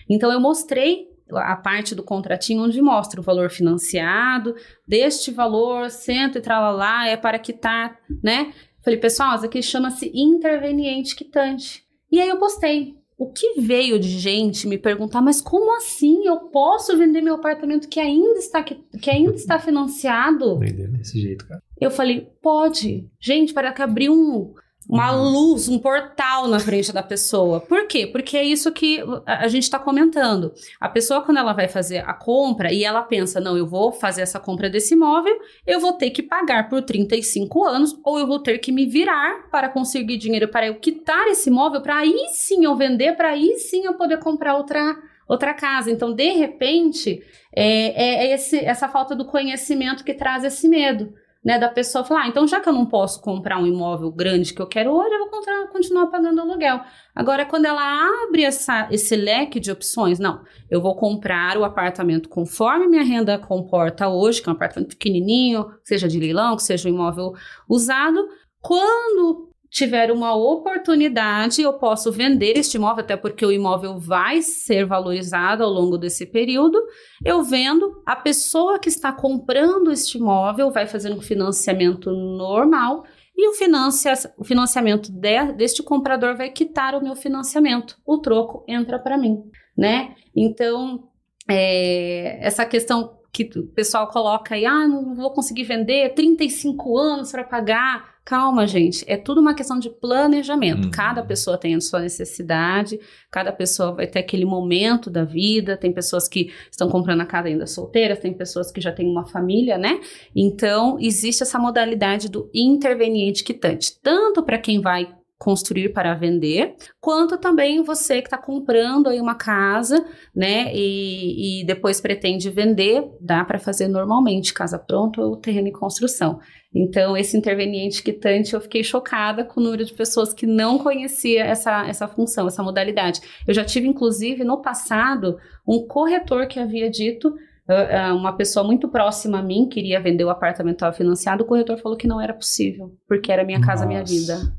Então 0.07 0.31
eu 0.31 0.39
mostrei 0.39 1.08
a 1.37 1.55
parte 1.55 1.93
do 1.95 2.03
contratinho 2.03 2.63
onde 2.63 2.81
mostra 2.81 3.19
o 3.19 3.23
valor 3.23 3.49
financiado, 3.49 4.55
deste 4.87 5.31
valor, 5.31 5.89
cento 5.89 6.37
e 6.37 6.41
tralalá, 6.41 7.07
é 7.07 7.17
para 7.17 7.39
quitar, 7.39 7.99
né? 8.23 8.53
Falei, 8.83 8.99
pessoal, 8.99 9.35
isso 9.35 9.45
aqui 9.45 9.61
chama-se 9.61 10.11
interveniente 10.13 11.15
quitante. 11.15 11.83
E 12.11 12.19
aí 12.19 12.29
eu 12.29 12.37
postei. 12.37 12.97
O 13.17 13.29
que 13.29 13.59
veio 13.59 13.99
de 13.99 14.07
gente 14.07 14.65
me 14.65 14.77
perguntar, 14.77 15.21
mas 15.21 15.41
como 15.41 15.75
assim 15.75 16.25
eu 16.25 16.37
posso 16.49 16.97
vender 16.97 17.21
meu 17.21 17.35
apartamento 17.35 17.89
que 17.89 17.99
ainda 17.99 18.39
está, 18.39 18.63
que, 18.63 18.75
que 19.01 19.09
ainda 19.09 19.33
está 19.33 19.59
financiado? 19.59 20.57
Desse 20.57 21.19
jeito, 21.19 21.45
cara. 21.45 21.61
Eu 21.81 21.91
falei, 21.91 22.31
pode. 22.41 23.09
Gente, 23.19 23.53
para 23.53 23.73
que 23.73 23.81
abrir 23.81 24.09
um, 24.09 24.53
uma 24.89 25.11
luz, 25.11 25.69
um 25.69 25.77
portal 25.77 26.47
na 26.47 26.59
frente 26.59 26.91
da 26.91 27.03
pessoa. 27.03 27.61
Por 27.61 27.85
quê? 27.87 28.07
Porque 28.07 28.35
é 28.35 28.43
isso 28.43 28.71
que 28.71 28.99
a 29.25 29.39
a 29.45 29.47
gente 29.47 29.63
está 29.63 29.77
comentando. 29.77 30.51
A 30.79 30.89
pessoa, 30.89 31.21
quando 31.21 31.37
ela 31.37 31.53
vai 31.53 31.67
fazer 31.67 31.99
a 31.99 32.13
compra 32.13 32.73
e 32.73 32.83
ela 32.83 33.01
pensa, 33.03 33.39
não, 33.39 33.55
eu 33.55 33.67
vou 33.67 33.91
fazer 33.91 34.21
essa 34.23 34.39
compra 34.39 34.69
desse 34.69 34.95
imóvel, 34.95 35.37
eu 35.65 35.79
vou 35.79 35.93
ter 35.93 36.09
que 36.09 36.23
pagar 36.23 36.67
por 36.69 36.81
35 36.81 37.63
anos, 37.65 37.97
ou 38.03 38.17
eu 38.19 38.25
vou 38.27 38.39
ter 38.39 38.57
que 38.57 38.71
me 38.71 38.85
virar 38.87 39.49
para 39.51 39.69
conseguir 39.69 40.17
dinheiro 40.17 40.47
para 40.47 40.67
eu 40.67 40.75
quitar 40.79 41.27
esse 41.27 41.49
imóvel, 41.49 41.81
para 41.81 41.97
aí 41.99 42.27
sim 42.33 42.65
eu 42.65 42.75
vender, 42.75 43.15
para 43.15 43.29
aí 43.29 43.57
sim 43.59 43.85
eu 43.85 43.93
poder 43.93 44.17
comprar 44.19 44.55
outra, 44.57 44.97
outra 45.27 45.53
casa. 45.53 45.91
Então, 45.91 46.11
de 46.13 46.31
repente, 46.31 47.21
é, 47.55 48.25
é 48.25 48.33
esse- 48.33 48.59
essa 48.65 48.87
falta 48.87 49.15
do 49.15 49.25
conhecimento 49.25 50.03
que 50.03 50.13
traz 50.13 50.43
esse 50.43 50.67
medo 50.67 51.13
né, 51.43 51.57
da 51.57 51.69
pessoa 51.69 52.03
falar, 52.03 52.23
ah, 52.23 52.27
então 52.27 52.45
já 52.47 52.59
que 52.59 52.67
eu 52.67 52.73
não 52.73 52.85
posso 52.85 53.21
comprar 53.21 53.57
um 53.57 53.65
imóvel 53.65 54.11
grande 54.11 54.53
que 54.53 54.61
eu 54.61 54.67
quero 54.67 54.91
hoje, 54.91 55.13
eu 55.13 55.29
vou 55.29 55.67
continuar 55.71 56.07
pagando 56.07 56.41
aluguel. 56.41 56.81
Agora, 57.15 57.45
quando 57.45 57.65
ela 57.65 57.81
abre 58.25 58.43
essa, 58.43 58.87
esse 58.91 59.15
leque 59.15 59.59
de 59.59 59.71
opções, 59.71 60.19
não, 60.19 60.43
eu 60.69 60.81
vou 60.81 60.95
comprar 60.95 61.57
o 61.57 61.63
apartamento 61.63 62.27
conforme 62.27 62.87
minha 62.87 63.03
renda 63.03 63.39
comporta 63.39 64.09
hoje, 64.09 64.41
que 64.41 64.49
é 64.49 64.51
um 64.51 64.55
apartamento 64.55 64.89
pequenininho, 64.89 65.71
seja 65.83 66.07
de 66.07 66.19
leilão, 66.19 66.55
que 66.57 66.63
seja 66.63 66.89
um 66.89 66.93
imóvel 66.93 67.33
usado, 67.69 68.27
quando 68.61 69.48
tiver 69.69 70.11
uma 70.11 70.33
oportunidade, 70.35 71.61
eu 71.61 71.73
posso 71.73 72.11
vender 72.11 72.57
este 72.57 72.77
imóvel, 72.77 73.03
até 73.03 73.15
porque 73.15 73.45
o 73.45 73.51
imóvel 73.51 73.99
vai 73.99 74.41
ser 74.41 74.85
valorizado 74.85 75.63
ao 75.63 75.69
longo 75.69 75.97
desse 75.97 76.25
período. 76.25 76.79
Eu 77.23 77.43
vendo, 77.43 78.01
a 78.05 78.15
pessoa 78.15 78.79
que 78.79 78.89
está 78.89 79.11
comprando 79.11 79.91
este 79.91 80.17
imóvel 80.17 80.71
vai 80.71 80.87
fazer 80.87 81.11
um 81.11 81.21
financiamento 81.21 82.09
normal 82.11 83.03
e 83.37 83.47
o, 83.47 83.53
financia, 83.53 84.13
o 84.37 84.43
financiamento 84.43 85.11
de- 85.11 85.53
deste 85.53 85.81
comprador 85.83 86.35
vai 86.35 86.49
quitar 86.49 86.95
o 86.95 87.03
meu 87.03 87.15
financiamento. 87.15 87.97
O 88.05 88.17
troco 88.17 88.65
entra 88.67 88.99
para 88.99 89.17
mim, 89.17 89.37
né? 89.77 90.15
Então, 90.35 91.07
é, 91.49 92.45
essa 92.45 92.65
questão 92.65 93.17
que 93.31 93.49
o 93.55 93.67
pessoal 93.67 94.07
coloca 94.07 94.55
aí, 94.55 94.65
ah, 94.65 94.87
não 94.87 95.13
vou 95.15 95.31
conseguir 95.31 95.63
vender, 95.63 96.13
35 96.15 96.97
anos 96.97 97.31
para 97.31 97.43
pagar. 97.43 98.18
Calma, 98.29 98.67
gente, 98.67 99.03
é 99.07 99.17
tudo 99.17 99.41
uma 99.41 99.55
questão 99.55 99.79
de 99.79 99.89
planejamento. 99.89 100.85
Uhum. 100.85 100.91
Cada 100.91 101.23
pessoa 101.23 101.57
tem 101.57 101.73
a 101.73 101.81
sua 101.81 102.01
necessidade, 102.01 102.99
cada 103.31 103.51
pessoa 103.51 103.91
vai 103.91 104.05
ter 104.05 104.19
aquele 104.19 104.45
momento 104.45 105.09
da 105.09 105.23
vida. 105.23 105.75
Tem 105.75 105.91
pessoas 105.91 106.27
que 106.27 106.53
estão 106.69 106.87
comprando 106.89 107.21
a 107.21 107.25
casa 107.25 107.47
ainda 107.47 107.65
solteiras, 107.65 108.19
tem 108.19 108.31
pessoas 108.31 108.71
que 108.71 108.79
já 108.79 108.91
têm 108.91 109.09
uma 109.09 109.25
família, 109.25 109.79
né? 109.79 109.99
Então, 110.35 110.99
existe 111.01 111.41
essa 111.41 111.57
modalidade 111.57 112.29
do 112.29 112.47
interveniente 112.53 113.43
quitante, 113.43 113.99
tanto 113.99 114.43
para 114.43 114.59
quem 114.59 114.79
vai 114.79 115.11
construir 115.39 115.89
para 115.93 116.13
vender, 116.15 116.75
quanto 116.99 117.37
também 117.37 117.81
você 117.81 118.21
que 118.21 118.27
está 118.27 118.37
comprando 118.37 119.07
aí 119.07 119.21
uma 119.21 119.35
casa, 119.35 120.05
né, 120.35 120.69
e, 120.75 121.61
e 121.61 121.65
depois 121.65 122.01
pretende 122.01 122.49
vender, 122.49 123.09
dá 123.21 123.45
para 123.45 123.57
fazer 123.57 123.87
normalmente, 123.87 124.53
casa 124.53 124.77
pronta 124.77 125.21
ou 125.21 125.37
terreno 125.37 125.69
em 125.69 125.71
construção. 125.71 126.39
Então, 126.75 127.15
esse 127.15 127.37
interveniente 127.37 128.03
quitante, 128.03 128.53
eu 128.53 128.59
fiquei 128.59 128.83
chocada 128.83 129.45
com 129.45 129.61
o 129.61 129.63
número 129.63 129.85
de 129.85 129.93
pessoas 129.93 130.33
que 130.33 130.45
não 130.45 130.77
conhecia 130.77 131.45
essa, 131.45 131.87
essa 131.87 132.07
função, 132.07 132.45
essa 132.45 132.61
modalidade. 132.61 133.21
Eu 133.47 133.53
já 133.53 133.63
tive, 133.63 133.87
inclusive, 133.87 134.43
no 134.43 134.61
passado, 134.61 135.37
um 135.65 135.87
corretor 135.87 136.47
que 136.47 136.59
havia 136.59 136.89
dito 136.89 137.33
ah, 137.69 138.07
ah, 138.07 138.13
uma 138.15 138.33
pessoa 138.33 138.65
muito 138.65 138.89
próxima 138.89 139.39
a 139.39 139.43
mim 139.43 139.69
queria 139.69 140.01
vender 140.01 140.23
o 140.23 140.29
apartamento 140.31 140.91
financiado, 140.91 141.43
o 141.43 141.47
corretor 141.47 141.77
falou 141.77 141.95
que 141.95 142.07
não 142.07 142.19
era 142.19 142.33
possível, 142.33 142.97
porque 143.07 143.31
era 143.31 143.43
minha 143.43 143.61
casa, 143.61 143.85
minha 143.85 143.99
Nossa. 143.99 144.11
vida. 144.11 144.53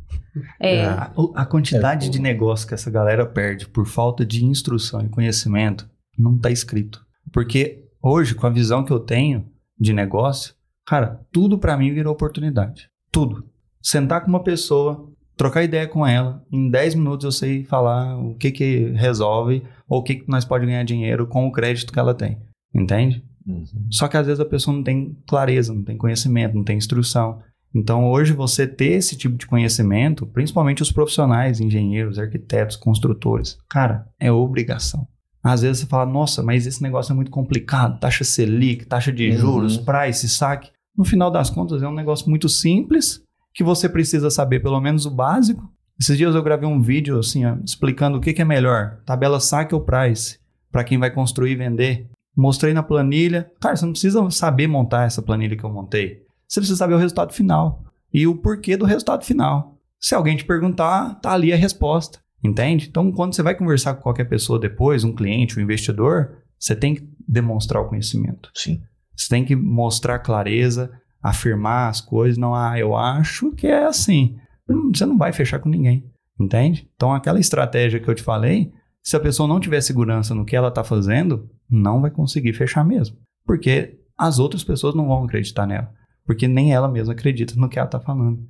É, 0.60 0.84
A, 0.84 1.12
a 1.34 1.46
quantidade 1.46 2.06
É, 2.06 2.10
de 2.10 2.20
negócio 2.20 2.66
que 2.66 2.74
essa 2.74 2.90
galera 2.90 3.26
perde 3.26 3.66
por 3.68 3.86
falta 3.86 4.24
de 4.24 4.44
instrução 4.44 5.00
e 5.02 5.08
conhecimento 5.08 5.88
não 6.18 6.38
tá 6.38 6.50
escrito. 6.50 7.04
Porque 7.32 7.84
hoje, 8.02 8.34
com 8.34 8.46
a 8.46 8.50
visão 8.50 8.84
que 8.84 8.92
eu 8.92 9.00
tenho 9.00 9.46
de 9.78 9.92
negócio, 9.92 10.54
cara, 10.86 11.20
tudo 11.32 11.58
pra 11.58 11.76
mim 11.76 11.92
virou 11.92 12.12
oportunidade. 12.12 12.88
Tudo. 13.10 13.44
Sentar 13.82 14.22
com 14.22 14.28
uma 14.28 14.42
pessoa, 14.42 15.10
trocar 15.36 15.62
ideia 15.62 15.88
com 15.88 16.06
ela, 16.06 16.44
em 16.52 16.68
10 16.68 16.96
minutos 16.96 17.24
eu 17.24 17.32
sei 17.32 17.64
falar 17.64 18.18
o 18.18 18.34
que 18.34 18.50
que 18.50 18.90
resolve 18.90 19.62
ou 19.88 20.00
o 20.00 20.02
que 20.02 20.16
que 20.16 20.28
nós 20.28 20.44
pode 20.44 20.66
ganhar 20.66 20.84
dinheiro 20.84 21.26
com 21.26 21.46
o 21.46 21.52
crédito 21.52 21.92
que 21.92 21.98
ela 21.98 22.14
tem. 22.14 22.38
Entende? 22.74 23.24
Uhum. 23.46 23.64
Só 23.90 24.06
que 24.06 24.16
às 24.16 24.26
vezes 24.26 24.40
a 24.40 24.44
pessoa 24.44 24.76
não 24.76 24.84
tem 24.84 25.16
clareza, 25.26 25.72
não 25.74 25.82
tem 25.82 25.96
conhecimento, 25.96 26.54
não 26.54 26.62
tem 26.62 26.76
instrução. 26.76 27.40
Então 27.74 28.10
hoje 28.10 28.32
você 28.32 28.66
ter 28.66 28.92
esse 28.92 29.16
tipo 29.16 29.36
de 29.36 29.46
conhecimento, 29.46 30.26
principalmente 30.26 30.82
os 30.82 30.90
profissionais, 30.90 31.60
engenheiros, 31.60 32.18
arquitetos, 32.18 32.76
construtores, 32.76 33.58
cara, 33.68 34.06
é 34.18 34.30
obrigação. 34.30 35.06
Às 35.42 35.62
vezes 35.62 35.78
você 35.78 35.86
fala, 35.86 36.04
nossa, 36.04 36.42
mas 36.42 36.66
esse 36.66 36.82
negócio 36.82 37.12
é 37.12 37.14
muito 37.16 37.30
complicado, 37.30 37.98
taxa 37.98 38.24
Selic, 38.24 38.84
taxa 38.86 39.10
de 39.12 39.30
Uhum. 39.30 39.36
juros, 39.38 39.78
price, 39.78 40.28
saque. 40.28 40.70
No 40.96 41.04
final 41.04 41.30
das 41.30 41.48
contas 41.48 41.82
é 41.82 41.88
um 41.88 41.94
negócio 41.94 42.28
muito 42.28 42.48
simples, 42.48 43.22
que 43.54 43.64
você 43.64 43.88
precisa 43.88 44.30
saber 44.30 44.60
pelo 44.60 44.80
menos 44.80 45.06
o 45.06 45.10
básico. 45.10 45.66
Esses 45.98 46.16
dias 46.16 46.34
eu 46.34 46.42
gravei 46.42 46.68
um 46.68 46.80
vídeo 46.80 47.18
assim, 47.18 47.44
ó, 47.46 47.56
explicando 47.64 48.18
o 48.18 48.20
que, 48.20 48.32
que 48.32 48.42
é 48.42 48.44
melhor, 48.44 48.98
tabela 49.06 49.40
saque 49.40 49.74
ou 49.74 49.80
price, 49.80 50.38
para 50.70 50.84
quem 50.84 50.98
vai 50.98 51.10
construir 51.10 51.52
e 51.52 51.56
vender. 51.56 52.06
Mostrei 52.36 52.72
na 52.72 52.82
planilha. 52.82 53.50
Cara, 53.60 53.76
você 53.76 53.84
não 53.84 53.92
precisa 53.92 54.30
saber 54.30 54.66
montar 54.66 55.04
essa 55.04 55.20
planilha 55.20 55.56
que 55.56 55.64
eu 55.64 55.70
montei. 55.72 56.22
Você 56.50 56.58
precisa 56.58 56.78
saber 56.78 56.94
o 56.94 56.98
resultado 56.98 57.32
final 57.32 57.84
e 58.12 58.26
o 58.26 58.34
porquê 58.34 58.76
do 58.76 58.84
resultado 58.84 59.24
final. 59.24 59.78
Se 60.00 60.16
alguém 60.16 60.36
te 60.36 60.44
perguntar, 60.44 61.14
tá 61.20 61.30
ali 61.30 61.52
a 61.52 61.56
resposta, 61.56 62.18
entende? 62.42 62.88
Então, 62.88 63.12
quando 63.12 63.36
você 63.36 63.42
vai 63.42 63.54
conversar 63.54 63.94
com 63.94 64.02
qualquer 64.02 64.24
pessoa 64.24 64.58
depois, 64.58 65.04
um 65.04 65.14
cliente, 65.14 65.56
um 65.56 65.62
investidor, 65.62 66.38
você 66.58 66.74
tem 66.74 66.96
que 66.96 67.08
demonstrar 67.28 67.80
o 67.80 67.88
conhecimento. 67.88 68.50
Sim. 68.52 68.82
Você 69.14 69.28
tem 69.28 69.44
que 69.44 69.54
mostrar 69.54 70.18
clareza, 70.18 70.90
afirmar 71.22 71.88
as 71.88 72.00
coisas. 72.00 72.36
Não, 72.36 72.52
ah, 72.52 72.76
eu 72.76 72.96
acho 72.96 73.52
que 73.52 73.68
é 73.68 73.84
assim. 73.84 74.36
Hum, 74.68 74.90
Você 74.92 75.06
não 75.06 75.16
vai 75.16 75.32
fechar 75.32 75.60
com 75.60 75.68
ninguém, 75.68 76.04
entende? 76.38 76.90
Então, 76.96 77.14
aquela 77.14 77.38
estratégia 77.38 78.00
que 78.00 78.08
eu 78.08 78.14
te 78.14 78.24
falei, 78.24 78.72
se 79.00 79.14
a 79.14 79.20
pessoa 79.20 79.48
não 79.48 79.60
tiver 79.60 79.80
segurança 79.82 80.34
no 80.34 80.44
que 80.44 80.56
ela 80.56 80.68
está 80.68 80.82
fazendo, 80.82 81.48
não 81.70 82.00
vai 82.00 82.10
conseguir 82.10 82.54
fechar 82.54 82.84
mesmo. 82.84 83.16
Porque 83.46 84.00
as 84.18 84.40
outras 84.40 84.64
pessoas 84.64 84.96
não 84.96 85.06
vão 85.06 85.24
acreditar 85.24 85.64
nela. 85.64 85.99
Porque 86.24 86.46
nem 86.48 86.72
ela 86.72 86.88
mesma 86.88 87.12
acredita 87.12 87.54
no 87.56 87.68
que 87.68 87.78
ela 87.78 87.86
está 87.86 87.98
falando. 88.00 88.46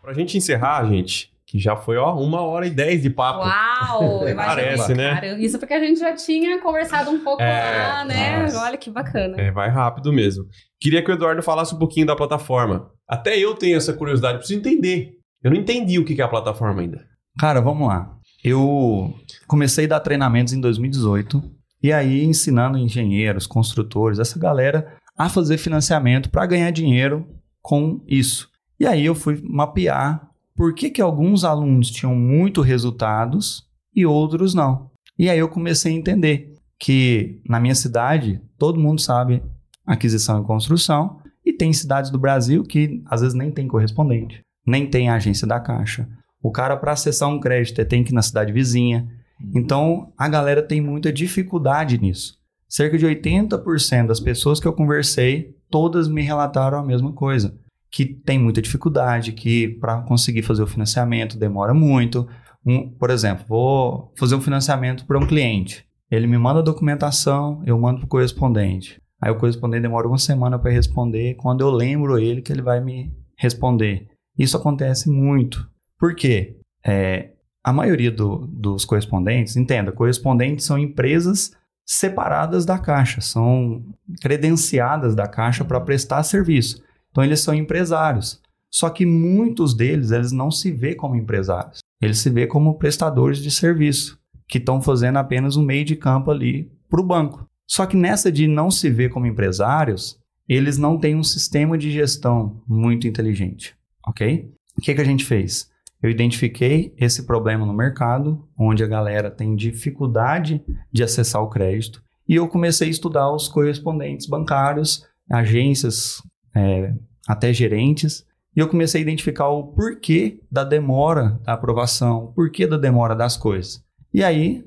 Pra 0.00 0.12
gente 0.14 0.36
encerrar, 0.36 0.84
gente, 0.88 1.30
que 1.46 1.58
já 1.58 1.76
foi, 1.76 1.96
ó, 1.96 2.14
uma 2.18 2.40
hora 2.40 2.66
e 2.66 2.70
dez 2.70 3.02
de 3.02 3.10
papo. 3.10 3.40
Uau! 3.40 4.20
Parece, 4.34 4.94
né? 4.94 5.14
Cara, 5.14 5.38
isso 5.40 5.58
porque 5.58 5.74
a 5.74 5.80
gente 5.80 6.00
já 6.00 6.14
tinha 6.14 6.60
conversado 6.60 7.10
um 7.10 7.22
pouco 7.22 7.40
É, 7.42 7.88
lá, 7.88 8.04
né? 8.04 8.42
nossa. 8.42 8.60
Olha 8.64 8.76
que 8.76 8.90
bacana. 8.90 9.40
É, 9.40 9.50
vai 9.52 9.68
rápido 9.68 10.12
mesmo. 10.12 10.44
Queria 10.80 11.02
que 11.04 11.10
o 11.10 11.14
Eduardo 11.14 11.42
falasse 11.42 11.74
um 11.74 11.78
pouquinho 11.78 12.06
da 12.06 12.16
plataforma. 12.16 12.90
Até 13.08 13.38
eu 13.38 13.54
tenho 13.54 13.76
essa 13.76 13.92
curiosidade, 13.92 14.38
preciso 14.38 14.58
entender. 14.58 15.12
Eu 15.42 15.50
não 15.50 15.58
entendi 15.58 15.98
o 15.98 16.04
que 16.04 16.14
que 16.14 16.22
é 16.22 16.24
a 16.24 16.28
plataforma 16.28 16.80
ainda. 16.80 17.04
Cara, 17.38 17.60
vamos 17.60 17.86
lá. 17.86 18.16
Eu 18.44 19.14
comecei 19.52 19.84
a 19.84 19.88
dar 19.88 20.00
treinamentos 20.00 20.54
em 20.54 20.60
2018 20.62 21.42
e 21.82 21.92
aí 21.92 22.24
ensinando 22.24 22.78
engenheiros, 22.78 23.46
construtores, 23.46 24.18
essa 24.18 24.38
galera 24.38 24.96
a 25.14 25.28
fazer 25.28 25.58
financiamento 25.58 26.30
para 26.30 26.46
ganhar 26.46 26.70
dinheiro 26.70 27.28
com 27.60 28.02
isso. 28.08 28.48
E 28.80 28.86
aí 28.86 29.04
eu 29.04 29.14
fui 29.14 29.42
mapear 29.44 30.26
por 30.56 30.74
que, 30.74 30.88
que 30.88 31.02
alguns 31.02 31.44
alunos 31.44 31.90
tinham 31.90 32.14
muito 32.14 32.62
resultados 32.62 33.68
e 33.94 34.06
outros 34.06 34.54
não. 34.54 34.90
E 35.18 35.28
aí 35.28 35.38
eu 35.38 35.50
comecei 35.50 35.92
a 35.92 35.98
entender 35.98 36.54
que 36.80 37.38
na 37.46 37.60
minha 37.60 37.74
cidade 37.74 38.40
todo 38.56 38.80
mundo 38.80 39.02
sabe 39.02 39.42
aquisição 39.86 40.40
e 40.40 40.46
construção 40.46 41.20
e 41.44 41.52
tem 41.52 41.74
cidades 41.74 42.10
do 42.10 42.18
Brasil 42.18 42.62
que 42.62 43.02
às 43.04 43.20
vezes 43.20 43.34
nem 43.34 43.50
tem 43.50 43.68
correspondente, 43.68 44.40
nem 44.66 44.88
tem 44.88 45.10
agência 45.10 45.46
da 45.46 45.60
Caixa. 45.60 46.08
O 46.42 46.50
cara 46.50 46.74
para 46.74 46.92
acessar 46.92 47.28
um 47.28 47.38
crédito 47.38 47.84
tem 47.84 48.02
que 48.02 48.12
ir 48.12 48.14
na 48.14 48.22
cidade 48.22 48.50
vizinha. 48.50 49.06
Então 49.54 50.12
a 50.16 50.28
galera 50.28 50.62
tem 50.62 50.80
muita 50.80 51.12
dificuldade 51.12 51.98
nisso. 51.98 52.36
Cerca 52.68 52.96
de 52.96 53.06
80% 53.06 54.06
das 54.06 54.20
pessoas 54.20 54.58
que 54.58 54.66
eu 54.66 54.72
conversei, 54.72 55.54
todas 55.70 56.08
me 56.08 56.22
relataram 56.22 56.78
a 56.78 56.82
mesma 56.82 57.12
coisa 57.12 57.54
que 57.92 58.06
tem 58.06 58.38
muita 58.38 58.62
dificuldade, 58.62 59.32
que 59.32 59.68
para 59.68 60.00
conseguir 60.00 60.42
fazer 60.42 60.62
o 60.62 60.66
financiamento 60.66 61.38
demora 61.38 61.74
muito. 61.74 62.26
Um, 62.64 62.88
por 62.88 63.10
exemplo, 63.10 63.44
vou 63.46 64.10
fazer 64.16 64.34
um 64.34 64.40
financiamento 64.40 65.04
para 65.04 65.18
um 65.18 65.26
cliente. 65.26 65.84
Ele 66.10 66.26
me 66.26 66.38
manda 66.38 66.60
a 66.60 66.62
documentação, 66.62 67.62
eu 67.66 67.78
mando 67.78 67.98
para 67.98 68.06
o 68.06 68.08
correspondente. 68.08 68.98
Aí 69.20 69.30
o 69.30 69.36
correspondente 69.36 69.82
demora 69.82 70.08
uma 70.08 70.18
semana 70.18 70.58
para 70.58 70.70
responder. 70.70 71.34
Quando 71.34 71.60
eu 71.60 71.70
lembro 71.70 72.18
ele 72.18 72.40
que 72.40 72.50
ele 72.50 72.62
vai 72.62 72.80
me 72.80 73.12
responder. 73.36 74.08
Isso 74.38 74.56
acontece 74.56 75.10
muito. 75.10 75.68
Por 75.98 76.14
quê? 76.14 76.56
É, 76.84 77.32
a 77.64 77.72
maioria 77.72 78.10
do, 78.10 78.46
dos 78.46 78.84
correspondentes, 78.84 79.56
entenda, 79.56 79.92
correspondentes 79.92 80.66
são 80.66 80.78
empresas 80.78 81.52
separadas 81.84 82.64
da 82.64 82.78
Caixa, 82.78 83.20
são 83.20 83.84
credenciadas 84.20 85.14
da 85.14 85.26
Caixa 85.26 85.64
para 85.64 85.80
prestar 85.80 86.22
serviço. 86.22 86.82
Então 87.10 87.22
eles 87.22 87.40
são 87.40 87.54
empresários. 87.54 88.40
Só 88.70 88.88
que 88.88 89.04
muitos 89.04 89.74
deles, 89.74 90.10
eles 90.10 90.32
não 90.32 90.50
se 90.50 90.72
vê 90.72 90.94
como 90.94 91.14
empresários. 91.14 91.80
Eles 92.00 92.18
se 92.18 92.30
vê 92.30 92.46
como 92.46 92.78
prestadores 92.78 93.38
de 93.38 93.50
serviço, 93.50 94.18
que 94.48 94.58
estão 94.58 94.80
fazendo 94.80 95.18
apenas 95.18 95.56
um 95.56 95.62
meio 95.62 95.84
de 95.84 95.94
campo 95.94 96.30
ali 96.30 96.72
para 96.88 97.00
o 97.00 97.06
banco. 97.06 97.46
Só 97.66 97.86
que 97.86 97.96
nessa 97.96 98.32
de 98.32 98.48
não 98.48 98.70
se 98.70 98.90
ver 98.90 99.10
como 99.10 99.26
empresários, 99.26 100.18
eles 100.48 100.78
não 100.78 100.98
têm 100.98 101.14
um 101.14 101.22
sistema 101.22 101.78
de 101.78 101.90
gestão 101.90 102.62
muito 102.66 103.06
inteligente, 103.06 103.74
ok? 104.06 104.50
O 104.76 104.80
que, 104.80 104.94
que 104.94 105.00
a 105.00 105.04
gente 105.04 105.24
fez? 105.24 105.70
Eu 106.02 106.10
identifiquei 106.10 106.92
esse 106.98 107.24
problema 107.26 107.64
no 107.64 107.72
mercado, 107.72 108.46
onde 108.58 108.82
a 108.82 108.88
galera 108.88 109.30
tem 109.30 109.54
dificuldade 109.54 110.62
de 110.90 111.02
acessar 111.02 111.42
o 111.42 111.48
crédito, 111.48 112.02
e 112.28 112.34
eu 112.34 112.48
comecei 112.48 112.88
a 112.88 112.90
estudar 112.90 113.30
os 113.32 113.48
correspondentes 113.48 114.26
bancários, 114.26 115.06
agências 115.30 116.22
é, 116.54 116.92
até 117.28 117.52
gerentes, 117.52 118.26
e 118.54 118.60
eu 118.60 118.68
comecei 118.68 119.00
a 119.00 119.02
identificar 119.02 119.48
o 119.48 119.68
porquê 119.68 120.40
da 120.50 120.64
demora 120.64 121.40
da 121.44 121.54
aprovação, 121.54 122.24
o 122.24 122.32
porquê 122.32 122.66
da 122.66 122.76
demora 122.76 123.14
das 123.14 123.36
coisas. 123.36 123.82
E 124.12 124.22
aí, 124.22 124.64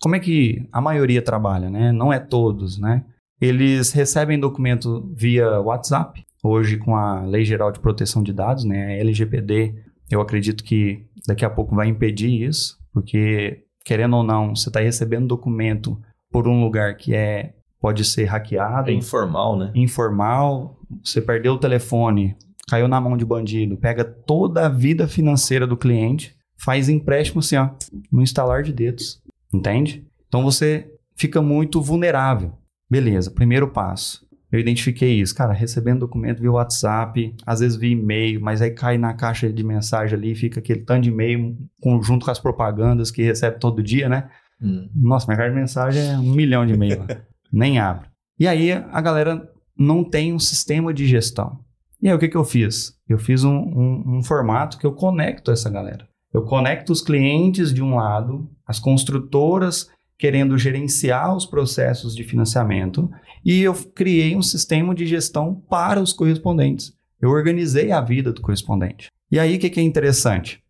como 0.00 0.16
é 0.16 0.20
que 0.20 0.66
a 0.72 0.80
maioria 0.80 1.20
trabalha, 1.20 1.68
né? 1.68 1.92
Não 1.92 2.12
é 2.12 2.18
todos, 2.18 2.78
né? 2.78 3.04
Eles 3.40 3.92
recebem 3.92 4.40
documento 4.40 5.12
via 5.14 5.60
WhatsApp, 5.60 6.24
hoje 6.42 6.78
com 6.78 6.96
a 6.96 7.20
Lei 7.22 7.44
Geral 7.44 7.70
de 7.70 7.80
Proteção 7.80 8.22
de 8.22 8.32
Dados, 8.32 8.64
né? 8.64 8.86
A 8.86 9.00
LGPD, 9.00 9.74
eu 10.14 10.20
acredito 10.20 10.62
que 10.62 11.04
daqui 11.26 11.44
a 11.44 11.50
pouco 11.50 11.74
vai 11.74 11.88
impedir 11.88 12.42
isso, 12.42 12.78
porque 12.92 13.64
querendo 13.84 14.16
ou 14.16 14.22
não, 14.22 14.54
você 14.54 14.68
está 14.68 14.80
recebendo 14.80 15.26
documento 15.26 16.00
por 16.30 16.46
um 16.46 16.62
lugar 16.62 16.96
que 16.96 17.14
é 17.14 17.54
pode 17.80 18.04
ser 18.04 18.26
hackeado. 18.26 18.90
É 18.90 18.94
informal, 18.94 19.58
né? 19.58 19.72
Informal. 19.74 20.78
Você 21.02 21.20
perdeu 21.20 21.54
o 21.54 21.58
telefone, 21.58 22.36
caiu 22.68 22.86
na 22.86 23.00
mão 23.00 23.16
de 23.16 23.24
bandido, 23.24 23.76
pega 23.76 24.04
toda 24.04 24.66
a 24.66 24.68
vida 24.68 25.08
financeira 25.08 25.66
do 25.66 25.76
cliente, 25.76 26.36
faz 26.56 26.88
empréstimo 26.88 27.40
assim, 27.40 27.56
ó, 27.56 27.70
no 28.10 28.22
instalar 28.22 28.62
de 28.62 28.72
dedos. 28.72 29.20
Entende? 29.52 30.06
Então 30.28 30.44
você 30.44 30.90
fica 31.16 31.42
muito 31.42 31.82
vulnerável. 31.82 32.52
Beleza, 32.88 33.30
primeiro 33.30 33.68
passo. 33.68 34.24
Eu 34.52 34.60
identifiquei 34.60 35.18
isso, 35.18 35.34
cara, 35.34 35.54
recebendo 35.54 36.00
documento 36.00 36.40
via 36.40 36.52
WhatsApp, 36.52 37.34
às 37.46 37.60
vezes 37.60 37.74
via 37.74 37.92
e-mail, 37.92 38.38
mas 38.38 38.60
aí 38.60 38.70
cai 38.70 38.98
na 38.98 39.14
caixa 39.14 39.50
de 39.50 39.64
mensagem 39.64 40.14
ali, 40.14 40.34
fica 40.34 40.60
aquele 40.60 40.80
tanto 40.80 41.04
de 41.04 41.08
e-mail 41.08 41.56
junto 42.02 42.26
com 42.26 42.30
as 42.30 42.38
propagandas 42.38 43.10
que 43.10 43.22
recebe 43.22 43.58
todo 43.58 43.82
dia, 43.82 44.10
né? 44.10 44.28
Hum. 44.60 44.90
Nossa, 44.94 45.26
minha 45.26 45.38
caixa 45.38 45.54
de 45.54 45.58
mensagem 45.58 46.06
é 46.06 46.18
um 46.18 46.34
milhão 46.34 46.66
de 46.66 46.74
e-mail. 46.74 47.02
nem 47.50 47.78
abro. 47.78 48.06
E 48.38 48.46
aí 48.46 48.72
a 48.72 49.00
galera 49.00 49.50
não 49.76 50.04
tem 50.04 50.34
um 50.34 50.38
sistema 50.38 50.92
de 50.92 51.06
gestão. 51.06 51.58
E 52.00 52.08
aí 52.08 52.14
o 52.14 52.18
que, 52.18 52.28
que 52.28 52.36
eu 52.36 52.44
fiz? 52.44 52.94
Eu 53.08 53.18
fiz 53.18 53.44
um, 53.44 53.56
um, 53.56 54.18
um 54.18 54.22
formato 54.22 54.76
que 54.76 54.84
eu 54.84 54.92
conecto 54.92 55.50
essa 55.50 55.70
galera. 55.70 56.06
Eu 56.32 56.42
conecto 56.42 56.92
os 56.92 57.00
clientes 57.00 57.72
de 57.72 57.82
um 57.82 57.96
lado, 57.96 58.50
as 58.66 58.78
construtoras 58.78 59.88
querendo 60.22 60.56
gerenciar 60.56 61.34
os 61.34 61.44
processos 61.44 62.14
de 62.14 62.22
financiamento 62.22 63.10
e 63.44 63.60
eu 63.60 63.74
criei 63.74 64.36
um 64.36 64.40
sistema 64.40 64.94
de 64.94 65.04
gestão 65.04 65.52
para 65.68 66.00
os 66.00 66.12
correspondentes. 66.12 66.92
Eu 67.20 67.30
organizei 67.30 67.90
a 67.90 68.00
vida 68.00 68.32
do 68.32 68.40
correspondente. 68.40 69.08
E 69.32 69.40
aí 69.40 69.56
o 69.56 69.58
que, 69.58 69.68
que 69.68 69.80
é 69.80 69.82
interessante? 69.82 70.62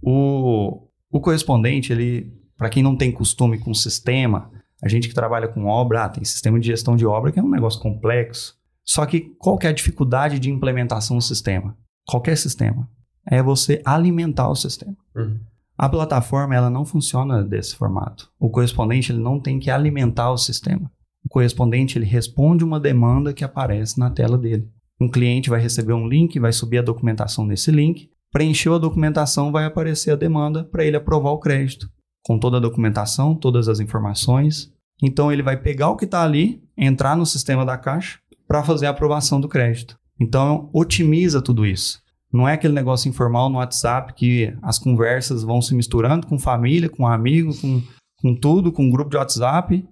O, 0.00 0.86
o 1.10 1.20
correspondente, 1.20 1.92
ele, 1.92 2.32
para 2.56 2.68
quem 2.68 2.80
não 2.80 2.96
tem 2.96 3.10
costume 3.10 3.58
com 3.58 3.74
sistema, 3.74 4.52
a 4.80 4.86
gente 4.86 5.08
que 5.08 5.14
trabalha 5.14 5.48
com 5.48 5.64
obra, 5.64 6.04
ah, 6.04 6.08
tem 6.08 6.24
sistema 6.24 6.60
de 6.60 6.68
gestão 6.68 6.94
de 6.94 7.04
obra 7.04 7.32
que 7.32 7.40
é 7.40 7.42
um 7.42 7.50
negócio 7.50 7.80
complexo. 7.80 8.54
Só 8.84 9.04
que 9.04 9.34
qual 9.36 9.58
que 9.58 9.66
é 9.66 9.70
a 9.70 9.74
dificuldade 9.74 10.38
de 10.38 10.48
implementação 10.48 11.16
do 11.16 11.24
sistema? 11.24 11.76
Qualquer 12.06 12.36
sistema. 12.36 12.88
É 13.28 13.42
você 13.42 13.82
alimentar 13.84 14.48
o 14.48 14.54
sistema. 14.54 14.96
Uhum. 15.12 15.40
A 15.78 15.88
plataforma 15.88 16.54
ela 16.54 16.70
não 16.70 16.86
funciona 16.86 17.44
desse 17.44 17.76
formato. 17.76 18.30
O 18.38 18.48
correspondente 18.48 19.12
ele 19.12 19.20
não 19.20 19.38
tem 19.38 19.58
que 19.58 19.70
alimentar 19.70 20.30
o 20.30 20.38
sistema. 20.38 20.90
O 21.24 21.28
correspondente 21.28 21.98
ele 21.98 22.06
responde 22.06 22.64
uma 22.64 22.80
demanda 22.80 23.34
que 23.34 23.44
aparece 23.44 23.98
na 23.98 24.10
tela 24.10 24.38
dele. 24.38 24.70
Um 24.98 25.10
cliente 25.10 25.50
vai 25.50 25.60
receber 25.60 25.92
um 25.92 26.08
link, 26.08 26.38
vai 26.40 26.52
subir 26.52 26.78
a 26.78 26.82
documentação 26.82 27.44
nesse 27.44 27.70
link, 27.70 28.08
preencheu 28.32 28.74
a 28.74 28.78
documentação, 28.78 29.52
vai 29.52 29.66
aparecer 29.66 30.12
a 30.12 30.16
demanda 30.16 30.64
para 30.64 30.84
ele 30.84 30.96
aprovar 30.96 31.30
o 31.30 31.38
crédito 31.38 31.90
com 32.22 32.38
toda 32.38 32.56
a 32.56 32.60
documentação, 32.60 33.34
todas 33.34 33.68
as 33.68 33.78
informações. 33.78 34.72
Então 35.02 35.30
ele 35.30 35.42
vai 35.42 35.56
pegar 35.56 35.90
o 35.90 35.96
que 35.96 36.06
está 36.06 36.24
ali, 36.24 36.62
entrar 36.76 37.16
no 37.16 37.26
sistema 37.26 37.64
da 37.64 37.76
Caixa 37.76 38.18
para 38.48 38.64
fazer 38.64 38.86
a 38.86 38.90
aprovação 38.90 39.40
do 39.40 39.48
crédito. 39.48 39.98
Então 40.18 40.70
otimiza 40.72 41.42
tudo 41.42 41.66
isso. 41.66 42.00
Não 42.36 42.46
é 42.46 42.52
aquele 42.52 42.74
negócio 42.74 43.08
informal 43.08 43.48
no 43.48 43.56
WhatsApp 43.56 44.12
que 44.12 44.54
as 44.60 44.78
conversas 44.78 45.42
vão 45.42 45.62
se 45.62 45.74
misturando 45.74 46.26
com 46.26 46.38
família, 46.38 46.88
com 46.88 47.06
amigo, 47.06 47.58
com, 47.58 47.82
com 48.20 48.34
tudo, 48.34 48.70
com 48.70 48.90
grupo 48.90 49.10
de 49.10 49.16
WhatsApp, 49.16 49.82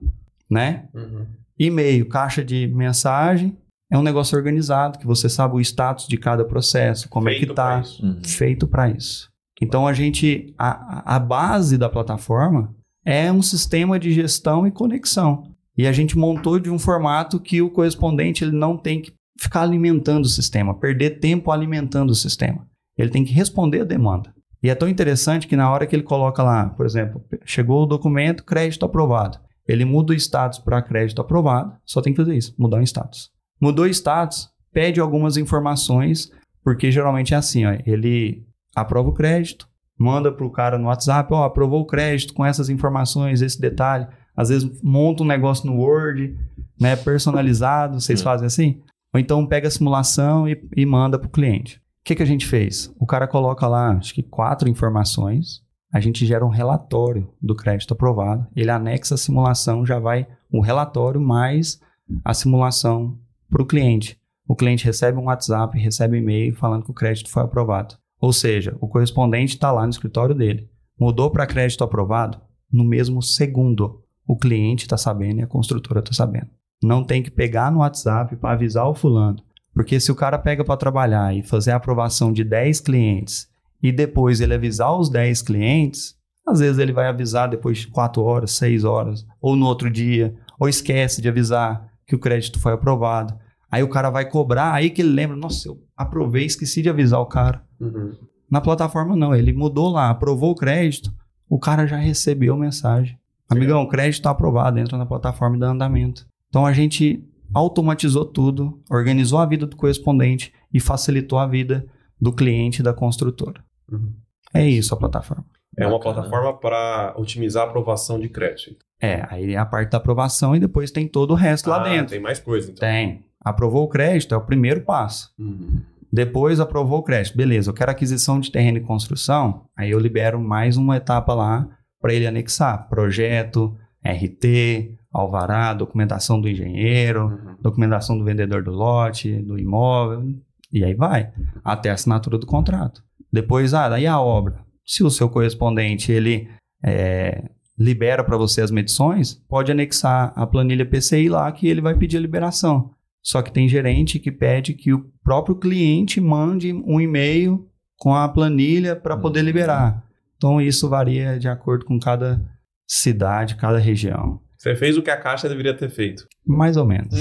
né? 0.50 0.84
Uhum. 0.92 1.26
E-mail, 1.58 2.06
caixa 2.06 2.44
de 2.44 2.66
mensagem, 2.68 3.56
é 3.90 3.96
um 3.96 4.02
negócio 4.02 4.36
organizado, 4.36 4.98
que 4.98 5.06
você 5.06 5.28
sabe 5.28 5.54
o 5.54 5.60
status 5.60 6.06
de 6.06 6.18
cada 6.18 6.44
processo, 6.44 7.08
como 7.08 7.26
feito 7.26 7.42
é 7.42 7.46
que 7.46 7.52
está 7.52 7.82
uhum. 8.02 8.20
feito 8.22 8.66
para 8.66 8.90
isso. 8.90 9.30
Então 9.62 9.86
a 9.86 9.94
gente, 9.94 10.52
a, 10.58 11.16
a 11.16 11.18
base 11.18 11.78
da 11.78 11.88
plataforma 11.88 12.74
é 13.06 13.32
um 13.32 13.40
sistema 13.40 13.98
de 13.98 14.12
gestão 14.12 14.66
e 14.66 14.70
conexão. 14.70 15.50
E 15.78 15.86
a 15.86 15.92
gente 15.92 16.18
montou 16.18 16.58
de 16.58 16.70
um 16.70 16.78
formato 16.78 17.40
que 17.40 17.62
o 17.62 17.70
correspondente 17.70 18.44
ele 18.44 18.56
não 18.56 18.76
tem 18.76 19.00
que 19.00 19.12
ficar 19.39 19.62
alimentando 19.62 20.24
o 20.24 20.28
sistema, 20.28 20.74
perder 20.74 21.19
tempo 21.19 21.51
alimentando 21.51 22.11
o 22.11 22.15
sistema. 22.15 22.66
Ele 22.97 23.11
tem 23.11 23.24
que 23.24 23.32
responder 23.32 23.81
a 23.81 23.85
demanda. 23.85 24.32
E 24.62 24.70
é 24.70 24.74
tão 24.74 24.89
interessante 24.89 25.47
que 25.47 25.56
na 25.56 25.70
hora 25.70 25.86
que 25.86 25.94
ele 25.94 26.02
coloca 26.02 26.43
lá, 26.43 26.70
por 26.70 26.86
exemplo, 26.86 27.23
chegou 27.44 27.82
o 27.82 27.86
documento, 27.86 28.44
crédito 28.44 28.86
aprovado. 28.86 29.39
Ele 29.69 29.85
muda 29.85 30.12
o 30.12 30.16
status 30.16 30.59
para 30.59 30.82
crédito 30.82 31.20
aprovado, 31.20 31.74
só 31.85 32.01
tem 32.01 32.12
que 32.12 32.23
fazer 32.23 32.36
isso, 32.36 32.55
mudar 32.59 32.78
o 32.78 32.82
status. 32.82 33.31
Mudou 33.61 33.85
o 33.85 33.89
status, 33.89 34.48
pede 34.73 35.01
algumas 35.01 35.36
informações, 35.36 36.31
porque 36.62 36.90
geralmente 36.90 37.35
é 37.35 37.36
assim, 37.36 37.66
ó, 37.66 37.77
ele 37.86 38.47
aprova 38.74 39.09
o 39.09 39.15
crédito, 39.15 39.69
manda 39.98 40.32
para 40.32 40.47
o 40.47 40.51
cara 40.51 40.78
no 40.78 40.86
WhatsApp, 40.86 41.32
ó, 41.32 41.44
aprovou 41.44 41.82
o 41.82 41.86
crédito 41.86 42.35
com 42.35 42.44
essas 42.44 42.69
informações, 42.69 43.43
esse 43.43 43.61
detalhe. 43.61 44.06
Às 44.36 44.48
vezes 44.48 44.82
monta 44.82 45.23
um 45.23 45.27
negócio 45.27 45.66
no 45.66 45.77
Word, 45.77 46.36
né, 46.81 46.97
personalizado, 46.97 48.01
vocês 48.01 48.20
fazem 48.20 48.47
assim? 48.47 48.82
Ou 49.15 49.20
então 49.20 49.47
pega 49.47 49.69
a 49.69 49.70
simulação 49.70 50.49
e, 50.49 50.61
e 50.77 50.85
manda 50.85 51.19
para 51.19 51.28
o 51.28 51.31
cliente. 51.31 51.77
O 51.77 51.81
que, 52.05 52.16
que 52.16 52.23
a 52.23 52.27
gente 52.27 52.45
fez? 52.45 52.93
O 52.99 53.07
cara 53.07 53.28
coloca 53.28 53.66
lá, 53.69 53.93
acho 53.93 54.12
que 54.12 54.23
quatro 54.23 54.69
informações, 54.69 55.62
a 55.93 56.01
gente 56.01 56.27
gera 56.27 56.45
um 56.45 56.51
relatório 56.51 57.32
do 57.41 57.55
crédito 57.55 57.95
aprovado, 57.95 58.47
ele 58.57 58.70
anexa 58.70 59.15
a 59.15 59.19
simulação, 59.19 59.86
já 59.86 60.01
vai 60.01 60.27
o 60.51 60.61
relatório 60.61 61.20
mais 61.20 61.81
a 62.24 62.35
simulação 62.35 63.16
para 63.49 63.62
o 63.62 63.66
cliente. 63.66 64.20
O 64.47 64.57
cliente 64.57 64.85
recebe 64.85 65.16
um 65.16 65.27
WhatsApp, 65.27 65.78
recebe 65.78 66.19
e-mail 66.19 66.55
falando 66.55 66.85
que 66.85 66.91
o 66.91 66.95
crédito 66.95 67.31
foi 67.31 67.45
aprovado. 67.45 67.97
Ou 68.20 68.32
seja, 68.32 68.77
o 68.81 68.89
correspondente 68.89 69.55
está 69.55 69.70
lá 69.70 69.85
no 69.85 69.91
escritório 69.91 70.35
dele. 70.35 70.69
Mudou 70.99 71.31
para 71.31 71.47
crédito 71.47 71.85
aprovado? 71.85 72.41
No 72.70 72.85
mesmo 72.85 73.23
segundo, 73.23 74.03
o 74.27 74.36
cliente 74.36 74.85
está 74.85 74.97
sabendo 74.97 75.41
e 75.41 75.43
a 75.43 75.47
construtora 75.47 76.01
está 76.01 76.12
sabendo. 76.12 76.49
Não 76.82 77.05
tem 77.05 77.22
que 77.22 77.30
pegar 77.30 77.70
no 77.70 77.78
WhatsApp 77.78 78.36
para 78.36 78.52
avisar 78.52 78.88
o 78.88 78.94
fulano. 78.94 79.42
Porque 79.74 79.98
se 79.98 80.12
o 80.12 80.14
cara 80.14 80.38
pega 80.38 80.64
para 80.64 80.76
trabalhar 80.76 81.34
e 81.34 81.42
fazer 81.42 81.72
a 81.72 81.76
aprovação 81.76 82.32
de 82.32 82.44
10 82.44 82.80
clientes 82.80 83.48
e 83.82 83.90
depois 83.90 84.40
ele 84.40 84.55
avisar 84.55 84.96
os 84.96 85.10
10 85.10 85.42
clientes, 85.42 86.14
às 86.46 86.60
vezes 86.60 86.78
ele 86.78 86.92
vai 86.92 87.09
avisar 87.09 87.48
depois 87.48 87.78
de 87.78 87.88
4 87.88 88.22
horas, 88.22 88.52
6 88.52 88.84
horas, 88.84 89.26
ou 89.40 89.56
no 89.56 89.66
outro 89.66 89.90
dia, 89.90 90.34
ou 90.59 90.68
esquece 90.68 91.20
de 91.20 91.28
avisar 91.28 91.88
que 92.06 92.14
o 92.14 92.18
crédito 92.18 92.60
foi 92.60 92.72
aprovado. 92.72 93.34
Aí 93.70 93.82
o 93.82 93.88
cara 93.88 94.10
vai 94.10 94.28
cobrar, 94.28 94.72
aí 94.72 94.90
que 94.90 95.02
ele 95.02 95.10
lembra, 95.10 95.36
nossa, 95.36 95.68
eu 95.68 95.78
aprovei, 95.96 96.44
esqueci 96.44 96.80
de 96.80 96.88
avisar 96.88 97.20
o 97.20 97.26
cara. 97.26 97.64
Uhum. 97.80 98.12
Na 98.48 98.60
plataforma 98.60 99.16
não, 99.16 99.34
ele 99.34 99.52
mudou 99.52 99.90
lá, 99.90 100.10
aprovou 100.10 100.52
o 100.52 100.55
crédito, 100.55 101.12
o 101.48 101.59
cara 101.59 101.86
já 101.86 101.96
recebeu 101.96 102.56
mensagem. 102.56 103.18
Amigão, 103.48 103.82
o 103.82 103.88
crédito 103.88 104.20
está 104.20 104.30
aprovado, 104.30 104.78
entra 104.78 104.96
na 104.96 105.06
plataforma 105.06 105.56
e 105.56 105.60
dá 105.60 105.68
andamento. 105.68 106.26
Então 106.55 106.64
a 106.64 106.72
gente 106.72 107.20
automatizou 107.52 108.24
tudo, 108.24 108.81
organizou 108.89 109.40
a 109.40 109.44
vida 109.44 109.66
do 109.66 109.74
correspondente 109.74 110.52
e 110.72 110.78
facilitou 110.78 111.36
a 111.36 111.48
vida 111.48 111.85
do 112.20 112.32
cliente 112.32 112.81
da 112.81 112.93
construtora. 112.94 113.60
Uhum. 113.90 114.12
É 114.55 114.64
isso 114.64 114.94
a 114.94 114.97
plataforma. 114.97 115.44
É 115.76 115.85
uma 115.85 115.98
Bacana. 115.98 116.14
plataforma 116.14 116.56
para 116.56 117.12
otimizar 117.16 117.64
a 117.64 117.68
aprovação 117.68 118.20
de 118.20 118.28
crédito. 118.28 118.76
É, 119.02 119.26
aí 119.28 119.52
é 119.55 119.59
a 119.59 119.66
parte 119.66 119.90
da 119.90 119.98
aprovação 119.98 120.55
e 120.55 120.60
depois 120.60 120.93
tem 120.93 121.09
todo 121.09 121.32
o 121.32 121.35
resto 121.35 121.68
lá 121.68 121.81
Ah, 121.81 121.89
dentro. 121.89 122.10
Tem 122.12 122.20
mais 122.20 122.39
coisa, 122.39 122.70
então. 122.70 122.89
Tem. 122.89 123.24
Aprovou 123.44 123.82
o 123.82 123.89
crédito, 123.89 124.32
é 124.32 124.39
o 124.39 124.47
primeiro 124.47 124.82
passo. 124.82 125.32
Uhum. 125.36 125.81
Depois 126.12 126.60
aprovou 126.60 127.01
o 127.01 127.02
crédito. 127.02 127.36
Beleza, 127.36 127.68
eu 127.68 127.74
quero 127.74 127.90
aquisição 127.90 128.39
de 128.39 128.52
terreno 128.52 128.78
e 128.78 128.81
construção. 128.82 129.64
Aí 129.76 129.90
eu 129.90 129.98
libero 129.98 130.40
mais 130.40 130.76
uma 130.76 130.97
etapa 130.98 131.35
lá 131.35 131.68
para 132.01 132.14
ele 132.14 132.28
anexar. 132.28 132.89
Projeto, 132.89 133.76
RT, 134.06 134.97
alvará, 135.15 135.73
documentação 135.73 136.41
do 136.41 136.49
engenheiro, 136.49 137.27
Uhum. 137.27 137.57
documentação 137.62 138.19
do 138.19 138.24
vendedor 138.24 138.62
do 138.62 138.73
lote, 138.73 139.41
do 139.43 139.59
imóvel, 139.59 140.35
e 140.73 140.85
aí 140.85 140.95
vai, 140.95 141.31
até 141.65 141.91
a 141.91 141.95
assinatura 141.95 142.36
do 142.36 142.47
contrato. 142.47 143.03
Depois, 143.32 143.73
ah, 143.74 143.89
daí 143.89 144.07
a 144.07 144.20
obra. 144.20 144.65
Se 144.85 145.05
o 145.05 145.11
seu 145.11 145.28
correspondente, 145.31 146.11
ele 146.11 146.49
é, 146.85 147.49
libera 147.78 148.23
para 148.24 148.36
você 148.36 148.61
as 148.61 148.70
medições, 148.70 149.35
pode 149.49 149.70
anexar 149.70 150.32
a 150.36 150.47
planilha 150.47 150.85
PCI 150.85 151.28
lá 151.28 151.51
que 151.53 151.66
ele 151.66 151.81
vai 151.81 151.97
pedir 151.97 152.16
a 152.16 152.20
liberação. 152.20 152.91
Só 153.23 153.41
que 153.41 153.53
tem 153.53 153.69
gerente 153.69 154.19
que 154.19 154.31
pede 154.31 154.74
que 154.74 154.93
o 154.93 155.07
próprio 155.23 155.57
cliente 155.57 156.20
mande 156.20 156.73
um 156.73 157.01
e-mail 157.01 157.66
com 157.99 158.15
a 158.15 158.28
planilha 158.28 158.95
para 158.95 159.16
poder 159.16 159.43
liberar. 159.43 160.05
Então 160.36 160.61
isso 160.61 160.89
varia 160.89 161.39
de 161.39 161.49
acordo 161.49 161.85
com 161.86 161.99
cada 161.99 162.45
cidade, 162.86 163.57
cada 163.57 163.78
região. 163.78 164.41
Você 164.65 164.74
fez 164.74 164.97
o 164.97 165.03
que 165.03 165.11
a 165.11 165.16
Caixa 165.19 165.47
deveria 165.47 165.77
ter 165.77 165.91
feito. 165.91 166.27
Mais 166.47 166.78
ou 166.78 166.86
menos. 166.86 167.12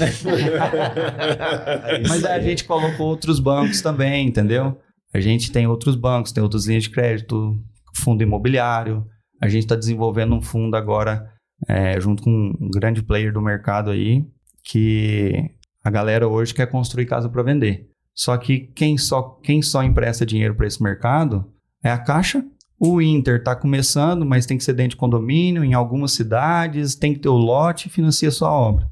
Mas 2.08 2.24
aí 2.24 2.38
a 2.38 2.40
gente 2.40 2.64
colocou 2.64 3.08
outros 3.08 3.38
bancos 3.38 3.82
também, 3.82 4.26
entendeu? 4.26 4.80
A 5.12 5.20
gente 5.20 5.52
tem 5.52 5.66
outros 5.66 5.94
bancos, 5.94 6.32
tem 6.32 6.42
outras 6.42 6.64
linhas 6.64 6.84
de 6.84 6.90
crédito, 6.90 7.54
fundo 7.94 8.22
imobiliário. 8.22 9.06
A 9.42 9.46
gente 9.46 9.64
está 9.64 9.76
desenvolvendo 9.76 10.34
um 10.34 10.40
fundo 10.40 10.74
agora, 10.74 11.30
é, 11.68 12.00
junto 12.00 12.22
com 12.22 12.30
um 12.30 12.70
grande 12.70 13.02
player 13.02 13.30
do 13.30 13.42
mercado 13.42 13.90
aí, 13.90 14.24
que 14.64 15.50
a 15.84 15.90
galera 15.90 16.26
hoje 16.26 16.54
quer 16.54 16.70
construir 16.70 17.04
casa 17.04 17.28
para 17.28 17.42
vender. 17.42 17.90
Só 18.14 18.38
que 18.38 18.72
quem 18.74 18.96
só, 18.96 19.38
quem 19.42 19.60
só 19.60 19.82
empresta 19.82 20.24
dinheiro 20.24 20.54
para 20.54 20.66
esse 20.66 20.82
mercado 20.82 21.44
é 21.82 21.90
a 21.90 21.98
Caixa. 21.98 22.42
O 22.86 23.00
Inter 23.00 23.36
está 23.36 23.56
começando, 23.56 24.26
mas 24.26 24.44
tem 24.44 24.58
que 24.58 24.64
ser 24.64 24.74
dentro 24.74 24.90
de 24.90 24.96
condomínio, 24.96 25.64
em 25.64 25.72
algumas 25.72 26.12
cidades, 26.12 26.94
tem 26.94 27.14
que 27.14 27.20
ter 27.20 27.30
o 27.30 27.36
lote 27.36 27.88
e 27.88 27.90
financia 27.90 28.30
sua 28.30 28.52
obra. 28.52 28.90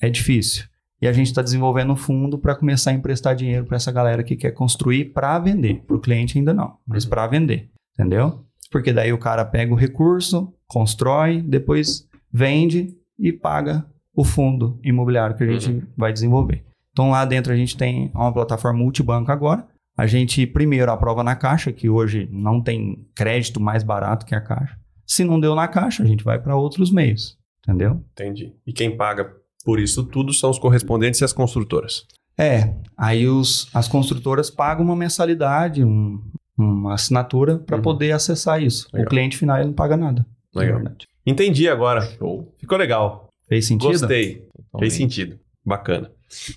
É 0.00 0.08
difícil. 0.08 0.64
E 1.02 1.06
a 1.06 1.12
gente 1.12 1.26
está 1.26 1.42
desenvolvendo 1.42 1.92
um 1.92 1.96
fundo 1.96 2.38
para 2.38 2.54
começar 2.54 2.90
a 2.90 2.94
emprestar 2.94 3.36
dinheiro 3.36 3.66
para 3.66 3.76
essa 3.76 3.92
galera 3.92 4.24
que 4.24 4.34
quer 4.34 4.52
construir 4.52 5.12
para 5.12 5.38
vender. 5.38 5.82
Para 5.86 5.96
o 5.96 6.00
cliente 6.00 6.38
ainda 6.38 6.54
não, 6.54 6.78
mas 6.86 7.04
para 7.04 7.26
vender. 7.26 7.68
Entendeu? 7.92 8.46
Porque 8.70 8.94
daí 8.94 9.12
o 9.12 9.18
cara 9.18 9.44
pega 9.44 9.74
o 9.74 9.76
recurso, 9.76 10.50
constrói, 10.66 11.42
depois 11.42 12.08
vende 12.32 12.96
e 13.18 13.30
paga 13.30 13.84
o 14.14 14.24
fundo 14.24 14.80
imobiliário 14.82 15.36
que 15.36 15.44
a 15.44 15.52
gente 15.52 15.86
vai 15.94 16.14
desenvolver. 16.14 16.64
Então 16.92 17.10
lá 17.10 17.26
dentro 17.26 17.52
a 17.52 17.56
gente 17.56 17.76
tem 17.76 18.10
uma 18.14 18.32
plataforma 18.32 18.78
multibanco 18.78 19.30
agora. 19.30 19.68
A 19.98 20.06
gente 20.06 20.46
primeiro 20.46 20.90
aprova 20.92 21.24
na 21.24 21.34
Caixa, 21.34 21.72
que 21.72 21.88
hoje 21.90 22.28
não 22.30 22.62
tem 22.62 23.04
crédito 23.16 23.60
mais 23.60 23.82
barato 23.82 24.24
que 24.24 24.34
a 24.34 24.40
Caixa. 24.40 24.78
Se 25.04 25.24
não 25.24 25.40
deu 25.40 25.54
na 25.56 25.66
Caixa, 25.66 26.04
a 26.04 26.06
gente 26.06 26.22
vai 26.22 26.38
para 26.40 26.54
outros 26.56 26.92
meios. 26.92 27.36
Entendeu? 27.66 28.02
Entendi. 28.12 28.54
E 28.66 28.72
quem 28.72 28.96
paga 28.96 29.30
por 29.64 29.80
isso 29.80 30.04
tudo 30.04 30.32
são 30.32 30.48
os 30.50 30.58
correspondentes 30.58 31.20
e 31.20 31.24
as 31.24 31.32
construtoras. 31.32 32.04
É, 32.38 32.72
aí 32.96 33.26
os, 33.26 33.68
as 33.74 33.88
construtoras 33.88 34.48
pagam 34.48 34.84
uma 34.84 34.94
mensalidade, 34.96 35.84
um- 35.84 36.22
uma 36.56 36.94
assinatura 36.94 37.58
para 37.58 37.76
Uhum. 37.76 37.82
poder 37.82 38.12
acessar 38.12 38.62
isso. 38.62 38.88
Legal. 38.92 39.06
O 39.06 39.10
cliente 39.10 39.36
final 39.36 39.62
não 39.64 39.72
paga 39.72 39.96
nada. 39.96 40.24
Legal. 40.54 40.76
Verdade. 40.76 41.06
Entendi 41.26 41.68
agora. 41.68 42.02
Ficou 42.58 42.78
legal. 42.78 43.28
Fez 43.48 43.66
sentido? 43.66 43.90
Gostei. 43.90 44.46
Fez 44.78 44.92
sentido. 44.92 45.38
Bacana. 45.64 46.10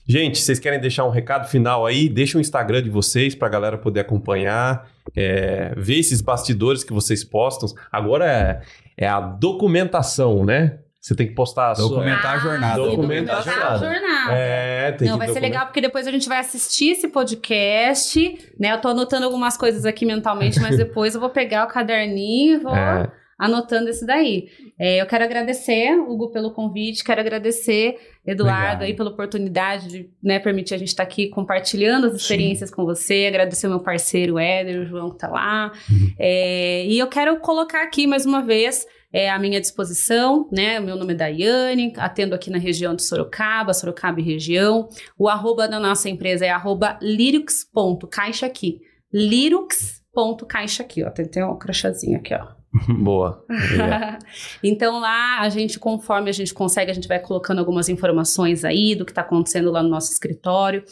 Gente, 0.07 0.39
vocês 0.39 0.59
querem 0.59 0.79
deixar 0.79 1.05
um 1.05 1.09
recado 1.09 1.47
final 1.47 1.85
aí? 1.85 2.09
Deixa 2.09 2.37
o 2.37 2.41
Instagram 2.41 2.83
de 2.83 2.89
vocês 2.89 3.33
pra 3.33 3.47
galera 3.47 3.77
poder 3.77 4.01
acompanhar, 4.01 4.89
é, 5.15 5.73
ver 5.77 5.99
esses 5.99 6.21
bastidores 6.21 6.83
que 6.83 6.93
vocês 6.93 7.23
postam. 7.23 7.69
Agora 7.91 8.25
é, 8.25 8.61
é 8.97 9.07
a 9.07 9.19
documentação, 9.19 10.43
né? 10.45 10.79
Você 10.99 11.15
tem 11.15 11.25
que 11.27 11.33
postar 11.33 11.71
a 11.71 11.75
sua... 11.75 11.89
Documentar 11.89 12.35
a 12.35 12.37
jornada. 12.37 12.75
Documentar 12.75 13.35
a 13.35 13.39
documentar 13.39 13.71
a 13.71 13.77
jornada. 13.77 14.33
É, 14.33 14.91
tem 14.91 15.07
Não, 15.07 15.15
que 15.15 15.19
vai 15.19 15.27
ser 15.29 15.33
documentar. 15.33 15.41
legal 15.41 15.65
porque 15.65 15.81
depois 15.81 16.05
a 16.05 16.11
gente 16.11 16.29
vai 16.29 16.37
assistir 16.37 16.91
esse 16.91 17.07
podcast, 17.07 18.53
né? 18.59 18.73
Eu 18.73 18.77
tô 18.79 18.89
anotando 18.89 19.25
algumas 19.25 19.57
coisas 19.57 19.83
aqui 19.83 20.05
mentalmente, 20.05 20.59
mas 20.59 20.77
depois 20.77 21.15
eu 21.15 21.19
vou 21.21 21.31
pegar 21.31 21.65
o 21.65 21.67
caderninho 21.67 22.55
e 22.55 22.59
vou 22.59 22.75
É. 22.75 23.11
anotando 23.41 23.89
esse 23.89 24.05
daí. 24.05 24.49
É, 24.77 25.01
eu 25.01 25.07
quero 25.07 25.23
agradecer, 25.23 25.99
Hugo, 25.99 26.29
pelo 26.31 26.51
convite, 26.51 27.03
quero 27.03 27.19
agradecer, 27.19 27.97
Eduardo, 28.23 28.83
aí, 28.83 28.93
pela 28.93 29.09
oportunidade 29.09 29.87
de 29.87 30.09
né, 30.21 30.37
permitir 30.37 30.75
a 30.75 30.77
gente 30.77 30.89
estar 30.89 31.01
aqui 31.01 31.27
compartilhando 31.27 32.05
as 32.05 32.13
experiências 32.13 32.69
com 32.69 32.85
você, 32.85 33.25
agradecer 33.27 33.65
o 33.65 33.71
meu 33.71 33.79
parceiro 33.79 34.37
Éder, 34.37 34.81
o 34.81 34.85
João 34.85 35.09
que 35.09 35.17
tá 35.17 35.27
lá. 35.27 35.71
Uhum. 35.89 36.13
É, 36.19 36.85
e 36.85 36.99
eu 36.99 37.07
quero 37.07 37.39
colocar 37.39 37.81
aqui 37.81 38.05
mais 38.05 38.27
uma 38.27 38.43
vez 38.43 38.85
é, 39.11 39.27
à 39.27 39.39
minha 39.39 39.59
disposição, 39.59 40.47
né? 40.51 40.79
O 40.79 40.83
meu 40.83 40.95
nome 40.95 41.13
é 41.13 41.17
Daiane, 41.17 41.93
atendo 41.97 42.35
aqui 42.35 42.51
na 42.51 42.59
região 42.59 42.95
de 42.95 43.03
Sorocaba, 43.03 43.73
Sorocaba 43.73 44.19
e 44.19 44.23
região. 44.23 44.87
O 45.17 45.27
arroba 45.27 45.67
da 45.67 45.79
nossa 45.79 46.07
empresa 46.07 46.45
é 46.45 46.49
arroba 46.51 46.99
lirux.caixa 47.01 48.45
aqui. 48.45 48.81
Lirux.caixa 49.11 50.83
aqui, 50.83 51.03
ó. 51.03 51.09
Tem, 51.09 51.25
tem 51.25 51.43
um 51.43 51.57
crachazinho 51.57 52.19
aqui, 52.19 52.35
ó. 52.35 52.60
Boa. 52.99 53.45
Então 54.63 54.99
lá 54.99 55.39
a 55.39 55.49
gente, 55.49 55.79
conforme 55.79 56.29
a 56.29 56.33
gente 56.33 56.53
consegue, 56.53 56.91
a 56.91 56.93
gente 56.93 57.07
vai 57.07 57.19
colocando 57.19 57.59
algumas 57.59 57.89
informações 57.89 58.63
aí 58.63 58.95
do 58.95 59.05
que 59.05 59.11
está 59.11 59.21
acontecendo 59.21 59.71
lá 59.71 59.83
no 59.83 59.89
nosso 59.89 60.11
escritório. 60.11 60.83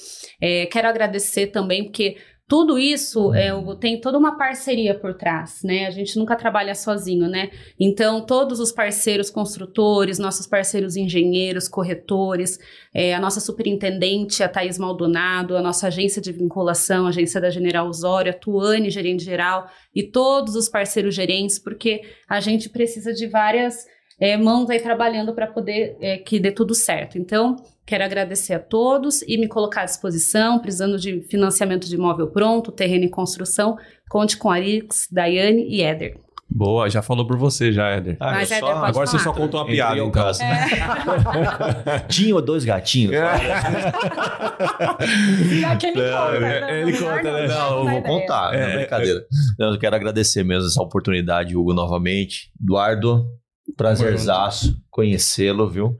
É, 0.41 0.65
quero 0.65 0.87
agradecer 0.87 1.47
também, 1.47 1.85
porque 1.85 2.17
tudo 2.49 2.79
isso 2.79 3.31
é, 3.35 3.51
tem 3.79 4.01
toda 4.01 4.17
uma 4.17 4.35
parceria 4.35 4.97
por 4.97 5.13
trás, 5.13 5.61
né? 5.63 5.85
A 5.85 5.91
gente 5.91 6.17
nunca 6.17 6.35
trabalha 6.35 6.73
sozinho, 6.73 7.27
né? 7.27 7.51
Então, 7.79 8.25
todos 8.25 8.59
os 8.59 8.71
parceiros 8.71 9.29
construtores, 9.29 10.17
nossos 10.17 10.47
parceiros 10.47 10.97
engenheiros, 10.97 11.67
corretores, 11.67 12.59
é, 12.91 13.13
a 13.13 13.19
nossa 13.19 13.39
superintendente, 13.39 14.41
a 14.41 14.49
Thaís 14.49 14.79
Maldonado, 14.79 15.55
a 15.55 15.61
nossa 15.61 15.89
agência 15.89 16.19
de 16.19 16.31
vinculação, 16.31 17.05
a 17.05 17.09
agência 17.09 17.39
da 17.39 17.51
General 17.51 17.87
Osório, 17.87 18.31
a 18.31 18.35
Tuane, 18.35 18.89
gerente 18.89 19.23
geral, 19.23 19.69
e 19.93 20.01
todos 20.01 20.55
os 20.55 20.67
parceiros 20.67 21.13
gerentes, 21.13 21.59
porque 21.59 22.01
a 22.27 22.39
gente 22.39 22.67
precisa 22.67 23.13
de 23.13 23.27
várias 23.27 23.85
é, 24.19 24.35
mãos 24.37 24.69
aí 24.69 24.79
trabalhando 24.79 25.33
para 25.33 25.47
poder 25.47 25.95
é, 26.01 26.17
que 26.17 26.39
dê 26.39 26.51
tudo 26.51 26.73
certo. 26.75 27.17
Então, 27.17 27.55
quero 27.85 28.03
agradecer 28.03 28.53
a 28.53 28.59
todos 28.59 29.21
e 29.23 29.37
me 29.37 29.47
colocar 29.47 29.81
à 29.81 29.85
disposição, 29.85 30.59
precisando 30.59 30.97
de 30.97 31.21
financiamento 31.21 31.87
de 31.87 31.95
imóvel 31.95 32.27
pronto, 32.27 32.71
terreno 32.71 33.05
em 33.05 33.09
construção, 33.09 33.77
conte 34.09 34.37
com 34.37 34.49
Arix, 34.49 35.07
Daiane 35.11 35.63
e 35.69 35.81
Éder. 35.81 36.17
Boa, 36.51 36.89
já 36.89 37.03
falou 37.03 37.27
por 37.27 37.37
você 37.37 37.71
já, 37.71 37.89
Éder. 37.89 38.17
Ah, 38.19 38.31
Mas 38.31 38.49
eu 38.49 38.57
Éder, 38.57 38.69
só- 38.69 38.75
Agora 38.83 39.05
você 39.05 39.19
falar. 39.19 39.23
só 39.35 39.39
contou 39.39 39.59
uma 39.59 39.63
Entrei 39.65 39.75
piada, 39.77 39.97
então. 39.99 40.09
caso. 40.11 40.39
Tinha 42.09 42.41
dois 42.41 42.65
gatinhos. 42.65 43.13
Que 45.79 45.87
ele 45.87 46.01
Não, 46.01 46.17
conta, 46.25 46.35
é- 46.45 46.61
não, 46.61 46.69
ele 46.69 46.97
conta, 46.97 47.23
né? 47.31 47.47
não, 47.47 47.47
Não, 47.47 47.77
eu 47.77 47.83
vou 47.83 47.99
ideia. 47.99 48.01
contar, 48.03 48.53
É. 48.55 48.61
é 48.73 48.77
brincadeira. 48.79 49.25
Eu 49.59 49.77
quero 49.79 49.95
agradecer 49.95 50.43
mesmo 50.43 50.67
essa 50.67 50.81
oportunidade, 50.81 51.55
Hugo, 51.55 51.73
novamente. 51.73 52.51
Eduardo, 52.61 53.25
prazerzaço 53.77 54.75
conhecê-lo, 54.89 55.69
viu? 55.69 55.95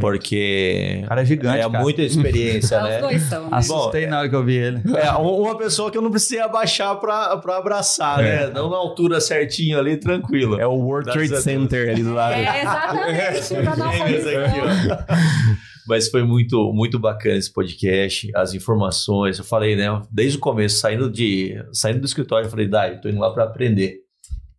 Porque 0.00 1.02
O 1.04 1.08
cara 1.08 1.20
é 1.20 1.24
gigante, 1.26 1.58
é 1.58 1.68
cara. 1.70 1.82
muita 1.82 2.00
experiência, 2.00 2.78
Os 2.82 2.84
né? 2.88 3.00
dois 3.02 3.22
são, 3.24 3.42
né? 3.42 3.48
Assustei 3.52 4.04
Bom, 4.06 4.10
na 4.12 4.18
hora 4.20 4.28
que 4.30 4.34
eu 4.34 4.42
vi 4.42 4.54
ele. 4.56 4.80
É, 4.96 5.12
um- 5.12 5.42
uma 5.42 5.58
pessoa 5.58 5.90
que 5.90 5.98
eu 5.98 6.02
não 6.02 6.10
precisei 6.10 6.40
abaixar 6.40 6.98
pra, 6.98 7.36
pra 7.36 7.58
abraçar, 7.58 8.24
É. 8.24 8.46
né? 8.46 8.52
Não 8.54 8.70
na 8.70 8.76
altura 8.78 9.20
certinho 9.20 9.78
ali, 9.78 9.98
tranquilo. 9.98 10.58
É 10.58 10.66
o 10.66 10.72
World 10.72 11.12
Trade. 11.12 11.36
Center 11.42 11.90
ali 11.90 12.02
do 12.02 12.14
lado. 12.14 12.32
É, 12.32 12.62
exatamente. 12.62 13.92
Gêmeos 14.22 14.26
aqui, 14.26 14.60
ó. 14.60 15.14
Mas 15.86 16.08
foi 16.08 16.22
muito, 16.22 16.72
muito 16.72 16.98
bacana 16.98 17.36
esse 17.36 17.52
podcast, 17.52 18.30
as 18.34 18.54
informações. 18.54 19.38
Eu 19.38 19.44
falei, 19.44 19.76
né? 19.76 20.00
Desde 20.10 20.38
o 20.38 20.40
começo, 20.40 20.78
saindo, 20.78 21.10
de, 21.10 21.62
saindo 21.74 22.00
do 22.00 22.06
escritório, 22.06 22.46
eu 22.46 22.50
falei, 22.50 22.66
Dai, 22.66 22.98
tô 23.02 23.08
indo 23.10 23.20
lá 23.20 23.30
para 23.34 23.44
aprender. 23.44 23.98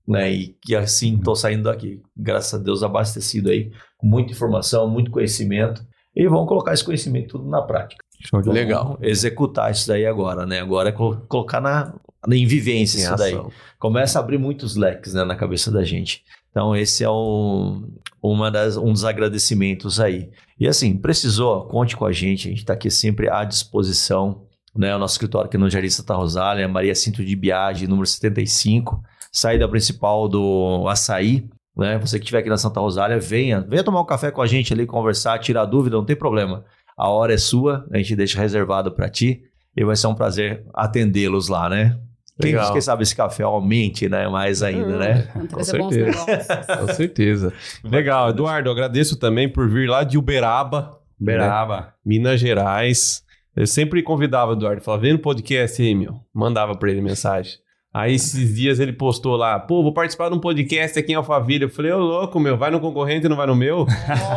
Né? 0.08 0.32
E, 0.34 0.56
e 0.70 0.76
assim, 0.76 1.18
tô 1.18 1.36
saindo 1.36 1.64
daqui, 1.64 2.02
graças 2.16 2.60
a 2.60 2.64
Deus, 2.64 2.84
abastecido 2.84 3.50
aí, 3.50 3.72
com 3.98 4.06
muita 4.08 4.32
informação, 4.34 4.88
muito 4.90 5.10
conhecimento. 5.12 5.84
E 6.16 6.28
vamos 6.28 6.48
colocar 6.48 6.74
esse 6.74 6.84
conhecimento 6.84 7.38
tudo 7.38 7.50
na 7.50 7.62
prática. 7.62 8.04
Show 8.24 8.42
de 8.42 8.50
Legal. 8.50 8.98
Executar 9.02 9.72
isso 9.72 9.88
daí 9.88 10.06
agora, 10.06 10.46
né? 10.46 10.60
Agora 10.62 10.90
é 10.90 10.92
colo- 10.92 11.26
colocar 11.28 11.60
na, 11.60 11.94
em 12.32 12.46
vivência 12.46 12.98
Em 12.98 13.02
isso 13.02 13.16
daí 13.16 13.34
ação. 13.34 13.52
começa 13.78 14.18
a 14.18 14.22
abrir 14.22 14.38
muitos 14.38 14.76
leques 14.76 15.14
né, 15.14 15.24
na 15.26 15.36
cabeça 15.36 15.70
da 15.72 15.84
gente. 15.84 16.24
Então, 16.50 16.74
esse 16.74 17.04
é 17.04 17.10
o, 17.10 17.84
uma 18.24 18.50
das, 18.50 18.78
um 18.78 18.94
dos 18.94 19.04
agradecimentos 19.04 20.00
aí. 20.00 20.30
E 20.58 20.68
assim, 20.68 20.96
precisou, 20.96 21.66
conte 21.68 21.98
com 21.98 22.06
a 22.06 22.14
gente, 22.14 22.48
a 22.48 22.52
gente 22.52 22.60
está 22.60 22.74
aqui 22.74 22.90
sempre 22.90 23.30
à 23.30 23.44
disposição. 23.44 24.44
Né? 24.74 24.96
O 24.96 25.00
nosso 25.00 25.16
escritório 25.16 25.48
aqui 25.48 25.58
no 25.58 25.70
Jardim 25.70 25.90
Santa 25.90 26.14
Rosália, 26.16 26.66
Maria 26.68 26.96
Cinto 26.96 27.26
de 27.26 27.36
Biagi, 27.36 27.88
número 27.88 28.08
75, 28.08 29.02
saída 29.36 29.68
principal 29.68 30.30
do 30.30 30.88
Açaí. 30.88 31.46
Né? 31.76 31.98
Você 32.00 32.18
que 32.18 32.24
estiver 32.24 32.40
aqui 32.40 32.50
na 32.50 32.58
Santa 32.58 32.80
Rosália, 32.80 33.20
venha, 33.20 33.60
venha 33.60 33.84
tomar 33.84 34.00
um 34.00 34.06
café 34.06 34.32
com 34.32 34.42
a 34.42 34.48
gente 34.48 34.72
ali, 34.72 34.86
conversar, 34.86 35.38
tirar 35.40 35.66
dúvida, 35.66 35.98
não 35.98 36.06
tem 36.06 36.16
problema. 36.16 36.64
A 36.98 37.10
hora 37.10 37.34
é 37.34 37.38
sua, 37.38 37.86
a 37.92 37.98
gente 37.98 38.16
deixa 38.16 38.40
reservado 38.40 38.94
para 38.94 39.10
ti 39.10 39.44
e 39.76 39.84
vai 39.84 39.98
ser 39.98 40.08
um 40.08 40.16
prazer 40.16 40.64
atendê-los 40.74 41.50
lá, 41.50 41.68
né? 41.68 42.00
Quem, 42.40 42.54
Legal. 42.54 42.72
quem 42.72 42.82
sabe 42.82 43.04
esse 43.04 43.16
café 43.16 43.44
aumente, 43.44 44.08
né? 44.08 44.26
Mais 44.30 44.64
ainda, 44.64 44.98
né? 44.98 45.28
Vamos 45.36 45.52
Com 45.52 45.64
certeza. 45.64 46.78
Com 46.80 46.94
certeza. 46.94 47.54
Legal, 47.84 48.30
Eduardo, 48.30 48.72
agradeço 48.72 49.18
também 49.18 49.50
por 49.50 49.70
vir 49.70 49.90
lá 49.90 50.06
de 50.06 50.18
Uberaba, 50.18 50.98
né? 51.20 51.34
Beraba. 51.34 51.94
Minas 52.06 52.40
Gerais. 52.40 53.22
Eu 53.54 53.68
sempre 53.68 54.02
convidava 54.02 54.52
o 54.52 54.56
Eduardo, 54.56 54.82
falava, 54.82 55.02
vem 55.04 55.14
no 55.14 55.20
podcast 55.20 55.82
aí, 55.82 55.94
meu. 55.94 56.22
Mandava 56.34 56.76
pra 56.76 56.90
ele 56.90 57.02
mensagem. 57.02 57.65
Aí 57.98 58.16
esses 58.16 58.54
dias 58.56 58.80
ele 58.82 58.92
postou 58.92 59.38
lá, 59.38 59.58
pô, 59.58 59.82
vou 59.82 59.94
participar 59.94 60.28
de 60.28 60.36
um 60.36 60.40
podcast 60.40 61.00
aqui 61.00 61.14
em 61.14 61.16
Alphaville. 61.16 61.64
Eu 61.64 61.70
falei, 61.70 61.94
ô 61.94 61.98
louco, 62.00 62.38
meu, 62.42 62.58
vai 62.58 62.70
no 62.70 62.82
concorrente 62.82 63.26
e 63.26 63.30
não 63.30 63.38
vai 63.38 63.48
no 63.48 63.56
meu? 63.56 63.86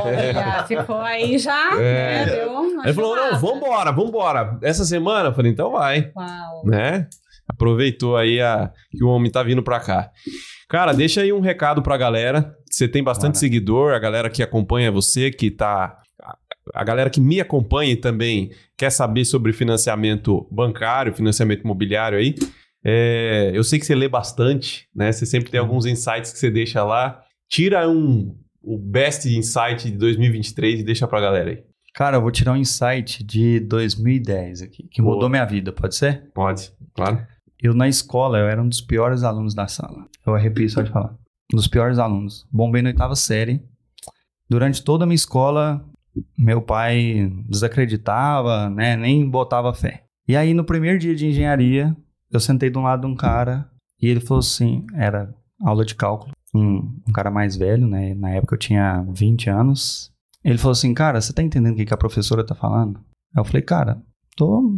Olha, 0.04 0.64
ficou 0.64 1.00
aí 1.00 1.36
já, 1.38 1.72
É. 1.74 1.78
né? 1.80 2.26
Deu 2.26 2.58
ele 2.84 2.92
falou, 2.92 3.16
não, 3.16 3.36
vambora, 3.40 3.90
vambora. 3.90 4.58
Essa 4.62 4.84
semana? 4.84 5.30
Eu 5.30 5.34
falei, 5.34 5.50
então 5.50 5.72
vai, 5.72 6.12
Uau. 6.16 6.62
né? 6.66 7.08
Aproveitou 7.48 8.16
aí 8.16 8.40
a, 8.40 8.70
que 8.92 9.02
o 9.02 9.08
homem 9.08 9.30
tá 9.30 9.42
vindo 9.42 9.62
pra 9.62 9.80
cá. 9.80 10.10
Cara, 10.68 10.92
deixa 10.92 11.22
aí 11.22 11.32
um 11.32 11.40
recado 11.40 11.82
pra 11.82 11.96
galera. 11.96 12.54
Você 12.70 12.86
tem 12.86 13.02
bastante 13.02 13.32
Bora. 13.32 13.40
seguidor, 13.40 13.92
a 13.94 13.98
galera 13.98 14.30
que 14.30 14.42
acompanha 14.42 14.92
você, 14.92 15.30
que 15.32 15.50
tá. 15.50 15.98
a- 16.22 16.36
A 16.74 16.84
galera 16.84 17.10
que 17.10 17.20
me 17.20 17.40
acompanha 17.40 17.92
e 17.92 17.96
também 17.96 18.50
quer 18.76 18.90
saber 18.90 19.24
sobre 19.24 19.52
financiamento 19.52 20.46
bancário, 20.50 21.12
financiamento 21.14 21.62
imobiliário 21.64 22.18
aí. 22.18 22.34
É, 22.90 23.50
eu 23.52 23.62
sei 23.62 23.78
que 23.78 23.84
você 23.84 23.94
lê 23.94 24.08
bastante, 24.08 24.88
né? 24.96 25.12
Você 25.12 25.26
sempre 25.26 25.50
tem 25.50 25.60
alguns 25.60 25.84
insights 25.84 26.32
que 26.32 26.38
você 26.38 26.50
deixa 26.50 26.82
lá. 26.82 27.22
Tira 27.50 27.86
um 27.86 28.34
o 28.62 28.78
best 28.78 29.26
insight 29.28 29.90
de 29.90 29.98
2023 29.98 30.80
e 30.80 30.82
deixa 30.82 31.06
pra 31.06 31.20
galera 31.20 31.50
aí. 31.50 31.62
Cara, 31.94 32.16
eu 32.16 32.22
vou 32.22 32.30
tirar 32.30 32.52
um 32.52 32.56
insight 32.56 33.22
de 33.22 33.60
2010 33.60 34.62
aqui, 34.62 34.88
que 34.90 35.02
Boa. 35.02 35.14
mudou 35.14 35.28
minha 35.28 35.44
vida, 35.44 35.70
pode 35.70 35.96
ser? 35.96 36.30
Pode, 36.32 36.72
claro. 36.94 37.26
Eu, 37.60 37.74
na 37.74 37.88
escola, 37.88 38.38
eu 38.38 38.48
era 38.48 38.62
um 38.62 38.68
dos 38.68 38.80
piores 38.80 39.22
alunos 39.22 39.54
da 39.54 39.68
sala. 39.68 40.06
Eu 40.26 40.34
arrepio 40.34 40.68
só 40.70 40.80
de 40.80 40.90
falar. 40.90 41.14
Um 41.52 41.56
dos 41.56 41.68
piores 41.68 41.98
alunos. 41.98 42.46
Bombei 42.50 42.80
na 42.80 42.88
oitava 42.88 43.14
série. 43.14 43.62
Durante 44.48 44.82
toda 44.82 45.04
a 45.04 45.06
minha 45.06 45.14
escola, 45.14 45.84
meu 46.38 46.62
pai 46.62 47.30
desacreditava, 47.46 48.70
né? 48.70 48.96
Nem 48.96 49.28
botava 49.28 49.74
fé. 49.74 50.04
E 50.26 50.36
aí, 50.36 50.54
no 50.54 50.64
primeiro 50.64 50.98
dia 50.98 51.14
de 51.14 51.26
engenharia, 51.26 51.94
eu 52.30 52.40
sentei 52.40 52.72
um 52.76 52.82
lado 52.82 53.02
de 53.02 53.06
um 53.06 53.14
cara 53.14 53.70
e 54.00 54.06
ele 54.06 54.20
falou 54.20 54.40
assim: 54.40 54.86
era 54.94 55.34
aula 55.60 55.84
de 55.84 55.94
cálculo. 55.94 56.32
Um, 56.54 57.00
um 57.06 57.12
cara 57.12 57.30
mais 57.30 57.56
velho, 57.56 57.86
né? 57.86 58.14
Na 58.14 58.30
época 58.30 58.54
eu 58.54 58.58
tinha 58.58 59.04
20 59.10 59.50
anos. 59.50 60.10
Ele 60.44 60.58
falou 60.58 60.72
assim: 60.72 60.94
Cara, 60.94 61.20
você 61.20 61.32
tá 61.32 61.42
entendendo 61.42 61.74
o 61.74 61.76
que, 61.76 61.86
que 61.86 61.94
a 61.94 61.98
professora 61.98 62.44
tá 62.44 62.54
falando? 62.54 63.00
Eu 63.36 63.44
falei: 63.44 63.62
Cara, 63.62 64.00
tô 64.36 64.76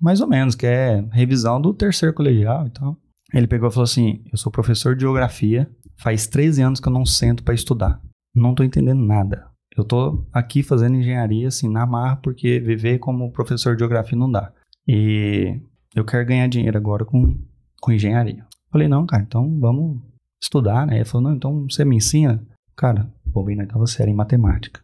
mais 0.00 0.20
ou 0.20 0.26
menos, 0.26 0.54
que 0.54 0.66
é 0.66 1.00
revisão 1.12 1.60
do 1.60 1.72
terceiro 1.72 2.14
colegial 2.14 2.66
e 2.66 2.70
tal. 2.70 2.96
Ele 3.32 3.46
pegou 3.46 3.68
e 3.68 3.72
falou 3.72 3.84
assim: 3.84 4.22
Eu 4.30 4.36
sou 4.36 4.52
professor 4.52 4.94
de 4.94 5.02
geografia, 5.02 5.70
faz 5.96 6.26
13 6.26 6.62
anos 6.62 6.80
que 6.80 6.88
eu 6.88 6.92
não 6.92 7.06
sento 7.06 7.42
pra 7.42 7.54
estudar. 7.54 8.00
Não 8.34 8.54
tô 8.54 8.62
entendendo 8.62 9.02
nada. 9.02 9.46
Eu 9.76 9.84
tô 9.84 10.24
aqui 10.32 10.62
fazendo 10.62 10.96
engenharia, 10.96 11.48
assim, 11.48 11.68
na 11.68 11.84
marra, 11.84 12.16
porque 12.16 12.60
viver 12.60 12.98
como 12.98 13.32
professor 13.32 13.74
de 13.74 13.80
geografia 13.80 14.16
não 14.16 14.30
dá. 14.30 14.52
E 14.86 15.60
eu 15.94 16.04
quero 16.04 16.26
ganhar 16.26 16.48
dinheiro 16.48 16.76
agora 16.76 17.04
com, 17.04 17.38
com 17.80 17.92
engenharia. 17.92 18.44
Falei, 18.70 18.88
não, 18.88 19.06
cara, 19.06 19.22
então 19.22 19.58
vamos 19.60 20.00
estudar, 20.42 20.86
né? 20.86 20.96
Ele 20.96 21.04
falou, 21.04 21.28
não, 21.28 21.36
então 21.36 21.66
você 21.68 21.84
me 21.84 21.96
ensina? 21.96 22.44
Cara, 22.76 23.08
bobei 23.24 23.54
na 23.54 23.62
oitava 23.62 23.86
série 23.86 24.10
em 24.10 24.14
matemática. 24.14 24.80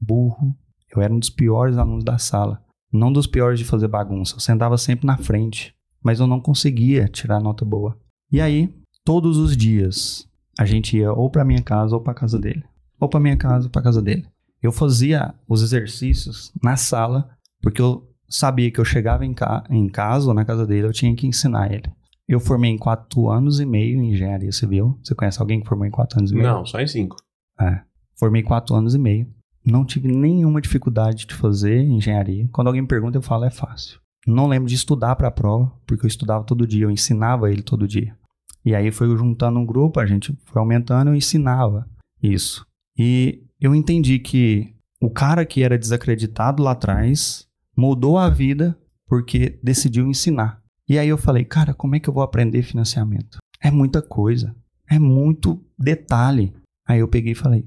Burro. 0.00 0.56
Eu 0.94 1.02
era 1.02 1.12
um 1.12 1.18
dos 1.18 1.30
piores 1.30 1.76
alunos 1.76 2.04
da 2.04 2.16
sala. 2.18 2.62
Não 2.92 3.12
dos 3.12 3.26
piores 3.26 3.58
de 3.58 3.64
fazer 3.64 3.88
bagunça. 3.88 4.36
Eu 4.36 4.40
sentava 4.40 4.78
sempre 4.78 5.06
na 5.06 5.18
frente. 5.18 5.74
Mas 6.02 6.20
eu 6.20 6.26
não 6.26 6.40
conseguia 6.40 7.08
tirar 7.08 7.40
nota 7.40 7.64
boa. 7.64 7.98
E 8.30 8.40
aí, 8.40 8.72
todos 9.04 9.36
os 9.36 9.56
dias, 9.56 10.26
a 10.58 10.64
gente 10.64 10.96
ia 10.96 11.12
ou 11.12 11.28
pra 11.28 11.44
minha 11.44 11.62
casa 11.62 11.94
ou 11.94 12.00
pra 12.00 12.14
casa 12.14 12.38
dele. 12.38 12.64
Ou 12.98 13.08
pra 13.08 13.20
minha 13.20 13.36
casa 13.36 13.66
ou 13.66 13.70
pra 13.70 13.82
casa 13.82 14.00
dele. 14.00 14.26
Eu 14.62 14.72
fazia 14.72 15.34
os 15.48 15.62
exercícios 15.62 16.52
na 16.62 16.76
sala, 16.76 17.28
porque 17.60 17.82
eu 17.82 18.08
sabia 18.34 18.68
que 18.70 18.80
eu 18.80 18.84
chegava 18.84 19.24
em, 19.24 19.32
ca 19.32 19.62
em 19.70 19.88
casa 19.88 20.26
ou 20.26 20.34
na 20.34 20.44
casa 20.44 20.66
dele, 20.66 20.88
eu 20.88 20.92
tinha 20.92 21.14
que 21.14 21.26
ensinar 21.26 21.72
ele. 21.72 21.90
Eu 22.26 22.40
formei 22.40 22.70
em 22.70 22.78
quatro 22.78 23.30
anos 23.30 23.60
e 23.60 23.66
meio 23.66 24.00
em 24.00 24.12
engenharia 24.12 24.50
civil. 24.50 24.98
Você 25.02 25.14
conhece 25.14 25.40
alguém 25.40 25.60
que 25.60 25.68
formou 25.68 25.86
em 25.86 25.90
quatro 25.90 26.18
anos 26.18 26.32
e 26.32 26.34
meio? 26.34 26.48
Não, 26.48 26.66
só 26.66 26.80
em 26.80 26.86
cinco. 26.86 27.16
É. 27.60 27.82
Formei 28.18 28.42
quatro 28.42 28.74
anos 28.74 28.94
e 28.94 28.98
meio. 28.98 29.28
Não 29.64 29.84
tive 29.84 30.08
nenhuma 30.08 30.60
dificuldade 30.60 31.26
de 31.26 31.34
fazer 31.34 31.82
engenharia. 31.82 32.48
Quando 32.50 32.66
alguém 32.66 32.82
me 32.82 32.88
pergunta, 32.88 33.16
eu 33.16 33.22
falo, 33.22 33.44
é 33.44 33.50
fácil. 33.50 34.00
Não 34.26 34.48
lembro 34.48 34.68
de 34.68 34.74
estudar 34.74 35.14
para 35.16 35.28
a 35.28 35.30
prova, 35.30 35.70
porque 35.86 36.04
eu 36.04 36.08
estudava 36.08 36.44
todo 36.44 36.66
dia, 36.66 36.84
eu 36.84 36.90
ensinava 36.90 37.50
ele 37.50 37.62
todo 37.62 37.86
dia. 37.86 38.16
E 38.64 38.74
aí 38.74 38.90
foi 38.90 39.06
juntando 39.16 39.58
um 39.58 39.66
grupo, 39.66 40.00
a 40.00 40.06
gente 40.06 40.36
foi 40.46 40.60
aumentando, 40.60 41.10
eu 41.10 41.14
ensinava 41.14 41.86
isso. 42.22 42.66
E 42.98 43.42
eu 43.60 43.74
entendi 43.74 44.18
que 44.18 44.74
o 45.00 45.10
cara 45.10 45.44
que 45.44 45.62
era 45.62 45.78
desacreditado 45.78 46.62
lá 46.62 46.72
atrás 46.72 47.46
mudou 47.76 48.18
a 48.18 48.28
vida 48.28 48.78
porque 49.06 49.58
decidiu 49.62 50.06
ensinar. 50.06 50.62
E 50.88 50.98
aí 50.98 51.08
eu 51.08 51.18
falei, 51.18 51.44
cara, 51.44 51.72
como 51.72 51.94
é 51.96 52.00
que 52.00 52.08
eu 52.08 52.14
vou 52.14 52.22
aprender 52.22 52.62
financiamento? 52.62 53.38
É 53.60 53.70
muita 53.70 54.02
coisa, 54.02 54.54
é 54.90 54.98
muito 54.98 55.64
detalhe. 55.78 56.52
Aí 56.86 57.00
eu 57.00 57.08
peguei 57.08 57.32
e 57.32 57.36
falei, 57.36 57.66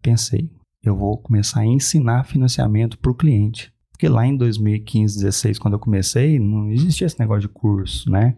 pensei, 0.00 0.50
eu 0.82 0.96
vou 0.96 1.18
começar 1.18 1.60
a 1.60 1.66
ensinar 1.66 2.24
financiamento 2.24 2.98
para 2.98 3.10
o 3.10 3.14
cliente. 3.14 3.72
Porque 3.90 4.08
lá 4.08 4.26
em 4.26 4.36
2015, 4.36 5.16
16, 5.22 5.58
quando 5.58 5.74
eu 5.74 5.80
comecei, 5.80 6.38
não 6.38 6.70
existia 6.70 7.06
esse 7.06 7.18
negócio 7.18 7.42
de 7.42 7.48
curso, 7.48 8.10
né? 8.10 8.36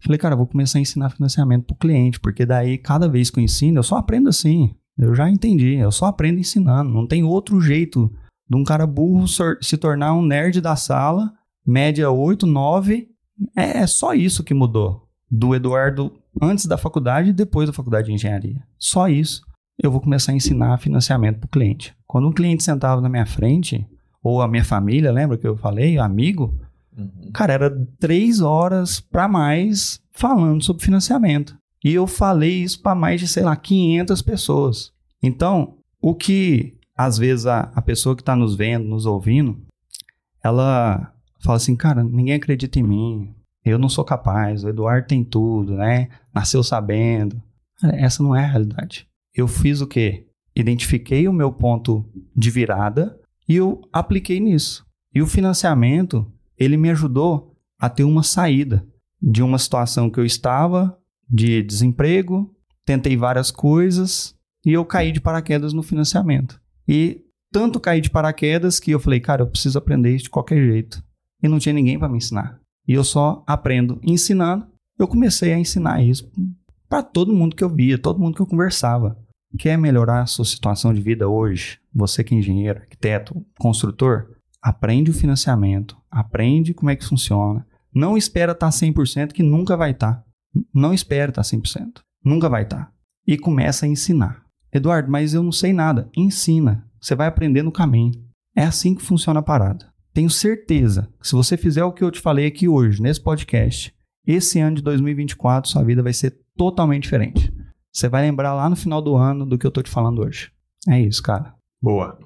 Falei, 0.00 0.18
cara, 0.18 0.36
vou 0.36 0.46
começar 0.46 0.78
a 0.78 0.82
ensinar 0.82 1.10
financiamento 1.10 1.64
para 1.64 1.74
o 1.74 1.78
cliente, 1.78 2.20
porque 2.20 2.44
daí, 2.44 2.78
cada 2.78 3.08
vez 3.08 3.30
que 3.30 3.40
eu 3.40 3.44
ensino, 3.44 3.78
eu 3.78 3.82
só 3.82 3.96
aprendo 3.96 4.28
assim. 4.28 4.74
Eu 4.96 5.14
já 5.14 5.28
entendi, 5.28 5.74
eu 5.74 5.90
só 5.90 6.06
aprendo 6.06 6.38
ensinando. 6.38 6.90
Não 6.90 7.06
tem 7.06 7.24
outro 7.24 7.60
jeito 7.60 8.10
de 8.48 8.56
um 8.56 8.64
cara 8.64 8.86
burro 8.86 9.26
se 9.60 9.76
tornar 9.76 10.14
um 10.14 10.22
nerd 10.22 10.60
da 10.60 10.76
sala, 10.76 11.32
média 11.66 12.10
8, 12.10 12.46
9. 12.46 13.08
É, 13.56 13.78
é 13.78 13.86
só 13.86 14.14
isso 14.14 14.44
que 14.44 14.54
mudou. 14.54 15.08
Do 15.30 15.54
Eduardo 15.54 16.12
antes 16.40 16.66
da 16.66 16.78
faculdade 16.78 17.30
e 17.30 17.32
depois 17.32 17.68
da 17.68 17.72
faculdade 17.72 18.06
de 18.06 18.12
engenharia. 18.12 18.62
Só 18.78 19.08
isso. 19.08 19.42
Eu 19.82 19.90
vou 19.90 20.00
começar 20.00 20.32
a 20.32 20.36
ensinar 20.36 20.78
financiamento 20.78 21.40
para 21.40 21.46
o 21.46 21.50
cliente. 21.50 21.94
Quando 22.06 22.28
um 22.28 22.32
cliente 22.32 22.62
sentava 22.62 23.00
na 23.00 23.08
minha 23.08 23.26
frente, 23.26 23.86
ou 24.22 24.40
a 24.40 24.48
minha 24.48 24.64
família, 24.64 25.12
lembra 25.12 25.36
que 25.36 25.46
eu 25.46 25.56
falei, 25.56 25.98
amigo, 25.98 26.54
Uhum. 26.96 27.30
Cara, 27.32 27.52
era 27.52 27.86
três 28.00 28.40
horas 28.40 29.00
para 29.00 29.28
mais 29.28 30.00
falando 30.12 30.62
sobre 30.64 30.84
financiamento. 30.84 31.56
E 31.84 31.92
eu 31.92 32.06
falei 32.06 32.62
isso 32.62 32.80
para 32.80 32.94
mais 32.94 33.20
de, 33.20 33.28
sei 33.28 33.42
lá, 33.42 33.54
500 33.54 34.22
pessoas. 34.22 34.92
Então, 35.22 35.76
o 36.00 36.14
que 36.14 36.75
às 36.96 37.18
vezes 37.18 37.46
a, 37.46 37.70
a 37.74 37.82
pessoa 37.82 38.16
que 38.16 38.22
está 38.22 38.34
nos 38.34 38.56
vendo, 38.56 38.88
nos 38.88 39.06
ouvindo, 39.06 39.60
ela 40.42 41.12
fala 41.40 41.56
assim: 41.56 41.76
cara, 41.76 42.02
ninguém 42.02 42.34
acredita 42.34 42.78
em 42.78 42.82
mim, 42.82 43.34
eu 43.64 43.78
não 43.78 43.88
sou 43.88 44.04
capaz, 44.04 44.64
o 44.64 44.68
Eduardo 44.68 45.08
tem 45.08 45.22
tudo, 45.24 45.74
né? 45.74 46.08
Nasceu 46.34 46.62
sabendo. 46.62 47.40
Cara, 47.80 47.96
essa 47.96 48.22
não 48.22 48.34
é 48.34 48.44
a 48.44 48.48
realidade. 48.48 49.06
Eu 49.34 49.46
fiz 49.46 49.80
o 49.80 49.86
quê? 49.86 50.26
identifiquei 50.56 51.28
o 51.28 51.32
meu 51.32 51.52
ponto 51.52 52.04
de 52.34 52.50
virada 52.50 53.20
e 53.46 53.54
eu 53.54 53.82
apliquei 53.92 54.40
nisso. 54.40 54.84
E 55.14 55.20
o 55.20 55.26
financiamento, 55.26 56.26
ele 56.58 56.78
me 56.78 56.90
ajudou 56.90 57.54
a 57.78 57.90
ter 57.90 58.04
uma 58.04 58.22
saída 58.22 58.84
de 59.20 59.42
uma 59.42 59.58
situação 59.58 60.10
que 60.10 60.18
eu 60.18 60.24
estava 60.24 60.98
de 61.28 61.62
desemprego, 61.62 62.54
tentei 62.84 63.16
várias 63.16 63.50
coisas 63.50 64.34
e 64.64 64.72
eu 64.72 64.84
caí 64.84 65.12
de 65.12 65.20
paraquedas 65.20 65.74
no 65.74 65.82
financiamento. 65.82 66.60
E 66.88 67.22
tanto 67.52 67.80
caí 67.80 68.00
de 68.00 68.10
paraquedas 68.10 68.78
que 68.78 68.90
eu 68.90 69.00
falei, 69.00 69.20
cara, 69.20 69.42
eu 69.42 69.46
preciso 69.46 69.78
aprender 69.78 70.14
isso 70.14 70.24
de 70.24 70.30
qualquer 70.30 70.64
jeito. 70.64 71.02
E 71.42 71.48
não 71.48 71.58
tinha 71.58 71.72
ninguém 71.72 71.98
para 71.98 72.08
me 72.08 72.18
ensinar. 72.18 72.60
E 72.86 72.92
eu 72.92 73.04
só 73.04 73.42
aprendo 73.46 74.00
ensinando. 74.02 74.66
Eu 74.98 75.08
comecei 75.08 75.52
a 75.52 75.58
ensinar 75.58 76.02
isso 76.02 76.30
para 76.88 77.02
todo 77.02 77.34
mundo 77.34 77.56
que 77.56 77.64
eu 77.64 77.68
via, 77.68 77.98
todo 77.98 78.20
mundo 78.20 78.34
que 78.34 78.42
eu 78.42 78.46
conversava. 78.46 79.18
Quer 79.58 79.76
melhorar 79.76 80.22
a 80.22 80.26
sua 80.26 80.44
situação 80.44 80.92
de 80.92 81.00
vida 81.00 81.28
hoje? 81.28 81.78
Você 81.94 82.22
que 82.22 82.34
é 82.34 82.38
engenheiro, 82.38 82.80
arquiteto, 82.80 83.44
construtor, 83.58 84.36
aprende 84.62 85.10
o 85.10 85.14
financiamento, 85.14 85.96
aprende 86.10 86.74
como 86.74 86.90
é 86.90 86.96
que 86.96 87.04
funciona. 87.04 87.66
Não 87.94 88.16
espera 88.16 88.52
estar 88.52 88.68
100% 88.68 89.32
que 89.32 89.42
nunca 89.42 89.76
vai 89.76 89.92
estar. 89.92 90.22
Não 90.74 90.92
espera 90.92 91.30
estar 91.30 91.42
100%. 91.42 92.00
Nunca 92.24 92.48
vai 92.48 92.62
estar. 92.62 92.92
E 93.26 93.38
começa 93.38 93.86
a 93.86 93.88
ensinar. 93.88 94.45
Eduardo, 94.72 95.10
mas 95.10 95.34
eu 95.34 95.42
não 95.42 95.52
sei 95.52 95.72
nada. 95.72 96.08
Ensina. 96.16 96.86
Você 97.00 97.14
vai 97.14 97.26
aprender 97.26 97.62
no 97.62 97.72
caminho. 97.72 98.12
É 98.54 98.64
assim 98.64 98.94
que 98.94 99.02
funciona 99.02 99.40
a 99.40 99.42
parada. 99.42 99.86
Tenho 100.12 100.30
certeza 100.30 101.08
que 101.20 101.28
se 101.28 101.34
você 101.34 101.56
fizer 101.56 101.84
o 101.84 101.92
que 101.92 102.02
eu 102.02 102.10
te 102.10 102.20
falei 102.20 102.46
aqui 102.46 102.66
hoje, 102.68 103.02
nesse 103.02 103.20
podcast, 103.20 103.94
esse 104.26 104.58
ano 104.58 104.76
de 104.76 104.82
2024, 104.82 105.70
sua 105.70 105.84
vida 105.84 106.02
vai 106.02 106.12
ser 106.12 106.38
totalmente 106.56 107.04
diferente. 107.04 107.52
Você 107.92 108.08
vai 108.08 108.22
lembrar 108.22 108.54
lá 108.54 108.68
no 108.68 108.76
final 108.76 109.00
do 109.00 109.14
ano 109.14 109.44
do 109.44 109.58
que 109.58 109.66
eu 109.66 109.70
tô 109.70 109.82
te 109.82 109.90
falando 109.90 110.22
hoje. 110.22 110.50
É 110.88 111.00
isso, 111.00 111.22
cara. 111.22 111.54
Boa. 111.82 112.18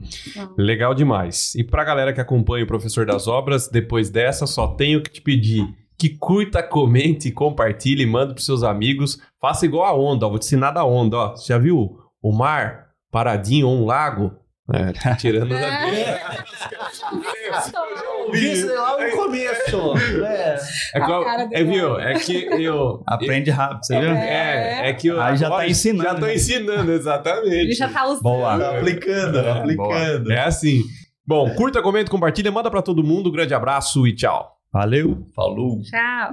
Legal 0.56 0.94
demais. 0.94 1.54
E 1.54 1.64
pra 1.64 1.84
galera 1.84 2.12
que 2.12 2.20
acompanha 2.20 2.64
o 2.64 2.68
Professor 2.68 3.04
das 3.04 3.26
Obras, 3.26 3.68
depois 3.68 4.08
dessa, 4.08 4.46
só 4.46 4.68
tenho 4.68 5.02
que 5.02 5.10
te 5.10 5.20
pedir 5.20 5.68
que 6.00 6.08
curta, 6.08 6.62
comente, 6.62 7.30
compartilhe, 7.30 8.06
manda 8.06 8.32
pros 8.32 8.46
seus 8.46 8.62
amigos. 8.62 9.20
Faça 9.38 9.66
igual 9.66 9.84
a 9.84 9.94
onda, 9.94 10.24
ó. 10.24 10.30
Vou 10.30 10.38
te 10.38 10.46
ensinar 10.46 10.70
da 10.70 10.82
onda, 10.82 11.14
ó. 11.14 11.36
Você 11.36 11.52
já 11.52 11.58
viu 11.58 11.99
o 12.22 12.32
mar 12.32 12.86
paradinho 13.10 13.68
ou 13.68 13.82
um 13.82 13.86
lago? 13.86 14.34
É, 14.72 14.92
tá 14.92 15.16
tirando 15.16 15.48
da 15.48 15.88
Isso 18.32 18.72
lá 18.72 19.04
no 19.04 19.10
começo. 19.16 19.94
É. 20.24 20.56
É, 20.94 21.00
qual- 21.00 21.24
é, 21.52 21.64
viu? 21.64 21.98
É 21.98 22.14
que 22.14 22.44
eu. 22.52 23.02
Aprende 23.04 23.50
rápido, 23.50 23.84
você 23.84 23.98
viu? 23.98 24.10
É, 24.12 24.88
é 24.90 24.92
que 24.92 25.08
eu. 25.08 25.20
Aí 25.20 25.36
já 25.36 25.50
tá 25.50 25.66
ensinando, 25.66 26.04
Já 26.04 26.14
tô 26.14 26.26
né? 26.26 26.34
ensinando, 26.36 26.92
exatamente. 26.92 27.48
Ele 27.52 27.72
já 27.72 27.88
tá 27.88 28.06
usando. 28.06 28.22
Boa. 28.22 28.56
Tá 28.60 28.78
aplicando, 28.78 29.38
É, 29.40 29.50
aplicando. 29.50 30.30
É 30.32 30.40
assim. 30.44 30.82
Bom, 31.26 31.52
curta, 31.56 31.82
comenta, 31.82 32.08
compartilha, 32.08 32.52
manda 32.52 32.70
pra 32.70 32.80
todo 32.80 33.02
mundo. 33.02 33.32
Grande 33.32 33.52
abraço 33.52 34.06
e 34.06 34.14
tchau. 34.14 34.52
Valeu. 34.72 35.26
Falou. 35.34 35.80
Tchau. 35.82 36.32